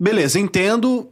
Beleza, 0.00 0.38
entendo 0.40 1.08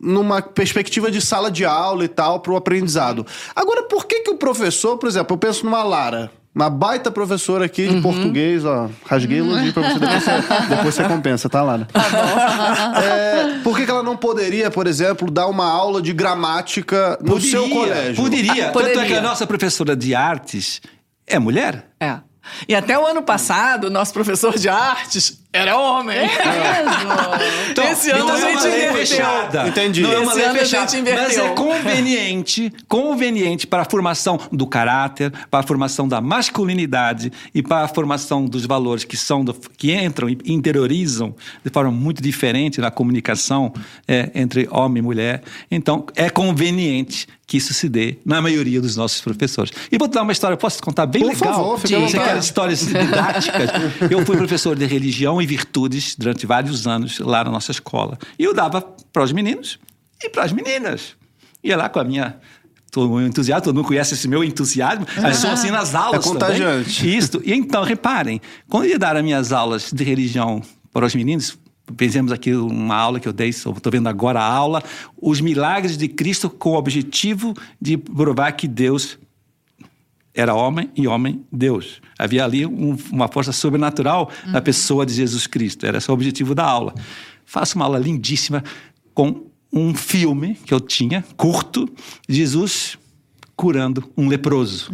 numa 0.00 0.40
perspectiva 0.40 1.10
de 1.10 1.20
sala 1.20 1.50
de 1.50 1.64
aula 1.64 2.04
e 2.04 2.08
tal 2.08 2.40
para 2.40 2.52
o 2.52 2.56
aprendizado. 2.56 3.26
Agora, 3.54 3.82
por 3.82 4.06
que 4.06 4.20
que 4.20 4.30
o 4.30 4.36
professor, 4.36 4.96
por 4.96 5.08
exemplo, 5.08 5.34
eu 5.34 5.38
penso 5.38 5.64
numa 5.64 5.82
Lara, 5.82 6.30
uma 6.54 6.68
baita 6.68 7.10
professora 7.10 7.66
aqui 7.66 7.86
de 7.86 8.00
português, 8.00 8.64
ó, 8.64 8.88
rasguei 9.06 9.38
elogio 9.38 9.72
pra 9.72 9.82
você, 9.82 9.98
depois 10.00 10.24
você, 10.24 10.30
depois 10.68 10.94
você 10.94 11.04
compensa, 11.04 11.48
tá, 11.48 11.62
Lara? 11.62 11.86
É, 13.02 13.58
por 13.62 13.76
que 13.76 13.84
que 13.84 13.90
ela 13.90 14.02
não 14.02 14.16
poderia, 14.16 14.70
por 14.70 14.86
exemplo, 14.86 15.30
dar 15.30 15.46
uma 15.46 15.70
aula 15.70 16.02
de 16.02 16.12
gramática 16.12 17.18
no 17.20 17.40
seu 17.40 17.68
colégio? 17.68 18.16
Poderia. 18.16 18.68
Ah, 18.68 18.72
Tanto 18.72 18.86
é 18.86 18.90
que 18.90 18.94
poderia. 18.94 19.18
a 19.18 19.22
nossa 19.22 19.46
professora 19.46 19.94
de 19.94 20.14
artes 20.14 20.80
é 21.26 21.38
mulher. 21.38 21.90
É. 22.00 22.18
E 22.68 22.74
até 22.74 22.98
o 22.98 23.06
ano 23.06 23.22
passado, 23.22 23.84
o 23.84 23.90
nosso 23.90 24.12
professor 24.12 24.58
de 24.58 24.68
artes 24.68 25.40
era 25.52 25.76
homem. 25.76 26.16
Mesmo. 26.18 27.90
Esse 27.90 28.10
ano 28.10 28.20
Então 28.24 28.34
a 28.34 28.38
é 28.38 28.42
uma 28.42 28.50
gente 28.52 28.62
lei 28.62 28.78
inverteu. 28.88 29.06
fechada. 29.06 29.68
Entendi. 29.68 30.02
Não 30.02 30.12
é 30.12 30.18
uma 30.18 30.26
Esse 30.32 30.36
lei 30.36 30.44
ano 30.46 30.54
a 30.56 30.58
fechada. 30.60 30.92
Mas 31.02 31.36
é 31.38 31.48
conveniente, 31.50 32.72
conveniente 32.88 33.66
para 33.66 33.82
a 33.82 33.84
formação 33.84 34.38
do 34.52 34.66
caráter, 34.66 35.32
para 35.50 35.60
a 35.60 35.62
formação 35.62 36.06
da 36.06 36.20
masculinidade 36.20 37.32
e 37.54 37.62
para 37.62 37.84
a 37.84 37.88
formação 37.88 38.44
dos 38.44 38.64
valores 38.66 39.04
que 39.04 39.16
são 39.16 39.44
do- 39.44 39.54
que 39.76 39.92
entram 39.92 40.28
e 40.28 40.38
interiorizam 40.46 41.34
de 41.64 41.70
forma 41.70 41.90
muito 41.90 42.22
diferente 42.22 42.80
na 42.80 42.90
comunicação 42.90 43.72
é, 44.06 44.30
entre 44.34 44.68
homem 44.70 44.98
e 45.00 45.02
mulher. 45.02 45.42
Então 45.70 46.04
é 46.14 46.30
conveniente 46.30 47.26
que 47.46 47.56
isso 47.56 47.74
se 47.74 47.88
dê 47.88 48.16
na 48.24 48.40
maioria 48.40 48.80
dos 48.80 48.94
nossos 48.94 49.20
professores. 49.20 49.72
E 49.90 49.98
vou 49.98 50.06
te 50.06 50.12
dar 50.12 50.22
uma 50.22 50.30
história, 50.30 50.56
posso 50.56 50.80
contar 50.80 51.06
bem 51.06 51.22
Por 51.22 51.32
legal? 51.32 51.52
favor, 51.52 51.80
fica 51.80 51.98
Você 51.98 52.16
quer 52.16 52.36
histórias 52.38 52.86
didáticas? 52.86 53.70
Eu 54.08 54.24
fui 54.24 54.36
professor 54.36 54.76
de 54.76 54.86
religião 54.86 55.39
e 55.40 55.46
virtudes 55.46 56.14
durante 56.16 56.46
vários 56.46 56.86
anos 56.86 57.18
lá 57.18 57.44
na 57.44 57.50
nossa 57.50 57.70
escola. 57.70 58.18
E 58.38 58.44
eu 58.44 58.54
dava 58.54 58.80
para 58.80 59.22
os 59.22 59.32
meninos 59.32 59.78
e 60.22 60.28
para 60.28 60.44
as 60.44 60.52
meninas. 60.52 61.16
Ia 61.62 61.76
lá 61.76 61.88
com 61.88 61.98
a 62.00 62.04
minha. 62.04 62.36
Todo 62.90 63.08
mundo 63.08 63.26
entusiasmo, 63.26 63.64
todo 63.64 63.76
mundo 63.76 63.86
conhece 63.86 64.14
esse 64.14 64.26
meu 64.26 64.42
entusiasmo, 64.42 65.06
mas 65.22 65.36
sou 65.36 65.50
assim 65.50 65.70
nas 65.70 65.94
aulas. 65.94 66.26
É 66.26 66.28
contagiante. 66.28 66.98
Também. 66.98 67.16
Isso. 67.16 67.40
E 67.44 67.52
então, 67.52 67.84
reparem, 67.84 68.40
quando 68.68 68.84
eu 68.84 68.90
ia 68.90 68.98
dar 68.98 69.16
as 69.16 69.22
minhas 69.22 69.52
aulas 69.52 69.92
de 69.92 70.02
religião 70.02 70.60
para 70.92 71.06
os 71.06 71.14
meninos, 71.14 71.56
Pensemos 71.96 72.30
aqui 72.32 72.54
uma 72.54 72.94
aula 72.94 73.18
que 73.18 73.26
eu 73.26 73.32
dei, 73.32 73.48
estou 73.48 73.74
vendo 73.90 74.08
agora 74.08 74.40
a 74.40 74.44
aula, 74.44 74.82
os 75.20 75.40
milagres 75.40 75.96
de 75.96 76.08
Cristo 76.08 76.48
com 76.48 76.70
o 76.70 76.76
objetivo 76.76 77.54
de 77.80 77.96
provar 77.96 78.52
que 78.52 78.68
Deus 78.68 79.18
era 80.34 80.54
homem 80.54 80.90
e 80.96 81.06
homem 81.08 81.44
Deus. 81.52 82.00
Havia 82.18 82.44
ali 82.44 82.64
um- 82.66 82.96
uma 83.10 83.28
força 83.28 83.52
sobrenatural 83.52 84.30
na 84.46 84.60
pessoa 84.60 85.04
de 85.04 85.12
Jesus 85.14 85.46
Cristo. 85.46 85.84
Era 85.86 85.98
esse 85.98 86.10
o 86.10 86.14
objetivo 86.14 86.54
da 86.54 86.64
aula. 86.64 86.94
Faço 87.44 87.76
uma 87.76 87.84
aula 87.84 87.98
lindíssima 87.98 88.62
com 89.12 89.46
um 89.72 89.94
filme 89.94 90.54
que 90.64 90.72
eu 90.74 90.80
tinha, 90.80 91.24
curto, 91.36 91.88
Jesus 92.28 92.96
curando 93.56 94.10
um 94.16 94.26
leproso. 94.28 94.92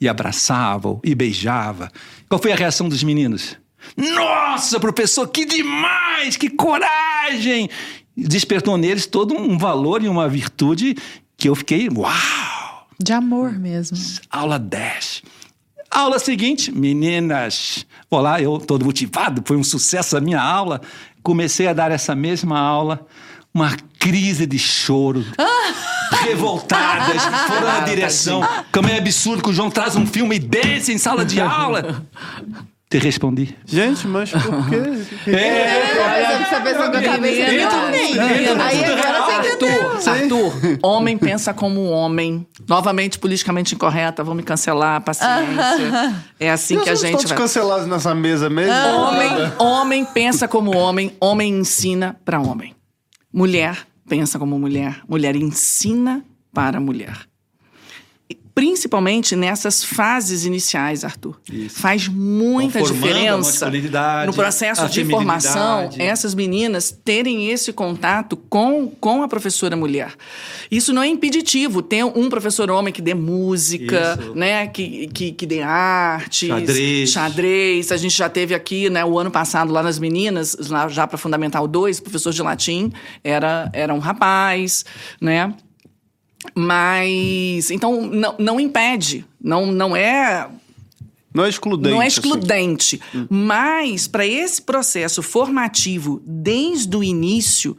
E 0.00 0.08
abraçava-o 0.08 1.00
e 1.04 1.14
beijava. 1.14 1.90
Qual 2.28 2.40
foi 2.40 2.52
a 2.52 2.56
reação 2.56 2.88
dos 2.88 3.02
meninos? 3.02 3.56
Nossa, 3.96 4.78
professor, 4.78 5.26
que 5.28 5.44
demais! 5.44 6.36
Que 6.36 6.50
coragem! 6.50 7.68
Despertou 8.16 8.76
neles 8.76 9.06
todo 9.06 9.34
um 9.34 9.56
valor 9.56 10.02
e 10.02 10.08
uma 10.08 10.28
virtude 10.28 10.96
que 11.36 11.48
eu 11.48 11.54
fiquei, 11.54 11.88
uau! 11.88 12.12
De 13.00 13.12
amor 13.12 13.52
mesmo. 13.52 13.96
Aula 14.30 14.58
10. 14.58 15.22
Aula 15.90 16.18
seguinte, 16.18 16.72
meninas. 16.72 17.86
Vou 18.10 18.20
lá, 18.20 18.40
eu 18.40 18.58
todo 18.58 18.84
motivado, 18.84 19.42
foi 19.44 19.56
um 19.56 19.64
sucesso 19.64 20.16
a 20.16 20.20
minha 20.20 20.40
aula. 20.40 20.80
Comecei 21.22 21.66
a 21.68 21.72
dar 21.72 21.90
essa 21.90 22.14
mesma 22.14 22.58
aula, 22.58 23.06
uma 23.54 23.76
crise 23.98 24.46
de 24.46 24.58
choro. 24.58 25.24
Revoltadas, 26.24 27.22
foram 27.46 27.66
na 27.66 27.80
direção. 27.80 28.42
Como 28.72 28.88
é 28.88 28.98
absurdo 28.98 29.42
que 29.42 29.50
o 29.50 29.52
João 29.52 29.70
traz 29.70 29.94
um 29.94 30.06
filme 30.06 30.38
desse 30.38 30.92
em 30.92 30.98
sala 30.98 31.24
de 31.24 31.38
aula. 31.40 32.04
Te 32.90 32.96
respondi. 32.98 33.54
Gente, 33.66 34.06
mas 34.06 34.30
por 34.30 34.68
quê? 34.70 34.76
É, 35.30 35.88
também. 37.70 38.14
menino, 38.14 38.62
Aí 38.62 38.82
tudo 38.82 38.92
agora 38.92 39.20
você 39.22 39.54
entendeu. 39.54 39.78
Arthur, 39.78 40.10
Arthur, 40.10 40.78
homem 40.82 41.18
pensa 41.18 41.52
como 41.52 41.84
homem. 41.90 42.46
Novamente, 42.66 43.18
politicamente 43.18 43.74
incorreta, 43.74 44.24
vão 44.24 44.34
me 44.34 44.42
cancelar, 44.42 45.02
paciência. 45.02 46.24
É 46.40 46.50
assim 46.50 46.80
que 46.80 46.88
a 46.88 46.94
gente 46.94 47.26
vai. 47.26 47.36
cancelados 47.36 47.86
nessa 47.86 48.14
mesa 48.14 48.48
mesmo? 48.48 48.72
Homem, 48.72 49.52
homem 49.58 50.04
pensa 50.06 50.48
como 50.48 50.74
homem, 50.74 51.14
homem 51.20 51.58
ensina 51.58 52.16
para 52.24 52.40
homem. 52.40 52.74
Mulher 53.32 53.86
pensa 54.08 54.38
como 54.38 54.58
mulher, 54.58 55.00
mulher 55.06 55.36
ensina 55.36 56.24
para 56.54 56.80
mulher. 56.80 57.27
Principalmente 58.58 59.36
nessas 59.36 59.84
fases 59.84 60.44
iniciais, 60.44 61.04
Arthur. 61.04 61.36
Isso. 61.48 61.78
Faz 61.78 62.08
muita 62.08 62.82
diferença 62.82 63.70
no 64.26 64.32
processo 64.32 64.88
de 64.88 65.04
formação 65.04 65.88
essas 65.96 66.34
meninas 66.34 66.90
terem 66.90 67.52
esse 67.52 67.72
contato 67.72 68.36
com, 68.36 68.88
com 68.88 69.22
a 69.22 69.28
professora 69.28 69.76
mulher. 69.76 70.12
Isso 70.68 70.92
não 70.92 71.04
é 71.04 71.06
impeditivo. 71.06 71.82
Tem 71.82 72.02
um 72.02 72.28
professor 72.28 72.68
homem 72.68 72.92
que 72.92 73.00
dê 73.00 73.14
música, 73.14 74.18
Isso. 74.20 74.34
né, 74.34 74.66
que, 74.66 75.06
que, 75.06 75.30
que 75.30 75.46
dê 75.46 75.62
arte, 75.62 76.48
Xadrez. 76.48 77.10
xadrez. 77.10 77.92
A 77.92 77.96
gente 77.96 78.16
já 78.18 78.28
teve 78.28 78.56
aqui, 78.56 78.90
né, 78.90 79.04
o 79.04 79.20
ano 79.20 79.30
passado 79.30 79.72
lá 79.72 79.84
nas 79.84 80.00
meninas, 80.00 80.56
lá 80.68 80.88
já 80.88 81.06
para 81.06 81.16
Fundamental 81.16 81.68
2, 81.68 82.00
professor 82.00 82.32
de 82.32 82.42
latim 82.42 82.92
era, 83.22 83.70
era 83.72 83.94
um 83.94 84.00
rapaz, 84.00 84.84
né? 85.20 85.54
Mas, 86.54 87.70
então, 87.70 88.02
não, 88.06 88.34
não 88.38 88.60
impede. 88.60 89.24
Não, 89.42 89.66
não 89.66 89.96
é 89.96 90.48
Não 91.34 91.44
é 91.44 91.48
excludente. 91.48 91.90
não 91.94 92.02
é 92.02 92.06
assim. 92.06 92.20
excludente. 92.20 93.00
Mas, 93.28 94.08
para 94.08 94.26
esse 94.26 94.62
processo 94.62 95.22
formativo, 95.22 96.22
desde 96.24 96.96
o 96.96 97.02
início, 97.02 97.76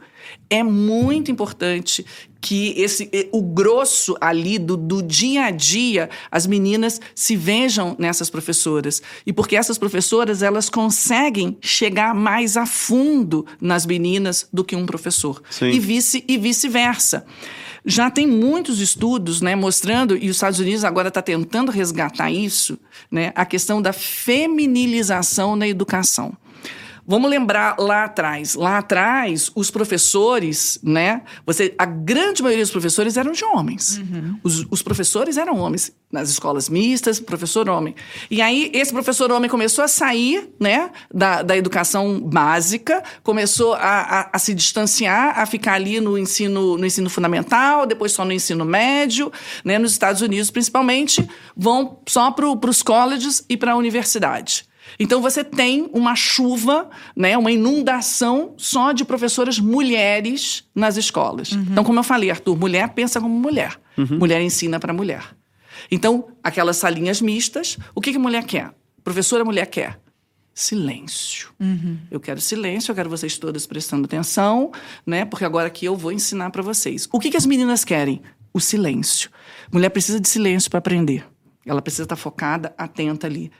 é 0.48 0.62
muito 0.62 1.30
importante 1.30 2.04
que 2.40 2.74
esse, 2.76 3.10
o 3.32 3.42
grosso 3.42 4.16
ali 4.20 4.58
do, 4.58 4.76
do 4.76 5.02
dia 5.02 5.44
a 5.44 5.50
dia, 5.50 6.08
as 6.30 6.46
meninas 6.46 7.00
se 7.14 7.36
vejam 7.36 7.94
nessas 7.98 8.30
professoras. 8.30 9.02
E 9.26 9.32
porque 9.32 9.56
essas 9.56 9.76
professoras, 9.76 10.42
elas 10.42 10.70
conseguem 10.70 11.58
chegar 11.60 12.14
mais 12.14 12.56
a 12.56 12.64
fundo 12.66 13.44
nas 13.60 13.84
meninas 13.84 14.48
do 14.52 14.64
que 14.64 14.74
um 14.76 14.86
professor. 14.86 15.42
Sim. 15.50 15.70
E 15.70 15.78
vice 15.78 16.24
e 16.26 16.38
vice-versa. 16.38 17.26
Já 17.84 18.10
tem 18.10 18.26
muitos 18.26 18.80
estudos 18.80 19.40
né, 19.40 19.54
mostrando, 19.56 20.16
e 20.16 20.28
os 20.28 20.36
Estados 20.36 20.58
Unidos 20.58 20.84
agora 20.84 21.08
está 21.08 21.22
tentando 21.22 21.72
resgatar 21.72 22.30
isso, 22.30 22.78
né, 23.10 23.32
a 23.34 23.44
questão 23.44 23.80
da 23.80 23.92
feminilização 23.92 25.56
na 25.56 25.66
educação. 25.66 26.36
Vamos 27.10 27.28
lembrar 27.28 27.74
lá 27.76 28.04
atrás. 28.04 28.54
Lá 28.54 28.78
atrás, 28.78 29.50
os 29.56 29.68
professores, 29.68 30.78
né? 30.80 31.22
Você, 31.44 31.74
a 31.76 31.84
grande 31.84 32.40
maioria 32.40 32.62
dos 32.62 32.70
professores 32.70 33.16
eram 33.16 33.32
de 33.32 33.44
homens. 33.44 34.00
Os, 34.44 34.64
os 34.70 34.80
professores 34.80 35.36
eram 35.36 35.58
homens. 35.58 35.90
Nas 36.08 36.30
escolas 36.30 36.68
mistas, 36.68 37.18
professor 37.18 37.68
homem. 37.68 37.96
E 38.30 38.40
aí, 38.40 38.70
esse 38.72 38.92
professor 38.92 39.32
homem 39.32 39.50
começou 39.50 39.82
a 39.82 39.88
sair, 39.88 40.50
né? 40.60 40.92
Da, 41.12 41.42
da 41.42 41.56
educação 41.56 42.20
básica, 42.20 43.02
começou 43.24 43.74
a, 43.74 43.80
a, 43.80 44.30
a 44.32 44.38
se 44.38 44.54
distanciar, 44.54 45.36
a 45.36 45.46
ficar 45.46 45.72
ali 45.72 45.98
no 46.00 46.16
ensino, 46.16 46.78
no 46.78 46.86
ensino 46.86 47.10
fundamental, 47.10 47.86
depois 47.86 48.12
só 48.12 48.24
no 48.24 48.32
ensino 48.32 48.64
médio, 48.64 49.32
né? 49.64 49.80
Nos 49.80 49.90
Estados 49.90 50.22
Unidos, 50.22 50.48
principalmente, 50.52 51.28
vão 51.56 51.98
só 52.06 52.30
para 52.30 52.46
os 52.46 52.84
colleges 52.84 53.44
e 53.48 53.56
para 53.56 53.72
a 53.72 53.76
universidade. 53.76 54.69
Então 54.98 55.20
você 55.20 55.42
tem 55.44 55.88
uma 55.92 56.14
chuva, 56.14 56.88
né, 57.16 57.36
uma 57.36 57.50
inundação 57.50 58.54
só 58.56 58.92
de 58.92 59.04
professoras 59.04 59.58
mulheres 59.58 60.64
nas 60.74 60.96
escolas. 60.96 61.52
Então, 61.52 61.84
como 61.84 61.98
eu 61.98 62.04
falei, 62.04 62.30
Arthur, 62.30 62.56
mulher 62.56 62.88
pensa 62.90 63.20
como 63.20 63.34
mulher. 63.34 63.78
Mulher 64.18 64.40
ensina 64.40 64.78
para 64.80 64.92
mulher. 64.92 65.22
Então, 65.90 66.28
aquelas 66.42 66.76
salinhas 66.76 67.20
mistas, 67.20 67.78
o 67.94 68.00
que, 68.00 68.10
que 68.10 68.16
a 68.16 68.20
mulher 68.20 68.44
quer? 68.44 68.72
Professora 69.02 69.44
mulher 69.44 69.66
quer 69.66 69.98
silêncio. 70.60 71.50
Eu 72.10 72.20
quero 72.20 72.40
silêncio, 72.40 72.90
eu 72.90 72.94
quero 72.94 73.08
vocês 73.08 73.38
todas 73.38 73.66
prestando 73.66 74.04
atenção, 74.04 74.70
né? 75.06 75.24
Porque 75.24 75.44
agora 75.44 75.68
aqui 75.68 75.86
eu 75.86 75.96
vou 75.96 76.12
ensinar 76.12 76.50
para 76.50 76.62
vocês. 76.62 77.08
O 77.12 77.18
que, 77.18 77.30
que 77.30 77.36
as 77.36 77.46
meninas 77.46 77.84
querem? 77.84 78.20
O 78.52 78.60
silêncio. 78.60 79.30
Mulher 79.72 79.88
precisa 79.88 80.20
de 80.20 80.28
silêncio 80.28 80.70
para 80.70 80.78
aprender. 80.78 81.26
Ela 81.64 81.80
precisa 81.80 82.02
estar 82.02 82.16
focada, 82.16 82.74
atenta 82.76 83.26
ali. 83.26 83.50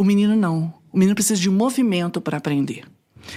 O 0.00 0.04
menino 0.04 0.34
não. 0.34 0.72
O 0.90 0.96
menino 0.96 1.14
precisa 1.14 1.38
de 1.38 1.50
movimento 1.50 2.22
para 2.22 2.38
aprender. 2.38 2.84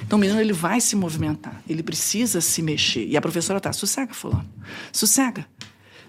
Então 0.02 0.16
o 0.16 0.20
menino 0.22 0.40
ele 0.40 0.54
vai 0.54 0.80
se 0.80 0.96
movimentar, 0.96 1.62
ele 1.68 1.84
precisa 1.84 2.40
se 2.40 2.62
mexer. 2.62 3.06
E 3.06 3.18
a 3.18 3.22
professora 3.22 3.60
tá, 3.60 3.74
sossega, 3.74 4.14
fulano. 4.14 4.50
Sossega. 4.90 5.46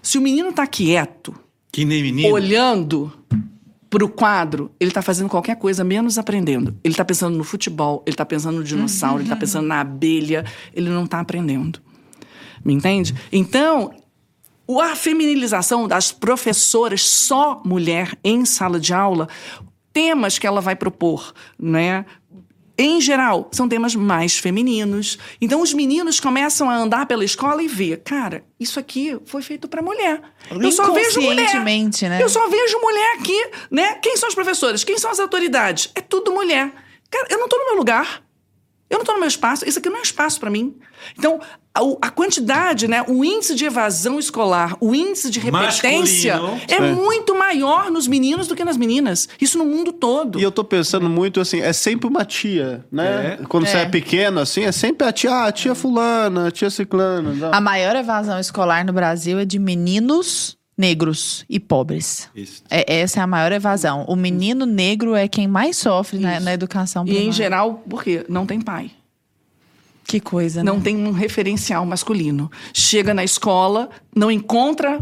Se 0.01 0.17
o 0.17 0.21
menino 0.21 0.53
tá 0.53 0.65
quieto, 0.65 1.35
Que 1.73 1.83
nem 1.83 2.01
menino. 2.01 2.33
olhando 2.33 3.11
para 3.89 4.05
o 4.05 4.07
quadro, 4.07 4.71
ele 4.79 4.91
está 4.91 5.01
fazendo 5.01 5.27
qualquer 5.27 5.57
coisa 5.57 5.83
menos 5.83 6.17
aprendendo. 6.17 6.73
Ele 6.85 6.93
está 6.93 7.03
pensando 7.03 7.37
no 7.37 7.43
futebol, 7.43 8.01
ele 8.07 8.13
está 8.13 8.25
pensando 8.25 8.59
no 8.59 8.63
dinossauro, 8.63 9.17
ele 9.17 9.23
está 9.25 9.35
pensando 9.35 9.67
na 9.67 9.81
abelha, 9.81 10.45
ele 10.73 10.89
não 10.89 11.03
está 11.03 11.19
aprendendo. 11.19 11.81
Me 12.63 12.73
entende? 12.73 13.13
Então, 13.29 13.91
a 14.81 14.95
feminilização 14.95 15.85
das 15.85 16.11
professoras, 16.13 17.01
só 17.01 17.61
mulher 17.65 18.17
em 18.23 18.45
sala 18.45 18.79
de 18.79 18.93
aula, 18.93 19.27
temas 19.95 20.37
que 20.37 20.45
ela 20.45 20.59
vai 20.59 20.75
propor, 20.75 21.33
né? 21.57 22.05
Em 22.77 22.99
geral, 22.99 23.49
são 23.53 23.69
temas 23.69 23.95
mais 23.95 24.37
femininos. 24.37 25.17
Então, 25.39 25.61
os 25.61 25.73
meninos 25.73 26.19
começam 26.19 26.69
a 26.69 26.75
andar 26.75 27.05
pela 27.05 27.23
escola 27.23 27.63
e 27.63 27.69
ver, 27.69 28.01
cara, 28.03 28.43
isso 28.59 28.77
aqui 28.77 29.17
foi 29.25 29.41
feito 29.41 29.69
para 29.69 29.81
mulher. 29.81 30.21
Eu 30.51 30.69
só 30.73 30.91
vejo 30.91 31.21
mulher. 31.21 31.45
Né? 32.09 32.21
Eu 32.21 32.27
só 32.27 32.45
vejo 32.49 32.77
mulher 32.81 33.15
aqui, 33.17 33.47
né? 33.71 33.93
Quem 33.95 34.17
são 34.17 34.27
os 34.27 34.35
professores? 34.35 34.83
Quem 34.83 34.97
são 34.97 35.09
as 35.09 35.21
autoridades? 35.21 35.89
É 35.95 36.01
tudo 36.01 36.33
mulher. 36.33 36.69
Cara, 37.09 37.27
eu 37.29 37.39
não 37.39 37.47
tô 37.47 37.57
no 37.57 37.65
meu 37.65 37.77
lugar. 37.77 38.21
Eu 38.89 38.97
não 38.97 39.05
tô 39.05 39.13
no 39.13 39.19
meu 39.19 39.29
espaço. 39.29 39.65
Isso 39.65 39.79
aqui 39.79 39.89
não 39.89 39.99
é 39.99 40.01
espaço 40.01 40.37
para 40.41 40.49
mim. 40.49 40.77
Então, 41.17 41.39
a, 42.01 42.09
quantidade, 42.09 42.87
né? 42.87 43.03
O 43.07 43.23
índice 43.23 43.55
de 43.55 43.65
evasão 43.65 44.17
escolar, 44.19 44.75
o 44.79 44.93
índice 44.95 45.29
de 45.29 45.39
repetência 45.39 46.37
Masculino. 46.37 46.61
é, 46.69 46.75
É. 46.75 46.91
muito 46.93 47.35
maior 47.35 47.91
nos 47.91 48.07
meninos 48.07 48.47
do 48.47 48.55
que 48.55 48.63
nas 48.63 48.77
meninas. 48.77 49.27
Isso 49.39 49.57
no 49.57 49.65
mundo 49.65 49.91
todo. 49.91 50.39
E 50.39 50.43
eu 50.43 50.51
tô 50.51 50.63
pensando 50.63 51.09
muito 51.09 51.39
assim, 51.39 51.59
é 51.61 51.73
sempre 51.73 52.07
uma 52.07 52.23
tia, 52.25 52.85
né? 52.91 53.37
É. 53.41 53.45
Quando 53.47 53.65
você 53.67 53.77
É. 53.77 53.81
é 53.81 53.85
pequeno, 53.85 54.39
assim, 54.39 54.63
é 54.63 54.71
sempre 54.71 55.07
a 55.07 55.11
tia, 55.11 55.31
ah, 55.31 55.45
a 55.47 55.51
tia 55.51 55.75
fulana, 55.75 56.47
a 56.47 56.51
tia 56.51 56.69
ciclana. 56.69 57.35
tá? 57.39 57.57
A 57.57 57.61
maior 57.61 57.95
evasão 57.95 58.39
escolar 58.39 58.85
no 58.85 58.93
Brasil 58.93 59.39
é 59.39 59.45
de 59.45 59.59
meninos 59.59 60.57
negros 60.77 61.45
e 61.49 61.57
pobres. 61.59 62.29
Isso. 62.35 62.61
É, 62.69 62.99
essa 63.01 63.19
é 63.19 63.23
a 63.23 63.27
maior 63.27 63.51
evasão. 63.51 64.03
O 64.09 64.15
menino 64.15 64.65
negro 64.65 65.15
é 65.15 65.27
quem 65.27 65.47
mais 65.47 65.77
sofre 65.77 66.19
na, 66.19 66.39
na 66.39 66.53
educação 66.53 67.05
E 67.07 67.17
em 67.17 67.31
geral, 67.31 67.81
por 67.89 68.03
quê? 68.03 68.25
Não 68.27 68.45
tem 68.45 68.59
pai. 68.59 68.91
Que 70.07 70.19
coisa, 70.19 70.63
né? 70.63 70.71
não 70.71 70.79
tem 70.79 70.95
um 70.95 71.11
referencial 71.11 71.85
masculino. 71.85 72.49
Chega 72.73 73.13
na 73.13 73.23
escola, 73.23 73.89
não 74.15 74.29
encontra 74.31 74.99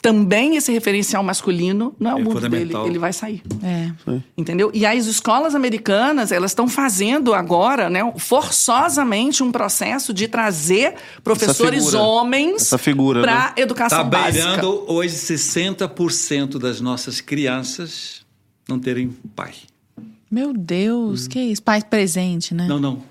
também 0.00 0.54
esse 0.56 0.70
referencial 0.70 1.22
masculino, 1.22 1.94
não 1.98 2.10
é 2.10 2.14
o 2.14 2.18
É 2.18 2.22
mundo 2.22 2.34
dele, 2.40 2.56
fundamental. 2.56 2.86
ele 2.86 2.98
vai 2.98 3.10
sair. 3.12 3.42
É. 3.62 3.90
Entendeu? 4.36 4.70
E 4.74 4.84
as 4.84 5.06
escolas 5.06 5.54
americanas, 5.54 6.30
elas 6.30 6.50
estão 6.50 6.68
fazendo 6.68 7.32
agora, 7.32 7.88
né, 7.88 8.00
forçosamente 8.18 9.42
um 9.42 9.50
processo 9.50 10.12
de 10.12 10.28
trazer 10.28 10.94
professores 11.22 11.86
figura. 11.86 12.02
homens 12.02 12.62
Essa 12.62 12.76
figura, 12.78 13.22
para 13.22 13.46
né? 13.46 13.52
educação 13.56 13.98
Está 14.02 14.10
básica. 14.10 14.44
beirando 14.46 14.84
hoje 14.88 15.14
60% 15.16 16.58
das 16.58 16.80
nossas 16.82 17.20
crianças 17.22 18.24
não 18.68 18.78
terem 18.78 19.08
pai. 19.34 19.54
Meu 20.30 20.52
Deus, 20.52 21.26
que 21.26 21.40
isso? 21.40 21.62
Pai 21.62 21.82
presente, 21.82 22.54
né? 22.54 22.66
Não, 22.68 22.78
não. 22.78 23.02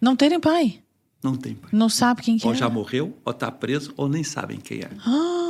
Não 0.00 0.14
terem 0.14 0.38
pai. 0.38 0.78
Não 1.24 1.34
tem 1.34 1.54
pai. 1.54 1.70
Não 1.72 1.88
sabe 1.88 2.22
quem 2.22 2.38
que 2.38 2.46
Ou 2.46 2.52
é. 2.52 2.56
já 2.56 2.68
morreu, 2.68 3.16
ou 3.24 3.30
está 3.32 3.50
preso, 3.50 3.92
ou 3.96 4.08
nem 4.08 4.22
sabem 4.22 4.58
quem 4.58 4.80
é. 4.80 4.88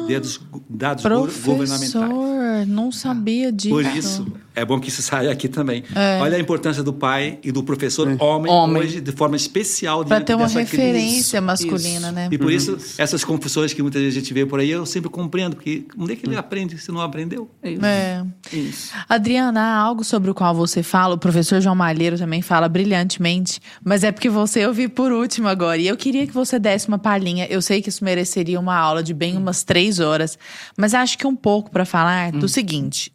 Dados, 0.09 0.41
dados 0.71 1.03
gu- 1.05 1.11
governamentais. 1.45 1.91
Professor, 1.93 2.67
não 2.67 2.91
sabia 2.93 3.51
disso. 3.53 3.75
Por 3.75 3.85
isso, 3.85 4.27
é 4.55 4.65
bom 4.65 4.79
que 4.81 4.89
isso 4.89 5.03
saia 5.03 5.31
aqui 5.31 5.49
também. 5.49 5.83
É. 5.95 6.19
Olha 6.23 6.37
a 6.37 6.41
importância 6.41 6.83
do 6.83 6.93
pai 6.95 7.39
e 7.43 7.51
do 7.53 7.63
professor 7.63 8.07
homem, 8.21 8.51
Homem. 8.51 8.83
hoje, 8.83 9.01
de 9.03 9.13
forma 9.13 9.37
especial. 9.37 10.03
Diante 10.05 10.25
ter 10.25 10.35
uma 10.35 10.47
dessa 10.47 10.61
referência 10.61 11.41
crise. 11.41 11.41
masculina, 11.41 12.07
Isso. 12.07 12.13
né? 12.13 12.29
E 12.31 12.39
por 12.39 12.53
isso, 12.53 12.79
essas 12.97 13.23
confusões 13.25 13.75
que 13.75 13.83
muitas 13.83 14.01
vezes 14.01 14.17
a 14.17 14.21
gente 14.21 14.33
vê 14.33 14.47
por 14.47 14.61
aí, 14.61 14.71
eu 14.71 14.87
sempre 14.87 15.11
compreendo, 15.11 15.57
porque 15.57 15.85
onde 15.99 16.13
é 16.13 16.17
que 16.17 16.27
ele 16.27 16.37
aprende 16.37 16.79
se 16.79 16.91
não 16.93 17.01
aprendeu? 17.01 17.51
Isso. 17.63 17.85
É. 17.85 18.25
Isso. 18.53 18.93
Adriana, 19.09 19.61
há 19.61 19.77
algo 19.79 20.05
sobre 20.05 20.31
o 20.31 20.35
qual 20.35 20.55
você 20.55 20.83
fala, 20.83 21.15
o 21.17 21.19
professor 21.19 21.61
João 21.61 21.75
Malheiro 21.75 22.17
também 22.17 22.41
fala 22.41 22.67
brilhantemente, 22.69 23.61
mas 23.85 24.05
é 24.05 24.13
porque 24.13 24.31
você 24.31 24.61
eu 24.61 24.73
vi 24.73 24.89
por 24.89 25.13
último 25.13 25.49
agora. 25.49 25.56
E 25.81 25.87
eu 25.87 25.97
queria 25.97 26.27
que 26.27 26.33
você 26.33 26.59
desse 26.59 26.89
uma 26.89 26.99
palhinha. 26.99 27.47
Eu 27.49 27.63
sei 27.63 27.81
que 27.81 27.89
isso 27.89 28.05
mereceria 28.05 28.61
uma 28.61 28.77
aula 28.77 29.03
de 29.03 29.15
bem 29.15 29.37
umas 29.37 29.65
três 29.65 29.99
horas, 29.99 30.39
mas 30.77 30.95
acho 30.95 31.17
que 31.19 31.27
um 31.27 31.35
pouco 31.35 31.71
para 31.71 31.85
falar 31.85 32.33
do 32.33 32.49
seguinte: 32.49 33.13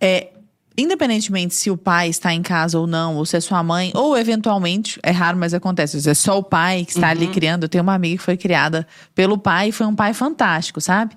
é. 0.00 0.28
Independentemente 0.74 1.54
se 1.54 1.70
o 1.70 1.76
pai 1.76 2.08
está 2.08 2.32
em 2.32 2.40
casa 2.40 2.78
ou 2.78 2.86
não, 2.86 3.16
ou 3.16 3.26
se 3.26 3.36
é 3.36 3.40
sua 3.40 3.62
mãe, 3.62 3.92
ou 3.94 4.16
eventualmente, 4.16 4.98
é 5.02 5.10
raro, 5.10 5.36
mas 5.36 5.52
acontece, 5.52 6.08
é 6.08 6.14
só 6.14 6.38
o 6.38 6.42
pai 6.42 6.86
que 6.86 6.92
está 6.92 7.10
ali 7.10 7.26
criando. 7.26 7.64
Eu 7.64 7.68
tenho 7.68 7.82
uma 7.82 7.92
amiga 7.92 8.16
que 8.16 8.22
foi 8.22 8.38
criada 8.38 8.86
pelo 9.14 9.36
pai 9.36 9.68
e 9.68 9.72
foi 9.72 9.86
um 9.86 9.94
pai 9.94 10.14
fantástico, 10.14 10.80
sabe? 10.80 11.14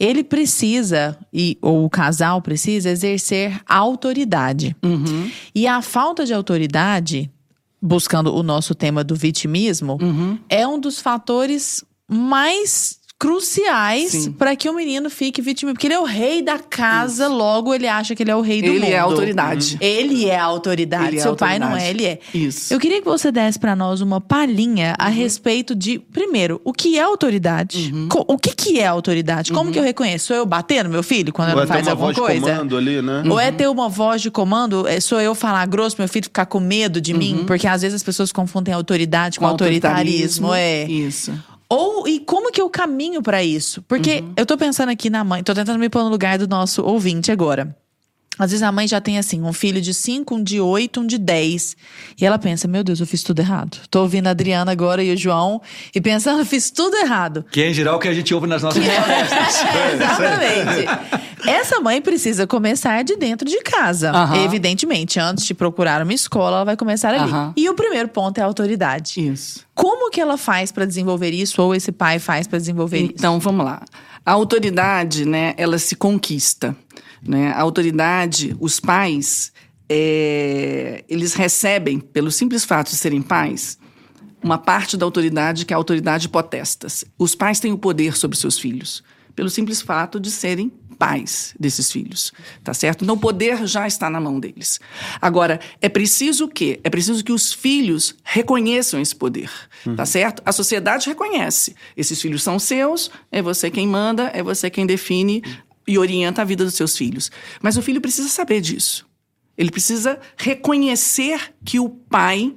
Ele 0.00 0.24
precisa, 0.24 1.14
e, 1.30 1.58
ou 1.60 1.84
o 1.84 1.90
casal 1.90 2.40
precisa, 2.40 2.88
exercer 2.88 3.60
autoridade. 3.68 4.74
E 5.54 5.66
a 5.66 5.82
falta 5.82 6.24
de 6.24 6.32
autoridade, 6.32 7.30
buscando 7.86 8.34
o 8.34 8.42
nosso 8.42 8.74
tema 8.74 9.04
do 9.04 9.14
vitimismo, 9.14 9.98
é 10.48 10.66
um 10.66 10.78
dos 10.78 11.00
fatores 11.00 11.84
mais 12.08 12.95
cruciais 13.18 14.28
para 14.38 14.54
que 14.54 14.68
o 14.68 14.74
menino 14.74 15.08
fique 15.10 15.40
vítima. 15.40 15.72
Porque 15.72 15.86
ele 15.86 15.94
é 15.94 16.00
o 16.00 16.04
rei 16.04 16.42
da 16.42 16.58
casa, 16.58 17.28
logo 17.28 17.74
ele 17.74 17.86
acha 17.88 18.14
que 18.14 18.22
ele 18.22 18.30
é 18.30 18.36
o 18.36 18.40
rei 18.40 18.60
do 18.62 18.68
mundo. 18.68 18.84
Ele 18.84 18.92
é 18.92 18.98
a 18.98 19.02
autoridade. 19.02 19.76
Ele 19.80 20.26
é 20.26 20.36
a 20.38 20.44
autoridade. 20.44 21.08
Ele 21.08 21.18
é 21.18 21.22
Seu 21.22 21.32
a 21.32 21.36
pai 21.36 21.58
não 21.58 21.76
é, 21.76 21.90
ele 21.90 22.04
é. 22.04 22.18
Isso. 22.34 22.72
Eu 22.72 22.78
queria 22.78 23.00
que 23.00 23.06
você 23.06 23.30
desse 23.32 23.58
pra 23.58 23.74
nós 23.76 24.00
uma 24.00 24.20
palhinha 24.20 24.76
Uhum. 24.76 25.06
a 25.06 25.08
respeito 25.08 25.74
de, 25.74 25.98
primeiro, 25.98 26.60
o 26.64 26.72
que 26.72 26.98
é 26.98 27.02
autoridade? 27.02 27.90
Uhum. 27.92 28.08
O 28.28 28.38
que, 28.38 28.54
que 28.54 28.78
é 28.80 28.86
autoridade? 28.86 29.52
Como 29.52 29.70
que 29.72 29.78
eu 29.78 29.82
reconheço? 29.82 30.26
Sou 30.26 30.36
eu 30.36 30.44
bater 30.46 30.84
no 30.84 30.90
meu 30.90 31.02
filho 31.02 31.32
quando 31.32 31.48
Ou 31.50 31.54
ele 31.54 31.62
é 31.62 31.66
ter 31.66 31.72
faz 31.72 31.86
uma 31.86 31.90
alguma 31.92 32.06
voz 32.12 32.16
de 32.16 32.22
coisa? 32.22 32.40
comando 32.54 32.76
ali, 32.76 33.02
né? 33.02 33.22
Ou 33.28 33.40
é 33.40 33.50
ter 33.50 33.68
uma 33.68 33.88
voz 33.88 34.20
de 34.22 34.30
comando? 34.30 34.86
É, 34.86 35.00
sou 35.00 35.20
eu 35.20 35.34
falar 35.34 35.64
grosso, 35.66 35.96
meu 35.98 36.08
filho 36.08 36.24
ficar 36.24 36.46
com 36.46 36.60
medo 36.60 37.00
de 37.00 37.14
mim? 37.14 37.44
Porque 37.46 37.66
às 37.66 37.82
vezes 37.82 37.96
as 37.96 38.02
pessoas 38.02 38.30
confundem 38.32 38.74
autoridade 38.74 39.38
com, 39.38 39.46
autoritarismo. 39.46 40.52
É. 40.52 40.84
Isso. 40.84 41.32
Ou 41.68 42.06
e 42.06 42.20
como 42.20 42.52
que 42.52 42.60
eu 42.60 42.70
caminho 42.70 43.22
pra 43.22 43.42
isso? 43.42 43.82
Porque 43.82 44.20
Uhum. 44.20 44.32
eu 44.36 44.46
tô 44.46 44.56
pensando 44.56 44.90
aqui 44.90 45.10
na 45.10 45.24
mãe, 45.24 45.42
tô 45.42 45.52
tentando 45.54 45.78
me 45.78 45.88
pôr 45.88 46.02
no 46.04 46.08
lugar 46.10 46.38
do 46.38 46.46
nosso 46.46 46.82
ouvinte 46.84 47.32
agora. 47.32 47.76
Às 48.38 48.50
vezes 48.50 48.62
a 48.62 48.70
mãe 48.70 48.86
já 48.86 49.00
tem 49.00 49.18
assim, 49.18 49.42
um 49.42 49.52
filho 49.52 49.80
de 49.80 49.94
5, 49.94 50.34
um 50.34 50.42
de 50.42 50.60
8, 50.60 51.00
um 51.00 51.06
de 51.06 51.18
10. 51.18 51.76
E 52.20 52.24
ela 52.26 52.38
pensa: 52.38 52.68
meu 52.68 52.84
Deus, 52.84 53.00
eu 53.00 53.06
fiz 53.06 53.22
tudo 53.22 53.40
errado. 53.40 53.78
Tô 53.90 54.02
ouvindo 54.02 54.26
a 54.26 54.30
Adriana 54.30 54.70
agora 54.72 55.02
e 55.02 55.12
o 55.12 55.16
João 55.16 55.60
e 55.94 56.00
pensando, 56.00 56.40
eu 56.40 56.46
fiz 56.46 56.70
tudo 56.70 56.96
errado. 56.96 57.44
Que 57.50 57.62
é 57.62 57.70
em 57.70 57.74
geral 57.74 57.96
o 57.96 57.98
que 57.98 58.08
a 58.08 58.14
gente 58.14 58.34
ouve 58.34 58.46
nas 58.46 58.62
nossas 58.62 58.82
palestras. 58.84 59.54
Exatamente. 59.94 61.16
Essa 61.46 61.80
mãe 61.80 62.00
precisa 62.02 62.46
começar 62.46 63.04
de 63.04 63.16
dentro 63.16 63.48
de 63.48 63.60
casa. 63.62 64.10
Aham. 64.10 64.44
Evidentemente, 64.44 65.18
antes 65.20 65.44
de 65.44 65.54
procurar 65.54 66.02
uma 66.02 66.12
escola, 66.12 66.56
ela 66.56 66.64
vai 66.64 66.76
começar 66.76 67.14
ali. 67.14 67.30
Aham. 67.30 67.52
E 67.56 67.68
o 67.68 67.74
primeiro 67.74 68.08
ponto 68.08 68.38
é 68.38 68.42
a 68.42 68.46
autoridade. 68.46 69.20
Isso. 69.20 69.64
Como 69.74 70.10
que 70.10 70.20
ela 70.20 70.36
faz 70.36 70.72
pra 70.72 70.84
desenvolver 70.84 71.30
isso 71.30 71.62
ou 71.62 71.74
esse 71.74 71.92
pai 71.92 72.18
faz 72.18 72.46
pra 72.46 72.58
desenvolver 72.58 72.98
isso? 72.98 73.12
Então, 73.16 73.38
vamos 73.38 73.64
lá. 73.64 73.82
A 74.24 74.32
autoridade, 74.32 75.24
né, 75.24 75.54
ela 75.56 75.78
se 75.78 75.94
conquista. 75.94 76.74
Né? 77.26 77.48
A 77.48 77.60
autoridade, 77.60 78.56
os 78.60 78.80
pais, 78.80 79.52
é, 79.88 81.04
eles 81.08 81.34
recebem, 81.34 81.98
pelo 81.98 82.30
simples 82.30 82.64
fato 82.64 82.90
de 82.90 82.96
serem 82.96 83.22
pais, 83.22 83.78
uma 84.42 84.58
parte 84.58 84.96
da 84.96 85.04
autoridade 85.04 85.64
que 85.64 85.72
é 85.72 85.74
a 85.74 85.78
autoridade 85.78 86.28
potestas. 86.28 87.04
Os 87.18 87.34
pais 87.34 87.60
têm 87.60 87.72
o 87.72 87.78
poder 87.78 88.16
sobre 88.16 88.36
seus 88.36 88.58
filhos, 88.58 89.02
pelo 89.34 89.50
simples 89.50 89.82
fato 89.82 90.20
de 90.20 90.30
serem 90.30 90.72
pais 90.98 91.54
desses 91.60 91.92
filhos, 91.92 92.32
tá 92.64 92.72
certo? 92.72 93.04
Então 93.04 93.16
o 93.16 93.18
poder 93.18 93.66
já 93.66 93.86
está 93.86 94.08
na 94.08 94.18
mão 94.18 94.40
deles. 94.40 94.80
Agora, 95.20 95.60
é 95.80 95.88
preciso 95.88 96.46
o 96.46 96.48
quê? 96.48 96.80
É 96.82 96.90
preciso 96.90 97.22
que 97.22 97.32
os 97.32 97.52
filhos 97.52 98.14
reconheçam 98.24 99.00
esse 99.00 99.14
poder, 99.14 99.50
tá 99.94 100.06
certo? 100.06 100.42
A 100.44 100.52
sociedade 100.52 101.06
reconhece. 101.06 101.76
Esses 101.96 102.20
filhos 102.20 102.42
são 102.42 102.58
seus, 102.58 103.10
é 103.30 103.42
você 103.42 103.70
quem 103.70 103.86
manda, 103.86 104.30
é 104.32 104.42
você 104.42 104.70
quem 104.70 104.86
define 104.86 105.42
e 105.86 105.98
orienta 105.98 106.42
a 106.42 106.44
vida 106.44 106.64
dos 106.64 106.74
seus 106.74 106.96
filhos. 106.96 107.30
Mas 107.62 107.76
o 107.76 107.82
filho 107.82 108.00
precisa 108.00 108.28
saber 108.28 108.60
disso. 108.60 109.06
Ele 109.56 109.70
precisa 109.70 110.18
reconhecer 110.36 111.54
que 111.64 111.80
o 111.80 111.88
pai 111.88 112.54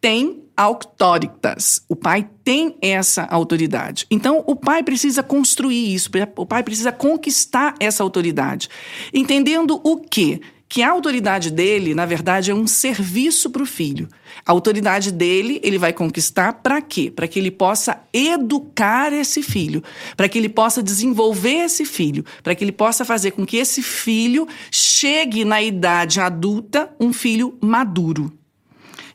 tem 0.00 0.42
auctoritas. 0.56 1.82
O 1.88 1.94
pai 1.94 2.28
tem 2.44 2.76
essa 2.82 3.24
autoridade. 3.24 4.06
Então, 4.10 4.42
o 4.46 4.56
pai 4.56 4.82
precisa 4.82 5.22
construir 5.22 5.94
isso, 5.94 6.10
o 6.36 6.46
pai 6.46 6.62
precisa 6.62 6.92
conquistar 6.92 7.74
essa 7.78 8.02
autoridade. 8.02 8.68
Entendendo 9.12 9.80
o 9.84 9.98
quê? 9.98 10.40
Que 10.70 10.84
a 10.84 10.90
autoridade 10.92 11.50
dele, 11.50 11.96
na 11.96 12.06
verdade, 12.06 12.52
é 12.52 12.54
um 12.54 12.64
serviço 12.64 13.50
para 13.50 13.60
o 13.60 13.66
filho. 13.66 14.08
A 14.46 14.52
autoridade 14.52 15.10
dele, 15.10 15.60
ele 15.64 15.76
vai 15.76 15.92
conquistar 15.92 16.52
para 16.52 16.80
quê? 16.80 17.10
Para 17.10 17.26
que 17.26 17.40
ele 17.40 17.50
possa 17.50 18.00
educar 18.14 19.12
esse 19.12 19.42
filho, 19.42 19.82
para 20.16 20.28
que 20.28 20.38
ele 20.38 20.48
possa 20.48 20.80
desenvolver 20.80 21.64
esse 21.64 21.84
filho, 21.84 22.24
para 22.40 22.54
que 22.54 22.62
ele 22.62 22.70
possa 22.70 23.04
fazer 23.04 23.32
com 23.32 23.44
que 23.44 23.56
esse 23.56 23.82
filho 23.82 24.46
chegue 24.70 25.44
na 25.44 25.60
idade 25.60 26.20
adulta 26.20 26.88
um 27.00 27.12
filho 27.12 27.58
maduro. 27.60 28.32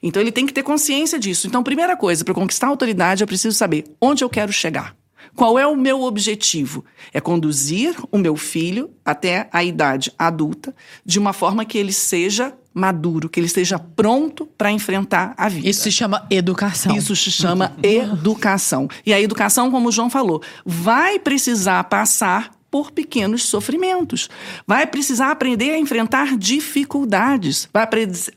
Então 0.04 0.22
ele 0.22 0.34
tem 0.34 0.46
que 0.46 0.54
ter 0.54 0.62
consciência 0.62 1.18
disso. 1.18 1.48
Então, 1.48 1.64
primeira 1.64 1.96
coisa, 1.96 2.26
para 2.26 2.34
conquistar 2.34 2.68
a 2.68 2.72
autoridade, 2.72 3.24
eu 3.24 3.28
preciso 3.28 3.56
saber 3.56 3.86
onde 4.02 4.26
eu 4.26 4.30
quero 4.30 4.52
chegar. 4.52 4.94
Qual 5.36 5.60
é 5.60 5.68
o 5.68 5.76
meu 5.76 6.04
objetivo? 6.04 6.86
É 7.14 7.20
conduzir 7.20 7.96
o 8.12 8.18
meu 8.18 8.36
filho 8.36 8.90
até 9.04 9.50
a 9.52 9.64
idade 9.64 10.12
adulta 10.18 10.74
de 11.06 11.20
uma 11.20 11.34
forma 11.34 11.66
que 11.66 11.78
ele 11.78 11.92
seja 11.92 12.54
maduro, 12.74 13.30
que 13.30 13.40
ele 13.40 13.48
esteja 13.48 13.80
pronto 13.80 14.46
para 14.58 14.72
enfrentar 14.72 15.34
a 15.38 15.48
vida. 15.48 15.68
Isso 15.68 15.84
se 15.84 15.92
chama 15.92 16.26
educação. 16.30 16.96
Isso 16.96 17.16
se 17.16 17.32
chama 17.32 17.74
educação. 17.84 18.88
E 19.06 19.14
a 19.14 19.22
educação, 19.22 19.72
como 19.72 19.90
o 19.90 19.92
João 19.92 20.10
falou, 20.10 20.42
vai 20.66 21.20
precisar 21.20 21.84
passar 21.86 22.52
por 22.70 22.92
pequenos 22.92 23.44
sofrimentos. 23.44 24.30
Vai 24.68 24.86
precisar 24.86 25.32
aprender 25.32 25.72
a 25.72 25.78
enfrentar 25.78 26.38
dificuldades. 26.38 27.70
Vai 27.74 27.88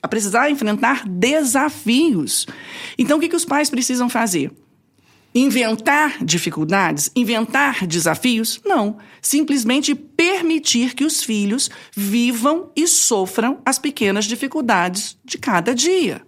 precisar 0.08 0.48
enfrentar 0.50 1.02
desafios. 1.08 2.46
Então, 2.96 3.18
o 3.18 3.20
que, 3.20 3.28
que 3.28 3.34
os 3.34 3.44
pais 3.44 3.68
precisam 3.68 4.08
fazer? 4.08 4.52
Inventar 5.38 6.24
dificuldades? 6.24 7.12
Inventar 7.14 7.86
desafios? 7.86 8.60
Não. 8.64 8.98
Simplesmente 9.22 9.94
permitir 9.94 10.94
que 10.96 11.04
os 11.04 11.22
filhos 11.22 11.70
vivam 11.96 12.72
e 12.74 12.88
sofram 12.88 13.62
as 13.64 13.78
pequenas 13.78 14.24
dificuldades 14.24 15.16
de 15.24 15.38
cada 15.38 15.72
dia. 15.72 16.26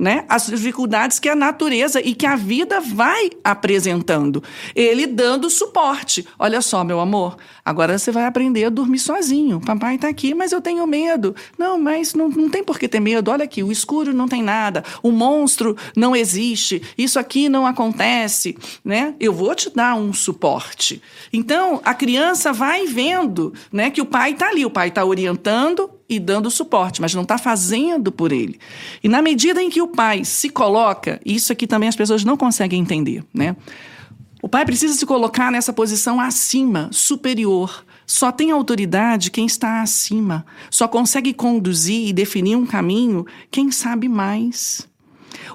Né? 0.00 0.24
As 0.30 0.46
dificuldades 0.46 1.18
que 1.18 1.28
a 1.28 1.36
natureza 1.36 2.00
e 2.00 2.14
que 2.14 2.24
a 2.24 2.34
vida 2.34 2.80
vai 2.80 3.28
apresentando. 3.44 4.42
Ele 4.74 5.06
dando 5.06 5.50
suporte. 5.50 6.26
Olha 6.38 6.62
só, 6.62 6.82
meu 6.82 7.00
amor, 7.00 7.36
agora 7.62 7.98
você 7.98 8.10
vai 8.10 8.24
aprender 8.24 8.64
a 8.64 8.70
dormir 8.70 8.98
sozinho. 8.98 9.60
Papai 9.60 9.96
está 9.96 10.08
aqui, 10.08 10.32
mas 10.34 10.52
eu 10.52 10.60
tenho 10.62 10.86
medo. 10.86 11.36
Não, 11.58 11.78
mas 11.78 12.14
não, 12.14 12.30
não 12.30 12.48
tem 12.48 12.64
por 12.64 12.78
que 12.78 12.88
ter 12.88 12.98
medo. 12.98 13.30
Olha 13.30 13.44
aqui, 13.44 13.62
o 13.62 13.70
escuro 13.70 14.14
não 14.14 14.26
tem 14.26 14.42
nada. 14.42 14.82
O 15.02 15.10
monstro 15.10 15.76
não 15.94 16.16
existe. 16.16 16.80
Isso 16.96 17.18
aqui 17.18 17.50
não 17.50 17.66
acontece. 17.66 18.56
Né? 18.82 19.14
Eu 19.20 19.34
vou 19.34 19.54
te 19.54 19.68
dar 19.68 19.94
um 19.96 20.14
suporte. 20.14 21.02
Então, 21.30 21.78
a 21.84 21.92
criança 21.92 22.54
vai 22.54 22.86
vendo 22.86 23.52
né, 23.70 23.90
que 23.90 24.00
o 24.00 24.06
pai 24.06 24.30
está 24.30 24.48
ali. 24.48 24.64
O 24.64 24.70
pai 24.70 24.88
está 24.88 25.04
orientando 25.04 25.99
e 26.10 26.18
dando 26.18 26.50
suporte, 26.50 27.00
mas 27.00 27.14
não 27.14 27.22
está 27.22 27.38
fazendo 27.38 28.10
por 28.10 28.32
ele. 28.32 28.58
E 29.02 29.08
na 29.08 29.22
medida 29.22 29.62
em 29.62 29.70
que 29.70 29.80
o 29.80 29.86
pai 29.86 30.24
se 30.24 30.50
coloca, 30.50 31.20
isso 31.24 31.52
aqui 31.52 31.68
também 31.68 31.88
as 31.88 31.94
pessoas 31.94 32.24
não 32.24 32.36
conseguem 32.36 32.80
entender, 32.80 33.24
né? 33.32 33.54
O 34.42 34.48
pai 34.48 34.64
precisa 34.64 34.94
se 34.94 35.06
colocar 35.06 35.52
nessa 35.52 35.72
posição 35.72 36.18
acima, 36.18 36.88
superior. 36.90 37.84
Só 38.06 38.32
tem 38.32 38.50
autoridade 38.50 39.30
quem 39.30 39.46
está 39.46 39.82
acima. 39.82 40.44
Só 40.68 40.88
consegue 40.88 41.32
conduzir 41.32 42.08
e 42.08 42.12
definir 42.12 42.56
um 42.56 42.66
caminho 42.66 43.24
quem 43.50 43.70
sabe 43.70 44.08
mais. 44.08 44.89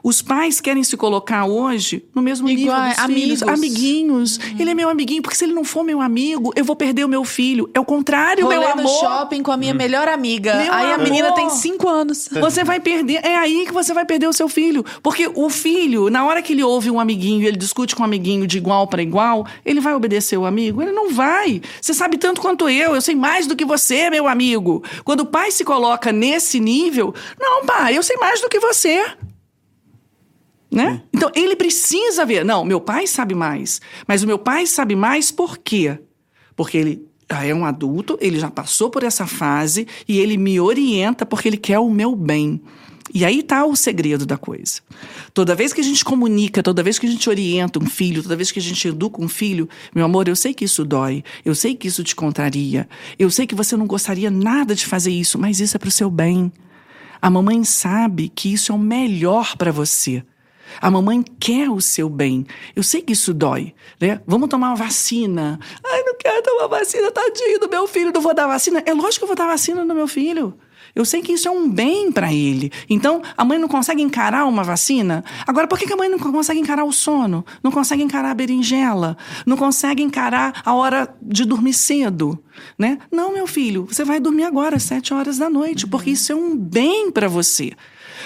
Os 0.03 0.21
pais 0.21 0.59
querem 0.61 0.83
se 0.83 0.95
colocar 0.97 1.45
hoje 1.45 2.05
no 2.13 2.21
mesmo 2.21 2.47
nível 2.47 2.65
Igual, 2.73 2.87
dos 2.89 2.99
filhos, 3.05 3.43
amigos. 3.43 3.59
amiguinhos. 3.63 4.39
Ele 4.59 4.69
é 4.69 4.73
meu 4.73 4.89
amiguinho, 4.89 5.21
porque 5.21 5.35
se 5.37 5.43
ele 5.45 5.53
não 5.53 5.63
for 5.63 5.83
meu 5.83 6.01
amigo, 6.01 6.51
eu 6.55 6.63
vou 6.65 6.75
perder 6.75 7.03
o 7.05 7.07
meu 7.09 7.23
filho. 7.23 7.69
É 7.73 7.79
o 7.79 7.85
contrário, 7.85 8.43
Rolê 8.45 8.59
meu 8.59 8.67
no 8.75 8.81
amor. 8.81 8.99
shopping 8.99 9.43
com 9.43 9.51
a 9.51 9.57
minha 9.57 9.73
melhor 9.73 10.07
amiga. 10.07 10.55
Meu 10.55 10.73
Aí 10.73 10.91
a 10.91 10.95
amor. 10.95 11.03
menina 11.03 11.31
tem 11.33 11.49
cinco 11.49 11.87
anos. 11.87 12.29
Você 12.31 12.63
vai 12.63 12.79
perder, 12.79 13.19
é 13.25 13.35
aí 13.37 13.65
que 13.65 13.73
você 13.73 13.93
vai 13.93 14.05
perder 14.05 14.27
o 14.27 14.33
seu 14.33 14.47
filho. 14.47 14.83
Porque 15.01 15.29
o 15.33 15.49
filho, 15.49 16.09
na 16.09 16.25
hora 16.25 16.41
que 16.41 16.53
ele 16.53 16.63
ouve 16.63 16.89
um 16.91 16.99
amiguinho 16.99 17.41
e 17.43 17.47
ele 17.47 17.57
discute 17.57 17.95
com 17.95 18.01
um 18.01 18.05
amiguinho 18.05 18.45
de 18.47 18.57
igual 18.57 18.87
para 18.87 19.01
igual, 19.01 19.45
ele 19.65 19.79
vai 19.79 19.93
obedecer 19.93 20.37
o 20.37 20.45
amigo? 20.45 20.81
Ele 20.81 20.91
não 20.91 21.11
vai. 21.11 21.61
Você 21.81 21.93
sabe 21.93 22.17
tanto 22.17 22.41
quanto 22.41 22.69
eu, 22.69 22.95
eu 22.95 23.01
sei 23.01 23.15
mais 23.15 23.47
do 23.47 23.55
que 23.55 23.65
você, 23.65 24.09
meu 24.09 24.27
amigo. 24.27 24.83
Quando 25.03 25.21
o 25.21 25.25
pai 25.25 25.51
se 25.51 25.63
coloca 25.63 26.11
nesse 26.11 26.59
nível, 26.59 27.13
não, 27.39 27.65
pai, 27.65 27.97
eu 27.97 28.03
sei 28.03 28.17
mais 28.17 28.41
do 28.41 28.49
que 28.49 28.59
você. 28.59 29.03
Né? 30.75 31.01
Então 31.13 31.31
ele 31.33 31.55
precisa 31.55 32.25
ver. 32.25 32.43
Não, 32.43 32.65
meu 32.65 32.81
pai 32.81 33.07
sabe 33.07 33.33
mais. 33.33 33.79
Mas 34.05 34.23
o 34.23 34.27
meu 34.27 34.37
pai 34.37 34.67
sabe 34.67 34.93
mais 34.93 35.31
por 35.31 35.57
quê? 35.57 35.97
Porque 36.53 36.77
ele 36.77 37.07
já 37.31 37.45
é 37.45 37.53
um 37.55 37.63
adulto, 37.63 38.17
ele 38.19 38.37
já 38.37 38.51
passou 38.51 38.89
por 38.89 39.01
essa 39.01 39.25
fase 39.25 39.87
e 40.05 40.19
ele 40.19 40.37
me 40.37 40.59
orienta 40.59 41.25
porque 41.25 41.47
ele 41.47 41.57
quer 41.57 41.79
o 41.79 41.89
meu 41.89 42.13
bem. 42.13 42.61
E 43.13 43.23
aí 43.23 43.39
está 43.39 43.65
o 43.65 43.75
segredo 43.75 44.25
da 44.25 44.37
coisa. 44.37 44.81
Toda 45.33 45.55
vez 45.55 45.71
que 45.71 45.79
a 45.79 45.83
gente 45.83 46.03
comunica, 46.03 46.61
toda 46.61 46.83
vez 46.83 46.99
que 46.99 47.05
a 47.05 47.09
gente 47.09 47.29
orienta 47.29 47.79
um 47.79 47.85
filho, 47.85 48.21
toda 48.21 48.35
vez 48.35 48.51
que 48.51 48.59
a 48.59 48.61
gente 48.61 48.85
educa 48.87 49.23
um 49.23 49.29
filho, 49.29 49.69
meu 49.93 50.03
amor, 50.03 50.27
eu 50.27 50.35
sei 50.35 50.53
que 50.53 50.65
isso 50.65 50.83
dói, 50.83 51.23
eu 51.45 51.55
sei 51.55 51.75
que 51.75 51.87
isso 51.87 52.03
te 52.03 52.15
contraria, 52.15 52.89
eu 53.17 53.31
sei 53.31 53.47
que 53.47 53.55
você 53.55 53.77
não 53.77 53.87
gostaria 53.87 54.29
nada 54.29 54.75
de 54.75 54.85
fazer 54.85 55.11
isso, 55.11 55.39
mas 55.39 55.61
isso 55.61 55.77
é 55.77 55.79
para 55.79 55.87
o 55.87 55.91
seu 55.91 56.09
bem. 56.09 56.51
A 57.21 57.29
mamãe 57.29 57.63
sabe 57.63 58.27
que 58.27 58.51
isso 58.51 58.73
é 58.73 58.75
o 58.75 58.79
melhor 58.79 59.55
para 59.55 59.71
você. 59.71 60.21
A 60.81 60.91
mamãe 60.91 61.23
quer 61.39 61.69
o 61.69 61.79
seu 61.81 62.09
bem. 62.09 62.45
Eu 62.75 62.83
sei 62.83 63.01
que 63.01 63.13
isso 63.13 63.33
dói, 63.33 63.73
né? 63.99 64.21
Vamos 64.25 64.49
tomar 64.49 64.69
uma 64.69 64.75
vacina. 64.75 65.59
Ai, 65.85 66.03
não 66.03 66.15
quero 66.17 66.41
tomar 66.43 66.67
vacina, 66.67 67.11
tadinho 67.11 67.59
do 67.59 67.69
meu 67.69 67.87
filho, 67.87 68.11
não 68.13 68.21
vou 68.21 68.33
dar 68.33 68.47
vacina. 68.47 68.83
É 68.85 68.93
lógico 68.93 69.19
que 69.19 69.23
eu 69.23 69.27
vou 69.27 69.35
dar 69.35 69.47
vacina 69.47 69.83
no 69.83 69.95
meu 69.95 70.07
filho. 70.07 70.57
Eu 70.95 71.03
sei 71.03 71.21
que 71.21 71.33
isso 71.33 71.47
é 71.47 71.51
um 71.51 71.69
bem 71.69 72.09
para 72.09 72.33
ele. 72.33 72.71
Então, 72.89 73.21
a 73.35 73.43
mãe 73.43 73.59
não 73.59 73.67
consegue 73.67 74.01
encarar 74.01 74.45
uma 74.45 74.63
vacina? 74.63 75.25
Agora, 75.45 75.67
por 75.67 75.77
que 75.77 75.91
a 75.91 75.97
mãe 75.97 76.07
não 76.07 76.17
consegue 76.17 76.59
encarar 76.59 76.85
o 76.85 76.91
sono? 76.93 77.45
Não 77.61 77.69
consegue 77.69 78.01
encarar 78.01 78.31
a 78.31 78.33
berinjela? 78.33 79.17
Não 79.45 79.57
consegue 79.57 80.01
encarar 80.01 80.61
a 80.63 80.73
hora 80.73 81.13
de 81.21 81.43
dormir 81.43 81.73
cedo? 81.73 82.41
Né? 82.79 82.97
Não, 83.11 83.33
meu 83.33 83.45
filho, 83.45 83.85
você 83.85 84.05
vai 84.05 84.21
dormir 84.21 84.43
agora 84.43 84.77
às 84.77 84.83
sete 84.83 85.13
horas 85.13 85.37
da 85.37 85.49
noite, 85.49 85.85
porque 85.85 86.11
isso 86.11 86.31
é 86.31 86.35
um 86.35 86.55
bem 86.55 87.11
para 87.11 87.27
você 87.27 87.73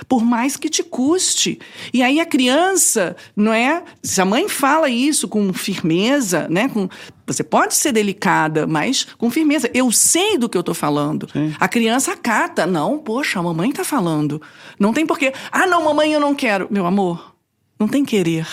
por 0.08 0.24
mais 0.24 0.56
que 0.56 0.70
te 0.70 0.84
custe. 0.84 1.60
E 1.94 2.02
aí 2.02 2.20
a 2.20 2.26
criança, 2.26 3.16
não 3.36 3.54
é? 3.54 3.84
Se 4.02 4.22
a 4.22 4.26
mãe 4.26 4.48
fala 4.48 4.90
isso 4.90 5.28
com 5.28 5.52
firmeza, 5.54 6.48
né? 6.50 6.70
Com, 6.70 6.90
você 7.26 7.44
pode 7.44 7.76
ser 7.76 7.92
delicada, 7.92 8.66
mas 8.66 9.06
com 9.18 9.30
firmeza. 9.30 9.70
Eu 9.74 9.92
sei 9.92 10.38
do 10.38 10.50
que 10.50 10.58
eu 10.58 10.62
estou 10.62 10.76
falando. 10.76 11.30
Sim. 11.32 11.54
A 11.60 11.68
criança 11.68 12.14
acata. 12.14 12.66
Não, 12.66 12.98
poxa, 12.98 13.40
a 13.40 13.44
mamãe 13.44 13.70
está 13.70 13.84
falando. 13.84 14.42
Não 14.80 14.94
tem 14.94 15.06
porquê. 15.06 15.34
Ah, 15.52 15.68
não, 15.68 15.84
mamãe, 15.84 16.14
eu 16.14 16.20
não 16.20 16.34
quero. 16.34 16.68
Meu 16.72 16.86
amor, 16.86 17.36
não 17.80 17.88
tem 17.88 18.04
querer. 18.04 18.48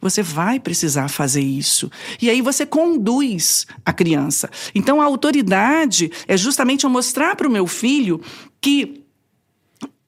Você 0.00 0.22
vai 0.22 0.60
precisar 0.60 1.08
fazer 1.08 1.40
isso. 1.40 1.90
E 2.22 2.30
aí 2.30 2.40
você 2.40 2.64
conduz 2.64 3.66
a 3.84 3.92
criança. 3.92 4.48
Então 4.74 5.02
a 5.02 5.04
autoridade 5.04 6.10
é 6.26 6.36
justamente 6.36 6.84
eu 6.84 6.90
mostrar 6.90 7.34
para 7.34 7.48
o 7.48 7.50
meu 7.50 7.66
filho 7.66 8.20
que 8.60 8.97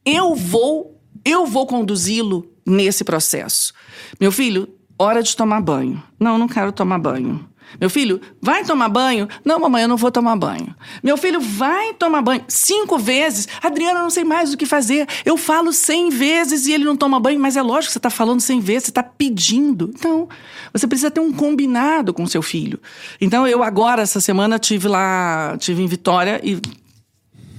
eu 0.05 0.35
vou, 0.35 1.01
eu 1.24 1.47
vou 1.47 1.66
conduzi-lo 1.66 2.51
nesse 2.66 3.05
processo. 3.05 3.72
Meu 4.20 4.32
filho, 4.32 4.68
hora 4.98 5.22
de 5.22 5.36
tomar 5.36 5.60
banho. 5.60 6.02
Não, 6.18 6.39
não 6.39 6.48
quero 6.48 6.72
tomar 6.72 6.98
banho. 6.98 7.48
Meu 7.78 7.89
filho, 7.89 8.20
vai 8.40 8.64
tomar 8.64 8.89
banho? 8.89 9.28
Não, 9.44 9.60
mamãe, 9.60 9.82
eu 9.82 9.89
não 9.89 9.97
vou 9.97 10.10
tomar 10.10 10.35
banho. 10.35 10.74
Meu 11.02 11.16
filho, 11.16 11.40
vai 11.40 11.94
tomar 11.94 12.22
banho. 12.22 12.43
Cinco 12.48 12.98
vezes. 12.98 13.47
Adriana, 13.62 14.01
eu 14.01 14.02
não 14.02 14.10
sei 14.10 14.24
mais 14.24 14.52
o 14.52 14.56
que 14.56 14.66
fazer. 14.66 15.06
Eu 15.24 15.36
falo 15.36 15.72
cem 15.72 16.10
vezes 16.10 16.66
e 16.66 16.72
ele 16.72 16.85
não 16.85 16.97
toma 16.97 17.20
banho, 17.20 17.39
mas 17.39 17.56
é 17.56 17.62
lógico 17.62 17.86
que 17.86 17.93
você 17.93 17.98
está 17.98 18.10
falando 18.10 18.40
cem 18.40 18.60
vezes, 18.60 18.85
você 18.85 18.90
está 18.90 19.02
pedindo. 19.02 19.90
Então, 19.94 20.28
você 20.72 20.86
precisa 20.86 21.10
ter 21.10 21.20
um 21.20 21.32
combinado 21.32 22.12
com 22.12 22.27
seu 22.27 22.43
filho. 22.43 22.81
Então, 23.20 23.47
eu 23.47 23.62
agora, 23.62 24.02
essa 24.02 24.20
semana, 24.20 24.59
tive 24.59 24.89
lá, 24.89 25.56
tive 25.59 25.82
em 25.82 25.86
Vitória 25.86 26.40
e 26.43 26.60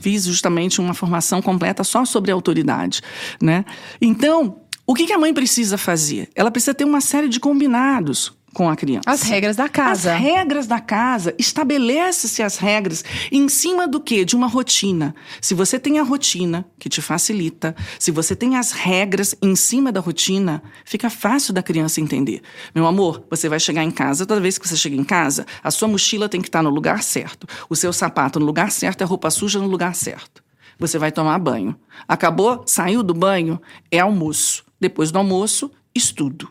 fiz 0.01 0.25
justamente 0.25 0.81
uma 0.81 0.93
formação 0.93 1.41
completa 1.41 1.83
só 1.83 2.03
sobre 2.03 2.31
autoridade, 2.31 3.01
né? 3.41 3.63
Então, 4.01 4.57
o 4.85 4.93
que 4.93 5.05
que 5.05 5.13
a 5.13 5.17
mãe 5.17 5.33
precisa 5.33 5.77
fazer? 5.77 6.29
Ela 6.35 6.51
precisa 6.51 6.73
ter 6.73 6.83
uma 6.83 6.99
série 6.99 7.29
de 7.29 7.39
combinados 7.39 8.33
com 8.53 8.69
a 8.69 8.75
criança. 8.75 9.03
As 9.05 9.21
regras 9.21 9.55
da 9.55 9.69
casa. 9.69 10.13
As 10.13 10.19
regras 10.19 10.67
da 10.67 10.79
casa. 10.79 11.33
Estabelece-se 11.37 12.43
as 12.43 12.57
regras 12.57 13.03
em 13.31 13.47
cima 13.47 13.87
do 13.87 13.99
quê? 13.99 14.25
De 14.25 14.35
uma 14.35 14.47
rotina. 14.47 15.15
Se 15.39 15.53
você 15.53 15.79
tem 15.79 15.99
a 15.99 16.03
rotina, 16.03 16.65
que 16.77 16.89
te 16.89 17.01
facilita, 17.01 17.75
se 17.97 18.11
você 18.11 18.35
tem 18.35 18.57
as 18.57 18.71
regras 18.71 19.35
em 19.41 19.55
cima 19.55 19.91
da 19.91 19.99
rotina, 19.99 20.61
fica 20.85 21.09
fácil 21.09 21.53
da 21.53 21.63
criança 21.63 22.01
entender. 22.01 22.41
Meu 22.75 22.85
amor, 22.85 23.25
você 23.29 23.47
vai 23.47 23.59
chegar 23.59 23.83
em 23.83 23.91
casa, 23.91 24.25
toda 24.25 24.41
vez 24.41 24.57
que 24.57 24.67
você 24.67 24.75
chega 24.75 24.95
em 24.95 25.03
casa, 25.03 25.45
a 25.63 25.71
sua 25.71 25.87
mochila 25.87 26.27
tem 26.27 26.41
que 26.41 26.47
estar 26.47 26.61
no 26.61 26.69
lugar 26.69 27.03
certo. 27.03 27.47
O 27.69 27.75
seu 27.75 27.93
sapato 27.93 28.39
no 28.39 28.45
lugar 28.45 28.71
certo, 28.71 29.01
a 29.01 29.05
roupa 29.05 29.29
suja 29.29 29.59
no 29.59 29.67
lugar 29.67 29.95
certo. 29.95 30.43
Você 30.77 30.97
vai 30.97 31.11
tomar 31.11 31.37
banho. 31.37 31.75
Acabou? 32.07 32.63
Saiu 32.65 33.03
do 33.03 33.13
banho? 33.13 33.61
É 33.91 33.99
almoço. 33.99 34.63
Depois 34.79 35.11
do 35.11 35.19
almoço, 35.19 35.71
estudo 35.93 36.49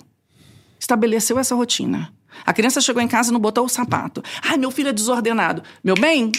estabeleceu 0.81 1.39
essa 1.39 1.55
rotina. 1.55 2.13
A 2.45 2.53
criança 2.53 2.81
chegou 2.81 3.03
em 3.03 3.09
casa 3.09 3.31
e 3.31 3.33
não 3.33 3.39
botou 3.39 3.65
o 3.65 3.69
sapato. 3.69 4.23
Ai, 4.43 4.57
meu 4.57 4.71
filho 4.71 4.89
é 4.89 4.93
desordenado. 4.93 5.63
Meu 5.85 5.95
bem, 5.95 6.33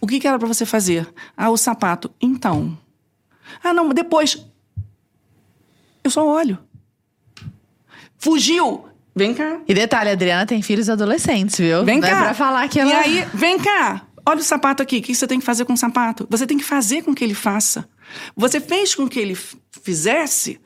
o 0.00 0.06
que, 0.06 0.20
que 0.20 0.28
era 0.28 0.38
para 0.38 0.46
você 0.46 0.66
fazer? 0.66 1.08
Ah, 1.36 1.50
o 1.50 1.56
sapato. 1.56 2.10
Então. 2.20 2.78
Ah, 3.64 3.72
não, 3.72 3.88
depois. 3.88 4.44
Eu 6.04 6.10
só 6.10 6.26
olho. 6.26 6.58
Fugiu. 8.18 8.84
Vem 9.14 9.34
cá. 9.34 9.60
E 9.66 9.74
detalhe, 9.74 10.10
a 10.10 10.12
Adriana 10.12 10.46
tem 10.46 10.62
filhos 10.62 10.88
adolescentes, 10.88 11.58
viu? 11.58 11.84
Vem 11.84 12.00
Não 12.00 12.08
cá. 12.08 12.20
É 12.20 12.24
pra 12.24 12.34
falar 12.34 12.68
que 12.68 12.78
ela... 12.78 12.90
E 12.90 12.94
aí, 12.94 13.28
vem 13.34 13.58
cá. 13.58 14.02
Olha 14.24 14.40
o 14.40 14.44
sapato 14.44 14.82
aqui. 14.82 14.98
O 14.98 15.02
que 15.02 15.14
você 15.14 15.26
tem 15.26 15.40
que 15.40 15.46
fazer 15.46 15.64
com 15.64 15.72
o 15.72 15.76
sapato? 15.76 16.26
Você 16.30 16.46
tem 16.46 16.58
que 16.58 16.64
fazer 16.64 17.02
com 17.02 17.14
que 17.14 17.24
ele 17.24 17.34
faça. 17.34 17.88
Você 18.36 18.60
fez 18.60 18.94
com 18.94 19.08
que 19.08 19.18
ele 19.18 19.36
fizesse. 19.82 20.60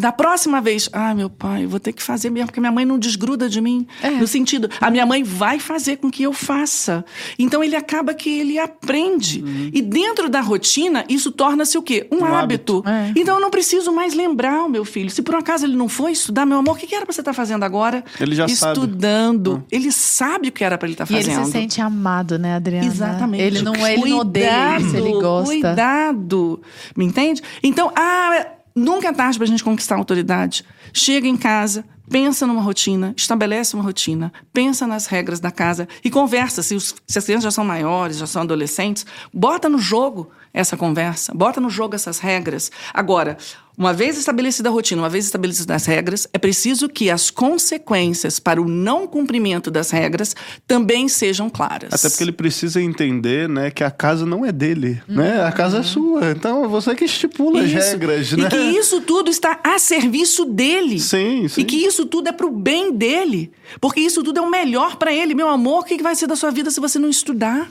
Da 0.00 0.10
próxima 0.10 0.62
vez, 0.62 0.88
ah, 0.94 1.14
meu 1.14 1.28
pai, 1.28 1.66
vou 1.66 1.78
ter 1.78 1.92
que 1.92 2.02
fazer 2.02 2.30
mesmo, 2.30 2.46
porque 2.46 2.58
minha 2.58 2.72
mãe 2.72 2.86
não 2.86 2.98
desgruda 2.98 3.50
de 3.50 3.60
mim. 3.60 3.86
É. 4.02 4.08
No 4.10 4.26
sentido, 4.26 4.66
a 4.80 4.90
minha 4.90 5.04
mãe 5.04 5.22
vai 5.22 5.58
fazer 5.58 5.96
com 5.98 6.10
que 6.10 6.22
eu 6.22 6.32
faça. 6.32 7.04
Então 7.38 7.62
ele 7.62 7.76
acaba 7.76 8.14
que 8.14 8.30
ele 8.30 8.58
aprende. 8.58 9.44
E 9.74 9.82
dentro 9.82 10.30
da 10.30 10.40
rotina, 10.40 11.04
isso 11.06 11.30
torna-se 11.30 11.76
o 11.76 11.82
quê? 11.82 12.08
Um, 12.10 12.20
Um 12.20 12.24
hábito. 12.24 12.78
hábito. 12.78 12.88
É. 12.88 13.12
Então 13.14 13.34
eu 13.34 13.40
não 13.42 13.50
preciso 13.50 13.92
mais 13.92 14.14
lembrar 14.14 14.64
o 14.64 14.70
meu 14.70 14.86
filho. 14.86 15.10
Se 15.10 15.20
por 15.20 15.34
um 15.34 15.38
acaso 15.38 15.66
ele 15.66 15.76
não 15.76 15.88
foi 15.88 16.12
estudar, 16.12 16.46
meu 16.46 16.56
amor, 16.58 16.76
o 16.76 16.78
que 16.78 16.94
era 16.94 17.04
pra 17.04 17.12
você 17.12 17.20
estar 17.20 17.34
fazendo 17.34 17.62
agora? 17.62 18.02
Ele 18.18 18.34
já 18.34 18.48
sabe. 18.48 18.72
Estudando. 18.78 19.62
Ele 19.70 19.92
sabe 19.92 20.48
o 20.48 20.52
que 20.52 20.64
era 20.64 20.78
pra 20.78 20.86
ele 20.88 20.94
estar 20.94 21.06
E 21.10 21.14
ele 21.14 21.24
fazendo. 21.24 21.44
se 21.44 21.52
sente 21.52 21.80
amado, 21.80 22.38
né, 22.38 22.54
Adriana? 22.54 22.86
Exatamente. 22.86 23.42
Ele 23.42 23.60
não, 23.60 23.74
ele 23.86 24.08
não 24.10 24.18
odeia 24.20 24.78
isso, 24.80 24.96
ele 24.96 25.12
gosta. 25.12 25.44
Cuidado. 25.50 26.60
Me 26.96 27.04
entende? 27.04 27.42
Então, 27.62 27.92
ah, 27.94 28.46
nunca 28.80 29.08
é 29.08 29.12
tarde 29.12 29.38
pra 29.38 29.46
gente 29.46 29.62
conquistar 29.64 29.94
a 29.94 29.98
autoridade. 29.98 30.64
Chega 30.92 31.28
em 31.28 31.36
casa, 31.36 31.84
pensa 32.08 32.46
numa 32.46 32.62
rotina, 32.62 33.14
estabelece 33.16 33.74
uma 33.74 33.84
rotina, 33.84 34.32
pensa 34.52 34.86
nas 34.86 35.06
regras 35.06 35.38
da 35.40 35.50
casa 35.50 35.86
e 36.04 36.10
conversa. 36.10 36.62
Se, 36.62 36.74
os- 36.74 36.94
se 37.06 37.18
as 37.18 37.24
crianças 37.24 37.44
já 37.44 37.50
são 37.50 37.64
maiores, 37.64 38.18
já 38.18 38.26
são 38.26 38.42
adolescentes, 38.42 39.06
bota 39.32 39.68
no 39.68 39.78
jogo 39.78 40.30
essa 40.52 40.76
conversa, 40.76 41.32
bota 41.34 41.60
no 41.60 41.70
jogo 41.70 41.94
essas 41.94 42.18
regras. 42.18 42.70
Agora, 42.92 43.36
uma 43.78 43.94
vez 43.94 44.18
estabelecida 44.18 44.68
a 44.68 44.72
rotina, 44.72 45.00
uma 45.00 45.08
vez 45.08 45.24
estabelecidas 45.24 45.74
as 45.74 45.86
regras, 45.86 46.28
é 46.34 46.38
preciso 46.38 46.88
que 46.88 47.08
as 47.08 47.30
consequências 47.30 48.38
para 48.38 48.60
o 48.60 48.68
não 48.68 49.06
cumprimento 49.06 49.70
das 49.70 49.90
regras 49.90 50.36
também 50.66 51.08
sejam 51.08 51.48
claras. 51.48 51.94
Até 51.94 52.10
porque 52.10 52.24
ele 52.24 52.32
precisa 52.32 52.82
entender, 52.82 53.48
né, 53.48 53.70
que 53.70 53.82
a 53.82 53.90
casa 53.90 54.26
não 54.26 54.44
é 54.44 54.52
dele, 54.52 55.00
né? 55.08 55.42
A 55.44 55.52
casa 55.52 55.78
é 55.78 55.82
sua. 55.82 56.32
Então 56.32 56.64
é 56.64 56.68
você 56.68 56.94
que 56.94 57.04
estipula 57.04 57.60
as 57.60 57.70
Isso. 57.70 57.78
regras, 57.78 58.32
e 58.32 58.36
né? 58.36 58.48
que 58.50 58.56
isso 58.56 59.00
tudo 59.00 59.30
está 59.30 59.58
a 59.64 59.78
serviço 59.78 60.44
dele. 60.44 60.98
Sim, 61.00 61.48
sim. 61.48 61.62
E 61.62 61.64
que 61.64 61.76
isso 61.76 62.04
tudo 62.04 62.28
é 62.28 62.32
pro 62.32 62.50
bem 62.50 62.92
dele. 62.92 63.50
Porque 63.80 64.00
isso 64.00 64.22
tudo 64.22 64.38
é 64.38 64.42
o 64.42 64.50
melhor 64.50 64.96
para 64.96 65.12
ele. 65.12 65.34
Meu 65.34 65.48
amor, 65.48 65.80
o 65.80 65.84
que 65.84 66.02
vai 66.02 66.14
ser 66.14 66.26
da 66.26 66.36
sua 66.36 66.50
vida 66.50 66.70
se 66.70 66.80
você 66.80 66.98
não 66.98 67.08
estudar? 67.08 67.70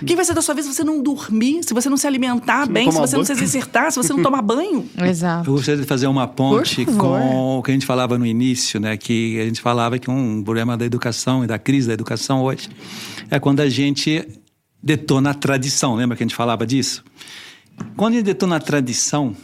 O 0.00 0.04
que 0.04 0.14
vai 0.14 0.24
ser 0.24 0.34
da 0.34 0.42
sua 0.42 0.54
vida 0.54 0.68
se 0.68 0.74
você 0.74 0.84
não 0.84 1.02
dormir, 1.02 1.62
se 1.62 1.74
você 1.74 1.88
não 1.88 1.96
se 1.96 2.06
alimentar 2.06 2.66
bem, 2.66 2.86
se 2.86 2.94
tomar 2.94 3.06
você 3.06 3.16
não 3.16 3.24
se 3.24 3.32
exercitar, 3.32 3.90
se 3.90 3.96
você 3.96 4.12
não 4.12 4.22
tomar 4.22 4.42
banho? 4.42 4.88
Exato. 4.98 5.48
Eu 5.50 5.54
gostaria 5.54 5.80
de 5.80 5.86
fazer 5.86 6.06
uma 6.06 6.26
ponte 6.26 6.84
com 6.86 7.58
o 7.58 7.62
que 7.62 7.70
a 7.70 7.74
gente 7.74 7.86
falava 7.86 8.16
no 8.16 8.24
início, 8.24 8.78
né? 8.78 8.96
Que 8.96 9.40
a 9.40 9.44
gente 9.44 9.60
falava 9.60 9.98
que 9.98 10.10
um 10.10 10.42
problema 10.42 10.76
da 10.76 10.84
educação 10.84 11.42
e 11.42 11.46
da 11.46 11.58
crise 11.58 11.88
da 11.88 11.94
educação 11.94 12.42
hoje 12.42 12.68
é 13.30 13.38
quando 13.38 13.60
a 13.60 13.68
gente 13.68 14.26
detona 14.82 15.30
a 15.30 15.34
tradição. 15.34 15.94
Lembra 15.94 16.16
que 16.16 16.22
a 16.22 16.26
gente 16.26 16.36
falava 16.36 16.66
disso? 16.66 17.04
Quando 17.96 18.14
a 18.14 18.16
gente 18.16 18.26
detona 18.26 18.56
a 18.56 18.60
tradição, 18.60 19.36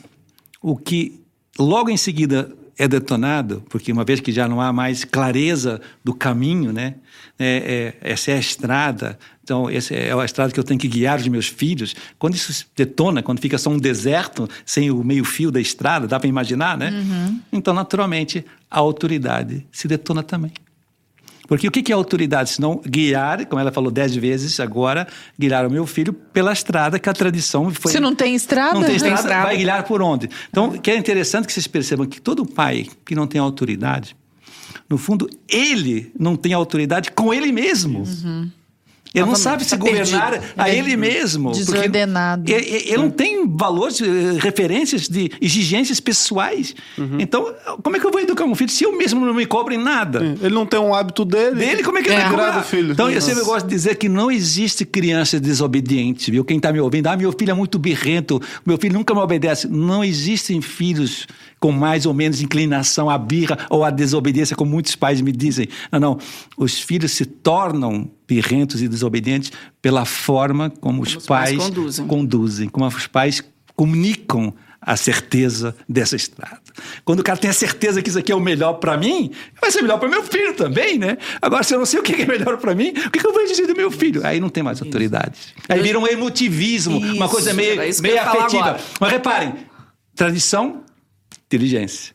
o 0.62 0.76
que 0.76 1.20
logo 1.58 1.90
em 1.90 1.96
seguida 1.96 2.50
é 2.76 2.88
detonado, 2.88 3.62
porque 3.68 3.92
uma 3.92 4.04
vez 4.04 4.20
que 4.20 4.32
já 4.32 4.48
não 4.48 4.60
há 4.60 4.72
mais 4.72 5.04
clareza 5.04 5.80
do 6.02 6.14
caminho, 6.14 6.72
né? 6.72 6.96
É, 7.38 7.94
é, 8.02 8.12
essa 8.12 8.30
é 8.30 8.34
a 8.34 8.38
estrada, 8.38 9.18
então 9.42 9.68
essa 9.68 9.92
é 9.92 10.12
a 10.12 10.24
estrada 10.24 10.52
que 10.52 10.60
eu 10.60 10.62
tenho 10.62 10.78
que 10.78 10.86
guiar 10.86 11.18
os 11.18 11.26
meus 11.26 11.48
filhos. 11.48 11.94
Quando 12.16 12.34
isso 12.36 12.52
se 12.52 12.64
detona, 12.76 13.22
quando 13.24 13.40
fica 13.40 13.58
só 13.58 13.70
um 13.70 13.78
deserto 13.78 14.48
sem 14.64 14.88
o 14.90 15.02
meio 15.02 15.24
fio 15.24 15.50
da 15.50 15.60
estrada, 15.60 16.06
dá 16.06 16.20
para 16.20 16.28
imaginar, 16.28 16.78
né? 16.78 16.92
Então, 17.52 17.74
naturalmente, 17.74 18.44
a 18.70 18.78
autoridade 18.78 19.66
se 19.72 19.88
detona 19.88 20.22
também. 20.22 20.52
Porque 21.46 21.68
o 21.68 21.70
que 21.70 21.92
é 21.92 21.94
autoridade? 21.94 22.50
Senão 22.50 22.80
guiar, 22.86 23.44
como 23.46 23.60
ela 23.60 23.70
falou 23.70 23.90
dez 23.90 24.14
vezes 24.14 24.58
agora, 24.60 25.06
guiar 25.38 25.66
o 25.66 25.70
meu 25.70 25.86
filho 25.86 26.12
pela 26.12 26.52
estrada 26.52 26.98
que 26.98 27.08
a 27.08 27.12
tradição 27.12 27.70
foi. 27.70 27.92
Se 27.92 28.00
não 28.00 28.14
tem 28.14 28.34
estrada, 28.34 28.74
Não 28.74 28.82
tem 28.82 28.96
estrada, 28.96 29.16
estrada. 29.20 29.42
vai 29.44 29.56
guiar 29.56 29.82
por 29.82 30.00
onde? 30.00 30.30
Então, 30.48 30.70
que 30.70 30.90
é 30.90 30.96
interessante 30.96 31.46
que 31.46 31.52
vocês 31.52 31.66
percebam 31.66 32.06
que 32.06 32.20
todo 32.20 32.46
pai 32.46 32.86
que 33.04 33.14
não 33.14 33.26
tem 33.26 33.40
autoridade, 33.40 34.16
no 34.88 34.98
fundo, 34.98 35.28
ele 35.48 36.12
não 36.18 36.36
tem 36.36 36.52
autoridade 36.52 37.10
com 37.12 37.32
ele 37.32 37.50
mesmo. 37.52 38.04
Ele 39.14 39.26
não 39.26 39.36
sabe 39.36 39.62
se 39.62 39.70
tá 39.70 39.76
governar 39.76 40.30
perdido. 40.32 40.52
a 40.56 40.68
ele 40.68 40.96
mesmo. 40.96 41.52
porque 41.52 41.64
Desordenado. 41.64 42.50
Ele, 42.50 42.66
ele- 42.66 42.84
ele 42.88 42.96
não 42.96 43.10
tem 43.10 43.46
valores, 43.48 44.00
eh, 44.00 44.06
referências 44.40 45.08
de 45.08 45.30
exigências 45.40 46.00
pessoais. 46.00 46.74
Então, 47.20 47.54
como 47.84 47.94
é 47.96 48.00
que 48.00 48.06
eu 48.06 48.10
vou 48.10 48.20
educar 48.20 48.42
um 48.44 48.56
filho 48.56 48.70
se 48.72 48.82
eu 48.82 48.98
mesmo 48.98 49.24
não 49.24 49.32
me 49.32 49.46
cobro 49.46 49.72
em 49.72 49.78
nada? 49.78 50.36
Ele 50.42 50.52
não 50.52 50.66
tem 50.66 50.80
um 50.80 50.92
hábito 50.92 51.24
dele. 51.24 51.54
Dele, 51.54 51.84
como 51.84 51.98
é 51.98 52.02
que 52.02 52.08
ele 52.08 52.16
é. 52.16 52.20
vai 52.22 52.30
cobrar? 52.30 52.62
Filho. 52.64 52.90
Então, 52.90 53.08
eu 53.08 53.14
Nossa. 53.14 53.26
sempre 53.28 53.44
gosto 53.44 53.66
de 53.66 53.72
dizer 53.76 53.94
que 53.94 54.08
não 54.08 54.32
existe 54.32 54.84
criança 54.84 55.38
desobediente, 55.38 56.32
viu? 56.32 56.44
Quem 56.44 56.56
está 56.56 56.72
me 56.72 56.80
ouvindo, 56.80 57.06
ah, 57.06 57.16
meu 57.16 57.30
filho 57.38 57.52
é 57.52 57.54
muito 57.54 57.78
birrento, 57.78 58.42
meu 58.66 58.76
filho 58.78 58.94
nunca 58.94 59.14
me 59.14 59.20
obedece. 59.20 59.68
Não 59.68 60.02
existem 60.02 60.60
filhos 60.60 61.28
com 61.64 61.72
mais 61.72 62.04
ou 62.04 62.12
menos 62.12 62.42
inclinação 62.42 63.08
à 63.08 63.16
birra 63.16 63.56
ou 63.70 63.84
à 63.84 63.88
desobediência, 63.88 64.54
como 64.54 64.70
muitos 64.70 64.94
pais 64.94 65.22
me 65.22 65.32
dizem. 65.32 65.66
Não, 65.90 65.98
não. 65.98 66.18
Os 66.58 66.78
filhos 66.78 67.12
se 67.12 67.24
tornam 67.24 68.10
birrentos 68.28 68.82
e 68.82 68.86
desobedientes 68.86 69.50
pela 69.80 70.04
forma 70.04 70.68
como 70.68 71.00
os, 71.00 71.16
os 71.16 71.24
pais 71.24 71.56
pais, 71.56 71.62
conduzem. 71.62 72.06
conduzem, 72.06 72.68
como 72.68 72.86
os 72.86 73.06
pais 73.06 73.42
comunicam 73.74 74.52
a 74.78 74.94
certeza 74.94 75.74
dessa 75.88 76.14
estrada. 76.16 76.60
Quando 77.02 77.20
o 77.20 77.22
cara 77.22 77.38
tem 77.38 77.48
a 77.48 77.54
certeza 77.54 78.02
que 78.02 78.10
isso 78.10 78.18
aqui 78.18 78.30
é 78.30 78.36
o 78.36 78.40
melhor 78.40 78.74
para 78.74 78.98
mim, 78.98 79.30
vai 79.58 79.70
ser 79.70 79.80
melhor 79.80 79.98
para 79.98 80.10
meu 80.10 80.22
filho 80.22 80.52
também, 80.52 80.98
né? 80.98 81.16
Agora, 81.40 81.62
se 81.62 81.74
eu 81.74 81.78
não 81.78 81.86
sei 81.86 81.98
o 81.98 82.02
que 82.02 82.12
é 82.20 82.26
melhor 82.26 82.58
para 82.58 82.74
mim, 82.74 82.90
o 82.90 83.10
que 83.10 83.20
que 83.20 83.26
eu 83.26 83.32
vou 83.32 83.46
dizer 83.46 83.66
do 83.66 83.74
meu 83.74 83.90
filho? 83.90 84.20
Aí 84.26 84.38
não 84.38 84.50
tem 84.50 84.62
mais 84.62 84.82
autoridade. 84.82 85.54
Aí 85.66 85.80
vira 85.80 85.98
um 85.98 86.06
emotivismo, 86.06 86.98
uma 86.98 87.24
Isso, 87.24 87.28
coisa 87.34 87.54
meio, 87.54 87.82
isso 87.84 88.02
meio 88.02 88.20
afetiva. 88.20 88.76
Mas 89.00 89.10
reparem, 89.10 89.54
tradição, 90.14 90.83
inteligência. 91.54 92.14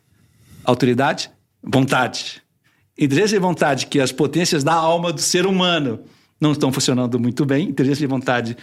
Autoridade, 0.64 1.30
vontade. 1.64 2.42
Inteligência 2.98 3.38
e 3.38 3.40
vontade, 3.40 3.86
que 3.88 4.00
as 4.00 4.12
potências 4.12 4.64
da 4.64 4.74
alma 4.74 5.14
do 5.14 5.22
ser 5.22 5.46
humano 5.46 6.02
não 6.40 6.52
estão 6.52 6.72
funcionando 6.72 7.18
muito 7.20 7.46
bem. 7.46 7.70
Inteligência 7.70 8.04
e 8.04 8.08
vontade 8.08 8.58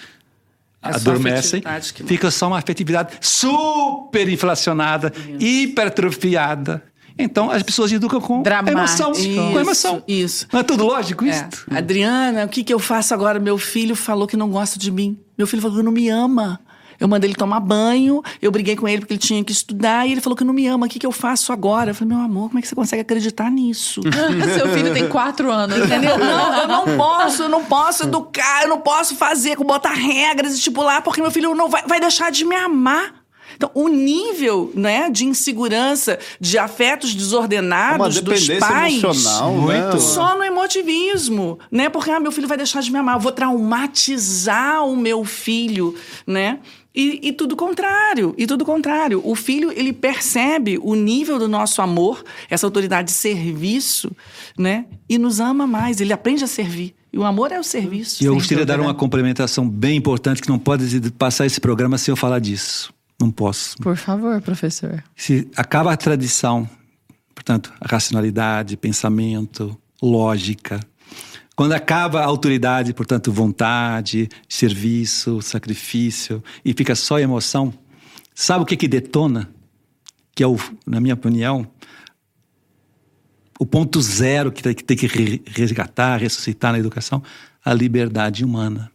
É 0.82 0.90
só 0.93 0.97
adormecem. 0.98 1.62
que- 1.94 2.05
Fica 2.05 2.31
só 2.31 2.48
uma 2.48 2.59
afetividade 2.59 3.16
super 3.20 4.28
inflacionada, 4.28 5.12
hipertrofiada. 5.40 6.82
Então, 7.19 7.51
as 7.51 7.62
pessoas 7.62 7.90
educam 7.93 8.20
com 8.20 8.43
Dramático. 8.43 8.78
emoção. 8.78 9.12
Com 9.53 9.59
emoção. 9.59 10.03
Isso. 10.07 10.47
Não 10.53 10.61
é 10.61 10.62
tudo 10.62 10.85
lógico 10.85 11.24
É. 11.24 11.31
isso? 11.31 11.65
Adriana, 11.70 12.44
o 12.44 12.48
que, 12.48 12.62
que 12.62 12.74
eu 12.74 12.78
faço 12.78 13.15
agora? 13.15 13.39
Meu 13.40 13.57
filho 13.57 13.97
falou 13.97 14.27
que 14.27 14.36
não 14.36 14.51
gosta 14.51 14.78
de 14.78 14.90
mim. 14.90 15.19
Meu 15.36 15.47
filho 15.47 15.62
falou 15.62 15.78
que 15.78 15.82
não 15.82 15.93
me 15.93 16.11
ama. 16.11 16.61
Eu 16.98 17.09
mandei 17.09 17.28
ele 17.28 17.36
tomar 17.36 17.60
banho, 17.60 18.23
eu 18.40 18.51
briguei 18.51 18.77
com 18.77 18.89
ele 18.89 19.01
porque 19.01 19.14
ele 19.14 19.20
tinha 19.20 19.43
que 19.44 19.52
estudar 19.52 20.06
e 20.06 20.12
ele 20.12 20.20
falou 20.20 20.36
que 20.36 20.44
não 20.44 20.55
me 20.55 20.66
ama. 20.66 20.86
O 20.86 20.89
que, 20.89 20.98
que 20.98 21.06
eu 21.06 21.12
faço 21.12 21.52
agora? 21.52 21.90
Eu 21.90 21.94
falei, 21.94 22.14
meu 22.14 22.24
amor, 22.24 22.48
como 22.48 22.59
é 22.59 22.62
que 22.62 22.68
você 22.68 22.74
consegue 22.74 23.02
acreditar 23.02 23.51
nisso? 23.51 24.01
Seu 24.55 24.68
filho 24.73 24.93
tem 24.93 25.09
quatro 25.09 25.51
anos. 25.51 25.77
Entendeu? 25.77 26.18
Não, 26.18 26.55
eu 26.62 26.68
não 26.68 26.97
posso, 26.97 27.43
eu 27.43 27.48
não 27.48 27.64
posso 27.64 28.05
educar, 28.05 28.62
eu 28.62 28.68
não 28.68 28.81
posso 28.81 29.16
fazer, 29.16 29.56
botar 29.56 29.93
regras, 29.93 30.55
estipular, 30.55 31.02
porque 31.02 31.20
meu 31.20 31.31
filho 31.31 31.55
não 31.55 31.68
vai, 31.68 31.82
vai 31.86 32.01
deixar 32.01 32.31
de 32.31 32.44
me 32.44 32.56
amar. 32.56 33.27
Então, 33.56 33.70
o 33.74 33.89
nível 33.89 34.70
né, 34.74 35.09
de 35.09 35.24
insegurança, 35.24 36.18
de 36.39 36.59
afetos 36.59 37.12
Uma 37.12 37.18
desordenados 37.18 38.20
dos 38.20 38.48
pais. 38.59 39.02
emocional, 39.02 39.52
Muito. 39.52 39.94
né? 39.94 39.98
Só 39.98 40.36
no 40.36 40.44
emotivismo, 40.44 41.59
né? 41.70 41.89
Porque 41.89 42.10
ah, 42.10 42.20
meu 42.20 42.31
filho 42.31 42.47
vai 42.47 42.56
deixar 42.56 42.82
de 42.82 42.93
me 42.93 42.98
amar, 42.98 43.16
eu 43.16 43.20
vou 43.20 43.32
traumatizar 43.32 44.85
o 44.86 44.94
meu 44.94 45.24
filho, 45.24 45.94
né? 46.27 46.59
E, 46.97 47.20
e 47.28 47.32
tudo 47.32 47.55
contrário, 47.55 48.35
e 48.39 48.47
tudo 48.47 48.64
contrário. 48.64 49.20
O 49.23 49.35
filho, 49.35 49.70
ele 49.70 49.93
percebe 49.93 50.78
o 50.82 50.94
nível 50.94 51.39
do 51.39 51.47
nosso 51.47 51.82
amor, 51.82 52.24
essa 52.48 52.66
autoridade 52.66 53.09
de 53.09 53.12
serviço, 53.12 54.10
né? 54.56 54.86
E 55.06 55.18
nos 55.18 55.39
ama 55.39 55.66
mais, 55.66 56.01
ele 56.01 56.14
aprende 56.14 56.43
a 56.43 56.47
servir. 56.47 56.94
E 57.12 57.18
o 57.18 57.24
amor 57.24 57.52
é 57.52 57.60
o 57.60 57.62
serviço. 57.62 58.23
E 58.23 58.27
eu 58.27 58.35
gostaria 58.35 58.64
de 58.64 58.66
dar 58.66 58.74
dúvida. 58.74 58.93
uma 58.93 58.98
complementação 58.98 59.68
bem 59.68 59.97
importante 59.97 60.40
que 60.40 60.48
não 60.48 60.59
pode 60.59 61.10
passar 61.12 61.44
esse 61.44 61.60
programa 61.60 61.98
sem 61.98 62.12
eu 62.12 62.16
falar 62.16 62.39
disso. 62.39 62.93
Não 63.20 63.31
posso. 63.31 63.77
Por 63.78 63.97
favor, 63.97 64.40
professor. 64.40 65.02
Se 65.14 65.48
acaba 65.56 65.93
a 65.93 65.97
tradição, 65.97 66.68
portanto, 67.35 67.73
a 67.81 67.89
racionalidade, 67.89 68.77
pensamento, 68.77 69.77
lógica. 70.02 70.81
Quando 71.57 71.73
acaba 71.73 72.20
a 72.20 72.27
autoridade, 72.27 72.93
portanto, 72.93 73.33
vontade, 73.33 74.28
serviço, 74.47 75.41
sacrifício, 75.41 76.45
e 76.62 76.74
fica 76.74 76.95
só 76.95 77.19
emoção, 77.19 77.73
sabe 78.35 78.62
o 78.62 78.66
que 78.66 78.77
que 78.77 78.87
detona? 78.87 79.49
Que 80.35 80.43
é, 80.43 80.47
o, 80.47 80.59
na 80.87 81.01
minha 81.01 81.15
opinião, 81.15 81.66
o 83.59 83.65
ponto 83.65 84.03
zero 84.03 84.53
que 84.53 84.62
tem 84.62 84.97
que, 84.97 85.43
resgatar, 85.47 86.19
ressuscitar 86.19 86.73
na 86.73 86.78
educação, 86.78 87.23
a 87.65 87.73
liberdade 87.73 88.45
humana. 88.45 88.93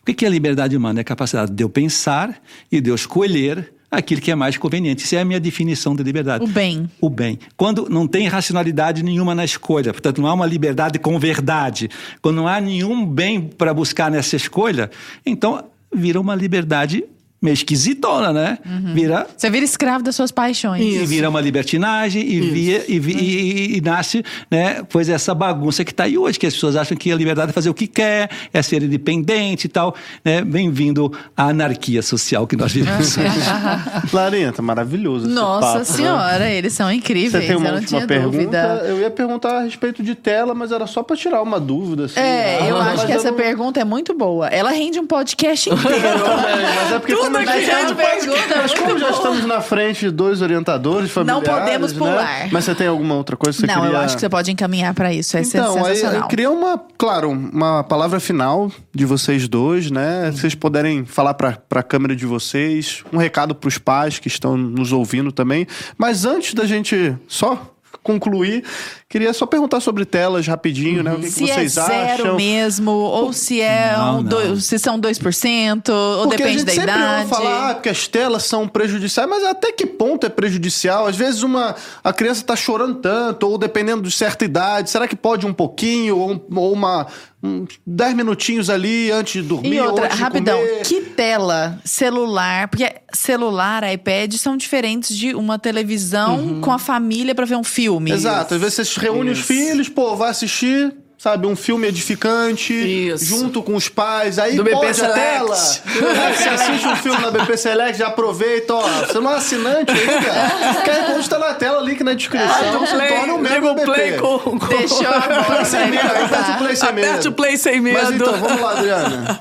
O 0.00 0.04
que 0.04 0.24
é 0.24 0.28
a 0.28 0.30
liberdade 0.30 0.76
humana? 0.76 1.00
É 1.00 1.02
a 1.02 1.04
capacidade 1.04 1.52
de 1.52 1.64
eu 1.64 1.68
pensar 1.68 2.40
e 2.70 2.80
de 2.80 2.88
eu 2.88 2.94
escolher 2.94 3.74
aquilo 3.90 4.20
que 4.20 4.30
é 4.30 4.34
mais 4.34 4.56
conveniente. 4.56 5.04
Isso 5.04 5.16
é 5.16 5.20
a 5.20 5.24
minha 5.24 5.40
definição 5.40 5.94
de 5.94 6.02
liberdade. 6.02 6.44
O 6.44 6.46
bem. 6.46 6.90
O 7.00 7.08
bem. 7.08 7.38
Quando 7.56 7.88
não 7.88 8.06
tem 8.06 8.28
racionalidade 8.28 9.02
nenhuma 9.02 9.34
na 9.34 9.44
escolha, 9.44 9.92
portanto, 9.92 10.20
não 10.20 10.28
há 10.28 10.34
uma 10.34 10.46
liberdade 10.46 10.98
com 10.98 11.18
verdade, 11.18 11.88
quando 12.20 12.36
não 12.36 12.48
há 12.48 12.60
nenhum 12.60 13.04
bem 13.06 13.40
para 13.40 13.72
buscar 13.72 14.10
nessa 14.10 14.36
escolha, 14.36 14.90
então 15.24 15.64
vira 15.92 16.20
uma 16.20 16.34
liberdade 16.34 17.04
meio 17.40 17.54
esquisitona, 17.54 18.32
né? 18.32 18.58
Vira 18.94 19.26
Você 19.36 19.48
vira 19.48 19.64
escravo 19.64 20.02
das 20.02 20.16
suas 20.16 20.30
paixões. 20.32 20.82
e 20.82 21.06
vira 21.06 21.28
uma 21.30 21.40
libertinagem 21.40 22.22
e, 22.28 22.40
via, 22.40 22.84
e, 22.88 22.98
vi- 22.98 23.12
e- 23.16 23.76
e 23.76 23.80
nasce, 23.80 24.24
né? 24.50 24.82
Pois 24.88 25.08
essa 25.08 25.34
bagunça 25.34 25.84
que 25.84 25.90
está 25.92 26.04
aí 26.04 26.18
hoje, 26.18 26.38
que 26.38 26.46
as 26.46 26.54
pessoas 26.54 26.74
acham 26.76 26.96
que 26.96 27.12
a 27.12 27.16
liberdade 27.16 27.50
é 27.50 27.52
fazer 27.52 27.70
o 27.70 27.74
que 27.74 27.86
quer, 27.86 28.28
é 28.52 28.60
ser 28.62 28.82
independente 28.82 29.66
e 29.66 29.68
tal, 29.68 29.94
né? 30.24 30.42
Bem-vindo 30.42 31.12
à 31.36 31.44
anarquia 31.50 32.02
social 32.02 32.46
que 32.46 32.56
nós 32.56 32.72
vivemos. 32.72 33.16
Clarinha, 34.10 34.52
tá 34.52 34.62
maravilhoso 34.62 35.26
esse 35.26 35.34
Nossa 35.34 35.60
papo, 35.66 35.78
né? 35.78 35.84
senhora, 35.84 36.50
eles 36.50 36.72
são 36.72 36.90
incríveis. 36.92 37.32
Você 37.32 37.40
tem 37.48 37.56
uma 37.56 37.66
eu 37.68 37.72
não 37.72 37.78
última 37.80 37.98
tinha 38.00 38.06
pergunta? 38.08 38.36
dúvida. 38.38 38.84
Eu 38.86 38.98
ia 39.00 39.10
perguntar 39.10 39.58
a 39.58 39.62
respeito 39.62 40.02
de 40.02 40.14
tela, 40.14 40.54
mas 40.54 40.72
era 40.72 40.86
só 40.86 41.02
pra 41.02 41.16
tirar 41.16 41.42
uma 41.42 41.60
dúvida. 41.60 42.06
Assim. 42.06 42.18
É, 42.20 42.70
eu 42.70 42.76
Ah, 42.76 42.80
acho 42.86 42.96
mas 42.98 43.04
que 43.04 43.12
essa 43.12 43.30
não- 43.30 43.36
pergunta 43.36 43.80
é 43.80 43.84
muito 43.84 44.14
boa. 44.14 44.48
Ela 44.48 44.70
rende 44.70 44.98
um 44.98 45.06
podcast 45.06 45.68
inteiro. 45.72 45.98
É, 45.98 46.74
mas 46.76 46.92
é 46.92 46.98
porque 46.98 47.14
gente- 47.44 47.94
pergunta 47.94 48.56
Mas 48.56 48.74
como 48.74 48.98
já 48.98 49.10
estamos 49.10 49.44
na 49.46 49.60
frente 49.60 50.00
de 50.00 50.10
dois 50.10 50.40
orientadores 50.42 51.10
familiares, 51.10 51.48
podemos 51.48 51.92
né? 51.92 51.98
pular. 51.98 52.48
Mas 52.52 52.64
você 52.64 52.74
tem 52.74 52.86
alguma 52.86 53.14
outra 53.14 53.36
coisa 53.36 53.56
que 53.58 53.66
você 53.66 53.72
Não, 53.72 53.82
queria... 53.82 53.96
eu 53.96 54.00
acho 54.00 54.14
que 54.14 54.20
você 54.20 54.28
pode 54.28 54.50
encaminhar 54.50 54.94
pra 54.94 55.12
isso. 55.12 55.36
É 55.36 55.40
Então, 55.42 55.84
aí 55.84 55.96
queria 56.28 56.50
uma, 56.50 56.80
claro, 56.96 57.30
uma 57.30 57.82
palavra 57.84 58.20
final 58.20 58.70
de 58.94 59.04
vocês 59.04 59.48
dois, 59.48 59.90
né? 59.90 60.30
Vocês 60.32 60.54
puderem 60.54 61.04
falar 61.04 61.34
para 61.34 61.58
a 61.74 61.82
câmera 61.82 62.14
de 62.16 62.26
vocês, 62.26 63.02
um 63.12 63.18
recado 63.18 63.54
para 63.54 63.68
os 63.68 63.78
pais 63.78 64.18
que 64.18 64.28
estão 64.28 64.56
nos 64.56 64.92
ouvindo 64.92 65.30
também. 65.32 65.66
Mas 65.96 66.24
antes 66.24 66.54
da 66.54 66.66
gente 66.66 67.16
só 67.26 67.74
concluir, 68.02 68.64
queria 69.08 69.32
só 69.32 69.46
perguntar 69.46 69.80
sobre 69.80 70.04
telas 70.04 70.46
rapidinho, 70.46 71.02
né? 71.02 71.12
O 71.12 71.16
que, 71.16 71.22
que 71.22 71.30
Se 71.30 71.40
vocês 71.46 71.76
é 71.78 71.82
zero 71.86 72.22
acham? 72.24 72.36
mesmo, 72.36 72.90
ou 72.90 73.32
se 73.32 73.60
é 73.60 73.94
Não, 73.96 74.10
um 74.10 74.16
não. 74.16 74.22
dois- 74.24 74.64
se 74.66 74.78
são 74.78 74.98
2%, 75.00 75.88
ou 75.88 76.28
Porque 76.28 76.42
a 76.42 76.46
depende 76.46 76.58
gente 76.58 76.66
da 76.66 76.72
sempre 76.72 76.90
idade. 76.90 77.28
falar 77.30 77.70
ah, 77.70 77.74
que 77.76 77.88
as 77.88 78.06
telas 78.06 78.42
são 78.44 78.68
prejudiciais, 78.68 79.28
mas 79.28 79.42
até 79.44 79.72
que 79.72 79.86
ponto 79.86 80.26
é 80.26 80.28
prejudicial? 80.28 81.06
Às 81.06 81.16
vezes 81.16 81.42
uma, 81.42 81.74
a 82.04 82.12
criança 82.12 82.42
está 82.42 82.54
chorando 82.54 82.96
tanto, 82.96 83.48
ou 83.48 83.56
dependendo 83.56 84.02
de 84.02 84.10
certa 84.10 84.44
idade, 84.44 84.90
será 84.90 85.08
que 85.08 85.16
pode 85.16 85.46
um 85.46 85.54
pouquinho, 85.54 86.18
ou, 86.18 86.46
ou 86.54 86.72
uma, 86.74 87.06
um, 87.42 87.66
10 87.86 88.14
minutinhos 88.14 88.68
ali 88.68 89.10
antes 89.10 89.42
de 89.42 89.48
dormir, 89.48 89.74
E 89.76 89.80
ou 89.80 89.86
outra, 89.86 90.04
antes 90.06 90.16
de 90.18 90.22
rapidão, 90.22 90.58
comer? 90.58 90.82
que 90.82 91.00
tela, 91.00 91.78
celular, 91.84 92.68
porque 92.68 92.92
celular, 93.14 93.90
iPad 93.90 94.34
são 94.34 94.54
diferentes 94.56 95.16
de 95.16 95.34
uma 95.34 95.58
televisão 95.58 96.60
com 96.60 96.70
a 96.72 96.78
família 96.78 97.34
pra 97.34 97.46
ver 97.46 97.56
um 97.56 97.64
filme. 97.64 98.10
Exato, 98.12 98.54
às 98.54 98.60
vezes 98.60 98.74
reúne 98.98 99.30
os 99.30 99.38
Isso. 99.38 99.46
filhos, 99.46 99.88
pô, 99.88 100.14
vai 100.16 100.30
assistir, 100.30 100.94
sabe, 101.16 101.46
um 101.46 101.56
filme 101.56 101.86
edificante, 101.88 102.72
Isso. 102.72 103.24
junto 103.24 103.62
com 103.62 103.74
os 103.74 103.88
pais, 103.88 104.38
aí 104.38 104.56
Do 104.56 104.62
BP 104.62 104.76
pode 104.76 104.90
a 104.90 104.94
Select. 104.94 105.20
tela. 105.20 105.56
Aí 105.56 106.34
você 106.36 106.48
assiste 106.48 106.86
um 106.86 106.96
filme 106.96 107.20
na 107.20 107.30
BP 107.30 107.56
Select, 107.56 107.98
já 107.98 108.08
aproveita, 108.08 108.74
ó, 108.74 108.82
você 108.82 109.20
não 109.20 109.32
é 109.32 109.36
assinante 109.36 109.90
ainda, 109.90 110.82
QR 110.84 111.14
Code 111.14 111.30
tá 111.30 111.38
na 111.38 111.54
tela, 111.54 111.82
link 111.82 112.02
na 112.04 112.14
descrição, 112.14 112.80
você 112.80 113.08
torna 113.08 113.34
um 113.34 113.38
membro 113.38 113.70
o 113.70 113.74
do 113.74 113.82
play 113.82 114.10
BP. 114.12 114.22
com, 114.22 114.38
com... 114.58 114.66
Deixou 114.68 115.06
a 115.06 115.20
bola 115.20 115.64
Sem 115.64 115.90
medo, 115.90 116.12
aí 116.12 116.24
aperta 116.24 116.52
o 116.52 116.58
play 116.58 116.76
sem 116.76 116.92
medo. 116.92 117.08
Aperte 117.08 117.28
o 117.28 117.32
play 117.32 117.56
sem 117.56 117.80
medo. 117.80 117.98
Mas 118.02 118.10
então, 118.14 118.40
vamos 118.40 118.60
lá, 118.60 118.70
Adriana. 118.72 119.40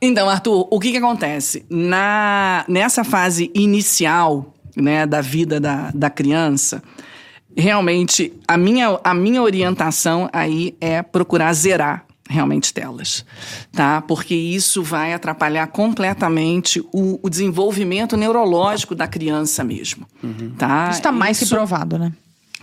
Então, 0.00 0.28
Arthur, 0.28 0.68
o 0.70 0.78
que, 0.78 0.92
que 0.92 0.98
acontece? 0.98 1.64
Na, 1.70 2.64
nessa 2.68 3.02
fase 3.02 3.50
inicial 3.54 4.52
né, 4.76 5.06
da 5.06 5.20
vida 5.20 5.58
da, 5.58 5.90
da 5.94 6.10
criança, 6.10 6.82
realmente 7.56 8.32
a 8.46 8.56
minha, 8.56 8.98
a 9.02 9.14
minha 9.14 9.42
orientação 9.42 10.28
aí 10.32 10.76
é 10.80 11.02
procurar 11.02 11.52
zerar 11.52 12.04
realmente 12.28 12.74
telas, 12.74 13.24
tá? 13.72 14.02
Porque 14.02 14.34
isso 14.34 14.82
vai 14.82 15.12
atrapalhar 15.14 15.66
completamente 15.68 16.80
o, 16.92 17.20
o 17.22 17.30
desenvolvimento 17.30 18.16
neurológico 18.16 18.94
da 18.96 19.06
criança 19.06 19.62
mesmo, 19.62 20.06
tá? 20.58 20.88
Isso 20.90 21.02
tá 21.02 21.12
mais 21.12 21.38
que 21.38 21.44
Isso- 21.44 21.54
provado, 21.54 21.98
né? 21.98 22.12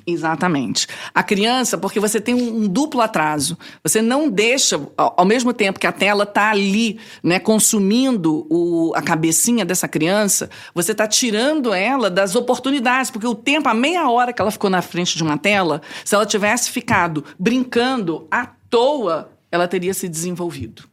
Exatamente. 0.05 0.87
A 1.13 1.23
criança, 1.23 1.77
porque 1.77 1.99
você 1.99 2.19
tem 2.19 2.35
um, 2.35 2.63
um 2.63 2.67
duplo 2.67 2.99
atraso. 3.01 3.57
Você 3.81 4.01
não 4.01 4.29
deixa, 4.29 4.75
ao, 4.97 5.13
ao 5.17 5.25
mesmo 5.25 5.53
tempo 5.53 5.79
que 5.79 5.87
a 5.87 5.91
tela 5.93 6.23
está 6.23 6.51
ali, 6.51 6.99
né, 7.23 7.39
consumindo 7.39 8.45
o- 8.49 8.91
a 8.95 9.01
cabecinha 9.01 9.63
dessa 9.63 9.87
criança, 9.87 10.49
você 10.75 10.91
está 10.91 11.07
tirando 11.07 11.73
ela 11.73 12.09
das 12.09 12.35
oportunidades, 12.35 13.09
porque 13.11 13.27
o 13.27 13.35
tempo, 13.35 13.69
a 13.69 13.73
meia 13.73 14.09
hora 14.09 14.33
que 14.33 14.41
ela 14.41 14.51
ficou 14.51 14.69
na 14.69 14.81
frente 14.81 15.15
de 15.15 15.23
uma 15.23 15.37
tela, 15.37 15.81
se 16.03 16.13
ela 16.13 16.25
tivesse 16.25 16.69
ficado 16.69 17.23
brincando 17.39 18.27
à 18.29 18.45
toa, 18.69 19.29
ela 19.51 19.67
teria 19.67 19.93
se 19.93 20.09
desenvolvido. 20.09 20.83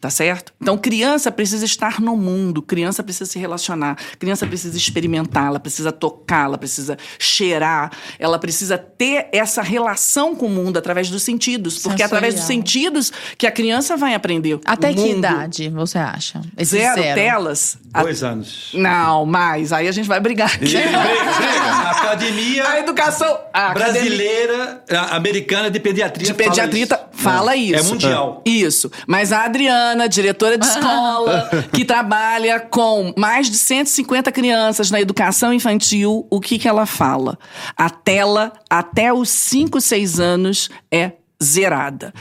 Tá 0.00 0.10
certo? 0.10 0.52
Então, 0.62 0.78
criança 0.78 1.28
precisa 1.32 1.64
estar 1.64 2.00
no 2.00 2.16
mundo, 2.16 2.62
criança 2.62 3.02
precisa 3.02 3.28
se 3.28 3.36
relacionar, 3.36 3.96
criança 4.16 4.46
precisa 4.46 4.76
experimentar, 4.76 5.46
ela 5.48 5.58
precisa 5.58 5.90
tocar, 5.90 6.44
ela 6.44 6.56
precisa 6.56 6.96
cheirar, 7.18 7.90
ela 8.16 8.38
precisa 8.38 8.78
ter 8.78 9.26
essa 9.32 9.60
relação 9.60 10.36
com 10.36 10.46
o 10.46 10.50
mundo 10.50 10.76
através 10.76 11.10
dos 11.10 11.24
sentidos, 11.24 11.78
porque 11.78 12.00
é 12.00 12.04
através 12.06 12.34
dos 12.36 12.44
sentidos 12.44 13.12
que 13.36 13.44
a 13.44 13.50
criança 13.50 13.96
vai 13.96 14.14
aprender. 14.14 14.60
Até 14.64 14.90
o 14.90 14.94
que 14.94 15.00
mundo. 15.00 15.18
idade 15.18 15.68
você 15.70 15.98
acha? 15.98 16.42
Esse 16.56 16.76
Zero, 16.78 17.02
telas. 17.02 17.76
A- 17.92 18.02
Dois 18.04 18.22
anos. 18.22 18.70
Não, 18.74 19.26
mais. 19.26 19.72
Aí 19.72 19.88
a 19.88 19.92
gente 19.92 20.06
vai 20.06 20.20
brigar 20.20 20.54
aqui. 20.54 20.76
A 20.78 21.90
academia 21.90 22.68
A 22.68 22.78
educação 22.80 23.38
a 23.52 23.68
academia- 23.70 23.92
brasileira, 24.02 24.84
a- 24.90 25.16
americana 25.16 25.70
de 25.70 25.80
pediatria. 25.80 26.26
de 26.26 26.32
fala 26.34 26.48
pediatria 26.50 26.84
isso. 26.84 26.94
Fala 27.18 27.54
É. 27.54 27.56
isso. 27.56 27.86
É 27.86 27.90
mundial. 27.90 28.42
Isso. 28.46 28.90
Mas 29.06 29.32
a 29.32 29.44
Adriana, 29.44 30.08
diretora 30.08 30.56
de 30.56 30.64
escola, 30.66 31.50
que 31.74 31.84
trabalha 31.84 32.60
com 32.60 33.12
mais 33.16 33.50
de 33.50 33.56
150 33.58 34.30
crianças 34.32 34.90
na 34.90 35.00
educação 35.00 35.52
infantil, 35.52 36.26
o 36.30 36.40
que, 36.40 36.58
que 36.58 36.68
ela 36.68 36.86
fala? 36.86 37.38
A 37.76 37.90
tela, 37.90 38.52
até 38.70 39.12
os 39.12 39.28
5, 39.28 39.80
6 39.80 40.20
anos, 40.20 40.70
é 40.90 41.12
zerada. 41.42 42.12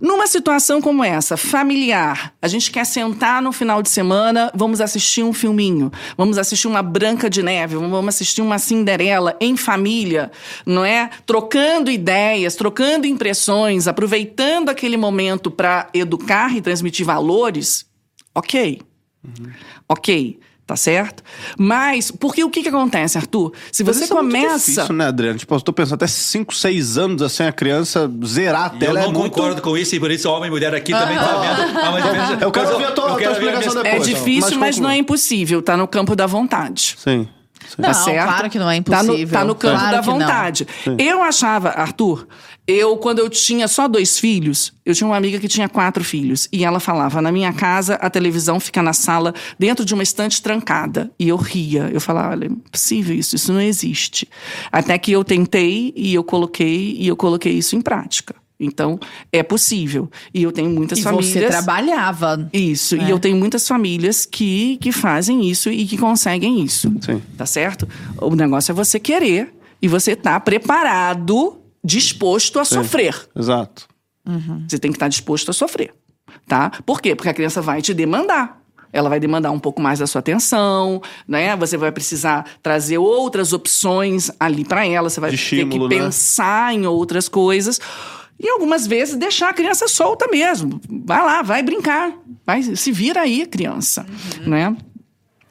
Numa 0.00 0.26
situação 0.26 0.82
como 0.82 1.02
essa, 1.02 1.36
familiar, 1.36 2.34
a 2.42 2.48
gente 2.48 2.70
quer 2.70 2.84
sentar 2.84 3.40
no 3.40 3.50
final 3.50 3.82
de 3.82 3.88
semana, 3.88 4.50
vamos 4.54 4.80
assistir 4.80 5.22
um 5.22 5.32
filminho, 5.32 5.90
vamos 6.16 6.36
assistir 6.36 6.68
uma 6.68 6.82
Branca 6.82 7.30
de 7.30 7.42
Neve, 7.42 7.76
vamos 7.76 8.08
assistir 8.08 8.42
uma 8.42 8.58
Cinderela 8.58 9.34
em 9.40 9.56
família, 9.56 10.30
não 10.66 10.84
é? 10.84 11.08
Trocando 11.24 11.90
ideias, 11.90 12.54
trocando 12.54 13.06
impressões, 13.06 13.88
aproveitando 13.88 14.68
aquele 14.68 14.96
momento 14.96 15.50
para 15.50 15.88
educar 15.94 16.54
e 16.54 16.60
transmitir 16.60 17.06
valores, 17.06 17.86
ok. 18.34 18.82
Ok. 19.88 20.38
Tá 20.66 20.74
certo? 20.74 21.22
Mas, 21.56 22.10
porque 22.10 22.42
o 22.42 22.50
que, 22.50 22.60
que 22.60 22.68
acontece, 22.68 23.16
Arthur? 23.16 23.52
Se 23.70 23.84
Mas 23.84 23.98
você 23.98 24.04
isso 24.04 24.18
é 24.18 24.20
muito 24.22 24.32
começa. 24.36 24.70
difícil, 24.72 24.94
né, 24.96 25.06
Adriano? 25.06 25.38
Tipo, 25.38 25.54
eu 25.54 25.60
tô 25.60 25.72
pensando 25.72 25.94
até 25.94 26.08
5, 26.08 26.52
6 26.52 26.98
anos 26.98 27.22
assim, 27.22 27.44
a 27.44 27.52
criança 27.52 28.10
zerar 28.24 28.72
a 28.72 28.74
E 28.74 28.74
eu 28.74 28.78
tela. 28.80 28.92
não 28.94 29.00
é 29.00 29.12
muito... 29.12 29.32
concordo 29.34 29.62
com 29.62 29.78
isso, 29.78 29.94
e 29.94 30.00
por 30.00 30.10
isso 30.10 30.28
homem 30.28 30.48
e 30.48 30.50
mulher 30.50 30.74
aqui 30.74 30.90
também 30.90 31.16
tá 31.16 31.40
vendo. 31.40 31.78
uma 31.88 32.02
diferença. 32.02 32.38
Eu 32.44 32.50
quero 32.50 32.66
Mas 32.66 32.74
ouvir 32.74 32.84
a 32.86 32.90
tua- 32.90 33.04
eu 33.04 33.10
a 33.14 33.16
tua 33.16 33.16
ver 33.16 33.30
explicação 33.32 33.72
minha- 33.74 33.86
É 33.88 33.90
depois. 33.92 34.08
difícil, 34.08 34.50
Mas 34.58 34.58
mas, 34.58 34.78
não 34.80 34.90
é 34.90 34.96
impossível. 34.96 35.62
Tá 35.62 35.76
no 35.76 35.86
campo 35.86 36.16
da 36.16 36.26
vontade. 36.26 36.96
Sim. 36.98 37.28
Sim. 37.68 37.74
Não, 37.78 37.88
Tá 37.88 37.94
certo? 37.94 38.26
claro 38.26 38.50
que 38.50 38.58
não 38.58 38.70
é 38.70 38.80
Tá 38.82 39.02
no, 39.02 39.08
impossível. 39.10 39.38
tá 39.38 39.44
no 39.44 39.54
campo 39.54 39.78
Claro 39.78 39.96
da 39.96 40.00
vontade. 40.00 40.66
Eu 40.98 41.22
achava, 41.22 41.70
Arthur, 41.70 42.26
eu, 42.66 42.96
quando 42.96 43.20
eu 43.20 43.28
tinha 43.30 43.68
só 43.68 43.86
dois 43.86 44.18
filhos, 44.18 44.72
eu 44.84 44.92
tinha 44.94 45.06
uma 45.06 45.16
amiga 45.16 45.38
que 45.38 45.46
tinha 45.46 45.68
quatro 45.68 46.02
filhos. 46.02 46.48
E 46.52 46.64
ela 46.64 46.80
falava: 46.80 47.22
na 47.22 47.30
minha 47.30 47.52
casa, 47.52 47.94
a 47.94 48.10
televisão 48.10 48.58
fica 48.58 48.82
na 48.82 48.92
sala, 48.92 49.32
dentro 49.58 49.84
de 49.84 49.94
uma 49.94 50.02
estante 50.02 50.42
trancada. 50.42 51.10
E 51.18 51.28
eu 51.28 51.36
ria. 51.36 51.88
Eu 51.92 52.00
falava: 52.00 52.30
olha, 52.30 52.46
é 52.46 52.48
impossível 52.48 53.14
isso, 53.16 53.36
isso 53.36 53.52
não 53.52 53.60
existe. 53.60 54.28
Até 54.72 54.98
que 54.98 55.12
eu 55.12 55.22
tentei 55.22 55.92
e 55.96 56.12
eu 56.14 56.24
coloquei, 56.24 56.96
e 56.98 57.06
eu 57.06 57.16
coloquei 57.16 57.52
isso 57.52 57.76
em 57.76 57.80
prática. 57.80 58.34
Então, 58.58 58.98
é 59.30 59.42
possível. 59.42 60.10
E 60.32 60.42
eu 60.42 60.50
tenho 60.50 60.70
muitas 60.70 60.98
E 60.98 61.02
famílias. 61.02 61.26
você 61.32 61.46
trabalhava. 61.48 62.48
Isso, 62.52 62.96
né? 62.96 63.04
e 63.06 63.10
eu 63.10 63.18
tenho 63.18 63.36
muitas 63.36 63.68
famílias 63.68 64.24
que, 64.24 64.78
que 64.78 64.90
fazem 64.92 65.48
isso 65.48 65.70
e 65.70 65.84
que 65.86 65.98
conseguem 65.98 66.62
isso. 66.62 66.90
Sim. 67.02 67.22
Tá 67.36 67.44
certo? 67.44 67.86
O 68.20 68.34
negócio 68.34 68.72
é 68.72 68.74
você 68.74 68.98
querer 68.98 69.54
e 69.82 69.88
você 69.88 70.12
estar 70.12 70.40
preparado, 70.40 71.58
disposto 71.84 72.58
a 72.58 72.64
sofrer. 72.64 73.14
Exato. 73.36 73.86
Você 74.68 74.78
tem 74.78 74.90
que 74.90 74.96
estar 74.96 75.08
disposto 75.08 75.50
a 75.50 75.54
sofrer. 75.54 75.92
Tá? 76.48 76.70
Por 76.84 77.00
quê? 77.00 77.14
Porque 77.14 77.28
a 77.28 77.34
criança 77.34 77.60
vai 77.60 77.82
te 77.82 77.92
demandar. 77.94 78.62
Ela 78.92 79.08
vai 79.10 79.20
demandar 79.20 79.50
um 79.50 79.58
pouco 79.58 79.80
mais 79.82 79.98
da 79.98 80.06
sua 80.06 80.20
atenção, 80.20 81.02
né? 81.28 81.54
Você 81.56 81.76
vai 81.76 81.92
precisar 81.92 82.46
trazer 82.62 82.96
outras 82.98 83.52
opções 83.52 84.30
ali 84.40 84.64
para 84.64 84.86
ela, 84.86 85.10
você 85.10 85.20
vai 85.20 85.30
De 85.30 85.36
ter 85.36 85.42
estímulo, 85.42 85.88
que 85.88 85.94
né? 85.98 86.02
pensar 86.04 86.72
em 86.72 86.86
outras 86.86 87.28
coisas. 87.28 87.78
E 88.38 88.48
algumas 88.48 88.86
vezes 88.86 89.16
deixar 89.16 89.48
a 89.48 89.54
criança 89.54 89.88
solta 89.88 90.28
mesmo. 90.28 90.80
Vai 90.88 91.22
lá, 91.22 91.42
vai 91.42 91.62
brincar. 91.62 92.12
Vai, 92.44 92.62
se 92.62 92.92
vira 92.92 93.22
aí, 93.22 93.46
criança. 93.46 94.06
Né? 94.46 94.76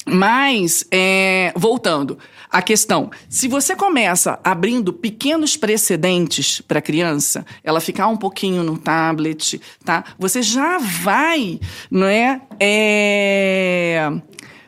Mas, 0.07 0.85
é, 0.91 1.51
voltando 1.55 2.17
à 2.49 2.61
questão, 2.61 3.09
se 3.27 3.47
você 3.47 3.75
começa 3.75 4.39
abrindo 4.43 4.93
pequenos 4.93 5.57
precedentes 5.57 6.61
para 6.61 6.77
a 6.77 6.81
criança, 6.81 7.43
ela 7.63 7.81
ficar 7.81 8.07
um 8.07 8.15
pouquinho 8.15 8.61
no 8.61 8.77
tablet, 8.77 9.59
tá? 9.83 10.03
Você 10.19 10.43
já 10.43 10.77
vai, 10.77 11.59
não 11.89 12.05
é, 12.05 12.39
é, 12.59 14.11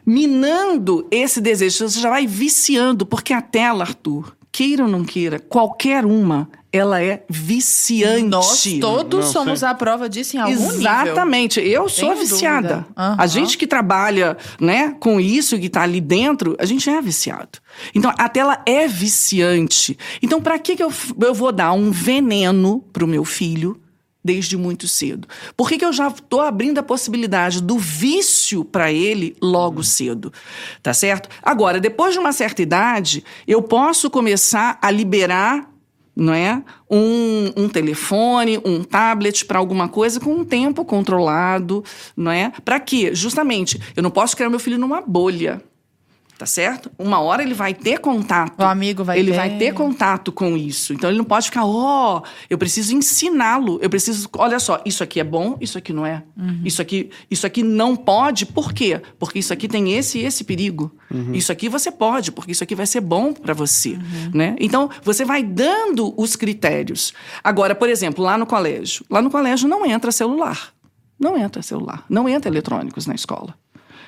minando 0.03 1.07
esse 1.11 1.39
desejo, 1.39 1.87
você 1.87 1.99
já 1.99 2.09
vai 2.09 2.25
viciando, 2.25 3.05
porque 3.05 3.31
a 3.31 3.41
tela, 3.41 3.83
Arthur, 3.83 4.36
queira 4.57 4.85
ou 4.85 4.89
não 4.89 5.03
queira, 5.03 5.37
qualquer 5.37 6.03
uma, 6.03 6.49
ela 6.73 6.99
é 6.99 7.23
viciante. 7.29 8.23
Nós 8.23 8.63
todos 8.81 9.25
Não, 9.25 9.31
somos 9.31 9.59
sim. 9.59 9.65
a 9.67 9.75
prova 9.75 10.09
disso 10.09 10.35
em 10.35 10.39
algum 10.39 10.55
nível. 10.55 10.79
Exatamente. 10.79 11.59
Eu 11.59 11.87
sou 11.87 12.15
viciada. 12.15 12.83
Aham. 12.97 13.15
A 13.19 13.27
gente 13.27 13.55
que 13.55 13.67
trabalha, 13.67 14.35
né, 14.59 14.95
com 14.99 15.19
isso 15.19 15.59
que 15.59 15.69
tá 15.69 15.83
ali 15.83 16.01
dentro, 16.01 16.55
a 16.57 16.65
gente 16.65 16.89
é 16.89 16.99
viciado. 16.99 17.59
Então 17.93 18.11
a 18.17 18.27
tela 18.27 18.59
é 18.65 18.87
viciante. 18.87 19.95
Então 20.23 20.41
para 20.41 20.57
que 20.57 20.75
que 20.75 20.81
eu, 20.81 20.91
eu 21.21 21.35
vou 21.35 21.51
dar 21.51 21.73
um 21.73 21.91
veneno 21.91 22.83
pro 22.91 23.05
meu 23.05 23.23
filho? 23.23 23.79
Desde 24.27 24.57
muito 24.57 24.89
cedo. 24.89 25.25
Por 25.55 25.69
que, 25.69 25.77
que 25.77 25.85
eu 25.85 25.93
já 25.93 26.09
estou 26.09 26.41
abrindo 26.41 26.79
a 26.79 26.83
possibilidade 26.83 27.61
do 27.63 27.77
vício 27.77 28.65
para 28.65 28.91
ele 28.91 29.37
logo 29.41 29.81
cedo? 29.85 30.33
Tá 30.83 30.93
certo? 30.93 31.29
Agora, 31.41 31.79
depois 31.79 32.11
de 32.11 32.19
uma 32.19 32.33
certa 32.33 32.61
idade, 32.61 33.23
eu 33.47 33.61
posso 33.61 34.09
começar 34.09 34.77
a 34.81 34.91
liberar 34.91 35.71
não 36.13 36.33
é? 36.33 36.63
Um, 36.89 37.53
um 37.55 37.69
telefone, 37.69 38.59
um 38.65 38.83
tablet 38.83 39.45
para 39.45 39.59
alguma 39.59 39.87
coisa 39.87 40.19
com 40.19 40.33
um 40.33 40.43
tempo 40.43 40.83
controlado, 40.83 41.83
não 42.17 42.31
é? 42.31 42.51
Para 42.65 42.79
quê? 42.79 43.13
Justamente, 43.13 43.79
eu 43.95 44.01
não 44.01 44.09
posso 44.09 44.35
criar 44.35 44.49
meu 44.49 44.59
filho 44.59 44.79
numa 44.79 44.99
bolha. 44.99 45.61
Tá 46.37 46.45
certo? 46.45 46.91
Uma 46.99 47.19
hora 47.19 47.41
ele 47.41 47.55
vai 47.55 47.73
ter 47.73 47.97
contato. 47.99 48.59
O 48.59 48.63
amigo 48.63 49.03
vai 49.03 49.17
ele 49.17 49.31
ter. 49.31 49.37
vai 49.37 49.57
ter 49.57 49.73
contato 49.73 50.31
com 50.31 50.55
isso. 50.55 50.93
Então 50.93 51.09
ele 51.09 51.17
não 51.17 51.25
pode 51.25 51.47
ficar, 51.47 51.65
ó, 51.65 52.21
eu 52.47 52.59
preciso 52.59 52.95
ensiná-lo. 52.95 53.79
Eu 53.81 53.89
preciso, 53.89 54.29
olha 54.37 54.59
só, 54.59 54.79
isso 54.85 55.01
aqui 55.03 55.19
é 55.19 55.23
bom, 55.23 55.57
isso 55.59 55.79
aqui 55.79 55.91
não 55.91 56.05
é. 56.05 56.21
Uhum. 56.37 56.61
Isso 56.63 56.79
aqui, 56.79 57.09
isso 57.31 57.47
aqui 57.47 57.63
não 57.63 57.95
pode. 57.95 58.45
Por 58.45 58.71
quê? 58.71 59.01
Porque 59.17 59.39
isso 59.39 59.51
aqui 59.51 59.67
tem 59.67 59.93
esse 59.93 60.19
e 60.19 60.25
esse 60.25 60.43
perigo. 60.43 60.95
Isso 61.33 61.51
aqui 61.51 61.69
você 61.69 61.89
pode, 61.89 62.31
porque 62.31 62.51
isso 62.51 62.63
aqui 62.63 62.75
vai 62.75 62.85
ser 62.85 62.99
bom 63.01 63.33
para 63.33 63.53
você, 63.53 63.93
Uhum. 63.93 64.31
né? 64.33 64.55
Então 64.59 64.89
você 65.01 65.25
vai 65.25 65.41
dando 65.41 66.13
os 66.21 66.35
critérios. 66.35 67.13
Agora, 67.43 67.73
por 67.73 67.89
exemplo, 67.89 68.23
lá 68.23 68.37
no 68.37 68.45
colégio, 68.45 69.03
lá 69.09 69.21
no 69.23 69.31
colégio 69.31 69.67
não 69.67 69.85
entra 69.85 70.11
celular. 70.11 70.71
Não 71.19 71.35
entra 71.35 71.63
celular, 71.63 72.03
não 72.07 72.29
entra 72.29 72.47
eletrônicos 72.51 73.07
na 73.07 73.15
escola. 73.15 73.55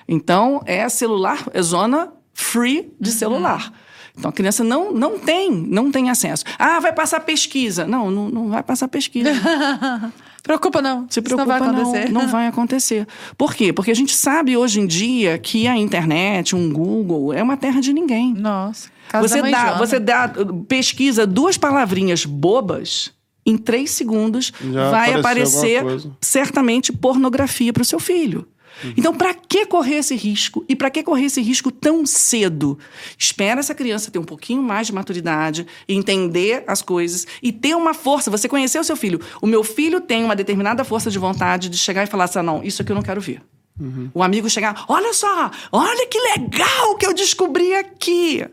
Então, 0.07 0.61
é 0.65 0.87
celular, 0.89 1.43
é 1.53 1.61
zona 1.61 2.11
free 2.39 2.91
de 2.99 3.11
celular. 3.11 3.71
Então, 4.17 4.29
a 4.29 4.33
criança 4.33 4.63
não, 4.63 4.91
não 4.91 5.17
tem, 5.17 5.49
não 5.49 5.91
tem 5.91 6.09
acesso. 6.09 6.43
Ah, 6.57 6.79
vai 6.79 6.91
passar 6.91 7.21
pesquisa. 7.21 7.85
Não, 7.85 8.11
não, 8.11 8.29
não 8.29 8.49
vai 8.49 8.61
passar 8.61 8.87
pesquisa. 8.87 9.29
Preocupa 10.43 10.81
não. 10.81 11.05
Se 11.09 11.21
preocupa, 11.21 11.59
não 11.59 11.59
vai 11.59 11.69
acontecer. 11.69 12.11
Não, 12.11 12.21
não 12.21 12.27
vai 12.27 12.47
acontecer. 12.47 13.07
Por 13.37 13.53
quê? 13.53 13.71
Porque 13.71 13.91
a 13.91 13.95
gente 13.95 14.15
sabe 14.15 14.55
hoje 14.57 14.79
em 14.79 14.87
dia 14.87 15.37
que 15.37 15.67
a 15.67 15.75
internet, 15.75 16.55
um 16.55 16.71
Google, 16.71 17.33
é 17.33 17.43
uma 17.43 17.57
terra 17.57 17.81
de 17.81 17.93
ninguém. 17.93 18.33
Nossa. 18.33 18.89
casa 19.09 19.27
Você 19.27 19.35
da 19.35 19.41
mãe 19.41 19.51
dá, 19.51 19.59
Joana. 19.59 19.77
você 19.77 19.99
dá, 19.99 20.33
pesquisa 20.67 21.27
duas 21.27 21.57
palavrinhas 21.57 22.25
bobas, 22.25 23.11
em 23.45 23.57
três 23.57 23.91
segundos 23.91 24.51
Já 24.71 24.91
vai 24.91 25.13
aparecer 25.13 25.83
certamente 26.21 26.93
pornografia 26.93 27.73
para 27.73 27.81
o 27.81 27.85
seu 27.85 27.99
filho. 27.99 28.47
Então, 28.97 29.13
para 29.13 29.33
que 29.33 29.65
correr 29.65 29.95
esse 29.95 30.15
risco? 30.15 30.63
E 30.67 30.75
para 30.75 30.89
que 30.89 31.03
correr 31.03 31.25
esse 31.25 31.41
risco 31.41 31.71
tão 31.71 32.05
cedo? 32.05 32.77
Espera 33.17 33.59
essa 33.59 33.75
criança 33.75 34.11
ter 34.11 34.19
um 34.19 34.23
pouquinho 34.23 34.61
mais 34.61 34.87
de 34.87 34.93
maturidade, 34.93 35.65
entender 35.87 36.63
as 36.67 36.81
coisas 36.81 37.25
e 37.41 37.51
ter 37.51 37.75
uma 37.75 37.93
força. 37.93 38.31
Você 38.31 38.47
conhecer 38.47 38.79
o 38.79 38.83
seu 38.83 38.95
filho. 38.95 39.19
O 39.41 39.47
meu 39.47 39.63
filho 39.63 40.01
tem 40.01 40.23
uma 40.23 40.35
determinada 40.35 40.83
força 40.83 41.09
de 41.09 41.19
vontade 41.19 41.69
de 41.69 41.77
chegar 41.77 42.03
e 42.03 42.07
falar 42.07 42.25
assim: 42.25 42.39
"Ah, 42.39 42.43
não, 42.43 42.63
isso 42.63 42.81
aqui 42.81 42.91
eu 42.91 42.95
não 42.95 43.03
quero 43.03 43.21
ver. 43.21 43.41
O 44.13 44.21
amigo 44.21 44.49
chegar, 44.49 44.83
olha 44.89 45.13
só, 45.13 45.49
olha 45.71 46.05
que 46.07 46.19
legal 46.37 46.97
que 46.97 47.05
eu 47.05 47.13
descobri 47.13 47.73
aqui. 47.73 48.45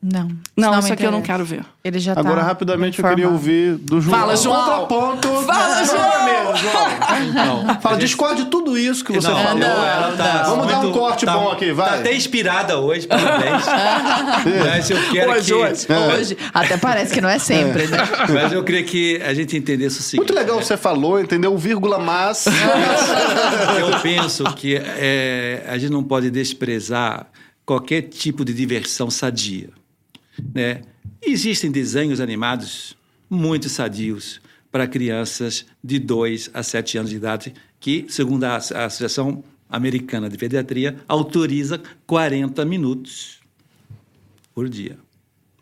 Não. 0.00 0.28
Não, 0.56 0.78
isso 0.78 0.92
aqui 0.92 1.02
eu 1.02 1.10
não 1.10 1.20
quero 1.20 1.44
ver. 1.44 1.64
Ele 1.82 1.98
já 1.98 2.14
tá 2.14 2.20
Agora, 2.20 2.40
rapidamente, 2.40 3.00
eu 3.02 3.08
queria 3.08 3.28
ouvir 3.28 3.74
do 3.78 4.00
João. 4.00 4.16
Fala, 4.16 4.36
João. 4.36 4.64
Contraponto. 4.86 5.28
Fala, 5.42 5.84
João. 5.84 6.24
mesmo, 6.24 6.56
João. 6.56 7.64
Não. 7.66 7.80
Fala, 7.80 7.96
discorde 7.96 8.44
de 8.44 8.48
tudo 8.50 8.78
isso 8.78 9.04
que 9.04 9.12
você 9.12 9.26
Não, 9.26 9.36
falou. 9.42 9.58
não, 9.58 9.66
ela 9.86 10.16
tá 10.16 10.42
Vamos 10.44 10.68
dar 10.68 10.78
um 10.78 10.82
muito- 10.84 10.96
corte 10.98 11.26
tá- 11.26 11.32
bom 11.32 11.50
aqui, 11.50 11.72
vai. 11.72 11.88
Tá 11.88 11.94
até 11.96 12.14
inspirada 12.14 12.78
hoje, 12.78 13.08
parabéns. 13.08 13.64
Mas 14.70 14.88
eu 14.90 14.98
quero 15.10 15.32
Hoje, 15.32 15.46
que... 15.46 15.54
hoje. 15.54 15.86
Hoje, 16.16 16.38
até 16.54 16.76
parece 16.76 17.12
que 17.12 17.20
não 17.20 17.28
é 17.28 17.40
sempre, 17.40 17.88
né? 17.88 17.98
Mas 18.32 18.52
eu 18.52 18.62
queria 18.62 18.84
que 18.84 19.20
a 19.22 19.34
gente 19.34 19.56
entendesse 19.56 19.98
o 19.98 20.02
seguinte. 20.02 20.18
Muito 20.28 20.34
legal 20.34 20.62
você 20.62 20.76
falou, 20.76 21.18
entendeu? 21.20 21.52
O 21.52 21.58
vírgula, 21.58 21.98
mas... 21.98 22.46
Eu 23.80 24.00
penso 24.00 24.44
que 24.54 24.76
é, 24.76 25.64
a 25.68 25.76
gente 25.76 25.90
não 25.90 26.02
pode 26.04 26.30
desprezar 26.30 27.26
qualquer 27.66 28.02
tipo 28.02 28.44
de 28.44 28.52
diversão 28.54 29.10
sadia. 29.10 29.70
Né? 30.54 30.82
Existem 31.22 31.70
desenhos 31.70 32.20
animados 32.20 32.96
muito 33.28 33.68
sadios 33.68 34.40
para 34.70 34.86
crianças 34.86 35.66
de 35.82 35.98
2 35.98 36.50
a 36.52 36.62
7 36.62 36.98
anos 36.98 37.10
de 37.10 37.16
idade, 37.16 37.54
que, 37.80 38.06
segundo 38.08 38.44
a, 38.44 38.56
Associação 38.56 39.42
Americana 39.68 40.28
de 40.28 40.36
Pediatria, 40.36 40.96
autoriza 41.08 41.80
40 42.06 42.64
minutos 42.64 43.40
por 44.54 44.68
dia. 44.68 44.98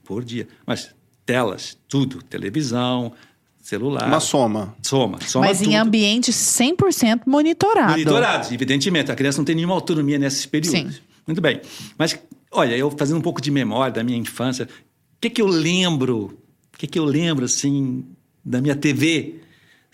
Por 0.05 0.24
dia. 0.24 0.47
Mas 0.66 0.94
telas, 1.24 1.77
tudo, 1.89 2.23
televisão, 2.23 3.12
celular. 3.61 4.07
Uma 4.07 4.20
soma. 4.20 4.77
Soma, 4.82 5.19
soma 5.20 5.47
Mas 5.47 5.61
em 5.61 5.65
tudo. 5.66 5.77
ambiente 5.77 6.31
100% 6.31 7.23
monitorado. 7.27 7.90
Monitorados, 7.90 8.53
evidentemente. 8.53 9.11
A 9.11 9.16
criança 9.16 9.39
não 9.39 9.44
tem 9.44 9.57
nenhuma 9.57 9.74
autonomia 9.74 10.19
nesses 10.19 10.47
períodos. 10.47 10.94
Sim. 10.94 11.01
Muito 11.27 11.40
bem. 11.40 11.61
Mas, 11.98 12.16
olha, 12.57 12.77
eu 12.77 12.91
fazendo 12.91 13.19
um 13.19 13.23
pouco 13.23 13.41
de 13.41 13.51
memória 13.51 13.93
da 13.93 14.05
minha 14.05 14.19
infância, 14.19 14.65
o 14.65 15.20
que, 15.20 15.31
que 15.31 15.43
eu 15.43 15.47
lembro? 15.47 16.39
O 16.74 16.78
que, 16.78 16.87
que 16.87 16.99
eu 16.99 17.05
lembro, 17.05 17.45
assim, 17.45 18.05
da 18.45 18.61
minha 18.61 18.77
TV? 18.77 19.41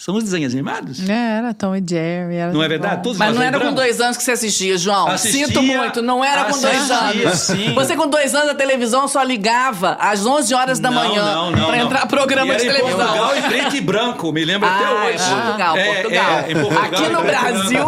São 0.04 0.16
os 0.16 0.24
desenhos 0.24 0.52
animados. 0.52 1.08
É, 1.08 1.38
Era 1.38 1.54
Tom 1.54 1.76
e 1.76 1.82
Jerry. 1.88 2.34
Era 2.34 2.52
Não 2.52 2.60
é 2.60 2.66
verdade? 2.66 3.04
Todos 3.04 3.18
Mas 3.18 3.36
não 3.36 3.40
era 3.42 3.60
com 3.60 3.72
dois 3.72 4.00
anos 4.00 4.16
que 4.16 4.24
você 4.24 4.32
assistia, 4.32 4.76
João. 4.76 5.06
Assistia, 5.06 5.46
Sinto 5.46 5.62
muito, 5.62 6.02
não 6.02 6.24
era 6.24 6.44
com 6.46 6.58
dois 6.60 6.90
assistia, 6.90 7.28
anos. 7.28 7.38
sim. 7.38 7.72
Você 7.74 7.94
com 7.94 8.08
dois 8.08 8.34
anos 8.34 8.48
a 8.50 8.54
televisão 8.56 9.06
só 9.06 9.22
ligava 9.22 9.92
às 10.00 10.26
11 10.26 10.52
horas 10.54 10.80
da 10.80 10.90
Não, 10.90 11.08
manhã 11.08 11.22
não, 11.24 11.50
não, 11.52 11.66
pra 11.68 11.76
não. 11.76 11.84
entrar 11.86 12.06
programa 12.06 12.52
E 12.52 12.56
de 12.56 12.66
era 12.66 12.74
televisão. 12.74 13.00
Em 13.00 13.06
Portugal, 13.06 13.36
em 13.36 13.42
preto 13.42 13.76
e 13.76 13.80
branco, 13.80 14.32
me 14.32 14.44
lembro 14.44 14.68
até 14.68 14.84
Ah, 14.84 15.04
hoje. 15.04 15.34
Portugal, 15.42 15.76
É, 15.76 15.94
Portugal. 15.94 16.30
é, 16.32 16.50
em 16.50 16.54
Portugal, 16.54 16.84
Aqui 16.84 17.02
em 17.04 17.08
no 17.08 17.18
preto 17.20 17.32
e. 17.32 17.52
Brasil, 17.52 17.86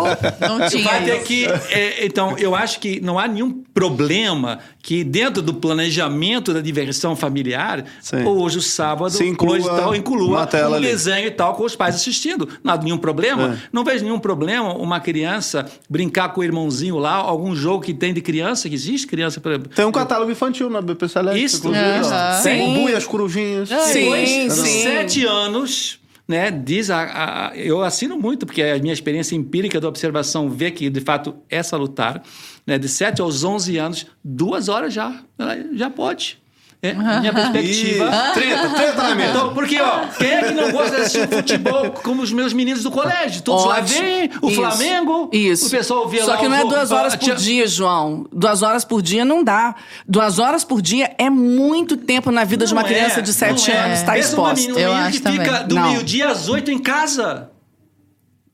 Não 0.49 0.69
tinha 0.69 0.85
Vai 0.85 1.05
ter 1.05 1.17
isso. 1.17 1.25
que. 1.25 1.47
é, 1.71 2.07
então, 2.07 2.39
eu 2.39 2.55
acho 2.55 2.79
que 2.79 3.01
não 3.01 3.19
há 3.19 3.27
nenhum 3.27 3.51
problema 3.75 4.61
que, 4.81 5.03
dentro 5.03 5.43
do 5.43 5.55
planejamento 5.55 6.55
da 6.55 6.61
diversão 6.61 7.17
familiar, 7.17 7.85
Sim. 8.01 8.23
hoje 8.25 8.59
o 8.59 8.63
sábado, 8.63 9.11
Se 9.11 9.27
inclua 9.27 9.57
hoje 9.57 9.67
e 9.67 9.69
tal, 9.71 9.95
inclua 9.97 10.29
uma 10.29 10.47
tela 10.47 10.71
um 10.71 10.75
ali. 10.75 10.87
desenho 10.87 11.27
e 11.27 11.31
tal 11.33 11.55
com 11.55 11.65
os 11.65 11.75
pais 11.75 12.04
assistindo. 12.09 12.49
Não 12.63 12.75
há 12.75 12.77
nenhum 12.77 12.99
problema. 12.99 13.55
É. 13.55 13.69
Não 13.73 13.85
vejo 13.85 14.05
nenhum 14.05 14.19
problema 14.19 14.75
uma 14.75 15.01
criança 15.01 15.67
brincar 15.89 16.31
com 16.31 16.41
o 16.41 16.45
irmãozinho 16.45 16.99
lá, 16.99 17.15
algum 17.15 17.55
jogo 17.55 17.83
que 17.85 17.95
tem 17.95 18.13
de 18.13 18.21
criança, 18.21 18.69
que 18.69 18.75
existe 18.75 19.07
criança. 19.07 19.41
Pra... 19.41 19.59
Tem 19.59 19.85
um 19.85 19.93
catálogo 19.93 20.31
infantil 20.31 20.69
na 20.71 20.81
BP 20.81 21.09
Select, 21.09 21.43
Isso, 21.43 22.11
ó. 22.13 22.43
Sim. 22.43 22.85
O 22.85 22.89
e 22.89 22.95
as 22.95 23.07
corujinhas. 23.07 23.69
Sim, 23.69 24.49
sim. 24.51 24.83
sete 24.83 25.25
anos, 25.27 25.99
né, 26.27 26.51
diz 26.51 26.91
a, 26.91 27.51
a- 27.51 27.57
eu 27.57 27.83
assino 27.83 28.19
muito, 28.19 28.47
porque 28.47 28.63
a 28.63 28.79
minha 28.79 28.93
experiência 28.95 29.35
empírica 29.35 29.81
da 29.81 29.89
observação 29.89 30.49
vê 30.49 30.71
que, 30.71 30.89
de 30.89 31.01
fato, 31.01 31.35
é 31.51 31.63
salutar. 31.63 32.23
Né, 32.67 32.79
de 32.79 32.89
7 32.89 33.21
aos 33.21 33.45
11 33.45 33.77
anos, 33.77 34.07
duas 34.25 34.71
horas 34.71 34.95
já, 34.95 35.21
ela 35.39 35.55
já 35.75 35.91
pode. 35.91 36.39
É, 36.85 36.93
minha 37.21 37.33
perspectiva. 37.33 38.05
Ih, 38.05 38.35
Treta, 38.35 38.69
treta 38.71 39.03
na 39.03 39.15
mesa. 39.15 39.31
Então, 39.31 39.55
porque, 39.55 39.81
ó, 39.81 40.01
quem 40.19 40.31
é 40.31 40.43
que 40.43 40.53
não 40.53 40.71
gosta 40.71 40.97
de 40.97 41.03
assistir 41.03 41.29
futebol 41.29 41.91
como 42.03 42.23
os 42.23 42.31
meus 42.33 42.53
meninos 42.53 42.83
do 42.83 42.91
colégio? 42.91 43.43
Todos 43.43 43.65
lá 43.65 43.79
Ótimo. 43.79 44.01
vêm, 44.01 44.31
o 44.43 44.51
Isso. 44.51 44.61
Flamengo, 44.61 45.31
Isso. 45.33 45.67
o 45.67 45.71
pessoal 45.71 46.09
vê 46.09 46.21
Só 46.21 46.33
lá 46.33 46.37
que 46.37 46.49
não 46.49 46.57
é 46.57 46.61
duas 46.65 46.91
horas 46.93 47.17
por 47.17 47.25
"Tia- 47.25 47.35
dia, 47.37 47.67
João. 47.67 48.27
Duas 48.33 48.63
horas 48.63 48.85
por 48.85 49.01
dia 49.01 49.25
não 49.25 49.43
dá. 49.43 49.75
Duas 50.07 50.39
horas 50.39 50.63
por 50.65 50.83
dia 50.83 51.15
é 51.17 51.31
muito 51.31 51.97
tempo 51.97 52.31
na 52.31 52.45
vida 52.45 52.67
de 52.67 52.73
uma 52.73 52.83
Não 52.83 52.89
criança 52.89 53.21
é, 53.21 53.23
de 53.23 53.33
sete 53.33 53.71
não 53.71 53.77
é. 53.77 53.79
anos 53.81 53.99
Pensa 54.01 54.11
uma 54.11 54.19
exposta. 54.19 54.55
menina- 54.69 54.81
Eu 54.81 54.93
acho 54.93 55.21
que 55.23 55.31
fica 55.31 55.45
também. 55.45 55.67
do 55.69 55.75
Não. 55.75 55.83
meio-dia 55.91 56.29
às 56.29 56.49
oito 56.49 56.71
em 56.71 56.79
casa. 56.79 57.51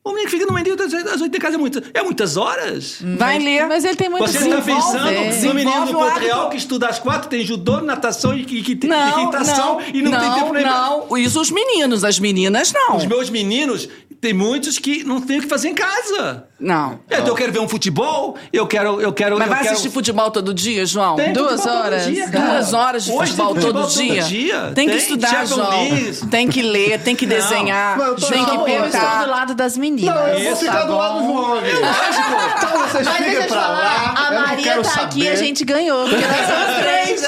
O 0.02 0.12
menino 0.12 0.30
que 0.30 0.38
fica 0.38 0.46
no 0.46 0.54
meio-dia 0.54 0.74
às 1.12 1.20
oito 1.20 1.36
em 1.36 1.38
casa 1.38 1.56
é, 1.56 1.58
muito, 1.58 1.82
é 1.92 2.02
muitas 2.02 2.38
horas. 2.38 3.02
Vai 3.18 3.38
ler. 3.38 3.66
Mas 3.66 3.84
ele 3.84 3.96
tem 3.96 4.08
muito 4.08 4.26
Você 4.26 4.38
está 4.38 4.62
pensando 4.62 5.46
no 5.46 5.54
menino 5.54 5.86
do 5.86 5.92
Porto. 5.92 6.18
Real 6.20 6.48
que 6.48 6.56
estuda 6.56 6.88
às 6.88 6.98
quatro, 6.98 7.28
tem 7.28 7.44
judô, 7.44 7.80
natação 7.82 8.34
e, 8.34 8.42
e, 8.42 8.60
e, 8.60 8.86
Não, 8.86 9.20
equitação 9.22 9.74
não, 9.74 9.82
e 9.82 10.02
não, 10.02 10.18
tem 10.18 10.32
tempo 10.32 10.54
nem 10.54 10.64
não. 10.64 11.18
Isso 11.18 11.38
os 11.38 11.50
meninos, 11.50 12.02
as 12.02 12.18
meninas 12.18 12.72
não. 12.72 12.96
Os 12.96 13.04
meus 13.04 13.28
meninos, 13.28 13.88
tem 14.20 14.34
muitos 14.34 14.78
que 14.78 15.02
não 15.04 15.20
têm 15.20 15.38
o 15.38 15.42
que 15.42 15.48
fazer 15.48 15.68
em 15.68 15.74
casa. 15.74 16.44
Não. 16.60 17.00
Então, 17.10 17.26
eu 17.28 17.34
quero 17.34 17.50
ver 17.52 17.58
um 17.60 17.68
futebol, 17.68 18.36
eu 18.52 18.66
quero. 18.66 19.00
Eu 19.00 19.14
quero 19.14 19.38
Mas 19.38 19.46
eu 19.46 19.52
vai 19.54 19.62
quero... 19.62 19.72
assistir 19.72 19.90
futebol 19.90 20.30
todo 20.30 20.52
dia, 20.52 20.84
João? 20.84 21.16
Tem 21.16 21.32
Duas 21.32 21.52
futebol 21.52 21.72
todo 21.76 21.84
horas? 21.86 22.04
dia. 22.06 22.28
Duas 22.28 22.74
horas 22.74 23.04
de 23.04 23.12
Hoje 23.12 23.32
tem 23.34 23.46
futebol, 23.46 23.72
todo, 23.72 23.88
dia. 23.88 24.22
dia. 24.24 24.72
Tem 24.74 24.86
que 24.88 24.96
estudar, 24.96 25.28
Champions 25.28 25.48
João. 25.50 25.70
League. 25.70 26.26
Tem 26.26 26.48
que 26.48 26.60
ler, 26.60 27.00
tem 27.00 27.16
que 27.16 27.26
Não. 27.26 27.34
desenhar, 27.34 27.98
eu 27.98 28.14
tô- 28.14 28.26
tem 28.26 28.44
que 28.44 28.50
Não, 28.56 28.68
eu 28.68 28.84
estou 28.84 28.86
do 28.90 28.92
pintar. 28.92 29.26
lado 29.28 29.54
das 29.54 29.78
meninas. 29.78 30.14
Não, 30.14 30.28
eu 30.28 30.40
vou 30.40 30.52
Isso, 30.52 30.60
ficar 30.60 30.72
tá 30.80 30.84
do 30.84 30.96
lado 30.96 31.18
do? 31.20 31.24
João 31.26 31.54
aqui. 31.58 31.70
Então 32.58 32.78
vocês 32.88 33.06
Mas 33.06 33.18
deixa 33.20 33.36
eu 33.40 33.46
pra 33.48 33.60
falar, 33.62 33.78
lá. 33.78 34.14
a 34.16 34.24
eu 34.26 34.34
não 34.34 34.46
Maria 34.48 34.76
tá 34.76 34.84
saber. 34.84 35.04
aqui 35.06 35.20
e 35.22 35.28
a 35.28 35.36
gente 35.36 35.64
ganhou, 35.64 36.06
porque 36.06 36.26
nós 36.26 36.46
somos 36.46 36.76
três. 36.82 37.22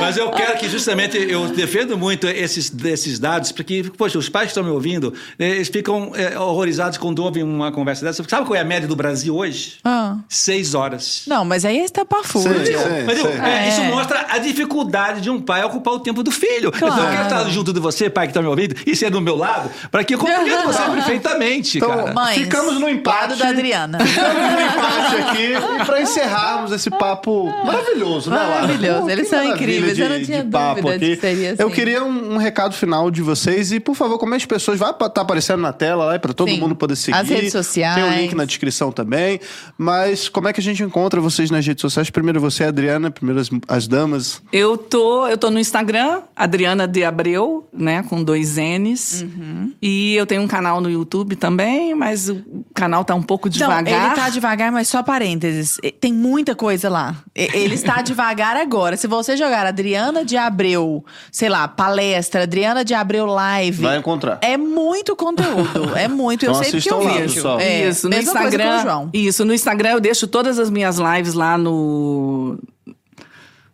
Mas 0.00 0.16
eu 0.16 0.30
quero 0.30 0.56
que 0.58 0.68
justamente 0.68 1.16
eu 1.18 1.46
defendo 1.48 1.96
muito 1.98 2.26
esses, 2.26 2.72
esses 2.84 3.18
dados, 3.18 3.52
porque, 3.52 3.84
poxa, 3.98 4.18
os 4.18 4.28
pais 4.28 4.46
que 4.46 4.50
estão 4.52 4.64
me 4.64 4.70
ouvindo, 4.70 4.93
eh, 5.38 5.50
eles 5.50 5.68
ficam 5.68 6.12
eh, 6.14 6.38
horrorizados 6.38 6.98
quando 6.98 7.18
ouvem 7.20 7.42
uma 7.42 7.72
conversa 7.72 8.04
dessa. 8.04 8.22
Sabe 8.28 8.46
qual 8.46 8.56
é 8.56 8.60
a 8.60 8.64
média 8.64 8.86
do 8.88 8.96
Brasil 8.96 9.34
hoje? 9.36 9.78
Ah. 9.84 10.16
Seis 10.28 10.74
horas. 10.74 11.22
Não, 11.26 11.44
mas 11.44 11.64
aí 11.64 11.78
é 11.78 11.84
estapafúrdio. 11.84 12.66
Sim, 12.66 12.72
sim. 12.78 13.04
Mas 13.06 13.18
eu- 13.18 13.24
sim. 13.32 13.38
é, 13.40 13.64
É. 13.64 13.68
isso 13.68 13.82
mostra 13.84 14.26
a 14.30 14.38
dificuldade 14.38 15.20
de 15.20 15.30
um 15.30 15.40
pai 15.40 15.64
ocupar 15.64 15.94
o 15.94 16.00
tempo 16.00 16.22
do 16.22 16.30
filho. 16.30 16.72
Então 16.74 16.88
eu 16.88 17.10
quero 17.10 17.22
estar 17.24 17.44
junto 17.50 17.72
de 17.72 17.80
você, 17.80 18.08
pai 18.10 18.26
que 18.26 18.30
está 18.30 18.40
me 18.42 18.48
ouvindo, 18.48 18.74
e 18.86 18.94
ser 18.96 19.10
do 19.10 19.20
meu 19.20 19.36
lado, 19.36 19.70
para 19.90 20.04
que 20.04 20.14
eu 20.14 20.18
compreenda 20.18 20.62
você 20.66 20.82
perfeitamente, 20.90 21.78
Então, 21.78 21.88
cara. 21.88 22.12
Mães, 22.12 22.36
Ficamos 22.38 22.78
no 22.80 22.88
empate. 22.88 23.36
da 23.36 23.48
Adriana. 23.48 23.98
Ficamos 24.00 24.34
no 24.34 24.60
empate 24.60 25.16
aqui. 25.16 25.82
E 25.82 25.84
pra 25.84 26.00
encerrarmos 26.02 26.72
esse 26.72 26.90
papo 26.90 27.46
maravilhoso, 27.64 28.30
né, 28.30 28.36
Lara? 28.36 28.60
Maravilhoso, 28.62 29.00
Pô, 29.02 29.10
eles 29.10 29.28
são 29.28 29.44
incríveis, 29.44 29.98
eu 29.98 30.08
de- 30.08 30.14
não 30.18 30.24
tinha 30.24 30.44
dúvida 30.44 30.98
de 30.98 31.04
aqui. 31.06 31.14
que 31.16 31.20
seria 31.20 31.54
Eu 31.58 31.66
assim. 31.66 31.74
queria 31.74 32.04
um, 32.04 32.34
um 32.34 32.36
recado 32.36 32.74
final 32.74 33.10
de 33.10 33.22
vocês 33.22 33.72
e, 33.72 33.80
por 33.80 33.94
favor, 33.94 34.18
como 34.18 34.34
as 34.34 34.44
pessoas 34.44 34.78
vai 34.92 35.08
estar 35.08 35.20
aparecendo 35.20 35.60
na 35.60 35.72
tela 35.72 36.04
lá 36.04 36.18
para 36.18 36.32
todo 36.32 36.50
Sim. 36.50 36.60
mundo 36.60 36.74
poder 36.74 36.96
seguir. 36.96 37.16
As 37.16 37.28
redes 37.28 37.52
sociais. 37.52 37.94
Tem 37.94 38.04
o 38.04 38.20
link 38.22 38.34
na 38.34 38.44
descrição 38.44 38.92
também. 38.92 39.40
Mas 39.76 40.28
como 40.28 40.48
é 40.48 40.52
que 40.52 40.60
a 40.60 40.62
gente 40.62 40.82
encontra 40.82 41.20
vocês 41.20 41.50
nas 41.50 41.66
redes 41.66 41.80
sociais? 41.80 42.10
Primeiro 42.10 42.40
você, 42.40 42.64
Adriana, 42.64 43.10
primeiro 43.10 43.40
as, 43.40 43.50
as 43.68 43.88
damas. 43.88 44.42
Eu 44.52 44.76
tô, 44.76 45.26
eu 45.26 45.36
tô 45.36 45.50
no 45.50 45.58
Instagram, 45.58 46.22
Adriana 46.36 46.86
de 46.86 47.04
Abreu, 47.04 47.66
né, 47.72 48.02
com 48.02 48.22
dois 48.22 48.56
N's. 48.56 49.22
Uhum. 49.22 49.72
E 49.80 50.14
eu 50.14 50.26
tenho 50.26 50.42
um 50.42 50.48
canal 50.48 50.80
no 50.80 50.90
YouTube 50.90 51.36
também, 51.36 51.94
mas 51.94 52.28
o 52.28 52.42
canal 52.74 53.04
tá 53.04 53.14
um 53.14 53.22
pouco 53.22 53.48
devagar. 53.48 54.06
ele 54.06 54.14
tá 54.14 54.28
devagar, 54.28 54.70
mas 54.70 54.88
só 54.88 55.02
parênteses. 55.02 55.78
Tem 56.00 56.12
muita 56.12 56.54
coisa 56.54 56.88
lá. 56.88 57.16
Ele 57.34 57.74
está 57.74 58.00
devagar 58.02 58.56
agora. 58.56 58.96
Se 58.96 59.06
você 59.06 59.36
jogar 59.36 59.66
Adriana 59.66 60.24
de 60.24 60.36
Abreu, 60.36 61.04
sei 61.30 61.48
lá, 61.48 61.66
palestra, 61.66 62.42
Adriana 62.42 62.84
de 62.84 62.94
Abreu 62.94 63.26
live. 63.26 63.82
Vai 63.82 63.98
encontrar. 63.98 64.38
É 64.40 64.56
muito 64.56 64.73
conteúdo. 65.16 65.96
É 65.96 66.08
muito. 66.08 66.44
Eu 66.44 66.52
Então 66.52 66.62
sei 66.62 66.72
porque 66.72 66.92
eu 66.92 67.00
vejo. 67.00 67.48
É, 67.58 67.88
Isso, 67.88 68.08
no 68.08 68.16
Instagram. 68.16 69.08
Isso, 69.12 69.44
no 69.44 69.54
Instagram 69.54 69.90
eu 69.90 70.00
deixo 70.00 70.26
todas 70.26 70.58
as 70.58 70.70
minhas 70.70 70.98
lives 70.98 71.34
lá 71.34 71.56
no 71.56 72.58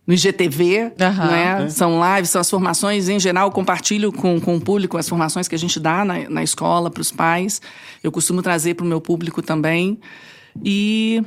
no 0.07 0.15
IGTV, 0.15 0.93
Aham. 1.01 1.31
né? 1.31 1.69
São 1.69 2.01
lives, 2.17 2.31
são 2.31 2.41
as 2.41 2.51
formações 2.51 3.09
em 3.09 3.21
geral, 3.21 3.47
eu 3.47 3.53
compartilho 3.53 4.11
com, 4.13 4.41
com 4.41 4.57
o 4.57 4.61
público 4.61 4.99
as 4.99 5.09
formações 5.09 5.47
que 5.47 5.55
a 5.55 5.59
gente 5.59 5.79
dá 5.79 6.05
na, 6.05 6.29
na 6.29 6.43
escola 6.43 6.91
para 6.91 7.01
os 7.01 7.13
pais. 7.13 7.63
Eu 8.03 8.11
costumo 8.11 8.43
trazer 8.43 8.75
para 8.75 8.85
o 8.85 8.89
meu 8.89 9.01
público 9.01 9.41
também. 9.41 10.01
E 10.65 11.23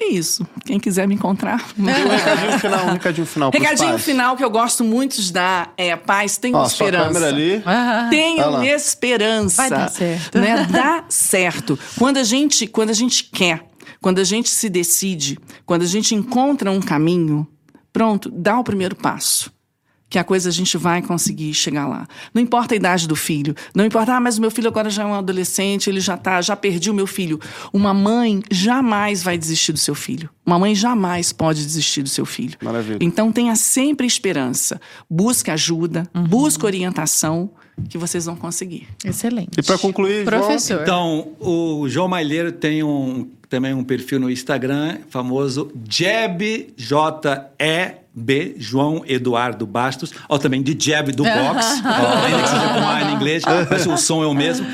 é 0.00 0.08
isso. 0.12 0.46
Quem 0.64 0.78
quiser 0.80 1.06
me 1.06 1.14
encontrar. 1.14 1.64
Um 1.78 1.84
recadinho 1.84 2.58
final, 2.58 2.86
um 2.86 2.92
recadinho 2.92 3.26
final 3.26 3.50
Recadinho 3.50 3.90
pais. 3.90 4.04
final 4.04 4.36
que 4.36 4.44
eu 4.44 4.50
gosto 4.50 4.82
muito 4.84 5.20
de 5.20 5.32
dar 5.32 5.72
é 5.76 5.94
paz, 5.96 6.38
Ó, 6.52 6.64
sua 6.64 6.66
esperança. 6.66 7.06
câmera 7.08 7.28
ali. 7.28 7.62
Ah, 7.66 8.06
Tenham 8.10 8.64
esperança. 8.64 9.56
Vai 9.62 9.70
dar 9.70 9.88
certo. 9.90 10.38
Né? 10.38 10.66
Dá 10.70 11.04
certo. 11.08 11.78
Quando 11.98 12.16
a 12.18 12.22
gente, 12.24 12.66
quando 12.66 12.90
a 12.90 12.94
gente 12.94 13.24
quer, 13.24 13.64
quando 14.00 14.18
a 14.18 14.24
gente 14.24 14.48
se 14.50 14.68
decide, 14.68 15.38
quando 15.66 15.82
a 15.82 15.86
gente 15.86 16.14
encontra 16.14 16.70
um 16.70 16.80
caminho, 16.80 17.46
pronto, 17.92 18.30
dá 18.30 18.58
o 18.58 18.64
primeiro 18.64 18.96
passo. 18.96 19.52
Que 20.10 20.18
a 20.18 20.24
coisa 20.24 20.48
a 20.48 20.52
gente 20.52 20.76
vai 20.76 21.00
conseguir 21.00 21.54
chegar 21.54 21.86
lá. 21.86 22.06
Não 22.34 22.42
importa 22.42 22.74
a 22.74 22.76
idade 22.76 23.06
do 23.06 23.14
filho, 23.14 23.54
não 23.72 23.86
importa, 23.86 24.14
ah, 24.14 24.20
mas 24.20 24.36
o 24.36 24.40
meu 24.40 24.50
filho 24.50 24.66
agora 24.66 24.90
já 24.90 25.04
é 25.04 25.06
um 25.06 25.14
adolescente, 25.14 25.88
ele 25.88 26.00
já 26.00 26.16
tá, 26.16 26.42
já 26.42 26.56
perdi 26.56 26.90
o 26.90 26.94
meu 26.94 27.06
filho. 27.06 27.40
Uma 27.72 27.94
mãe 27.94 28.42
jamais 28.50 29.22
vai 29.22 29.38
desistir 29.38 29.72
do 29.72 29.78
seu 29.78 29.94
filho. 29.94 30.28
Uma 30.44 30.58
mãe 30.58 30.74
jamais 30.74 31.32
pode 31.32 31.64
desistir 31.64 32.02
do 32.02 32.08
seu 32.08 32.26
filho. 32.26 32.58
Maravilha. 32.60 32.98
Então 33.00 33.30
tenha 33.30 33.54
sempre 33.54 34.04
esperança. 34.04 34.80
Busque 35.08 35.48
ajuda, 35.48 36.10
busque 36.12 36.66
orientação 36.66 37.52
que 37.88 37.96
vocês 37.96 38.26
vão 38.26 38.34
conseguir. 38.34 38.88
Excelente. 39.04 39.58
E 39.58 39.62
para 39.62 39.78
concluir, 39.78 40.24
João, 40.24 40.40
Professor. 40.40 40.82
Então, 40.82 41.28
o 41.38 41.88
João 41.88 42.08
Malheiro 42.08 42.50
tem 42.50 42.82
um, 42.82 43.30
também 43.48 43.72
um 43.72 43.84
perfil 43.84 44.18
no 44.18 44.28
Instagram, 44.28 44.98
famoso 45.08 45.72
Jeb, 45.88 46.74
J-E-B, 48.14 48.54
João 48.58 49.02
Eduardo 49.06 49.66
Bastos, 49.66 50.12
ou 50.28 50.38
também 50.38 50.62
de 50.62 50.76
Jeb 50.78 51.12
do 51.12 51.22
Box, 51.22 51.82
ó, 51.84 52.24
ainda 52.24 52.42
que 52.42 52.48
seja 52.48 52.68
com 52.74 52.88
A 52.88 53.02
em 53.02 53.14
inglês, 53.14 53.42
mas 53.70 53.86
o 53.86 53.96
som 53.96 54.22
é 54.22 54.26
o 54.26 54.34
mesmo. 54.34 54.66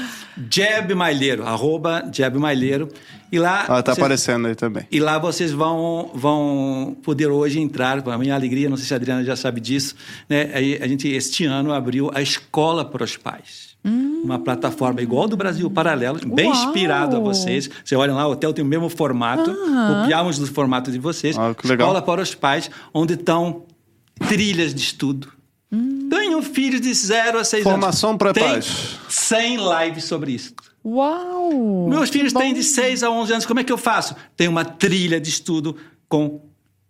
Jeb 0.50 0.94
Malheiro, 0.94 1.46
arroba 1.46 2.04
Jeb 2.12 2.36
Malheiro. 2.36 2.88
E 3.32 3.38
lá... 3.38 3.62
Ah, 3.62 3.82
tá 3.82 3.92
vocês- 3.92 3.98
aparecendo 3.98 4.46
aí 4.46 4.54
também. 4.54 4.86
e 4.90 5.00
lá 5.00 5.18
vocês 5.18 5.50
vão, 5.50 6.10
vão 6.14 6.96
poder 7.02 7.26
hoje 7.28 7.58
entrar, 7.58 8.02
para 8.02 8.14
a 8.14 8.18
minha 8.18 8.34
alegria, 8.34 8.68
não 8.68 8.76
sei 8.76 8.86
se 8.86 8.92
a 8.94 8.96
Adriana 8.98 9.24
já 9.24 9.34
sabe 9.34 9.60
disso, 9.60 9.96
né? 10.28 10.50
Aí 10.54 10.78
a 10.80 10.86
gente, 10.86 11.08
este 11.08 11.44
ano, 11.46 11.72
abriu 11.72 12.10
a 12.14 12.20
Escola 12.22 12.84
para 12.84 13.02
os 13.02 13.16
Pais. 13.16 13.75
Uma 13.86 14.38
plataforma 14.38 15.00
igual 15.00 15.28
do 15.28 15.36
Brasil 15.36 15.70
Paralelo, 15.70 16.18
bem 16.26 16.50
Uau! 16.50 16.56
inspirado 16.56 17.16
a 17.16 17.20
vocês. 17.20 17.70
Você 17.84 17.94
olha 17.94 18.12
lá, 18.12 18.26
o 18.26 18.32
hotel 18.32 18.52
tem 18.52 18.64
o 18.64 18.66
mesmo 18.66 18.88
formato, 18.88 19.54
copiamos 19.54 20.38
do 20.38 20.46
formato 20.46 20.90
de 20.90 20.98
vocês. 20.98 21.38
Ah, 21.38 21.54
que 21.54 21.66
legal. 21.68 21.88
Escola 21.88 22.02
para 22.02 22.22
os 22.22 22.34
Pais, 22.34 22.68
onde 22.92 23.14
estão 23.14 23.62
trilhas 24.28 24.74
de 24.74 24.80
estudo. 24.80 25.32
Tenho 26.10 26.42
filhos 26.42 26.80
de 26.80 26.92
0 26.92 27.38
a 27.38 27.44
6 27.44 27.66
anos. 27.66 27.78
Formação 27.78 28.16
para 28.16 28.32
pais. 28.32 28.98
100 29.08 29.56
lives 29.56 30.04
sobre 30.04 30.32
isso. 30.32 30.54
Uau! 30.84 31.88
Meus 31.88 32.10
filhos 32.10 32.32
têm 32.32 32.54
de 32.54 32.62
6 32.62 33.02
a 33.02 33.10
11 33.10 33.32
anos. 33.32 33.46
Como 33.46 33.60
é 33.60 33.64
que 33.64 33.72
eu 33.72 33.78
faço? 33.78 34.14
Tem 34.36 34.46
uma 34.46 34.64
trilha 34.64 35.20
de 35.20 35.28
estudo 35.28 35.76
com 36.08 36.40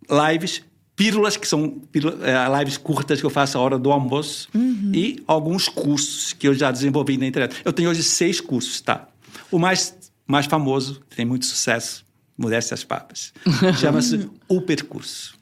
lives, 0.09 0.61
pílulas, 0.97 1.37
que 1.37 1.47
são 1.47 1.79
eh, 1.93 2.59
lives 2.59 2.75
curtas 2.75 3.19
que 3.21 3.25
eu 3.25 3.29
faço 3.29 3.57
a 3.57 3.61
hora 3.61 3.77
do 3.79 3.89
almoço, 3.91 4.49
Uhum. 4.53 4.91
e 4.93 5.23
alguns 5.25 5.69
cursos 5.69 6.33
que 6.33 6.47
eu 6.47 6.53
já 6.53 6.71
desenvolvi 6.71 7.17
na 7.17 7.25
internet. 7.27 7.55
Eu 7.63 7.71
tenho 7.71 7.89
hoje 7.89 8.03
seis 8.03 8.41
cursos, 8.41 8.81
tá? 8.81 9.07
O 9.51 9.57
mais, 9.59 9.95
mais 10.27 10.45
famoso, 10.47 11.01
tem 11.15 11.25
muito 11.25 11.45
sucesso, 11.45 12.03
Modéstia 12.37 12.73
as 12.73 12.83
Papas, 12.83 13.31
chama-se 13.79 14.27
O 14.49 14.59
Percurso. 14.59 15.37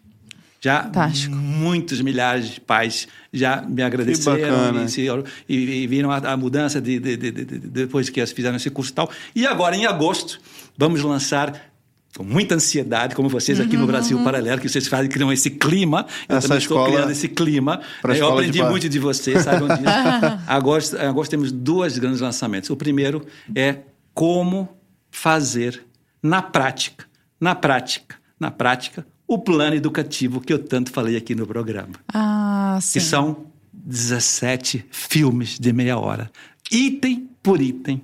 Já 0.61 0.84
Fantástico. 0.84 1.36
muitos 1.36 2.02
milhares 2.02 2.49
de 2.56 2.60
pais 2.60 3.07
já 3.32 3.61
me 3.61 3.84
agradeceram 3.84 4.84
e, 4.84 4.90
se- 4.90 5.07
e- 5.48 5.84
e 5.84 5.88
viram 5.88 6.10
a, 6.10 6.18
a 6.18 6.36
mudança 6.36 6.82
de, 6.82 6.98
de- 6.99 7.15
de- 7.18 7.32
de- 7.32 7.45
de- 7.45 7.60
depois 7.60 8.10
que 8.10 8.19
elas 8.19 8.32
fizeram 8.32 8.56
esse 8.56 8.69
curso 8.72 8.91
e 8.91 8.95
tal. 8.95 9.11
E 9.36 9.45
agora, 9.45 9.76
em 9.76 9.86
agosto, 9.86 10.40
vamos 10.76 11.02
lançar 11.03 11.72
com 12.17 12.23
muita 12.23 12.55
ansiedade, 12.55 13.13
como 13.13 13.27
vocês 13.27 13.59
aqui 13.59 13.75
no 13.75 13.85
Brasil 13.85 14.23
Paralelo, 14.23 14.61
que 14.61 14.69
vocês 14.69 14.87
fazem, 14.87 15.09
criam 15.09 15.31
esse 15.33 15.49
clima. 15.49 16.05
Eu 16.29 16.37
Essa 16.37 16.47
também 16.47 16.61
estou 16.61 16.85
criando 16.85 17.11
esse 17.11 17.27
clima. 17.27 17.81
Eu 18.03 18.13
de 18.13 18.21
aprendi 18.21 18.59
paz. 18.59 18.71
muito 18.71 18.89
de 18.89 18.99
vocês, 18.99 19.43
saibam 19.43 19.67
disso. 19.67 19.83
agosto, 20.47 20.95
em 20.95 21.05
agosto 21.05 21.31
temos 21.31 21.51
dois 21.51 21.97
grandes 21.97 22.21
lançamentos. 22.21 22.69
O 22.69 22.77
primeiro 22.77 23.25
é 23.53 23.79
como 24.13 24.69
fazer 25.11 25.83
na 26.23 26.41
prática, 26.41 27.05
na 27.39 27.53
prática, 27.53 28.15
na 28.39 28.49
prática, 28.49 29.05
o 29.27 29.37
plano 29.37 29.75
educativo 29.75 30.39
que 30.39 30.53
eu 30.53 30.59
tanto 30.59 30.91
falei 30.91 31.17
aqui 31.17 31.35
no 31.35 31.45
programa 31.45 31.93
Ah, 32.13 32.77
sim. 32.81 32.99
que 32.99 33.05
são 33.05 33.47
17 33.73 34.85
filmes 34.89 35.59
de 35.59 35.73
meia 35.73 35.97
hora, 35.97 36.31
item 36.71 37.29
por 37.43 37.61
item, 37.61 38.01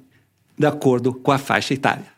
de 0.58 0.66
acordo 0.68 1.14
com 1.14 1.32
a 1.32 1.38
faixa 1.38 1.74
etária. 1.74 2.11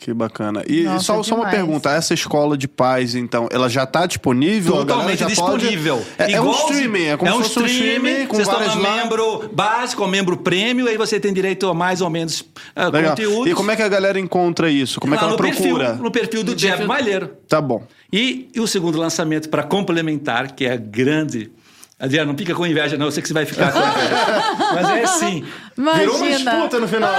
Que 0.00 0.14
bacana. 0.14 0.62
E 0.68 0.84
Nossa, 0.84 1.04
só, 1.06 1.22
só 1.24 1.34
uma 1.34 1.50
pergunta: 1.50 1.90
essa 1.90 2.14
escola 2.14 2.56
de 2.56 2.68
pais, 2.68 3.16
então, 3.16 3.48
ela 3.50 3.68
já 3.68 3.82
está 3.82 4.06
disponível? 4.06 4.74
A 4.76 4.78
Totalmente 4.78 5.18
já 5.18 5.24
pode- 5.26 5.58
disponível. 5.58 6.06
É, 6.16 6.32
é 6.32 6.40
um 6.40 6.44
Igual- 6.44 6.70
streaming, 6.70 7.04
é 7.06 7.16
como 7.16 7.30
é 7.30 7.34
um 7.34 7.42
se 7.42 7.48
fosse 7.50 7.58
um 7.58 7.66
streaming 7.66 8.26
com 8.26 8.36
Vocês 8.36 8.46
várias 8.46 8.76
lá- 8.76 8.96
membro 8.96 9.48
básico 9.52 10.02
ou 10.02 10.08
membro 10.08 10.36
prêmio, 10.36 10.86
aí 10.86 10.96
você 10.96 11.18
tem 11.18 11.32
direito 11.32 11.66
a 11.66 11.74
mais 11.74 12.00
ou 12.00 12.08
menos 12.08 12.42
uh, 12.42 12.90
Legal. 12.92 13.10
conteúdos. 13.10 13.50
E 13.50 13.54
como 13.56 13.72
é 13.72 13.76
que 13.76 13.82
a 13.82 13.88
galera 13.88 14.20
encontra 14.20 14.70
isso? 14.70 15.00
Como 15.00 15.14
é 15.14 15.18
que 15.18 15.24
Lá 15.24 15.30
ela 15.32 15.36
no 15.36 15.44
procura? 15.44 15.84
Perfil, 15.86 16.04
no 16.04 16.10
perfil 16.12 16.44
do 16.44 16.54
Jeff 16.54 16.84
Malheiro. 16.84 17.30
Tá 17.48 17.60
bom. 17.60 17.82
E, 18.12 18.48
e 18.54 18.60
o 18.60 18.68
segundo 18.68 18.96
lançamento, 18.98 19.48
para 19.48 19.64
complementar, 19.64 20.52
que 20.52 20.64
é 20.64 20.76
grande. 20.76 21.50
Adriano, 21.98 22.30
não 22.32 22.38
fica 22.38 22.54
com 22.54 22.64
inveja, 22.66 22.96
não. 22.96 23.06
Eu 23.06 23.12
sei 23.12 23.20
que 23.22 23.28
você 23.28 23.34
vai 23.34 23.44
ficar 23.44 23.72
com 23.72 23.78
inveja. 23.80 24.74
Mas 24.74 24.88
é 24.90 25.02
assim. 25.04 25.44
Virou 25.76 26.16
uma 26.16 26.26
Imagina. 26.28 26.50
disputa 26.52 26.78
no 26.80 26.86
final. 26.88 27.12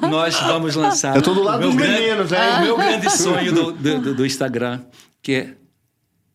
Nós 0.08 0.38
vamos 0.40 0.74
lançar. 0.76 1.16
Eu 1.16 1.22
tô 1.22 1.34
do 1.34 1.42
lado 1.42 1.62
dos 1.62 1.74
grande- 1.74 2.00
meninos, 2.00 2.32
hein? 2.32 2.38
O 2.58 2.60
meu 2.62 2.76
grande 2.76 3.10
sonho 3.10 3.52
do, 3.52 3.72
do, 3.72 3.98
do- 4.00 4.14
do 4.14 4.26
Instagram, 4.26 4.82
que 5.22 5.32
é 5.32 5.54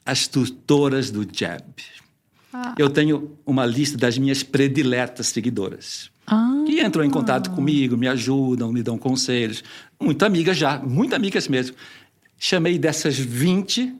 as 0.06 0.28
tutoras 0.28 1.10
do 1.10 1.26
Jab. 1.32 1.64
Ah. 2.54 2.76
Eu 2.78 2.90
tenho 2.90 3.38
uma 3.46 3.66
lista 3.66 3.98
das 3.98 4.18
minhas 4.18 4.44
prediletas 4.44 5.28
seguidoras. 5.28 6.10
Ah. 6.28 6.64
Que 6.66 6.82
entram 6.82 7.04
em 7.04 7.10
contato 7.10 7.50
comigo, 7.52 7.96
me 7.96 8.08
ajudam, 8.10 8.74
me 8.74 8.84
dão 8.84 8.98
conselhos. 8.98 9.64
Muitas 10.00 10.26
amigas 10.28 10.58
já, 10.58 10.78
muitas 10.80 11.16
amigas 11.18 11.48
mesmo. 11.48 11.76
Chamei 12.38 12.78
dessas 12.78 13.18
20 13.18 13.94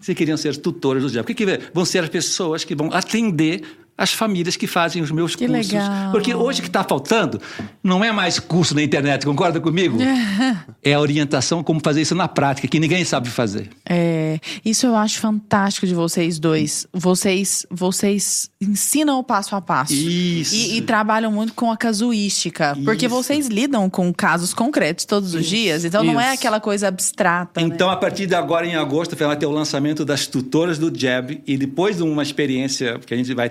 se 0.00 0.14
queriam 0.14 0.36
ser 0.36 0.56
tutoras 0.56 1.02
do 1.02 1.10
diabo. 1.10 1.24
O 1.24 1.34
que, 1.34 1.34
que 1.34 1.60
vão 1.72 1.84
ser 1.84 2.04
as 2.04 2.10
pessoas 2.10 2.64
que 2.64 2.74
vão 2.74 2.90
atender 2.92 3.62
as 4.00 4.14
famílias 4.14 4.56
que 4.56 4.66
fazem 4.66 5.02
os 5.02 5.10
meus 5.10 5.36
Que 5.36 5.46
cursos. 5.46 5.70
legal. 5.72 6.10
Porque 6.10 6.34
hoje 6.34 6.60
o 6.60 6.62
que 6.62 6.68
está 6.70 6.82
faltando 6.82 7.38
não 7.84 8.02
é 8.02 8.10
mais 8.10 8.38
curso 8.38 8.74
na 8.74 8.82
internet, 8.82 9.26
concorda 9.26 9.60
comigo? 9.60 9.98
é 10.82 10.94
a 10.94 11.00
orientação 11.00 11.62
como 11.62 11.80
fazer 11.84 12.00
isso 12.00 12.14
na 12.14 12.26
prática, 12.26 12.66
que 12.66 12.80
ninguém 12.80 13.04
sabe 13.04 13.28
fazer. 13.28 13.68
É, 13.86 14.40
isso 14.64 14.86
eu 14.86 14.96
acho 14.96 15.20
fantástico 15.20 15.86
de 15.86 15.94
vocês 15.94 16.38
dois. 16.38 16.86
Vocês, 16.94 17.66
vocês 17.70 18.50
ensinam 18.58 19.18
o 19.18 19.22
passo 19.22 19.54
a 19.54 19.60
passo. 19.60 19.92
Isso. 19.92 20.54
E, 20.54 20.78
e 20.78 20.82
trabalham 20.82 21.30
muito 21.30 21.52
com 21.52 21.70
a 21.70 21.76
casuística. 21.76 22.74
Porque 22.82 23.04
Isso. 23.04 23.14
vocês 23.14 23.48
lidam 23.48 23.90
com 23.90 24.10
casos 24.14 24.54
concretos 24.54 25.04
todos 25.04 25.34
os 25.34 25.44
dias. 25.44 25.84
Então 25.84 26.02
não 26.02 26.18
é 26.18 26.32
aquela 26.32 26.58
coisa 26.58 26.88
abstrata. 26.88 27.60
né? 27.60 27.66
Então, 27.66 27.90
a 27.90 27.96
partir 27.96 28.26
de 28.26 28.34
agora, 28.34 28.66
em 28.66 28.76
agosto, 28.76 29.14
vai 29.14 29.36
ter 29.36 29.44
o 29.46 29.50
lançamento 29.50 30.06
das 30.06 30.26
tutoras 30.26 30.78
do 30.78 30.90
Jab. 30.98 31.42
E 31.46 31.58
depois 31.58 31.98
de 31.98 32.02
uma 32.02 32.22
experiência 32.22 32.98
que 32.98 33.12
a 33.12 33.16
gente 33.16 33.34
vai 33.34 33.50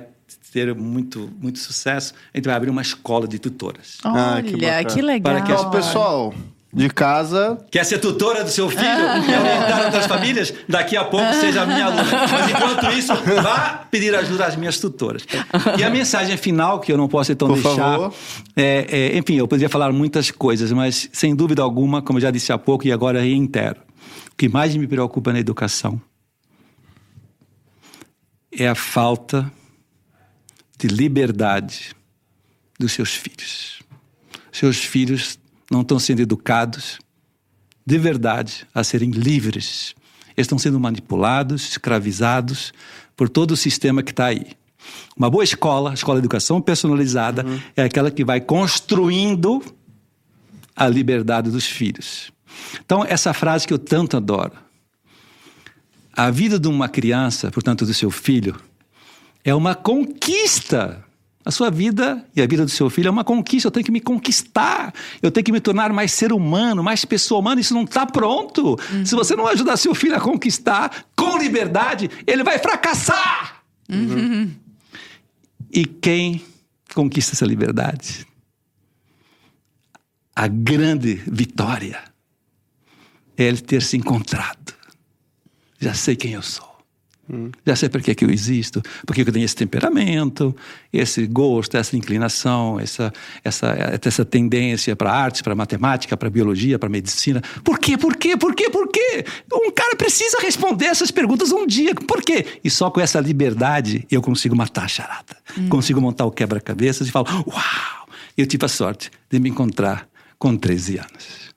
ter 0.52 0.74
muito, 0.76 1.30
muito 1.40 1.60
sucesso, 1.60 2.14
a 2.34 2.38
gente 2.38 2.46
vai 2.46 2.56
abrir 2.56 2.70
uma 2.70 2.82
escola 2.82 3.28
de 3.28 3.40
tutoras. 3.40 3.98
Ah, 4.04 4.42
que 4.44 4.56
Olha, 4.56 4.84
que, 4.84 5.02
legal. 5.02 5.34
Para 5.34 5.42
que 5.46 5.52
as 5.52 5.66
pessoal, 5.66 6.34
de 6.72 6.88
casa, 6.90 7.58
Quer 7.72 7.84
ser 7.84 7.98
tutora 7.98 8.44
do 8.44 8.50
seu 8.50 8.70
filho 8.70 8.84
e 8.84 9.40
orientar 9.40 9.86
outras 9.86 10.06
famílias? 10.06 10.54
Daqui 10.68 10.96
a 10.96 11.04
pouco 11.04 11.34
seja 11.34 11.66
minha 11.66 11.86
aluna. 11.86 12.04
Mas 12.04 12.50
enquanto 12.52 12.92
isso, 12.96 13.14
vá 13.42 13.88
pedir 13.90 14.14
ajuda 14.14 14.46
às 14.46 14.56
minhas 14.56 14.80
tutoras. 14.80 15.26
E 15.78 15.84
a 15.84 15.90
mensagem 15.90 16.38
final, 16.38 16.80
que 16.80 16.92
eu 16.92 16.98
não 16.98 17.08
posso 17.08 17.32
então 17.32 17.48
Por 17.48 17.56
deixar. 17.56 17.76
favor. 17.76 18.14
É, 18.56 18.86
é, 18.88 19.18
enfim, 19.18 19.36
eu 19.36 19.48
poderia 19.48 19.70
falar 19.70 19.92
muitas 19.92 20.30
coisas, 20.30 20.72
mas 20.72 21.10
sem 21.12 21.36
dúvida 21.36 21.64
alguma, 21.64 22.04
como 22.04 22.20
eu 22.20 22.22
já 22.22 22.32
disse 22.32 22.52
há 22.54 22.58
pouco 22.58 22.86
e 22.86 22.92
agora 22.92 23.20
reitero, 23.20 23.80
o 24.32 24.36
que 24.38 24.48
mais 24.48 24.76
me 24.76 24.86
preocupa 24.86 25.34
na 25.34 25.40
educação 25.40 26.00
é 28.52 28.68
a 28.68 28.76
falta 28.76 29.52
de 30.80 30.88
liberdade 30.88 31.94
dos 32.80 32.94
seus 32.94 33.14
filhos. 33.14 33.80
Seus 34.52 34.78
filhos 34.78 35.38
não 35.70 35.82
estão 35.82 36.00
sendo 36.00 36.22
educados 36.22 36.98
de 37.86 37.98
verdade 37.98 38.66
a 38.74 38.84
serem 38.84 39.12
livres. 39.12 39.94
Eles 40.38 40.46
estão 40.46 40.58
sendo 40.58 40.80
manipulados, 40.80 41.70
escravizados 41.70 42.74
por 43.16 43.28
todo 43.28 43.52
o 43.52 43.58
sistema 43.58 44.02
que 44.02 44.12
está 44.12 44.28
aí. 44.28 44.48
Uma 45.18 45.30
boa 45.30 45.44
escola, 45.44 45.92
a 45.92 45.94
escola 45.94 46.20
de 46.20 46.26
educação 46.26 46.62
personalizada, 46.62 47.46
é 47.76 47.84
aquela 47.84 48.10
que 48.10 48.24
vai 48.24 48.40
construindo 48.40 49.62
a 50.74 50.88
liberdade 50.88 51.52
dos 51.52 51.66
filhos. 51.66 52.32
Então, 52.86 53.04
essa 53.04 53.34
frase 53.34 53.68
que 53.68 53.74
eu 53.74 53.80
tanto 53.80 54.16
adoro. 54.16 54.54
A 56.14 56.32
vida 56.32 56.58
de 56.58 56.68
uma 56.68 56.88
criança, 56.88 57.52
portanto, 57.52 57.86
do 57.86 57.94
seu 57.94 58.10
filho, 58.10 58.56
é 59.50 59.56
uma 59.56 59.76
conquista. 59.76 61.04
A 61.44 61.52
sua 61.52 61.72
vida 61.72 62.24
e 62.36 62.42
a 62.42 62.48
vida 62.48 62.64
do 62.64 62.70
seu 62.70 62.90
filho 62.90 63.08
é 63.08 63.12
uma 63.12 63.24
conquista. 63.24 63.68
Eu 63.68 63.72
tenho 63.72 63.86
que 63.86 63.92
me 63.92 64.02
conquistar. 64.02 64.94
Eu 65.22 65.32
tenho 65.32 65.44
que 65.44 65.52
me 65.52 65.60
tornar 65.60 65.92
mais 65.92 66.12
ser 66.12 66.32
humano, 66.32 66.84
mais 66.84 67.06
pessoa 67.06 67.40
humana. 67.40 67.60
Isso 67.60 67.74
não 67.74 67.84
está 67.84 68.06
pronto. 68.06 68.78
Se 69.06 69.16
você 69.16 69.36
não 69.36 69.48
ajudar 69.48 69.78
seu 69.78 69.96
filho 69.96 70.16
a 70.16 70.20
conquistar 70.20 71.06
com 71.16 71.38
liberdade, 71.38 72.10
ele 72.28 72.44
vai 72.44 72.60
fracassar. 72.60 73.64
E 75.72 75.86
quem 75.86 76.44
conquista 76.94 77.34
essa 77.34 77.46
liberdade? 77.46 78.28
A 80.36 80.48
grande 80.48 81.16
vitória 81.26 82.04
é 83.36 83.44
ele 83.44 83.62
ter 83.62 83.82
se 83.82 83.98
encontrado. 83.98 84.74
Já 85.80 85.94
sei 85.94 86.16
quem 86.16 86.34
eu 86.34 86.42
sou. 86.44 86.69
Já 87.66 87.76
sei 87.76 87.90
por 87.90 88.02
que, 88.02 88.16
que 88.16 88.26
eu 88.26 88.32
existo, 88.32 88.82
porque 89.06 89.22
eu 89.22 89.32
tenho 89.32 89.46
esse 89.46 89.56
temperamento, 89.56 90.56
esse 90.92 91.28
gosto, 91.28 91.78
essa 91.78 91.96
inclinação, 91.96 92.80
essa, 92.80 93.14
essa, 93.44 93.76
essa 94.04 94.26
tendência 94.26 94.96
para 94.96 95.12
artes, 95.12 95.42
para 95.42 95.54
matemática, 95.54 96.18
para 96.18 96.30
biologia, 96.30 96.80
para 96.80 96.90
medicina. 96.90 97.42
Por 97.64 97.78
quê? 97.78 97.98
Por 97.98 98.16
quê? 98.16 98.36
Por 98.36 98.56
quê? 98.56 98.70
Por 98.70 98.88
quê? 98.90 99.26
Um 99.54 99.72
cara 99.72 99.96
precisa 99.96 100.40
responder 100.42 100.86
essas 100.86 101.12
perguntas 101.12 101.52
um 101.52 101.68
dia. 101.68 101.94
Por 101.94 102.22
quê? 102.22 102.46
E 102.64 102.70
só 102.70 102.90
com 102.90 103.00
essa 103.00 103.20
liberdade 103.20 104.06
eu 104.10 104.22
consigo 104.22 104.56
matar 104.56 104.86
a 104.86 104.88
charada. 104.88 105.38
Consigo 105.70 106.02
montar 106.02 106.26
o 106.26 106.32
quebra-cabeças 106.32 107.08
e 107.08 107.12
falar: 107.12 107.30
Uau! 107.48 108.08
Eu 108.38 108.46
tive 108.46 108.66
a 108.66 108.70
sorte 108.70 109.12
de 109.30 109.40
me 109.40 109.50
encontrar 109.50 110.08
com 110.38 110.56
13 110.56 110.98
anos. 110.98 111.49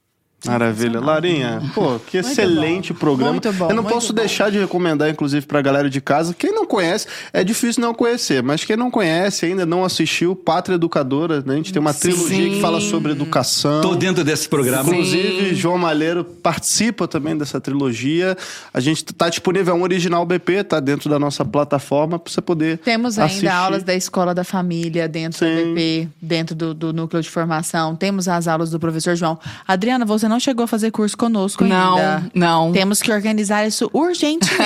Maravilha. 0.45 1.01
Larinha, 1.01 1.63
pô, 1.75 1.99
que 1.99 2.19
excelente 2.19 2.93
programa. 2.95 3.33
Muito 3.33 3.53
bom, 3.53 3.69
Eu 3.71 3.75
não 3.77 3.83
muito 3.83 3.95
posso 3.95 4.13
bom. 4.13 4.21
deixar 4.21 4.51
de 4.51 4.59
recomendar, 4.59 5.09
inclusive, 5.09 5.47
pra 5.47 5.61
galera 5.63 5.89
de 5.89 6.01
casa. 6.01 6.35
Quem 6.35 6.53
não 6.53 6.67
conhece, 6.67 7.07
é 7.33 7.43
difícil 7.45 7.81
não 7.83 7.95
conhecer, 7.95 8.43
mas 8.43 8.65
quem 8.65 8.77
não 8.77 8.91
conhece, 8.91 9.47
ainda 9.47 9.65
não 9.65 9.85
assistiu, 9.85 10.35
Pátria 10.35 10.75
Educadora, 10.77 11.43
né? 11.47 11.55
A 11.55 11.57
gente 11.57 11.73
tem 11.73 11.81
uma 11.81 11.95
trilogia 11.95 12.51
que 12.51 12.61
fala 12.61 12.81
sobre 12.81 13.13
educação. 13.13 13.81
Tô 13.81 13.95
dentro 13.95 14.25
desse 14.25 14.49
programa. 14.49 14.89
Inclusive, 14.91 15.55
João 15.55 15.79
Malheiro 15.79 16.25
participa 16.25 17.07
também 17.07 17.37
dessa 17.37 17.61
trilogia. 17.61 18.37
A 18.73 18.81
gente 18.81 19.05
tá 19.05 19.29
disponível, 19.29 19.75
é 19.75 19.77
um 19.79 19.83
original 19.83 20.25
BP, 20.27 20.65
tá 20.65 20.81
dentro 20.81 21.09
da 21.09 21.19
nossa 21.19 21.45
plataforma 21.45 22.19
pra 22.19 22.33
você 22.33 22.41
poder 22.41 22.79
Temos 22.79 23.19
ainda 23.19 23.27
assistir. 23.27 23.49
aulas 23.49 23.83
da 23.83 23.95
Escola 23.95 24.35
da 24.35 24.45
Família 24.45 25.09
dentro 25.09 25.39
Sim. 25.39 25.47
do 25.55 25.75
BP, 25.75 26.09
dentro 26.21 26.55
do, 26.55 26.75
do 26.75 26.93
núcleo 26.93 27.23
de 27.23 27.31
formação. 27.31 27.95
Temos 27.97 28.29
as 28.29 28.49
aulas 28.49 28.71
do 28.71 28.79
professor 28.81 29.15
João. 29.17 29.39
Adriana, 29.67 30.05
você 30.05 30.29
não 30.29 30.32
chegou 30.41 30.65
a 30.65 30.67
fazer 30.67 30.91
curso 30.91 31.17
conosco 31.17 31.65
Não, 31.65 31.97
ainda. 31.97 32.31
não. 32.35 32.73
Temos 32.73 33.01
que 33.01 33.13
organizar 33.13 33.67
isso 33.67 33.91
urgentemente. 33.93 34.63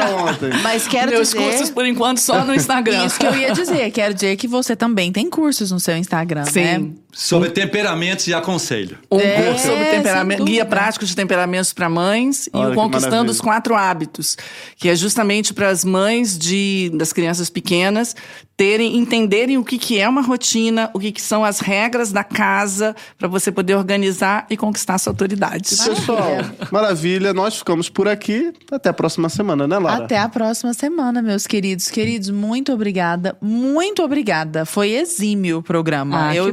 Mas 0.62 0.86
quero 0.86 1.10
Meus 1.10 1.30
dizer... 1.32 1.42
cursos, 1.42 1.70
por 1.70 1.86
enquanto, 1.86 2.18
só 2.18 2.44
no 2.44 2.54
Instagram. 2.56 3.06
Isso 3.06 3.18
que 3.18 3.26
eu 3.26 3.36
ia 3.36 3.52
dizer. 3.52 3.90
Quero 3.90 4.14
dizer 4.14 4.36
que 4.36 4.46
você 4.48 4.74
também 4.76 5.12
tem 5.12 5.28
cursos 5.28 5.70
no 5.70 5.80
seu 5.80 5.96
Instagram, 5.96 6.44
né? 6.54 6.90
Sobre 7.12 7.50
temperamentos 7.50 8.26
e 8.26 8.34
aconselho. 8.34 8.98
Um 9.10 9.18
É, 9.18 9.42
curso 9.42 9.66
sobre 9.66 9.84
temperamento, 9.86 10.44
guia 10.44 10.64
prático 10.64 11.04
de 11.04 11.14
temperamentos 11.14 11.72
para 11.72 11.88
mães 11.88 12.48
Olha 12.52 12.68
e 12.68 12.72
o 12.72 12.74
Conquistando 12.74 13.10
maravilha. 13.10 13.30
os 13.32 13.40
Quatro 13.40 13.74
Hábitos, 13.74 14.36
que 14.76 14.88
é 14.88 14.94
justamente 14.96 15.52
para 15.52 15.68
as 15.68 15.84
mães 15.84 16.38
de, 16.38 16.90
das 16.94 17.12
crianças 17.12 17.50
pequenas 17.50 18.14
terem, 18.56 18.98
entenderem 18.98 19.56
o 19.56 19.64
que, 19.64 19.78
que 19.78 19.98
é 19.98 20.06
uma 20.06 20.20
rotina, 20.20 20.90
o 20.92 21.00
que, 21.00 21.10
que 21.12 21.22
são 21.22 21.42
as 21.42 21.60
regras 21.60 22.12
da 22.12 22.22
casa, 22.22 22.94
para 23.18 23.26
você 23.26 23.50
poder 23.50 23.74
organizar 23.74 24.44
e 24.50 24.56
conquistar 24.56 24.98
sua 24.98 25.12
autoridade. 25.14 25.70
Pessoal, 25.70 26.36
maravilha. 26.70 27.32
Nós 27.32 27.56
ficamos 27.56 27.88
por 27.88 28.06
aqui. 28.06 28.52
Até 28.70 28.90
a 28.90 28.92
próxima 28.92 29.30
semana, 29.30 29.66
né, 29.66 29.78
Lara? 29.78 30.04
Até 30.04 30.18
a 30.18 30.28
próxima 30.28 30.74
semana, 30.74 31.22
meus 31.22 31.46
queridos. 31.46 31.88
Queridos, 31.88 32.28
muito 32.28 32.70
obrigada. 32.72 33.34
Muito 33.40 34.02
obrigada. 34.02 34.66
Foi 34.66 34.90
exímio 34.90 35.58
o 35.58 35.62
programa. 35.62 36.28
Ah, 36.28 36.36
Eu 36.36 36.44
bom. 36.44 36.50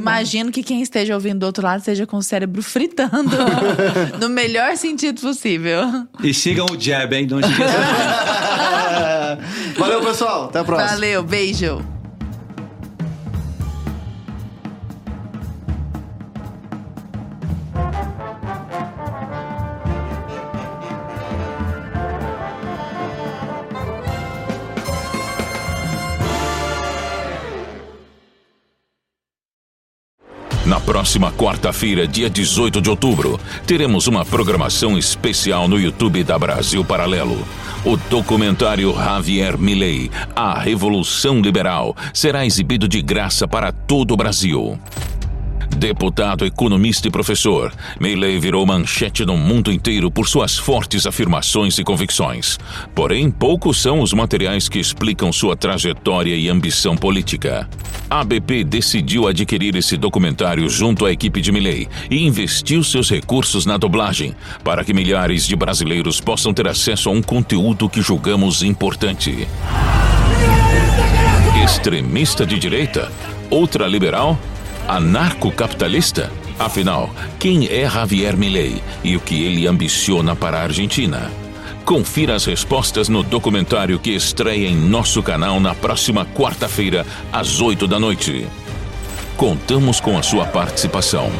Imagino 0.48 0.52
que 0.52 0.62
quem 0.62 0.82
esteja 0.82 1.14
ouvindo 1.14 1.40
do 1.40 1.46
outro 1.46 1.64
lado 1.64 1.78
esteja 1.78 2.06
com 2.06 2.16
o 2.16 2.22
cérebro 2.22 2.62
fritando 2.62 3.36
no 4.20 4.28
melhor 4.28 4.76
sentido 4.76 5.20
possível. 5.20 6.06
E 6.22 6.32
sigam 6.34 6.66
o 6.70 6.80
Jab, 6.80 7.14
hein? 7.14 7.26
Não. 7.28 7.38
Valeu, 9.78 10.00
pessoal. 10.00 10.46
Até 10.46 10.60
a 10.60 10.64
próxima. 10.64 10.90
Valeu, 10.90 11.22
beijo. 11.22 11.97
Próxima 30.88 31.30
quarta-feira, 31.30 32.08
dia 32.08 32.30
18 32.30 32.80
de 32.80 32.88
outubro, 32.88 33.38
teremos 33.66 34.06
uma 34.06 34.24
programação 34.24 34.96
especial 34.96 35.68
no 35.68 35.78
YouTube 35.78 36.24
da 36.24 36.38
Brasil 36.38 36.82
Paralelo. 36.82 37.46
O 37.84 37.94
documentário 37.94 38.94
Javier 38.94 39.58
Milei, 39.58 40.10
A 40.34 40.58
Revolução 40.58 41.42
Liberal, 41.42 41.94
será 42.14 42.46
exibido 42.46 42.88
de 42.88 43.02
graça 43.02 43.46
para 43.46 43.70
todo 43.70 44.14
o 44.14 44.16
Brasil. 44.16 44.80
Deputado, 45.76 46.44
economista 46.44 47.06
e 47.06 47.10
professor, 47.10 47.72
Milley 48.00 48.38
virou 48.40 48.66
manchete 48.66 49.24
no 49.24 49.36
mundo 49.36 49.70
inteiro 49.70 50.10
por 50.10 50.28
suas 50.28 50.58
fortes 50.58 51.06
afirmações 51.06 51.78
e 51.78 51.84
convicções. 51.84 52.58
Porém, 52.94 53.30
poucos 53.30 53.80
são 53.80 54.00
os 54.00 54.12
materiais 54.12 54.68
que 54.68 54.78
explicam 54.78 55.32
sua 55.32 55.56
trajetória 55.56 56.34
e 56.34 56.48
ambição 56.48 56.96
política. 56.96 57.68
A 58.10 58.24
BP 58.24 58.64
decidiu 58.64 59.28
adquirir 59.28 59.76
esse 59.76 59.96
documentário 59.96 60.68
junto 60.68 61.04
à 61.04 61.12
equipe 61.12 61.40
de 61.40 61.52
Milley 61.52 61.88
e 62.10 62.26
investiu 62.26 62.82
seus 62.82 63.10
recursos 63.10 63.66
na 63.66 63.76
dublagem, 63.76 64.34
para 64.64 64.82
que 64.82 64.94
milhares 64.94 65.46
de 65.46 65.54
brasileiros 65.54 66.20
possam 66.20 66.52
ter 66.54 66.66
acesso 66.66 67.08
a 67.08 67.12
um 67.12 67.22
conteúdo 67.22 67.88
que 67.88 68.00
julgamos 68.00 68.62
importante. 68.62 69.46
Extremista 71.62 72.46
de 72.46 72.58
direita? 72.58 73.12
Ultraliberal? 73.50 74.38
Anarcocapitalista? 74.88 76.32
Afinal, 76.58 77.10
quem 77.38 77.68
é 77.68 77.88
Javier 77.88 78.38
Milei 78.38 78.82
e 79.04 79.16
o 79.16 79.20
que 79.20 79.44
ele 79.44 79.66
ambiciona 79.66 80.34
para 80.34 80.58
a 80.58 80.62
Argentina? 80.62 81.30
Confira 81.84 82.34
as 82.34 82.46
respostas 82.46 83.06
no 83.08 83.22
documentário 83.22 83.98
que 83.98 84.10
estreia 84.10 84.66
em 84.66 84.74
nosso 84.74 85.22
canal 85.22 85.60
na 85.60 85.74
próxima 85.74 86.24
quarta-feira, 86.24 87.06
às 87.30 87.60
8 87.60 87.86
da 87.86 88.00
noite. 88.00 88.46
Contamos 89.36 90.00
com 90.00 90.16
a 90.16 90.22
sua 90.22 90.46
participação. 90.46 91.30